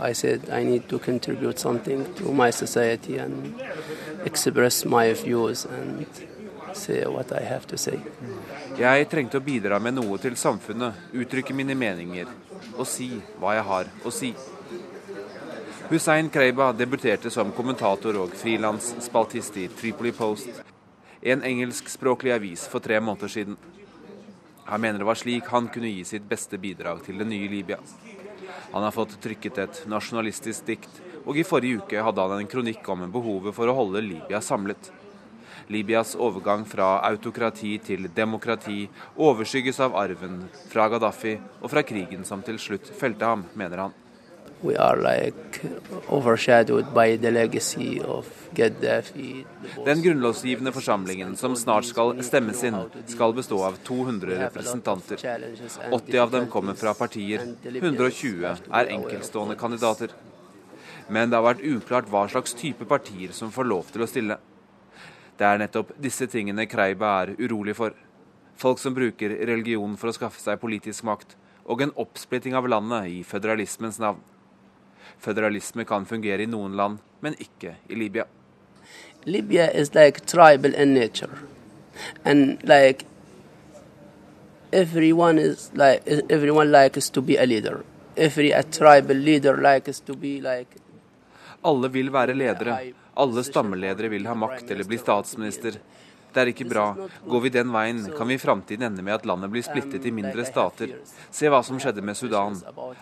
I 0.00 0.12
said 0.14 0.50
I 0.50 0.64
need 0.64 0.88
to 0.88 0.98
contribute 0.98 1.58
something 1.58 2.04
to 2.14 2.32
my 2.32 2.50
society 2.50 3.18
and 3.18 3.54
express 4.24 4.84
my 4.84 5.12
views 5.12 5.64
and 5.64 6.06
say 6.72 7.04
what 7.06 7.32
I 7.32 7.44
have 7.44 7.66
to 7.66 7.76
say. 7.76 8.00
Jeg 8.78 9.08
trengte 9.10 9.38
å 9.38 9.44
bidra 9.44 9.78
med 9.78 9.98
noe 9.98 10.18
til 10.18 10.36
samfunnet, 10.36 11.12
uttrykke 11.12 11.54
mine 11.54 11.76
meninger 11.76 12.30
og 12.76 12.86
si 12.88 13.10
hva 13.40 13.56
jeg 13.58 13.68
har 13.68 13.90
å 14.04 14.12
si. 14.14 14.32
Hussein 15.92 16.30
Kreiba 16.32 16.70
debuterte 16.72 17.30
som 17.30 17.50
kommentator 17.52 18.16
og 18.16 18.32
frilansspaltist 18.40 19.58
i 19.60 19.66
Tripoli 19.76 20.12
Post, 20.16 20.62
en 21.22 21.44
engelskspråklig 21.44 22.32
avis, 22.32 22.64
for 22.66 22.80
tre 22.80 22.96
måneder 23.00 23.28
siden. 23.28 23.58
Han 24.64 24.80
mener 24.80 25.02
det 25.02 25.08
var 25.10 25.18
slik 25.20 25.50
han 25.52 25.68
kunne 25.68 25.90
gi 25.92 26.04
sitt 26.08 26.24
beste 26.28 26.58
bidrag 26.58 27.02
til 27.04 27.20
det 27.20 27.26
nye 27.28 27.50
Libya. 27.50 27.76
Han 28.72 28.82
har 28.82 28.94
fått 28.94 29.18
trykket 29.20 29.58
et 29.60 29.80
nasjonalistisk 29.90 30.66
dikt, 30.66 31.00
og 31.26 31.36
i 31.38 31.44
forrige 31.46 31.82
uke 31.82 32.02
hadde 32.02 32.24
han 32.24 32.40
en 32.40 32.50
kronikk 32.50 32.88
om 32.92 33.04
behovet 33.12 33.54
for 33.56 33.68
å 33.68 33.76
holde 33.76 34.02
Libya 34.04 34.40
samlet. 34.40 34.90
Libyas 35.72 36.16
overgang 36.18 36.64
fra 36.68 36.98
autokrati 37.06 37.76
til 37.84 38.08
demokrati 38.16 38.88
overskygges 39.14 39.78
av 39.84 39.96
arven 39.96 40.42
fra 40.72 40.88
Gaddafi 40.90 41.36
og 41.60 41.70
fra 41.70 41.84
krigen 41.86 42.26
som 42.28 42.42
til 42.44 42.58
slutt 42.60 42.90
felte 42.98 43.28
ham, 43.28 43.46
mener 43.54 43.86
han. 43.86 44.01
We 44.62 44.76
are 44.76 44.96
like 44.96 45.60
overshadowed 46.08 46.94
by 46.94 47.16
the 47.16 47.30
legacy 47.30 48.00
of 48.00 48.28
Gaddafi. 48.54 49.44
Den 49.84 50.02
grunnlovsgivende 50.02 50.72
forsamlingen 50.72 51.36
som 51.36 51.56
snart 51.56 51.88
skal 51.88 52.22
stemmes 52.22 52.62
inn, 52.64 52.76
skal 53.10 53.34
bestå 53.34 53.58
av 53.66 53.80
200 53.82 54.38
representanter. 54.44 55.18
80 55.90 56.18
av 56.22 56.30
dem 56.30 56.46
kommer 56.46 56.78
fra 56.78 56.94
partier, 56.94 57.42
120 57.64 58.46
er 58.70 58.94
enkeltstående 58.94 59.58
kandidater. 59.58 60.14
Men 61.08 61.30
det 61.30 61.40
har 61.40 61.48
vært 61.48 61.66
uklart 61.66 62.10
hva 62.12 62.28
slags 62.30 62.54
type 62.54 62.86
partier 62.86 63.34
som 63.34 63.50
får 63.50 63.66
lov 63.66 63.90
til 63.90 64.06
å 64.06 64.10
stille. 64.10 64.38
Det 65.38 65.48
er 65.48 65.58
nettopp 65.58 65.90
disse 65.98 66.28
tingene 66.30 66.68
Kreiba 66.70 67.16
er 67.24 67.34
urolig 67.40 67.74
for. 67.74 67.96
Folk 68.54 68.78
som 68.78 68.94
bruker 68.94 69.40
religion 69.42 69.98
for 69.98 70.12
å 70.12 70.14
skaffe 70.14 70.38
seg 70.38 70.60
politisk 70.62 71.02
makt, 71.08 71.34
og 71.66 71.82
en 71.82 71.96
oppsplitting 71.98 72.54
av 72.54 72.68
landet 72.70 73.10
i 73.10 73.24
føderalismens 73.26 73.98
navn. 73.98 74.22
Føderalisme 75.22 75.84
kan 75.86 76.06
fungere 76.06 76.42
i 76.42 76.50
noen 76.50 76.74
land, 76.76 76.98
men 77.22 77.36
ikke 77.38 77.76
i 77.88 77.98
Libya. 77.98 78.26
Libya 79.24 79.68
is 79.70 79.94
like 79.94 80.26
tribal 80.26 80.74
in 80.74 80.94
nature. 80.94 81.38
And 82.24 82.58
like 82.64 83.04
everyone 84.72 85.38
is 85.38 85.70
like 85.74 86.02
everyone 86.28 86.72
likes 86.72 87.10
to 87.10 87.22
be 87.22 87.36
a 87.36 87.46
leader. 87.46 87.84
Every 88.16 88.50
a 88.50 88.62
tribal 88.62 89.16
leader 89.16 89.56
likes 89.56 90.00
to 90.00 90.14
be 90.14 90.40
like 90.40 90.80
Alle 91.62 91.88
vil 91.88 92.10
være 92.10 92.34
ledere. 92.34 92.78
Alle 93.14 93.44
stammeledere 93.44 94.08
vil 94.08 94.26
ha 94.26 94.34
makt 94.34 94.70
eller 94.70 94.84
bli 94.84 94.98
statsminister. 94.98 95.78
Det 96.32 96.40
er 96.40 96.50
ikke 96.52 96.66
bra. 96.68 96.86
Går 97.28 97.42
vi 97.44 97.50
den 97.52 97.72
veien, 97.74 98.00
kan 98.16 98.28
vi 98.28 98.38
i 98.38 98.40
framtiden 98.40 98.86
ende 98.88 99.04
med 99.04 99.18
at 99.18 99.26
landet 99.28 99.52
blir 99.52 99.64
splittet 99.66 100.06
i 100.08 100.12
mindre 100.14 100.46
stater. 100.48 100.94
Se 101.30 101.50
hva 101.52 101.60
som 101.66 101.80
skjedde 101.82 102.04
med 102.04 102.16
Sudan. 102.16 102.56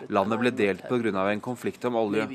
Landet 0.09 0.41
ble 0.41 0.51
delt 0.51 0.83
pga. 0.89 1.27
en 1.31 1.41
konflikt 1.41 1.85
om 1.85 1.95
olje. 1.95 2.27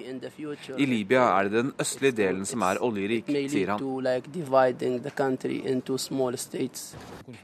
I 0.77 0.87
Libya 0.87 1.29
er 1.39 1.49
det 1.49 1.53
den 1.53 1.73
østlige 1.79 2.17
delen 2.17 2.47
som 2.47 2.63
er 2.63 2.83
oljerik, 2.83 3.27
sier 3.27 3.75
han. 3.75 3.81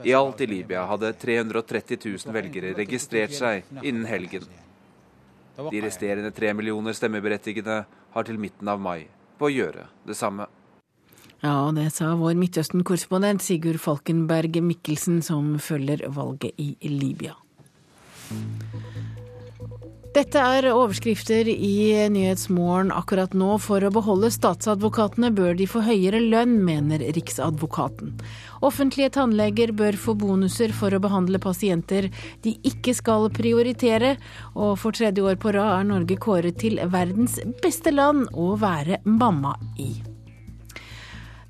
I 0.05 0.13
alt 0.13 0.41
i 0.41 0.47
Libya 0.47 0.87
hadde 0.87 1.13
330 1.13 1.99
000 2.05 2.35
velgere 2.35 2.75
registrert 2.77 3.35
seg 3.37 3.65
innen 3.83 4.07
helgen. 4.07 4.49
De 5.71 5.81
resterende 5.85 6.31
tre 6.33 6.55
millioner 6.57 6.97
stemmeberettigede 6.97 7.85
har 8.13 8.25
til 8.25 8.39
midten 8.41 8.69
av 8.69 8.81
mai 8.81 9.07
på 9.39 9.51
å 9.51 9.53
gjøre 9.53 9.89
det 10.09 10.17
samme. 10.17 10.49
Ja, 11.43 11.73
det 11.75 11.89
sa 11.91 12.13
vår 12.15 12.37
Midtøsten-korrespondent 12.39 13.43
Sigurd 13.43 13.81
Falkenberg 13.83 14.61
Mikkelsen, 14.63 15.23
som 15.27 15.57
følger 15.59 16.05
valget 16.15 16.55
i 16.55 16.77
Libya. 16.87 17.35
Dette 20.13 20.39
er 20.39 20.69
overskrifter 20.69 21.49
i 21.49 22.07
Nyhetsmorgen 22.13 22.93
akkurat 22.95 23.35
nå. 23.35 23.57
For 23.65 23.83
å 23.83 23.91
beholde 23.91 24.31
statsadvokatene 24.31 25.33
bør 25.35 25.57
de 25.59 25.67
få 25.67 25.83
høyere 25.83 26.21
lønn, 26.21 26.59
mener 26.63 27.03
Riksadvokaten. 27.17 28.15
Offentlige 28.63 29.11
tannleger 29.17 29.75
bør 29.75 29.99
få 29.99 30.15
bonuser 30.21 30.71
for 30.77 30.95
å 30.95 31.03
behandle 31.03 31.43
pasienter 31.43 32.11
de 32.47 32.55
ikke 32.71 32.95
skal 32.95 33.33
prioritere. 33.35 34.15
Og 34.55 34.77
for 34.85 34.95
tredje 34.95 35.27
år 35.27 35.43
på 35.43 35.57
rad 35.59 35.81
er 35.81 35.91
Norge 35.91 36.21
kåret 36.23 36.63
til 36.63 36.79
verdens 36.93 37.41
beste 37.65 37.91
land 37.91 38.29
å 38.37 38.53
være 38.61 39.03
mamma 39.09 39.57
i. 39.81 40.12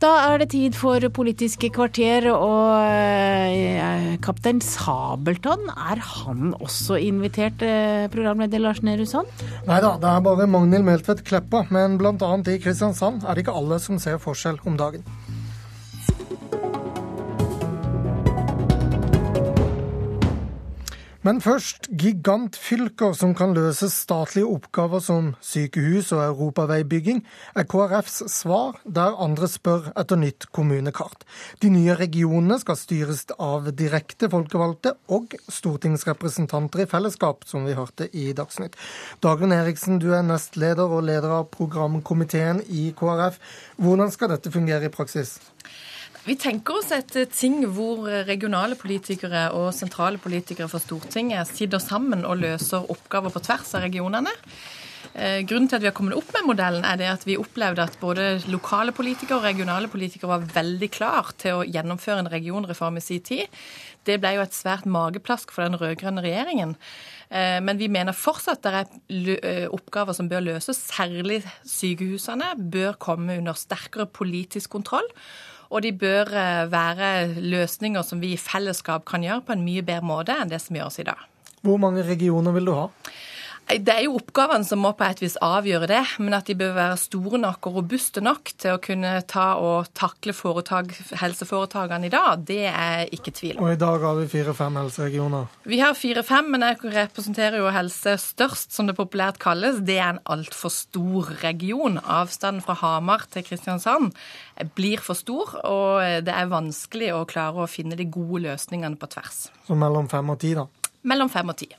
Da 0.02 0.10
er 0.32 0.40
det 0.42 0.48
tid 0.50 0.74
for 0.74 1.04
Politiske 1.14 1.68
kvarter, 1.70 2.24
og 2.34 2.72
eh, 2.90 4.16
kaptein 4.24 4.58
Sabeltann, 4.58 5.68
er 5.70 6.00
han 6.02 6.56
også 6.58 6.98
invitert, 6.98 7.62
eh, 7.62 8.08
programleder 8.10 8.58
Lars 8.58 8.82
Nehru 8.82 9.06
Sand? 9.06 9.30
Nei 9.68 9.78
da, 9.84 9.92
det 10.02 10.10
er 10.10 10.24
bare 10.26 10.48
Magnhild 10.50 10.88
Meltvedt 10.88 11.22
Kleppa, 11.28 11.68
men 11.70 12.00
bl.a. 12.02 12.16
i 12.18 12.58
Kristiansand 12.64 13.22
er 13.22 13.38
det 13.38 13.46
ikke 13.46 13.54
alle 13.62 13.78
som 13.84 14.02
ser 14.02 14.18
forskjell 14.18 14.58
om 14.66 14.80
dagen. 14.80 15.06
Men 21.22 21.38
først 21.38 21.84
gigantfylker 22.02 23.12
som 23.14 23.30
kan 23.38 23.52
løse 23.54 23.86
statlige 23.94 24.48
oppgaver 24.50 24.98
som 24.98 25.28
sykehus 25.38 26.08
og 26.16 26.22
europaveibygging, 26.24 27.20
er 27.54 27.66
KrFs 27.70 28.24
svar 28.32 28.80
der 28.82 29.14
andre 29.22 29.46
spør 29.46 29.92
etter 29.94 30.18
nytt 30.18 30.48
kommunekart. 30.50 31.22
De 31.62 31.70
nye 31.70 31.94
regionene 32.00 32.58
skal 32.58 32.80
styres 32.80 33.22
av 33.38 33.70
direkte 33.78 34.26
folkevalgte 34.32 34.96
og 35.14 35.36
stortingsrepresentanter 35.46 36.82
i 36.82 36.88
fellesskap, 36.90 37.46
som 37.46 37.70
vi 37.70 37.78
hørte 37.78 38.10
i 38.10 38.32
Dagsnytt. 38.34 38.74
Dagrun 39.22 39.54
Eriksen, 39.54 40.02
du 40.02 40.10
er 40.16 40.26
nestleder 40.26 40.90
og 40.90 41.06
leder 41.06 41.38
av 41.38 41.52
programkomiteen 41.54 42.64
i 42.66 42.88
KrF. 42.98 43.38
Hvordan 43.78 44.10
skal 44.10 44.34
dette 44.34 44.50
fungere 44.50 44.90
i 44.90 44.96
praksis? 44.98 45.36
Vi 46.22 46.36
tenker 46.38 46.76
oss 46.78 46.92
et 46.94 47.16
ting 47.34 47.64
hvor 47.74 48.04
regionale 48.28 48.76
politikere 48.78 49.48
og 49.58 49.72
sentrale 49.74 50.20
politikere 50.22 50.68
fra 50.70 50.78
Stortinget 50.78 51.50
sitter 51.50 51.82
sammen 51.82 52.22
og 52.22 52.38
løser 52.44 52.86
oppgaver 52.94 53.34
på 53.34 53.42
tvers 53.42 53.72
av 53.74 53.82
regionene. 53.88 54.30
Eh, 55.18 55.42
grunnen 55.42 55.66
til 55.66 55.80
at 55.80 55.82
vi 55.82 55.88
har 55.90 55.96
kommet 55.96 56.14
opp 56.14 56.30
med 56.36 56.46
modellen, 56.46 56.86
er 56.86 57.00
det 57.00 57.08
at 57.10 57.26
vi 57.26 57.34
opplevde 57.40 57.82
at 57.82 57.98
både 58.00 58.28
lokale 58.52 58.94
politikere 58.94 59.40
og 59.40 59.48
regionale 59.48 59.90
politikere 59.90 60.30
var 60.30 60.46
veldig 60.54 60.88
klar 60.94 61.32
til 61.42 61.58
å 61.58 61.66
gjennomføre 61.66 62.22
en 62.22 62.30
regionreform 62.32 63.00
i 63.00 63.04
sin 63.04 63.24
tid. 63.26 63.62
Det 64.06 64.20
ble 64.22 64.36
jo 64.36 64.44
et 64.46 64.54
svært 64.54 64.86
mageplask 64.86 65.50
for 65.50 65.66
den 65.66 65.78
rød-grønne 65.80 66.22
regjeringen. 66.22 66.76
Eh, 67.34 67.58
men 67.66 67.82
vi 67.82 67.90
mener 67.90 68.14
fortsatt 68.14 68.62
det 68.62 68.72
er 68.78 69.38
eh, 69.42 69.66
oppgaver 69.74 70.14
som 70.14 70.30
bør 70.30 70.46
løses, 70.52 70.86
særlig 70.94 71.42
sykehusene 71.66 72.54
bør 72.72 72.94
komme 73.02 73.42
under 73.42 73.58
sterkere 73.58 74.06
politisk 74.06 74.70
kontroll. 74.78 75.10
Og 75.72 75.80
de 75.84 75.92
bør 75.96 76.28
eh, 76.36 76.70
være 76.72 77.10
løsninger 77.40 78.04
som 78.04 78.20
vi 78.20 78.34
i 78.36 78.40
fellesskap 78.40 79.06
kan 79.08 79.24
gjøre 79.24 79.44
på 79.46 79.56
en 79.56 79.64
mye 79.64 79.84
bedre 79.86 80.04
måte 80.04 80.36
enn 80.36 80.52
det 80.52 80.60
som 80.60 80.76
gjøres 80.76 81.00
i 81.00 81.08
dag. 81.08 81.28
Hvor 81.64 81.78
mange 81.80 82.04
regioner 82.04 82.52
vil 82.52 82.68
du 82.68 82.74
ha? 82.76 82.88
Det 83.72 83.89
er 83.89 84.02
jo 84.05 84.18
oppgavene 84.18 84.66
som 84.68 84.82
må 84.84 84.90
på 84.93 85.05
et 85.06 85.20
vis 85.22 85.39
avgjøre 85.40 85.86
det, 85.89 86.01
men 86.20 86.34
at 86.36 86.48
de 86.51 86.56
bør 86.59 86.74
være 86.76 86.97
store 87.01 87.39
nok 87.40 87.68
og 87.70 87.78
robuste 87.78 88.20
nok 88.20 88.51
til 88.60 88.74
å 88.74 88.80
kunne 88.82 89.12
ta 89.30 89.47
og 89.62 89.89
takle 89.97 90.34
foretak, 90.36 90.90
helseforetakene 91.20 92.10
i 92.10 92.12
dag, 92.12 92.43
det 92.48 92.66
er 92.68 93.06
ikke 93.14 93.32
tvil 93.32 93.56
om. 93.56 93.64
Og 93.64 93.72
i 93.72 93.80
dag 93.80 94.05
har 94.05 94.18
vi 94.18 94.26
fire-fem 94.28 94.76
helseregioner? 94.76 95.47
Vi 95.72 95.78
har 95.80 95.97
fire-fem, 95.97 96.51
men 96.52 96.66
jeg 96.66 96.93
representerer 96.98 97.62
jo 97.62 97.72
Helse 97.72 98.18
Størst, 98.20 98.74
som 98.76 98.90
det 98.90 98.97
populært 98.98 99.40
kalles. 99.43 99.80
Det 99.86 99.97
er 99.97 100.18
en 100.18 100.22
altfor 100.34 100.72
stor 100.74 101.32
region. 101.40 101.97
Avstanden 102.02 102.64
fra 102.66 102.76
Hamar 102.82 103.24
til 103.32 103.47
Kristiansand 103.47 104.12
blir 104.76 105.01
for 105.01 105.16
stor, 105.16 105.56
og 105.64 106.26
det 106.26 106.34
er 106.34 106.52
vanskelig 106.52 107.14
å 107.16 107.24
klare 107.30 107.64
å 107.64 107.70
finne 107.70 107.97
de 107.97 108.05
gode 108.05 108.44
løsningene 108.51 109.01
på 109.01 109.09
tvers. 109.16 109.47
Så 109.64 109.78
mellom 109.78 110.12
fem 110.12 110.34
og 110.34 110.43
ti, 110.44 110.52
da? 110.59 110.68
Mellom 111.09 111.32
fem 111.32 111.48
og 111.48 111.59
ti. 111.59 111.72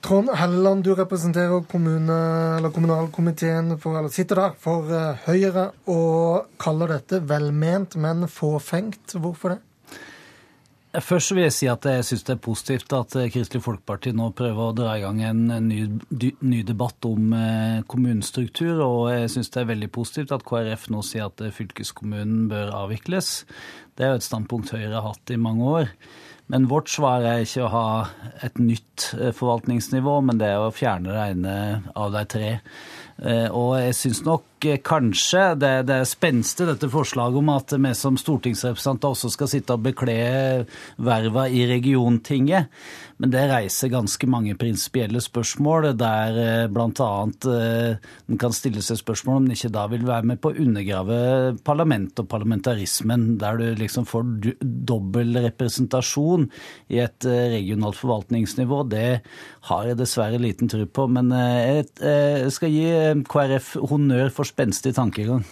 Trond 0.00 0.30
Helleland, 0.32 0.84
du 0.84 0.94
representerer 0.96 1.64
kommune, 1.68 2.70
kommunalkomiteen 2.72 3.74
for, 3.78 3.98
eller 3.98 4.12
sitter 4.12 4.40
der 4.40 4.54
for 4.60 4.88
uh, 4.88 5.18
Høyre 5.26 5.70
og 5.92 6.54
kaller 6.60 6.96
dette 6.96 7.20
velment, 7.28 7.98
men 8.00 8.24
fåfengt. 8.30 9.18
Hvorfor 9.20 9.54
det? 9.54 9.60
Først 10.90 11.30
vil 11.36 11.44
jeg 11.44 11.54
si 11.54 11.66
at 11.70 11.84
jeg 11.86 12.02
syns 12.08 12.24
det 12.26 12.32
er 12.34 12.40
positivt 12.42 12.94
at 12.96 13.14
eh, 13.14 13.28
Kristelig 13.30 13.62
Folkeparti 13.62 14.10
nå 14.16 14.32
prøver 14.34 14.64
å 14.64 14.74
dra 14.74 14.96
i 14.98 15.04
gang 15.04 15.20
en 15.22 15.44
ny, 15.68 15.84
ny 16.42 16.62
debatt 16.66 17.06
om 17.06 17.30
eh, 17.36 17.84
kommunestruktur. 17.86 18.80
Og 18.82 19.04
jeg 19.12 19.28
syns 19.36 19.52
det 19.54 19.60
er 19.62 19.68
veldig 19.68 19.90
positivt 19.94 20.34
at 20.34 20.42
KrF 20.48 20.88
nå 20.90 21.04
sier 21.06 21.28
at 21.28 21.44
fylkeskommunen 21.54 22.48
bør 22.50 22.74
avvikles. 22.80 23.44
Det 23.94 24.02
er 24.02 24.16
jo 24.16 24.18
et 24.18 24.26
standpunkt 24.26 24.74
Høyre 24.74 24.96
har 24.96 25.06
hatt 25.12 25.30
i 25.30 25.38
mange 25.38 25.70
år. 25.76 25.94
Men 26.50 26.66
vårt 26.70 26.90
svar 26.90 27.22
er 27.22 27.44
ikke 27.44 27.66
å 27.68 27.70
ha 27.70 27.88
et 28.42 28.58
nytt 28.58 29.12
eh, 29.14 29.30
forvaltningsnivå, 29.36 30.16
men 30.26 30.40
det 30.40 30.48
er 30.50 30.64
å 30.64 30.72
fjerne 30.74 31.14
det 31.14 31.26
ene 31.36 31.56
av 31.94 32.10
de 32.16 32.24
tre. 32.32 32.48
Eh, 33.22 33.46
og 33.46 33.76
jeg 33.78 33.98
syns 34.00 34.24
nok 34.26 34.49
eh, 34.68 34.80
kanskje 34.84 35.54
det, 35.60 35.70
det 35.88 36.00
er 36.00 36.08
spenstig, 36.08 36.66
dette 36.68 36.90
forslaget 36.92 37.40
om 37.40 37.52
at 37.54 37.72
vi 37.74 37.92
som 37.96 38.18
stortingsrepresentanter 38.20 39.14
også 39.14 39.30
skal 39.32 39.50
sitte 39.50 39.76
og 39.76 39.84
bekle 39.86 40.16
verva 41.00 41.46
i 41.48 41.64
regiontinget. 41.70 42.68
Men 43.20 43.32
det 43.34 43.44
reiser 43.50 43.92
ganske 43.92 44.28
mange 44.30 44.54
prinsipielle 44.60 45.20
spørsmål, 45.24 45.90
der 46.00 46.40
eh, 46.40 46.66
bl.a. 46.72 47.08
en 47.20 48.40
kan 48.40 48.56
stille 48.56 48.82
seg 48.84 49.00
spørsmål 49.00 49.40
om 49.40 49.48
en 49.48 49.56
ikke 49.56 49.72
da 49.74 49.86
vil 49.92 50.06
være 50.08 50.30
med 50.32 50.40
på 50.42 50.52
å 50.52 50.58
undergrave 50.64 51.18
parlamentet 51.66 52.24
og 52.24 52.30
parlamentarismen, 52.32 53.26
der 53.40 53.60
du 53.60 53.66
liksom 53.80 54.08
får 54.08 54.52
dobbel 54.60 55.40
representasjon 55.46 56.48
i 56.92 57.00
et 57.04 57.24
regionalt 57.26 57.98
forvaltningsnivå. 58.00 58.82
Det 58.92 59.08
har 59.70 59.88
jeg 59.88 60.00
dessverre 60.00 60.40
liten 60.40 60.70
tro 60.70 60.86
på. 60.86 61.06
Men 61.12 61.32
jeg 61.34 62.52
skal 62.54 62.72
gi 62.72 62.88
KrF 63.30 63.74
honnør 63.90 64.32
for 64.34 64.49
spenstig 64.50 64.94
tankegang. 64.98 65.44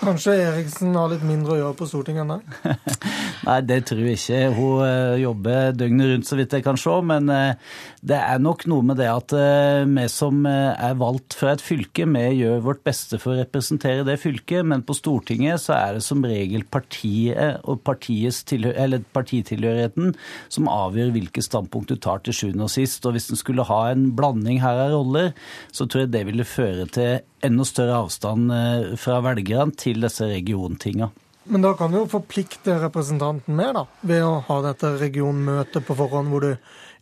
Kanskje 0.00 0.32
Eriksen 0.40 0.94
har 0.96 1.10
litt 1.12 1.24
mindre 1.28 1.52
å 1.52 1.58
gjøre 1.58 1.76
på 1.76 1.86
Stortinget 1.90 2.22
enn 2.24 2.30
deg? 2.32 2.76
Nei, 3.48 3.58
det 3.68 3.82
tror 3.90 4.00
jeg 4.00 4.16
ikke. 4.16 4.38
Hun 4.56 4.84
eh, 4.86 5.16
jobber 5.20 5.74
døgnet 5.76 6.08
rundt, 6.14 6.28
så 6.28 6.38
vidt 6.38 6.56
jeg 6.56 6.64
kan 6.64 6.80
se. 6.80 6.94
Men 7.04 7.28
eh, 7.34 7.74
det 8.00 8.16
er 8.16 8.38
nok 8.40 8.62
noe 8.70 8.80
med 8.86 8.96
det 8.96 9.08
at 9.12 9.32
eh, 9.36 9.84
vi 9.84 10.06
som 10.08 10.46
er 10.48 10.94
valgt 11.00 11.34
fra 11.36 11.52
et 11.52 11.64
fylke, 11.64 12.06
vi 12.08 12.22
gjør 12.38 12.62
vårt 12.64 12.80
beste 12.86 13.18
for 13.20 13.34
å 13.34 13.40
representere 13.42 14.06
det 14.08 14.16
fylket. 14.22 14.64
Men 14.64 14.82
på 14.86 14.94
Stortinget 14.96 15.60
så 15.60 15.74
er 15.76 15.98
det 15.98 16.04
som 16.06 16.24
regel 16.24 16.64
partiet 16.64 17.60
og 17.68 17.82
partitilhørigheten 17.84 20.14
som 20.48 20.68
avgjør 20.72 21.12
hvilke 21.16 21.42
standpunkt 21.44 21.92
du 21.92 21.96
tar 22.00 22.18
til 22.24 22.36
sjuende 22.36 22.64
og 22.66 22.72
sist. 22.72 23.04
Og 23.04 23.12
hvis 23.16 23.30
en 23.32 23.40
skulle 23.40 23.68
ha 23.68 23.80
en 23.90 24.04
blanding 24.16 24.58
her 24.64 24.76
av 24.86 24.90
roller, 24.96 25.32
så 25.68 25.82
tror 25.84 26.06
jeg 26.06 26.14
det 26.16 26.24
ville 26.30 26.48
føre 26.48 26.84
til 26.94 27.10
enda 27.44 27.64
større 27.68 28.00
avstand 28.04 28.52
eh, 28.54 28.94
fra 29.00 29.20
velgerne 29.24 29.76
til 29.76 30.00
disse 30.04 30.24
regiontinga. 30.28 31.10
Men 31.50 31.64
da 31.64 31.72
kan 31.74 31.90
du 31.90 32.02
jo 32.02 32.10
forplikte 32.10 32.76
representanten 32.82 33.56
mer, 33.56 33.72
da, 33.74 33.84
ved 34.06 34.22
å 34.22 34.42
ha 34.46 34.56
dette 34.68 34.92
regionmøtet 35.00 35.86
på 35.86 35.96
forhånd, 35.98 36.30
hvor 36.30 36.44
du 36.44 36.52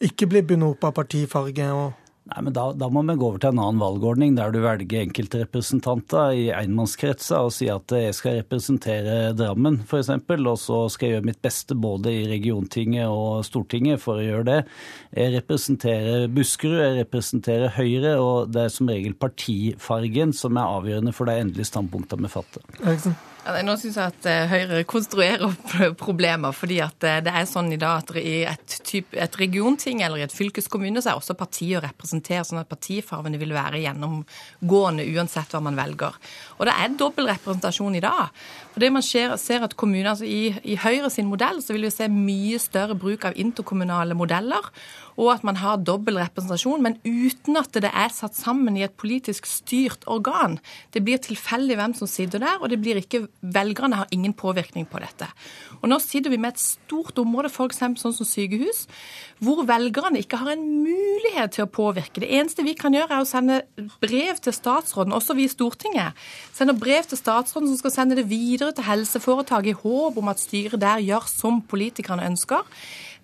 ikke 0.05 0.29
blir 0.31 0.47
bundet 0.47 0.77
opp 0.77 0.91
av 0.91 1.01
partifarge 1.01 1.73
og 1.75 1.89
Nei, 2.29 2.43
men 2.45 2.53
da, 2.53 2.67
da, 2.77 2.91
må 2.93 3.01
vi 3.09 3.15
gå 3.17 3.25
over 3.25 3.41
til 3.41 3.55
en 3.55 3.61
annen 3.63 3.81
valgordning, 3.81 4.35
der 4.37 4.53
du 4.53 4.59
velger 4.61 5.01
enkeltrepresentanter 5.07 6.35
i 6.37 6.43
enmannskretser 6.53 7.47
og 7.47 7.55
sier 7.57 7.79
at 7.79 7.95
jeg 7.97 8.17
skal 8.19 8.37
representere 8.43 9.15
Drammen 9.39 9.79
f.eks., 9.87 10.11
og 10.37 10.59
så 10.61 10.83
skal 10.93 11.07
jeg 11.07 11.17
gjøre 11.17 11.29
mitt 11.31 11.41
beste 11.45 11.79
både 11.79 12.13
i 12.13 12.27
regiontinget 12.29 13.09
og 13.09 13.47
Stortinget 13.49 14.03
for 14.03 14.21
å 14.21 14.27
gjøre 14.27 14.45
det. 14.51 14.59
Jeg 15.17 15.39
representerer 15.39 16.29
Buskerud, 16.37 16.83
jeg 16.83 17.01
representerer 17.01 17.73
Høyre, 17.79 18.15
og 18.21 18.53
det 18.53 18.67
er 18.67 18.77
som 18.77 18.93
regel 18.93 19.17
partifargen 19.17 20.37
som 20.37 20.61
er 20.61 20.77
avgjørende 20.77 21.17
for 21.17 21.33
de 21.33 21.41
endelige 21.47 21.73
standpunktene 21.73 22.29
vi 22.29 22.37
fatter. 22.37 22.69
Eriksen. 22.85 23.17
Nå 23.49 23.75
syns 23.81 23.97
jeg 23.97 24.13
at 24.13 24.27
eh, 24.29 24.51
Høyre 24.51 24.83
konstruerer 24.89 25.55
problemer. 25.97 26.53
fordi 26.53 26.81
at 26.85 27.05
eh, 27.07 27.21
det 27.25 27.33
er 27.33 27.47
sånn 27.49 27.71
i 27.73 27.79
dag 27.81 28.03
at 28.03 28.13
i 28.21 28.43
et, 28.45 28.75
type, 28.85 29.17
et 29.17 29.39
regionting 29.41 30.03
eller 30.05 30.21
i 30.21 30.27
et 30.27 30.35
fylkeskommune 30.35 31.01
så 31.01 31.13
er 31.13 31.21
også 31.21 31.37
partier 31.39 31.79
å 31.79 31.85
representere, 31.87 32.45
sånn 32.45 32.61
at 32.61 32.69
partifarvene 32.69 33.41
vil 33.41 33.55
være 33.57 33.81
gjennomgående 33.81 35.07
uansett 35.15 35.55
hva 35.55 35.63
man 35.65 35.79
velger. 35.79 36.19
Og 36.59 36.69
det 36.69 36.77
er 36.77 36.97
dobbel 37.01 37.31
representasjon 37.33 37.97
i 37.97 38.05
dag. 38.05 38.37
For 38.75 38.85
det 38.85 38.93
man 38.93 39.07
ser, 39.07 39.37
ser 39.41 39.65
at 39.65 39.77
kommuner, 39.81 40.13
altså 40.13 40.29
i, 40.29 40.53
I 40.69 40.77
Høyre 40.83 41.09
sin 41.13 41.31
modell 41.31 41.63
så 41.65 41.77
vil 41.77 41.89
vi 41.89 41.95
se 41.95 42.11
mye 42.13 42.61
større 42.61 42.99
bruk 42.99 43.31
av 43.31 43.39
interkommunale 43.41 44.19
modeller 44.19 44.69
og 45.19 45.33
at 45.33 45.45
man 45.47 45.59
har 45.59 45.81
dobbel 45.83 46.21
representasjon, 46.21 46.83
men 46.85 46.97
uten 47.03 47.59
at 47.59 47.75
det 47.75 47.91
er 47.91 48.13
satt 48.15 48.37
sammen 48.39 48.77
i 48.79 48.85
et 48.87 48.95
politisk 48.99 49.49
styrt 49.51 50.07
organ. 50.07 50.59
Det 50.95 51.03
blir 51.05 51.19
tilfeldig 51.23 51.79
hvem 51.81 51.95
som 51.99 52.11
sitter 52.11 52.43
der, 52.45 52.61
og 52.63 52.71
det 52.71 52.79
blir 52.83 53.01
ikke 53.01 53.25
velgerne 53.43 53.99
har 53.99 54.13
ingen 54.15 54.35
påvirkning 54.39 54.87
på 54.87 55.03
dette. 55.03 55.27
Og 55.81 55.89
Nå 55.91 55.99
sitter 56.03 56.31
vi 56.31 56.39
med 56.39 56.55
et 56.55 56.63
stort 56.63 57.19
område, 57.19 57.51
f.eks. 57.51 57.83
sånn 57.99 58.15
som 58.15 58.29
sykehus, 58.29 58.85
hvor 59.43 59.65
velgerne 59.67 60.23
ikke 60.23 60.39
har 60.39 60.55
en 60.55 60.65
mulighet 60.85 61.57
til 61.57 61.67
å 61.67 61.71
påvirke. 61.71 62.23
Det 62.23 62.31
eneste 62.39 62.67
vi 62.67 62.77
kan 62.79 62.95
gjøre, 62.95 63.19
er 63.19 63.27
å 63.27 63.29
sende 63.29 63.61
brev 64.03 64.39
til 64.43 64.55
statsråden, 64.55 65.17
også 65.17 65.35
vi 65.39 65.49
i 65.49 65.51
Stortinget. 65.51 66.15
Sender 66.55 66.79
brev 66.79 67.11
til 67.11 67.19
statsråden 67.19 67.73
som 67.73 67.83
skal 67.83 67.95
sende 67.95 68.19
det 68.19 68.29
videre 68.31 68.71
til 68.77 68.87
helseforetaket 68.87 69.75
i 69.75 69.79
håp 69.83 70.23
om 70.23 70.31
at 70.31 70.43
styret 70.43 70.79
der 70.83 71.03
gjør 71.03 71.27
som 71.31 71.63
politikerne 71.67 72.27
ønsker. 72.31 72.63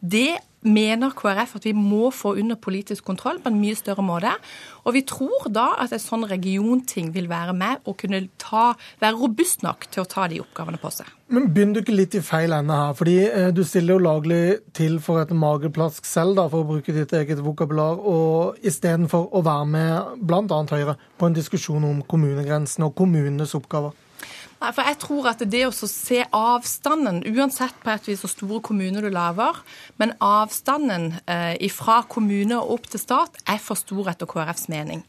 Det 0.04 0.34
mener 0.64 1.12
KrF 1.12 1.58
at 1.58 1.66
vi 1.68 1.72
må 1.76 2.08
få 2.14 2.34
under 2.40 2.56
politisk 2.60 3.04
kontroll 3.04 3.38
på 3.42 3.52
en 3.52 3.58
mye 3.60 3.76
større 3.76 4.04
måte. 4.04 4.32
Og 4.84 4.96
vi 4.96 5.04
tror 5.08 5.48
da 5.52 5.66
at 5.80 5.92
et 5.92 6.02
sånn 6.02 6.24
regionting 6.28 7.10
vil 7.14 7.28
være 7.30 7.54
med 7.56 7.84
og 7.84 7.98
kunne 8.00 8.24
ta, 8.40 8.72
være 9.02 9.18
robust 9.20 9.64
nok 9.64 9.88
til 9.92 10.04
å 10.04 10.08
ta 10.08 10.26
de 10.30 10.40
oppgavene 10.42 10.80
på 10.80 10.92
seg. 10.92 11.10
Men 11.34 11.48
begynner 11.52 11.78
du 11.78 11.82
ikke 11.84 11.96
litt 11.96 12.16
i 12.16 12.22
feil 12.24 12.52
ende 12.56 12.76
her? 12.76 12.96
Fordi 12.96 13.16
eh, 13.26 13.50
du 13.56 13.62
stiller 13.64 13.96
jo 13.96 14.04
laglig 14.06 14.42
til 14.76 14.98
for 15.04 15.22
et 15.22 15.32
mageplask 15.36 16.08
selv, 16.08 16.36
da, 16.38 16.46
for 16.52 16.64
å 16.64 16.68
bruke 16.68 16.94
ditt 16.96 17.12
eget 17.16 17.40
vokabular, 17.44 18.00
og 18.00 18.60
istedenfor 18.64 19.30
å 19.32 19.44
være 19.44 19.68
med 19.72 20.24
bl.a. 20.24 20.62
Høyre 20.74 20.96
på 21.18 21.28
en 21.28 21.36
diskusjon 21.36 21.84
om 21.86 22.00
kommunegrensene 22.08 22.88
og 22.88 22.96
kommunenes 22.98 23.56
oppgaver. 23.56 23.96
Nei, 24.60 24.70
for 24.70 24.86
jeg 24.86 24.98
tror 25.02 25.26
at 25.28 25.42
det 25.50 25.62
å 25.66 25.72
se 25.74 26.20
avstanden, 26.34 27.22
uansett 27.34 27.74
på 27.82 27.90
et 27.90 28.06
vis 28.06 28.20
hvor 28.22 28.30
store 28.30 28.60
kommuner 28.64 29.04
du 29.04 29.10
lager, 29.12 29.58
men 30.00 30.14
avstanden 30.22 31.10
eh, 31.30 31.58
fra 31.74 32.00
kommune 32.08 32.56
og 32.60 32.76
opp 32.76 32.86
til 32.92 33.02
stat 33.02 33.40
er 33.50 33.58
for 33.62 33.78
stor 33.78 34.12
etter 34.12 34.28
KrFs 34.30 34.68
mening. 34.72 35.02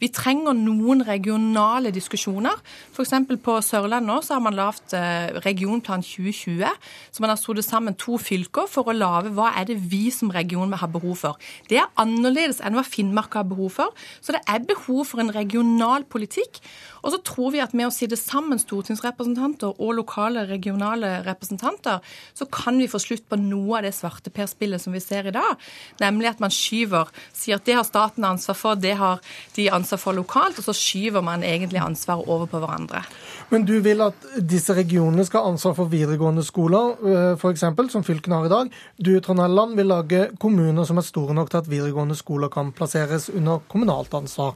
Vi 0.00 0.10
trenger 0.14 0.54
noen 0.56 1.02
regionale 1.06 1.90
diskusjoner. 1.94 2.62
F.eks. 2.94 3.14
på 3.42 3.56
Sørlandet 3.66 4.08
nå 4.08 4.20
så 4.22 4.36
har 4.36 4.44
man 4.46 4.56
lagd 4.56 4.94
eh, 4.96 5.34
Regionplan 5.44 6.06
2020, 6.06 6.62
så 7.10 7.24
man 7.24 7.34
har 7.34 7.40
stått 7.40 7.64
sammen 7.66 7.98
to 7.98 8.16
fylker 8.22 8.70
for 8.70 8.88
å 8.88 8.96
lage 8.96 9.34
hva 9.34 9.50
er 9.58 9.68
det 9.68 9.80
vi 9.82 10.06
som 10.14 10.30
region 10.32 10.72
har 10.78 10.94
behov 10.94 11.18
for. 11.24 11.50
Det 11.68 11.82
er 11.82 11.90
annerledes 12.00 12.62
enn 12.62 12.78
hva 12.78 12.86
Finnmark 12.86 13.34
har 13.36 13.50
behov 13.50 13.76
for. 13.80 14.06
Så 14.22 14.36
det 14.36 14.44
er 14.46 14.64
behov 14.66 15.04
for 15.10 15.22
en 15.22 15.34
regional 15.34 16.06
politikk. 16.08 16.62
Og 17.02 17.14
så 17.14 17.18
tror 17.26 17.52
vi 17.54 17.62
at 17.62 17.74
med 17.76 17.88
å 17.88 17.94
sitte 17.94 18.18
sammen 18.18 18.60
stortingsrepresentanter 18.60 19.74
og 19.82 19.96
lokale, 19.98 20.44
regionale 20.48 21.18
representanter, 21.26 22.02
så 22.34 22.46
kan 22.52 22.78
vi 22.78 22.88
få 22.90 23.00
slutt 23.02 23.26
på 23.30 23.38
noe 23.40 23.80
av 23.80 23.86
det 23.86 23.94
svarteperspillet 23.96 24.82
som 24.82 24.94
vi 24.94 25.02
ser 25.02 25.28
i 25.28 25.34
dag. 25.34 25.58
Nemlig 26.02 26.32
at 26.32 26.42
man 26.42 26.54
skyver, 26.54 27.10
sier 27.34 27.58
at 27.58 27.66
det 27.66 27.76
har 27.78 27.86
staten 27.88 28.26
ansvar 28.26 28.58
for, 28.58 28.78
det 28.78 28.94
har 29.00 29.22
de 29.56 29.68
ansvar 29.74 30.00
for 30.02 30.18
lokalt, 30.18 30.60
og 30.60 30.68
så 30.68 30.76
skyver 30.76 31.24
man 31.24 31.44
egentlig 31.46 31.82
ansvaret 31.82 32.28
over 32.30 32.50
på 32.50 32.62
hverandre. 32.62 33.02
Men 33.50 33.66
du 33.68 33.74
vil 33.84 34.04
at 34.04 34.28
disse 34.38 34.74
regionene 34.76 35.26
skal 35.28 35.42
ha 35.42 35.52
ansvar 35.52 35.76
for 35.78 35.90
videregående 35.92 36.44
skoler, 36.46 36.94
eh, 37.02 37.32
f.eks., 37.34 37.66
som 37.92 38.06
fylkene 38.06 38.38
har 38.38 38.48
i 38.48 38.52
dag. 38.52 38.72
Du, 38.96 39.12
Trond 39.20 39.76
vil 39.76 39.90
lage 39.90 40.28
kommuner 40.40 40.86
som 40.88 41.00
er 41.00 41.06
store 41.06 41.34
nok 41.34 41.50
til 41.50 41.62
at 41.62 41.68
videregående 41.70 42.16
skoler 42.16 42.52
kan 42.52 42.72
plasseres 42.76 43.28
under 43.32 43.60
kommunalt 43.68 44.14
ansvar. 44.14 44.54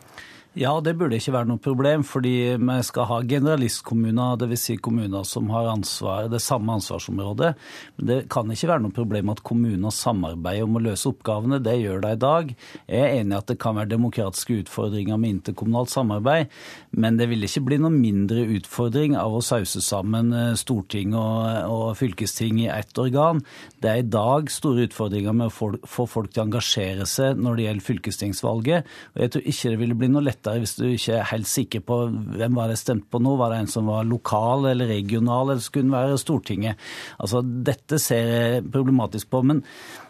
Ja, 0.56 0.70
det 0.80 0.94
burde 0.96 1.18
ikke 1.18 1.34
være 1.34 1.50
noe 1.50 1.60
problem, 1.60 2.00
fordi 2.08 2.30
vi 2.56 2.74
skal 2.88 3.04
ha 3.10 3.16
generalistkommuner, 3.28 4.38
dvs. 4.40 4.62
Si 4.62 4.76
kommuner 4.80 5.26
som 5.28 5.50
har 5.52 5.66
ansvar, 5.68 6.30
det 6.32 6.38
samme 6.40 6.78
ansvarsområdet. 6.78 7.50
Men 7.98 8.08
det 8.08 8.16
kan 8.32 8.48
ikke 8.48 8.70
være 8.70 8.80
noe 8.86 8.94
problem 8.96 9.34
at 9.34 9.42
kommuner 9.44 9.92
samarbeider 9.92 10.64
om 10.64 10.78
å 10.78 10.82
løse 10.86 11.10
oppgavene. 11.10 11.58
Det 11.60 11.74
gjør 11.76 12.00
de 12.06 12.12
i 12.16 12.20
dag. 12.22 12.54
Jeg 12.88 13.02
er 13.04 13.18
enig 13.18 13.36
i 13.36 13.36
at 13.36 13.50
det 13.52 13.58
kan 13.60 13.76
være 13.76 13.90
demokratiske 13.90 14.56
utfordringer 14.62 15.20
med 15.20 15.34
interkommunalt 15.34 15.92
samarbeid, 15.92 16.48
men 16.96 17.20
det 17.20 17.28
vil 17.28 17.44
ikke 17.44 17.64
bli 17.68 17.80
noe 17.82 17.92
mindre 17.92 18.46
utfordring 18.56 19.18
av 19.20 19.36
å 19.36 19.44
sause 19.44 19.84
sammen 19.84 20.32
eh, 20.32 20.54
storting 20.56 21.12
og, 21.20 21.68
og 21.68 21.84
fylkesting 22.00 22.62
i 22.64 22.70
ett 22.72 22.96
organ. 22.96 23.44
Det 23.84 23.92
er 23.92 24.00
i 24.00 24.08
dag 24.08 24.48
store 24.48 24.88
utfordringer 24.88 25.36
med 25.36 25.52
å 25.52 25.76
få 25.84 26.08
folk 26.08 26.32
til 26.32 26.46
å 26.46 26.48
engasjere 26.48 27.04
seg 27.04 27.36
når 27.44 27.60
det 27.60 27.68
gjelder 27.68 27.88
fylkestingsvalget. 27.92 28.98
og 29.12 29.22
Jeg 29.26 29.36
tror 29.36 29.48
ikke 29.52 29.76
det 29.76 29.84
ville 29.84 30.00
bli 30.00 30.12
noe 30.16 30.24
lettere 30.24 30.45
lettere 30.46 30.62
hvis 30.62 30.76
du 30.78 30.84
ikke 30.88 31.18
er 31.18 31.30
helt 31.32 31.48
sikker 31.50 31.82
på 31.86 31.98
hvem 32.36 32.56
var 32.56 32.70
det 32.70 32.78
stemte 32.78 33.08
på 33.10 33.20
nå. 33.22 33.36
Var 33.36 33.52
det 33.52 33.60
en 33.60 33.70
som 33.70 33.90
var 33.90 34.06
lokal 34.06 34.70
eller 34.70 34.86
regional, 34.86 35.50
eller 35.50 35.62
skulle 35.62 35.86
den 35.86 35.96
være 35.96 36.18
Stortinget? 36.18 36.76
Altså, 37.18 37.42
Dette 37.42 37.98
ser 37.98 38.30
jeg 38.30 38.70
problematisk 38.70 39.30
på. 39.30 39.42
men 39.42 39.64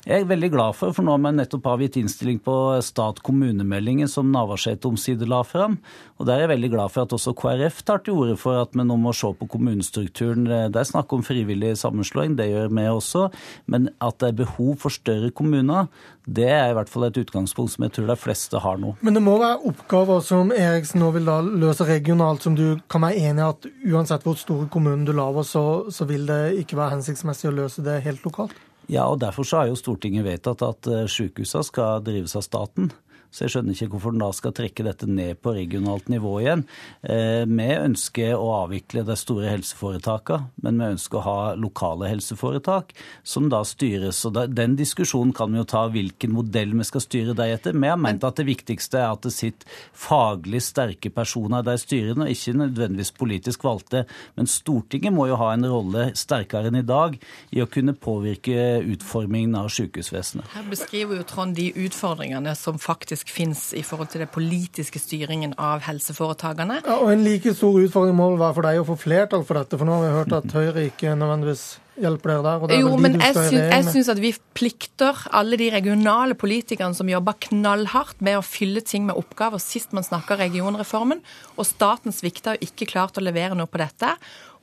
jeg 0.07 0.23
er 0.23 0.29
veldig 0.31 0.49
glad 0.55 0.77
for, 0.79 0.95
for 0.95 1.03
nå 1.03 1.17
har 1.17 1.23
vi 1.25 1.31
nettopp 1.35 1.65
avgitt 1.67 1.97
innstilling 1.99 2.37
på 2.39 2.55
stat-kommunemeldingen 2.87 4.07
som 4.07 4.29
Navarsete 4.31 4.87
omsider 4.87 5.27
la 5.27 5.41
fram. 5.43 5.81
Og 6.21 6.29
der 6.29 6.37
er 6.37 6.45
jeg 6.45 6.51
veldig 6.53 6.69
glad 6.77 6.93
for 6.95 7.03
at 7.03 7.15
også 7.17 7.33
KrF 7.35 7.81
tar 7.89 8.05
til 8.07 8.15
orde 8.15 8.37
for 8.39 8.61
at 8.61 8.77
vi 8.79 8.85
nå 8.87 8.95
må 9.03 9.11
se 9.11 9.33
på 9.35 9.49
kommunestrukturen. 9.51 10.47
Det 10.47 10.79
er 10.79 10.87
snakk 10.87 11.11
om 11.11 11.25
frivillig 11.27 11.73
sammenslåing, 11.81 12.37
det 12.39 12.47
gjør 12.53 12.71
vi 12.71 12.85
også. 12.87 13.25
Men 13.67 13.89
at 13.99 14.21
det 14.23 14.29
er 14.29 14.37
behov 14.45 14.77
for 14.85 14.95
større 14.95 15.33
kommuner, 15.35 15.91
det 16.27 16.47
er 16.55 16.71
i 16.71 16.79
hvert 16.79 16.91
fall 16.91 17.09
et 17.09 17.19
utgangspunkt 17.25 17.75
som 17.75 17.89
jeg 17.89 17.97
tror 17.99 18.07
de 18.13 18.19
fleste 18.19 18.63
har 18.63 18.79
nå. 18.83 18.95
Men 19.03 19.19
det 19.19 19.25
må 19.27 19.35
være 19.43 19.59
oppgaver 19.73 20.23
som 20.27 20.55
Eriksen 20.55 21.03
nå 21.03 21.11
vil 21.19 21.27
da 21.27 21.41
løse 21.43 21.87
regionalt, 21.87 22.47
som 22.47 22.55
du 22.55 22.79
kan 22.91 23.03
være 23.09 23.27
enig 23.27 23.43
i 23.43 23.51
at 23.51 23.69
uansett 23.91 24.23
hvor 24.27 24.39
store 24.39 24.71
kommunen 24.71 25.03
du 25.07 25.11
lager, 25.19 25.43
så, 25.51 25.67
så 25.91 26.07
vil 26.07 26.31
det 26.31 26.61
ikke 26.63 26.79
være 26.79 26.95
hensiktsmessig 26.95 27.51
å 27.51 27.57
løse 27.59 27.83
det 27.83 28.01
helt 28.07 28.23
lokalt? 28.27 28.55
Ja, 28.93 29.09
og 29.11 29.21
Derfor 29.21 29.47
så 29.47 29.63
har 29.63 29.71
jo 29.71 29.79
Stortinget 29.79 30.27
vedtatt 30.27 30.63
at 30.63 30.87
eh, 30.91 31.07
sykehusene 31.11 31.67
skal 31.67 32.05
drives 32.07 32.37
av 32.39 32.45
staten. 32.47 32.93
Så 33.31 33.45
jeg 33.45 33.55
skjønner 33.55 33.77
ikke 33.77 33.91
hvorfor 33.95 34.15
den 34.15 34.23
da 34.25 34.31
skal 34.37 34.55
trekke 34.57 34.87
dette 34.87 35.09
ned 35.11 35.41
på 35.43 35.55
regionalt 35.57 36.09
nivå 36.13 36.33
igjen. 36.43 36.65
Eh, 37.03 37.45
vi 37.49 37.69
ønsker 37.75 38.35
å 38.37 38.49
avvikle 38.63 39.05
de 39.07 39.17
store 39.19 39.51
helseforetakene, 39.53 40.51
men 40.65 40.81
vi 40.81 40.91
ønsker 40.97 41.21
å 41.21 41.27
ha 41.27 41.39
lokale 41.59 42.11
helseforetak 42.11 42.95
som 43.27 43.51
da 43.53 43.63
styres. 43.67 44.23
Og 44.29 44.39
Den 44.57 44.77
diskusjonen 44.79 45.35
kan 45.37 45.53
vi 45.53 45.61
jo 45.61 45.69
ta 45.69 45.87
hvilken 45.93 46.35
modell 46.37 46.75
vi 46.77 46.87
skal 46.89 47.05
styre 47.05 47.37
dem 47.37 47.55
etter. 47.57 47.77
Vi 47.77 47.91
har 47.91 48.01
ment 48.01 48.25
at 48.27 48.41
det 48.41 48.49
viktigste 48.49 49.01
er 49.03 49.13
at 49.13 49.27
det 49.27 49.35
sitter 49.35 49.69
faglig 49.97 50.63
sterke 50.65 51.11
personer 51.15 51.65
i 51.65 51.69
de 51.71 51.77
styrene, 51.81 52.27
og 52.27 52.33
ikke 52.33 52.57
nødvendigvis 52.61 53.13
politisk 53.17 53.67
valgte. 53.67 54.05
Men 54.37 54.51
Stortinget 54.51 55.15
må 55.15 55.29
jo 55.31 55.39
ha 55.41 55.53
en 55.55 55.67
rolle 55.69 56.11
sterkere 56.19 56.71
enn 56.71 56.81
i 56.81 56.87
dag 56.87 57.17
i 57.55 57.63
å 57.63 57.69
kunne 57.71 57.97
påvirke 57.97 58.81
utformingen 58.85 59.57
av 59.59 59.71
sykehusvesenet. 59.75 60.47
Her 60.55 60.67
beskriver 60.71 61.21
jo 61.21 61.27
Trond 61.27 61.57
de 61.57 61.71
utfordringene 61.87 62.53
som 62.59 62.79
faktisk 62.81 63.16
faktisk 63.17 63.33
fins 63.35 63.73
i 63.75 63.83
forhold 63.83 64.11
til 64.13 64.21
den 64.21 64.29
politiske 64.29 65.01
styringen 65.01 65.55
av 65.59 65.81
helseforetakene. 65.87 66.83
Ja, 66.85 66.99
og 67.01 67.13
En 67.13 67.25
like 67.25 67.55
stor 67.55 67.79
utfordring 67.81 68.17
må 68.17 68.31
vel 68.31 68.39
være 68.39 68.55
for 68.55 68.69
deg 68.69 68.81
å 68.81 68.87
få 68.87 68.97
flertall 68.97 69.45
for 69.45 69.57
dette, 69.57 69.79
for 69.79 69.87
nå 69.87 69.97
har 69.97 70.05
vi 70.05 70.15
hørt 70.19 70.37
at 70.37 70.53
Høyre 70.53 70.87
ikke 70.91 71.17
nødvendigvis 71.17 71.79
hjelper 71.97 72.29
dere 72.29 72.43
der? 72.45 72.61
og 72.61 72.69
det 72.69 72.77
er 72.77 72.83
jo, 72.83 72.91
vel 72.93 73.05
men 73.07 73.15
de 73.17 73.21
skal 73.25 73.55
jeg, 73.55 73.69
jeg 73.73 73.85
syns 73.89 74.11
at 74.13 74.19
vi 74.21 74.33
plikter 74.57 75.23
alle 75.33 75.57
de 75.57 75.71
regionale 75.73 76.37
politikerne 76.37 76.97
som 76.97 77.09
jobber 77.09 77.39
knallhardt 77.49 78.21
med 78.21 78.37
å 78.37 78.45
fylle 78.45 78.83
ting 78.85 79.07
med 79.09 79.17
oppgaver. 79.17 79.63
Sist 79.63 79.97
man 79.97 80.05
snakka 80.05 80.37
regionreformen, 80.37 81.23
og 81.57 81.65
staten 81.69 82.13
svikta 82.13 82.57
og 82.57 82.67
ikke 82.69 82.91
klart 82.93 83.17
å 83.17 83.25
levere 83.25 83.57
noe 83.57 83.71
på 83.71 83.81
dette. 83.81 84.13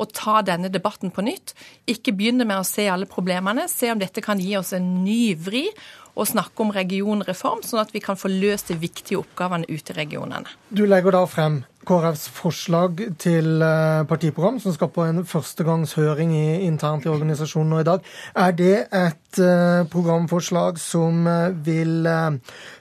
Og 0.01 0.09
ta 0.13 0.41
denne 0.45 0.69
debatten 0.73 1.13
på 1.13 1.23
nytt. 1.25 1.53
Ikke 1.89 2.13
begynne 2.17 2.45
med 2.49 2.59
å 2.59 2.65
se 2.67 2.88
alle 2.89 3.05
problemene. 3.09 3.67
Se 3.69 3.91
om 3.93 4.01
dette 4.01 4.23
kan 4.25 4.41
gi 4.41 4.55
oss 4.57 4.73
en 4.75 4.88
ny 5.05 5.35
vri 5.38 5.67
og 6.14 6.30
snakke 6.30 6.61
om 6.61 6.73
regionreform, 6.73 7.64
sånn 7.65 7.81
at 7.81 7.94
vi 7.94 8.02
kan 8.03 8.18
få 8.19 8.30
løst 8.31 8.69
de 8.69 8.77
viktige 8.77 9.19
oppgavene 9.22 9.68
ute 9.69 9.94
i 9.94 9.98
regionene. 9.98 10.52
Du 10.69 10.85
legger 10.85 11.15
da 11.15 11.23
frem 11.30 11.64
KrFs 11.84 12.30
forslag 12.31 13.02
til 13.19 13.64
eh, 13.65 14.03
partiprogram, 14.07 14.60
som 14.64 14.76
skal 14.76 14.91
på 14.94 15.03
en 15.03 15.23
førstegangshøring 15.27 16.31
internt 16.64 17.07
i 17.07 17.11
organisasjonen 17.11 17.73
nå 17.73 17.81
i 17.81 17.88
dag. 17.90 18.06
Er 18.40 18.56
det 18.56 18.76
et 18.94 19.41
uh, 19.41 19.84
programforslag 19.91 20.80
som 20.80 21.27
uh, 21.27 21.52
vil 21.65 22.07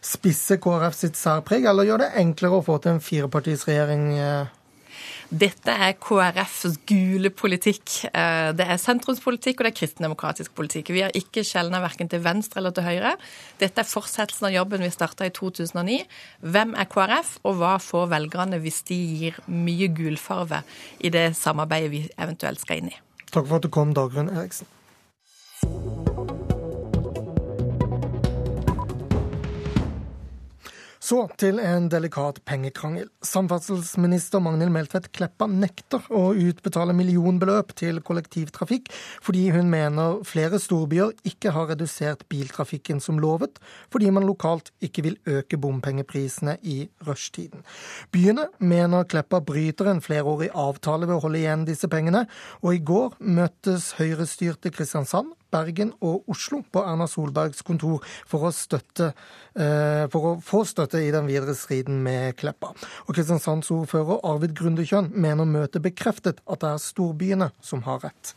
spisse 0.05 0.61
KrF 0.63 0.95
sitt 0.95 1.19
særpreg, 1.19 1.67
eller 1.67 1.89
gjør 1.89 2.05
det 2.05 2.13
enklere 2.23 2.61
å 2.61 2.67
få 2.67 2.79
til 2.79 2.95
en 2.95 3.03
firepartisregjering? 3.03 4.11
Dette 5.33 5.73
er 5.73 5.95
KrFs 5.97 6.75
gule 6.85 7.31
politikk. 7.33 8.03
Eh, 8.13 8.51
det 8.53 8.67
er 8.69 8.81
sentrumspolitikk 8.81 9.61
og 9.63 9.65
det 9.65 9.71
er 9.71 9.79
kristendemokratisk 9.79 10.53
politikk. 10.59 10.91
Vi 10.93 11.01
har 11.07 11.15
ikke 11.17 11.45
skjelna 11.47 11.81
verken 11.81 12.11
til 12.13 12.21
venstre 12.21 12.61
eller 12.61 12.75
til 12.77 12.85
høyre. 12.85 13.15
Dette 13.63 13.81
er 13.81 13.89
fortsettelsen 13.89 14.51
av 14.51 14.53
jobben 14.59 14.85
vi 14.85 14.91
starta 14.93 15.25
i 15.25 15.33
2009. 15.33 16.03
Hvem 16.45 16.77
er 16.77 16.91
KrF, 16.93 17.39
og 17.49 17.57
hva 17.63 17.79
får 17.81 18.13
velgerne 18.13 18.61
hvis 18.61 18.83
de 18.91 19.01
gir 19.23 19.41
mye 19.49 19.89
gulfarve 19.97 20.61
i 21.01 21.09
det 21.15 21.31
samarbeidet 21.41 21.95
vi 21.95 22.05
eventuelt 22.21 22.61
skal 22.61 22.83
inn 22.83 22.93
i? 22.93 23.01
Takk 23.33 23.49
for 23.49 23.57
at 23.57 23.65
du 23.65 23.73
kom, 23.73 23.97
Dagrun 23.97 24.29
Eriksen. 24.29 24.69
Så 31.12 31.26
til 31.36 31.59
en 31.60 31.90
delikat 31.93 32.39
pengekrangel. 32.48 33.10
Samferdselsminister 33.20 34.40
Magnhild 34.40 34.72
Meltvedt 34.72 35.10
Kleppa 35.12 35.44
nekter 35.44 36.06
å 36.09 36.30
utbetale 36.32 36.94
millionbeløp 36.97 37.74
til 37.76 37.98
kollektivtrafikk, 38.01 38.89
fordi 39.20 39.43
hun 39.52 39.68
mener 39.68 40.22
flere 40.24 40.56
storbyer 40.62 41.12
ikke 41.28 41.52
har 41.52 41.68
redusert 41.74 42.24
biltrafikken 42.32 43.05
som 43.05 43.20
lovet, 43.20 43.60
fordi 43.93 44.09
man 44.09 44.24
lokalt 44.24 44.72
ikke 44.80 45.05
vil 45.05 45.20
øke 45.28 45.60
bompengeprisene 45.60 46.56
i 46.64 46.78
rushtiden. 47.05 47.60
Byene 48.09 48.48
mener 48.64 49.05
Kleppa 49.05 49.43
bryter 49.44 49.93
en 49.93 50.01
flerårig 50.01 50.48
avtale 50.56 51.10
ved 51.10 51.18
å 51.18 51.26
holde 51.26 51.43
igjen 51.44 51.68
disse 51.68 51.93
pengene, 51.93 52.24
og 52.64 52.72
i 52.72 52.80
går 52.80 53.20
møttes 53.20 53.93
høyrestyrte 54.01 54.72
Kristiansand, 54.72 55.36
Bergen 55.53 55.93
og 56.01 56.29
Oslo 56.33 56.62
på 56.73 56.83
Erna 56.87 57.07
Solbergs 57.11 57.62
kontor 57.66 58.03
for 58.29 58.49
å, 58.49 58.53
støtte, 58.55 59.12
eh, 59.57 60.05
for 60.12 60.29
å 60.29 60.35
få 60.43 60.62
støtte 60.69 61.03
i 61.03 61.12
den 61.15 61.29
videre 61.31 61.55
striden 61.59 62.03
med 62.05 62.39
Kleppa. 62.41 62.73
Og 63.07 63.16
Kristiansands 63.16 63.70
ordfører 63.74 64.23
Arvid 64.29 64.57
Grundekjønn 64.59 65.12
mener 65.15 65.49
møtet 65.49 65.85
bekreftet 65.85 66.41
at 66.47 66.65
det 66.65 66.73
er 66.73 66.83
storbyene 66.83 67.53
som 67.61 67.85
har 67.89 68.03
rett. 68.07 68.35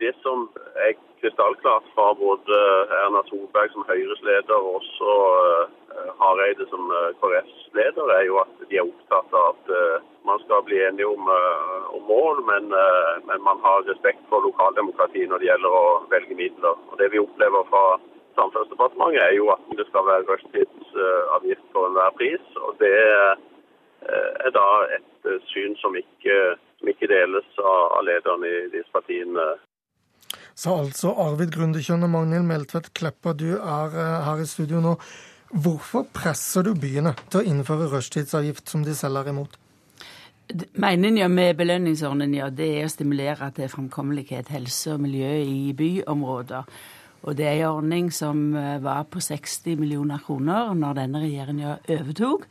Det 0.00 0.12
som 0.24 0.48
er 0.80 0.96
krystallklart 1.20 1.86
fra 1.94 2.12
både 2.16 2.60
Erna 3.02 3.22
Solberg 3.28 3.72
som 3.74 3.84
Høyres 3.88 4.22
leder 4.24 4.56
og 4.56 4.80
også 4.80 5.18
eh, 5.46 6.14
Hareide 6.20 6.66
som 6.72 6.88
eh, 6.96 7.10
KrFs 7.20 7.68
leder, 7.76 8.14
er 8.16 8.24
jo 8.26 8.40
at 8.42 8.64
de 8.70 8.80
er 8.80 8.88
opptatt 8.88 9.36
av 9.36 9.52
at 9.52 9.76
man 10.24 10.38
skal 10.44 10.62
bli 10.64 10.78
enige 10.84 11.06
om, 11.06 11.28
uh, 11.28 11.94
om 11.96 12.02
mål, 12.12 12.36
men, 12.50 12.64
uh, 12.72 13.12
men, 13.28 13.38
man 13.48 13.58
har 13.64 13.86
respekt 13.88 14.22
for 14.28 14.44
lokaldemokratiet 14.44 15.28
når 15.30 15.38
det 15.40 15.48
gjelder 15.50 15.76
å 15.82 15.84
velge 16.14 16.36
midler. 16.42 16.74
Og 16.90 16.98
Det 17.00 17.08
vi 17.12 17.22
opplever 17.22 17.68
fra 17.72 17.84
Samferdselsdepartementet 18.38 19.22
er 19.24 19.34
jo 19.36 19.48
at 19.54 19.62
det 19.78 19.86
skal 19.88 20.06
være 20.06 20.28
rushtidsavgift 20.28 21.66
for 21.72 21.88
enhver 21.88 22.12
pris. 22.20 22.44
og 22.64 22.76
Det 22.82 22.92
er 23.00 24.52
da 24.54 24.68
et 24.96 25.26
syn 25.50 25.74
som 25.80 25.96
ikke, 25.98 26.36
som 26.78 26.88
ikke 26.92 27.10
deles 27.10 27.58
av 27.58 27.98
lederne 28.06 28.48
i 28.48 28.70
disse 28.72 28.88
partiene. 28.94 29.48
Sa 30.54 30.78
altså 30.78 31.12
Arvid 31.26 31.52
Grundekjønn 31.56 32.06
og 32.06 32.14
Magnhild 32.14 32.46
Meltvedt 32.48 32.94
Kleppa, 32.96 33.34
du 33.34 33.58
er 33.58 33.98
her 34.24 34.40
i 34.40 34.48
studio 34.48 34.80
nå. 34.84 34.94
Hvorfor 35.50 36.06
presser 36.14 36.62
du 36.62 36.72
byene 36.78 37.12
til 37.26 37.42
å 37.42 37.46
innføre 37.50 37.90
rushtidsavgift 37.90 38.70
som 38.70 38.86
de 38.86 38.94
selv 38.94 39.20
er 39.20 39.34
imot? 39.34 39.59
Meningen 40.74 41.30
med 41.30 41.54
belønningsordningen 41.60 42.54
det 42.56 42.66
er 42.80 42.86
å 42.88 42.90
stimulere 42.90 43.50
til 43.54 43.68
framkommelighet, 43.70 44.48
helse 44.50 44.96
og 44.96 45.04
miljø 45.04 45.30
i 45.44 45.74
byområder. 45.76 46.66
Og 47.22 47.36
det 47.36 47.46
er 47.46 47.58
en 47.60 47.76
ordning 47.76 48.08
som 48.14 48.56
eh, 48.56 48.78
var 48.82 49.04
på 49.12 49.20
60 49.22 49.76
millioner 49.78 50.22
kroner 50.24 50.72
når 50.74 50.96
denne 51.02 51.22
regjeringa 51.22 51.76
overtok. 51.84 52.48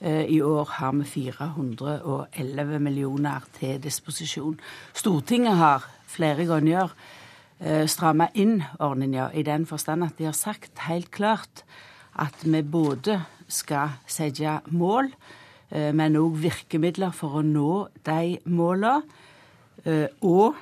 Eh, 0.00 0.24
I 0.30 0.40
år 0.40 0.70
har 0.78 0.94
vi 1.00 1.08
411 1.10 2.78
millioner 2.78 3.44
til 3.58 3.82
disposisjon. 3.82 4.56
Stortinget 4.94 5.58
har 5.58 5.88
flere 6.06 6.46
ganger 6.48 6.94
eh, 7.60 7.84
stramma 7.90 8.30
inn 8.38 8.60
ordninga 8.78 9.32
i 9.34 9.44
den 9.44 9.66
forstand 9.66 10.06
at 10.06 10.16
de 10.18 10.30
har 10.30 10.38
sagt 10.38 10.86
helt 10.86 11.10
klart 11.10 11.66
at 12.14 12.46
vi 12.46 12.62
både 12.62 13.20
skal 13.50 13.98
sette 14.06 14.60
mål 14.70 15.10
men 15.70 16.16
òg 16.20 16.36
virkemidler 16.42 17.14
for 17.16 17.40
å 17.40 17.42
nå 17.46 17.70
de 18.06 18.36
målene. 18.46 19.02
Eh, 19.84 20.06
og 20.22 20.56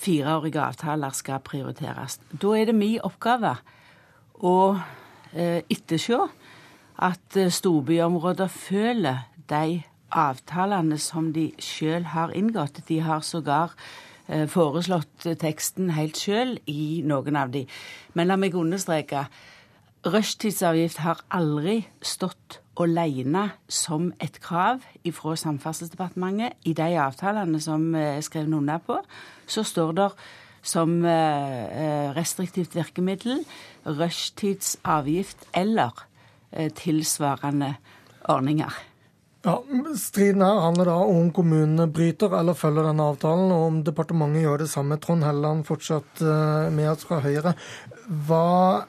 fireårige 0.00 0.62
avtaler 0.62 1.14
skal 1.14 1.42
prioriteres. 1.44 2.18
Da 2.32 2.54
er 2.56 2.70
det 2.70 2.74
min 2.74 3.00
oppgave 3.04 3.56
å 4.40 4.56
ettersjå 5.30 6.24
at 7.06 7.36
storbyområder 7.54 8.48
føler 8.50 9.20
de 9.50 9.82
avtalene 10.10 10.96
som 10.98 11.28
de 11.36 11.50
sjøl 11.62 12.08
har 12.16 12.32
inngått. 12.34 12.80
De 12.88 12.98
har 13.04 13.22
sågar 13.22 13.76
foreslått 14.50 15.28
teksten 15.38 15.92
helt 15.94 16.18
sjøl 16.18 16.56
i 16.66 17.04
noen 17.06 17.38
av 17.38 17.52
de. 17.54 17.62
Men 18.18 18.32
la 18.32 18.40
meg 18.40 18.58
understreke 18.58 19.28
Rushtidsavgift 20.00 21.02
har 21.04 21.18
aldri 21.28 21.82
stått 22.00 22.62
alene 22.82 23.48
som 23.68 24.10
et 24.22 24.40
krav 24.42 24.84
fra 25.16 25.34
Samferdselsdepartementet. 25.36 26.58
I 26.64 26.74
de 26.76 26.92
avtalene 27.00 27.60
som 27.62 27.94
er 27.94 28.20
skrevet 28.24 28.54
under 28.54 28.78
på, 28.84 29.00
så 29.46 29.64
står 29.66 29.92
det 29.98 30.10
som 30.62 30.98
eh, 31.08 32.10
restriktivt 32.16 32.76
virkemiddel 32.76 33.44
rushtidsavgift 33.86 35.48
eller 35.56 36.04
eh, 36.52 36.70
tilsvarende 36.76 37.74
ordninger. 38.28 38.72
Ja, 39.40 39.56
Striden 39.96 40.42
her 40.44 40.58
handler 40.60 40.90
da 40.90 40.94
om 41.08 41.30
kommunene 41.32 41.86
bryter 41.88 42.34
eller 42.36 42.56
følger 42.58 42.90
denne 42.90 43.06
avtalen, 43.08 43.48
og 43.54 43.66
om 43.70 43.78
departementet 43.86 44.44
gjør 44.44 44.60
det 44.60 44.68
samme. 44.68 44.98
Trond 45.00 45.24
Helleland 45.24 45.64
fortsatt 45.68 46.20
eh, 46.20 46.68
med 46.76 46.90
oss 46.92 47.06
fra 47.08 47.22
Høyre. 47.24 47.54
Hva 48.28 48.84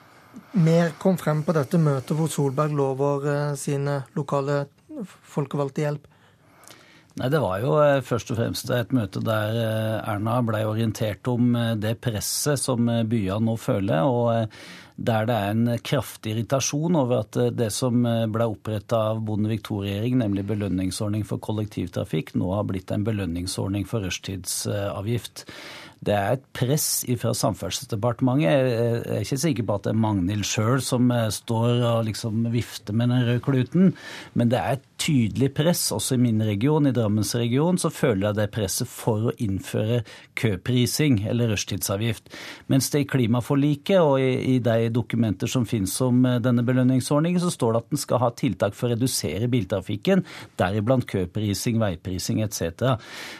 mer 0.52 0.92
kom 1.00 1.18
frem 1.18 1.44
på 1.44 1.56
dette 1.56 1.80
møtet 1.82 2.16
hvor 2.18 2.30
Solberg 2.32 2.76
lover 2.76 3.28
eh, 3.32 3.54
sine 3.60 4.02
lokale 4.18 4.66
folkevalgte 5.32 5.86
hjelp? 5.86 6.08
Nei, 7.20 7.28
Det 7.32 7.42
var 7.44 7.64
jo 7.64 7.74
eh, 7.84 8.04
først 8.06 8.32
og 8.34 8.40
fremst 8.40 8.72
et 8.76 8.94
møte 8.96 9.24
der 9.24 9.58
eh, 9.62 10.12
Erna 10.14 10.40
ble 10.46 10.64
orientert 10.68 11.28
om 11.32 11.56
det 11.80 11.98
presset 12.04 12.60
som 12.60 12.88
byene 12.88 13.44
nå 13.48 13.58
føler. 13.60 14.04
og 14.04 14.58
der 15.02 15.26
det 15.26 15.34
er 15.34 15.52
en 15.56 15.78
kraftig 15.82 16.36
irritasjon 16.36 16.96
over 17.00 17.24
at 17.24 17.38
det 17.58 17.72
som 17.74 18.04
ble 18.04 18.46
oppretta 18.46 19.00
av 19.16 19.24
Bondevik 19.26 19.64
II-regjeringen, 19.66 20.20
nemlig 20.22 20.44
belønningsordning 20.46 21.24
for 21.26 21.42
kollektivtrafikk, 21.42 22.36
nå 22.38 22.52
har 22.54 22.68
blitt 22.70 22.92
en 22.94 23.08
belønningsordning 23.08 23.88
for 23.90 24.06
rushtidsavgift. 24.06 25.48
Det 26.02 26.14
er 26.18 26.36
et 26.36 26.46
press 26.58 27.04
fra 27.22 27.34
Samferdselsdepartementet. 27.38 28.48
Jeg 28.48 29.02
er 29.06 29.20
ikke 29.22 29.38
sikker 29.44 29.68
på 29.68 29.76
at 29.78 29.86
det 29.86 29.92
er 29.94 30.00
Magnhild 30.02 30.48
sjøl 30.50 30.82
som 30.82 31.12
eh, 31.14 31.28
står 31.34 31.84
og 31.92 32.08
liksom 32.08 32.48
vifter 32.54 32.98
med 32.98 33.14
den 33.14 33.28
røde 33.28 33.44
kluten, 33.46 33.92
men 34.34 34.50
det 34.50 34.58
er 34.58 34.80
et 34.80 34.88
tydelig 35.02 35.50
press, 35.58 35.88
også 35.96 36.16
i 36.16 36.22
min 36.22 36.42
region, 36.46 36.86
i 36.88 36.94
Drammensregionen, 36.94 37.80
så 37.82 37.90
føler 37.94 38.28
jeg 38.28 38.38
det 38.38 38.48
presset 38.54 38.90
for 38.90 39.32
å 39.32 39.34
innføre 39.42 40.02
køprising 40.38 41.22
eller 41.32 41.52
rushtidsavgift. 41.54 42.30
Mens 42.72 42.92
det 42.94 43.04
i 43.04 43.08
klimaforliket 43.10 43.98
og 44.02 44.22
i, 44.22 44.56
i 44.56 44.58
de 44.64 44.92
dokumenter 44.94 45.50
som 45.52 45.66
finnes 45.70 45.94
om 46.06 46.22
eh, 46.28 46.40
denne 46.44 46.66
belønningsordningen, 46.68 47.42
så 47.42 47.54
står 47.54 47.74
det 47.74 47.82
at 47.82 47.96
den 47.96 48.04
skal 48.04 48.22
ha 48.24 48.32
tiltak 48.38 48.78
for 48.78 48.90
å 48.90 48.94
redusere 48.96 49.50
biltrafikken, 49.52 50.26
deriblant 50.62 51.08
køprising, 51.10 51.82
veiprising 51.82 52.44
etc. 52.46 52.96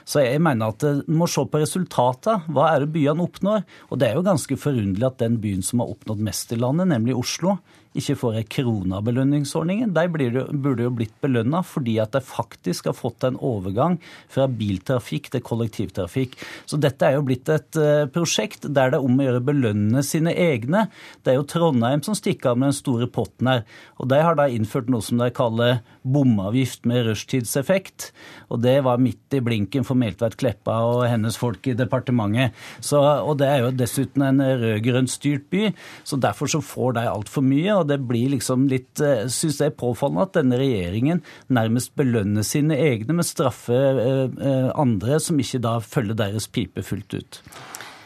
Så 0.06 0.26
jeg 0.26 0.42
mener 0.44 0.74
at 0.74 0.88
en 0.88 1.04
må 1.22 1.30
se 1.30 1.46
på 1.46 1.62
resultatene. 1.62 2.48
Hva 2.52 2.72
er 2.72 2.86
det 2.86 2.94
byene 2.96 3.28
oppnår? 3.28 3.68
Og 3.92 4.02
det 4.02 4.10
er 4.10 4.18
jo 4.18 4.26
ganske 4.26 4.58
forunderlig 4.60 5.08
at 5.12 5.22
den 5.22 5.38
byen 5.44 5.66
som 5.66 5.84
har 5.84 5.94
oppnådd 5.94 6.26
mest 6.26 6.54
i 6.56 6.60
landet, 6.60 6.90
nemlig 6.92 7.18
Oslo, 7.18 7.60
ikke 7.98 8.16
får 8.22 8.38
ei 8.40 8.46
krone 8.48 8.96
av 8.96 9.04
belønningsordningen. 9.08 9.92
De 9.96 10.06
burde 10.12 10.86
jo 10.86 10.94
blitt 10.96 11.16
belønna 11.24 11.60
fordi 11.68 11.98
at 12.02 12.14
de 12.16 12.22
faktisk 12.24 12.88
har 12.88 12.96
fått 12.96 13.26
en 13.28 13.40
overgang 13.40 13.98
fra 14.32 14.48
biltrafikk 14.48 15.32
til 15.34 15.44
kollektivtrafikk. 15.44 16.38
Så 16.70 16.80
dette 16.82 17.08
er 17.08 17.18
jo 17.18 17.26
blitt 17.28 17.52
et 17.52 17.80
uh, 17.80 18.08
prosjekt 18.12 18.68
der 18.68 18.94
det 18.94 19.00
er 19.00 19.08
om 19.08 19.20
å 19.20 19.28
gjøre 19.28 19.44
belønne 19.52 20.04
sine 20.08 20.34
egne. 20.36 20.86
Det 21.24 21.34
er 21.34 21.40
jo 21.40 21.48
Trondheim 21.52 22.04
som 22.06 22.16
stikker 22.18 22.54
av 22.54 22.62
med 22.62 22.72
den 22.72 22.80
store 22.80 23.10
potten 23.12 23.52
her. 23.52 23.66
Og 24.00 24.10
de 24.12 24.22
har 24.24 24.40
da 24.40 24.48
innført 24.48 24.92
noe 24.92 25.04
som 25.04 25.20
de 25.20 25.28
kaller 25.36 25.82
bomavgift 26.02 26.88
med 26.90 27.06
rushtidseffekt. 27.10 28.10
Og 28.52 28.64
det 28.64 28.78
var 28.86 29.02
midt 29.02 29.36
i 29.36 29.44
blinken 29.44 29.86
for 29.88 30.00
Meltveit 30.00 30.38
Kleppa 30.40 30.80
og 30.88 31.04
hennes 31.10 31.38
folk 31.40 31.68
i 31.68 31.76
departementet. 31.78 32.56
Så, 32.80 33.00
og 33.02 33.38
det 33.42 33.50
er 33.52 33.66
jo 33.66 33.76
dessuten 33.76 34.26
en 34.26 34.42
rød-grønt 34.42 35.12
styrt 35.12 35.48
by, 35.52 35.70
så 36.08 36.20
derfor 36.22 36.50
så 36.52 36.62
får 36.64 36.98
de 36.98 37.06
altfor 37.12 37.46
mye 37.46 37.81
og 37.82 37.90
det 37.90 38.00
blir 38.08 38.32
liksom 38.36 38.68
litt 38.72 39.02
eh, 39.04 39.28
Syns 39.32 39.60
det 39.62 39.70
er 39.70 39.78
påfallende 39.78 40.28
at 40.28 40.36
denne 40.38 40.60
regjeringen 40.60 41.22
nærmest 41.54 41.94
belønner 42.00 42.46
sine 42.48 42.78
egne, 42.80 43.16
men 43.18 43.28
straffer 43.28 44.02
eh, 44.02 44.26
eh, 44.42 44.70
andre 44.80 45.20
som 45.24 45.40
ikke 45.42 45.62
da 45.64 45.78
følger 45.84 46.20
deres 46.20 46.48
pipe 46.52 46.84
fullt 46.86 47.18
ut. 47.18 47.42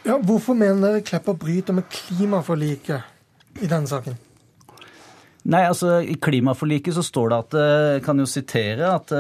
Ja, 0.06 0.19
Hvorfor 0.22 0.57
mener 0.57 0.81
dere 0.85 1.06
Kleppa 1.06 1.34
bryter 1.38 1.76
med 1.76 1.89
klimaforliket 1.89 3.61
i 3.61 3.69
denne 3.69 3.89
saken? 3.89 4.18
Nei, 5.45 5.61
altså 5.68 5.99
I 6.02 6.18
klimaforliket 6.18 6.95
så 6.95 7.03
står 7.06 7.31
det 7.31 7.38
at 7.43 7.56
jeg 7.60 8.03
kan 8.06 8.18
jo 8.18 8.26
sitere 8.30 8.95
at 8.95 9.11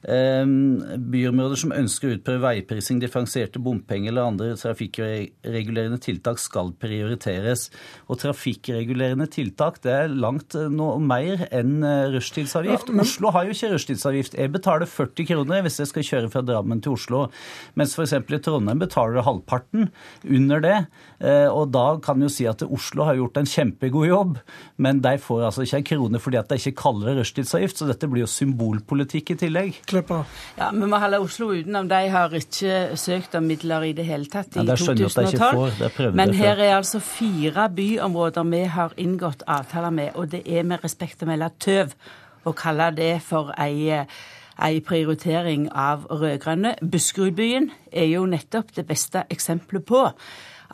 Byområder 0.00 1.58
som 1.60 1.74
ønsker 1.76 2.08
å 2.08 2.14
utprøve 2.16 2.40
veiprising, 2.46 3.00
differensierte 3.02 3.60
bompenger 3.60 4.12
eller 4.14 4.30
andre 4.30 4.54
trafikkregulerende 4.56 6.00
tiltak 6.00 6.40
skal 6.40 6.72
prioriteres. 6.80 7.66
Og 8.08 8.20
trafikkregulerende 8.22 9.28
tiltak 9.30 9.80
det 9.84 9.92
er 9.92 10.14
langt 10.14 10.56
eh, 10.56 10.70
noe 10.72 10.96
mer 11.02 11.44
enn 11.52 11.84
eh, 11.84 12.08
rushtidsavgift. 12.14 12.92
Oslo 13.00 13.32
har 13.34 13.46
jo 13.46 13.56
ikke 13.56 13.72
rushtidsavgift. 13.74 14.38
Jeg 14.40 14.52
betaler 14.54 14.88
40 14.88 15.28
kroner 15.28 15.64
hvis 15.66 15.80
jeg 15.82 15.92
skal 15.92 16.06
kjøre 16.10 16.32
fra 16.32 16.44
Drammen 16.46 16.80
til 16.84 16.96
Oslo, 16.96 17.26
mens 17.78 17.94
f.eks. 17.96 18.16
i 18.16 18.40
Trondheim 18.44 18.80
betaler 18.80 19.18
du 19.18 19.24
halvparten 19.26 19.90
under 20.24 20.64
det. 20.64 20.78
Eh, 21.20 21.48
og 21.48 21.74
da 21.74 21.86
kan 22.02 22.22
du 22.22 22.30
si 22.32 22.48
at 22.48 22.64
Oslo 22.64 23.04
har 23.08 23.18
gjort 23.20 23.40
en 23.40 23.48
kjempegod 23.48 24.08
jobb, 24.08 24.40
men 24.80 25.02
de 25.04 25.16
får 25.20 25.46
altså 25.50 25.66
ikke 25.66 25.82
en 25.82 25.88
krone 25.92 26.22
fordi 26.22 26.40
at 26.40 26.50
de 26.50 26.60
ikke 26.60 26.78
kaller 26.80 27.10
det 27.10 27.20
rushtidsavgift, 27.20 27.80
så 27.80 27.88
dette 27.90 28.08
blir 28.10 28.24
jo 28.24 28.30
symbolpolitikk 28.30 29.34
i 29.34 29.40
tillegg. 29.44 29.80
Kleppa. 29.90 30.22
Ja, 30.58 30.70
Vi 30.70 30.88
må 30.88 30.98
holde 31.02 31.20
Oslo 31.20 31.50
utenom. 31.52 31.88
De 31.90 32.00
har 32.14 32.34
ikke 32.38 32.96
søkt 33.00 33.34
om 33.38 33.46
midler 33.50 33.88
i 33.90 33.92
det 33.96 34.06
hele 34.08 34.30
tatt 34.30 34.56
i 34.56 34.64
ja, 34.64 34.76
2012. 34.78 36.14
Men 36.14 36.34
her 36.38 36.58
er 36.58 36.76
altså 36.78 37.02
fire 37.04 37.68
byområder 37.76 38.50
vi 38.50 38.64
har 38.76 38.94
inngått 38.96 39.44
avtaler 39.46 39.90
med, 39.90 40.10
og 40.14 40.30
det 40.32 40.44
er 40.46 40.66
med 40.66 40.84
respekt 40.84 41.22
å 41.22 41.30
melde 41.30 41.50
tøv 41.60 41.96
å 42.46 42.54
kalle 42.56 42.90
det 42.96 43.14
for 43.26 43.52
ei 43.60 44.04
ei 44.60 44.80
prioritering 44.84 45.70
av 45.72 46.06
rød-grønne. 46.10 46.74
Buskerudbyen 46.84 47.70
er 47.92 48.10
jo 48.10 48.26
nettopp 48.28 48.74
det 48.76 48.86
beste 48.88 49.24
eksempelet 49.32 49.86
på 49.88 50.02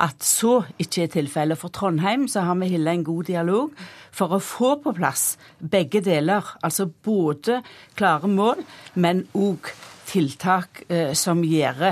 at 0.02 0.24
så 0.24 0.60
ikke 0.82 1.06
er 1.06 1.12
tilfellet. 1.14 1.58
For 1.60 1.72
Trondheim 1.72 2.26
så 2.28 2.44
har 2.46 2.58
vi 2.60 2.70
hillet 2.74 2.98
en 2.98 3.06
god 3.06 3.30
dialog 3.30 3.84
for 4.14 4.36
å 4.36 4.42
få 4.42 4.74
på 4.84 4.92
plass 4.96 5.36
begge 5.58 6.02
deler. 6.04 6.44
Altså 6.62 6.88
både 6.88 7.62
klare 7.96 8.30
mål, 8.30 8.62
men 8.94 9.24
òg 9.34 9.72
tiltak 10.06 10.84
eh, 10.88 11.12
som 11.18 11.42
gjør 11.44 11.88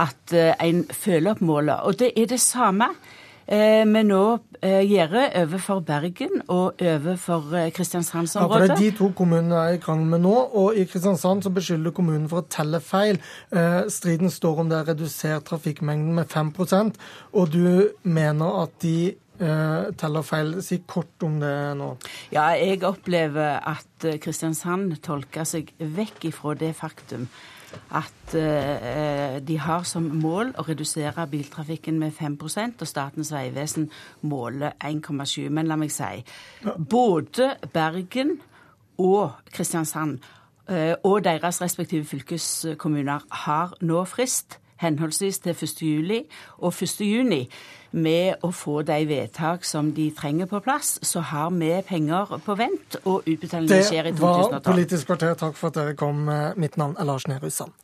at 0.00 0.34
eh, 0.34 0.54
en 0.58 0.84
følger 0.90 1.34
opp 1.34 1.44
målet. 1.44 1.84
Og 1.84 2.00
det 2.00 2.14
er 2.16 2.32
det 2.32 2.40
samme 2.42 2.90
vi 3.46 4.02
nå 4.08 4.22
eh, 4.64 4.82
gjør 4.88 5.14
overfor 5.42 5.82
Bergen 5.84 6.42
og 6.48 6.80
overfor 6.80 7.54
eh, 7.58 7.70
Kristiansandsområdet. 7.74 8.54
Ja, 8.54 8.60
for 8.60 8.66
det 8.66 8.76
er 8.76 8.90
de 8.90 8.98
to 8.98 9.10
kommunene 9.16 9.58
er 9.60 9.76
i 9.76 9.80
krangel 9.82 10.08
med 10.14 10.24
nå, 10.24 10.34
og 10.56 10.78
i 10.78 10.86
Kristiansand 10.88 11.44
så 11.44 11.52
beskylder 11.54 11.94
kommunen 11.96 12.28
for 12.30 12.42
å 12.42 12.48
telle 12.48 12.80
feil. 12.84 13.20
Striden 13.92 14.32
står 14.32 14.62
om 14.62 14.70
det 14.70 14.78
er 14.80 14.88
redusert 14.92 15.44
trafikkmengden 15.48 16.14
med 16.16 16.30
5% 16.32 16.96
og 17.34 17.52
du 17.52 17.90
mener 18.02 18.62
at 18.62 18.74
de 18.84 19.14
teller 19.98 20.22
feil. 20.22 20.52
Si 20.62 20.78
kort 20.86 21.24
om 21.26 21.40
det 21.42 21.54
nå. 21.78 21.88
Ja, 22.32 22.52
jeg 22.54 22.84
opplever 22.86 23.58
at 23.58 24.06
Kristiansand 24.22 24.94
tolker 25.04 25.48
seg 25.48 25.74
vekk 25.78 26.30
ifra 26.30 26.54
det 26.58 26.70
faktum 26.78 27.26
at 27.94 28.34
eh, 28.38 29.38
de 29.44 29.58
har 29.58 29.84
som 29.88 30.06
mål 30.20 30.54
å 30.58 30.64
redusere 30.68 31.26
biltrafikken 31.30 31.98
med 32.00 32.14
5% 32.16 32.82
og 32.82 32.90
Statens 32.90 33.32
vegvesen 33.34 33.90
måler 34.22 34.76
1,7. 34.84 35.48
Men 35.50 35.70
la 35.70 35.78
meg 35.80 35.92
si, 35.94 36.24
både 36.64 37.54
Bergen 37.72 38.36
og 38.98 39.30
Kristiansand 39.52 40.18
eh, 40.68 40.94
og 41.02 41.24
deres 41.24 41.62
respektive 41.62 42.04
fylkeskommuner 42.08 43.26
har 43.44 43.74
nå 43.82 44.04
frist 44.08 44.58
henholdsvis 44.82 45.38
til 45.44 45.54
1. 45.54 45.82
juli 45.82 46.20
og 46.58 46.74
1. 46.74 47.00
juni 47.06 47.44
med 47.94 48.42
å 48.42 48.50
få 48.54 48.80
de 48.86 48.98
vedtak 49.08 49.64
som 49.68 49.92
de 49.94 50.08
trenger 50.16 50.50
på 50.50 50.60
plass, 50.64 50.96
så 51.02 51.22
har 51.30 51.54
vi 51.54 51.70
penger 51.86 52.34
på 52.44 52.58
vent, 52.58 52.98
og 53.04 53.22
utbetalingen 53.22 53.86
skjer 53.86 54.10
i 54.10 54.14
2012. 54.16 54.18
Det 54.18 54.58
var 54.58 54.66
Politisk 54.66 55.12
kvarter. 55.12 55.38
Takk 55.38 55.56
for 55.58 55.70
at 55.70 55.78
dere 55.78 55.96
kom. 55.98 56.26
Mitt 56.58 56.78
navn 56.80 56.98
er 56.98 57.08
Lars 57.08 57.28
Nehru 57.30 57.50
Sand. 57.54 57.74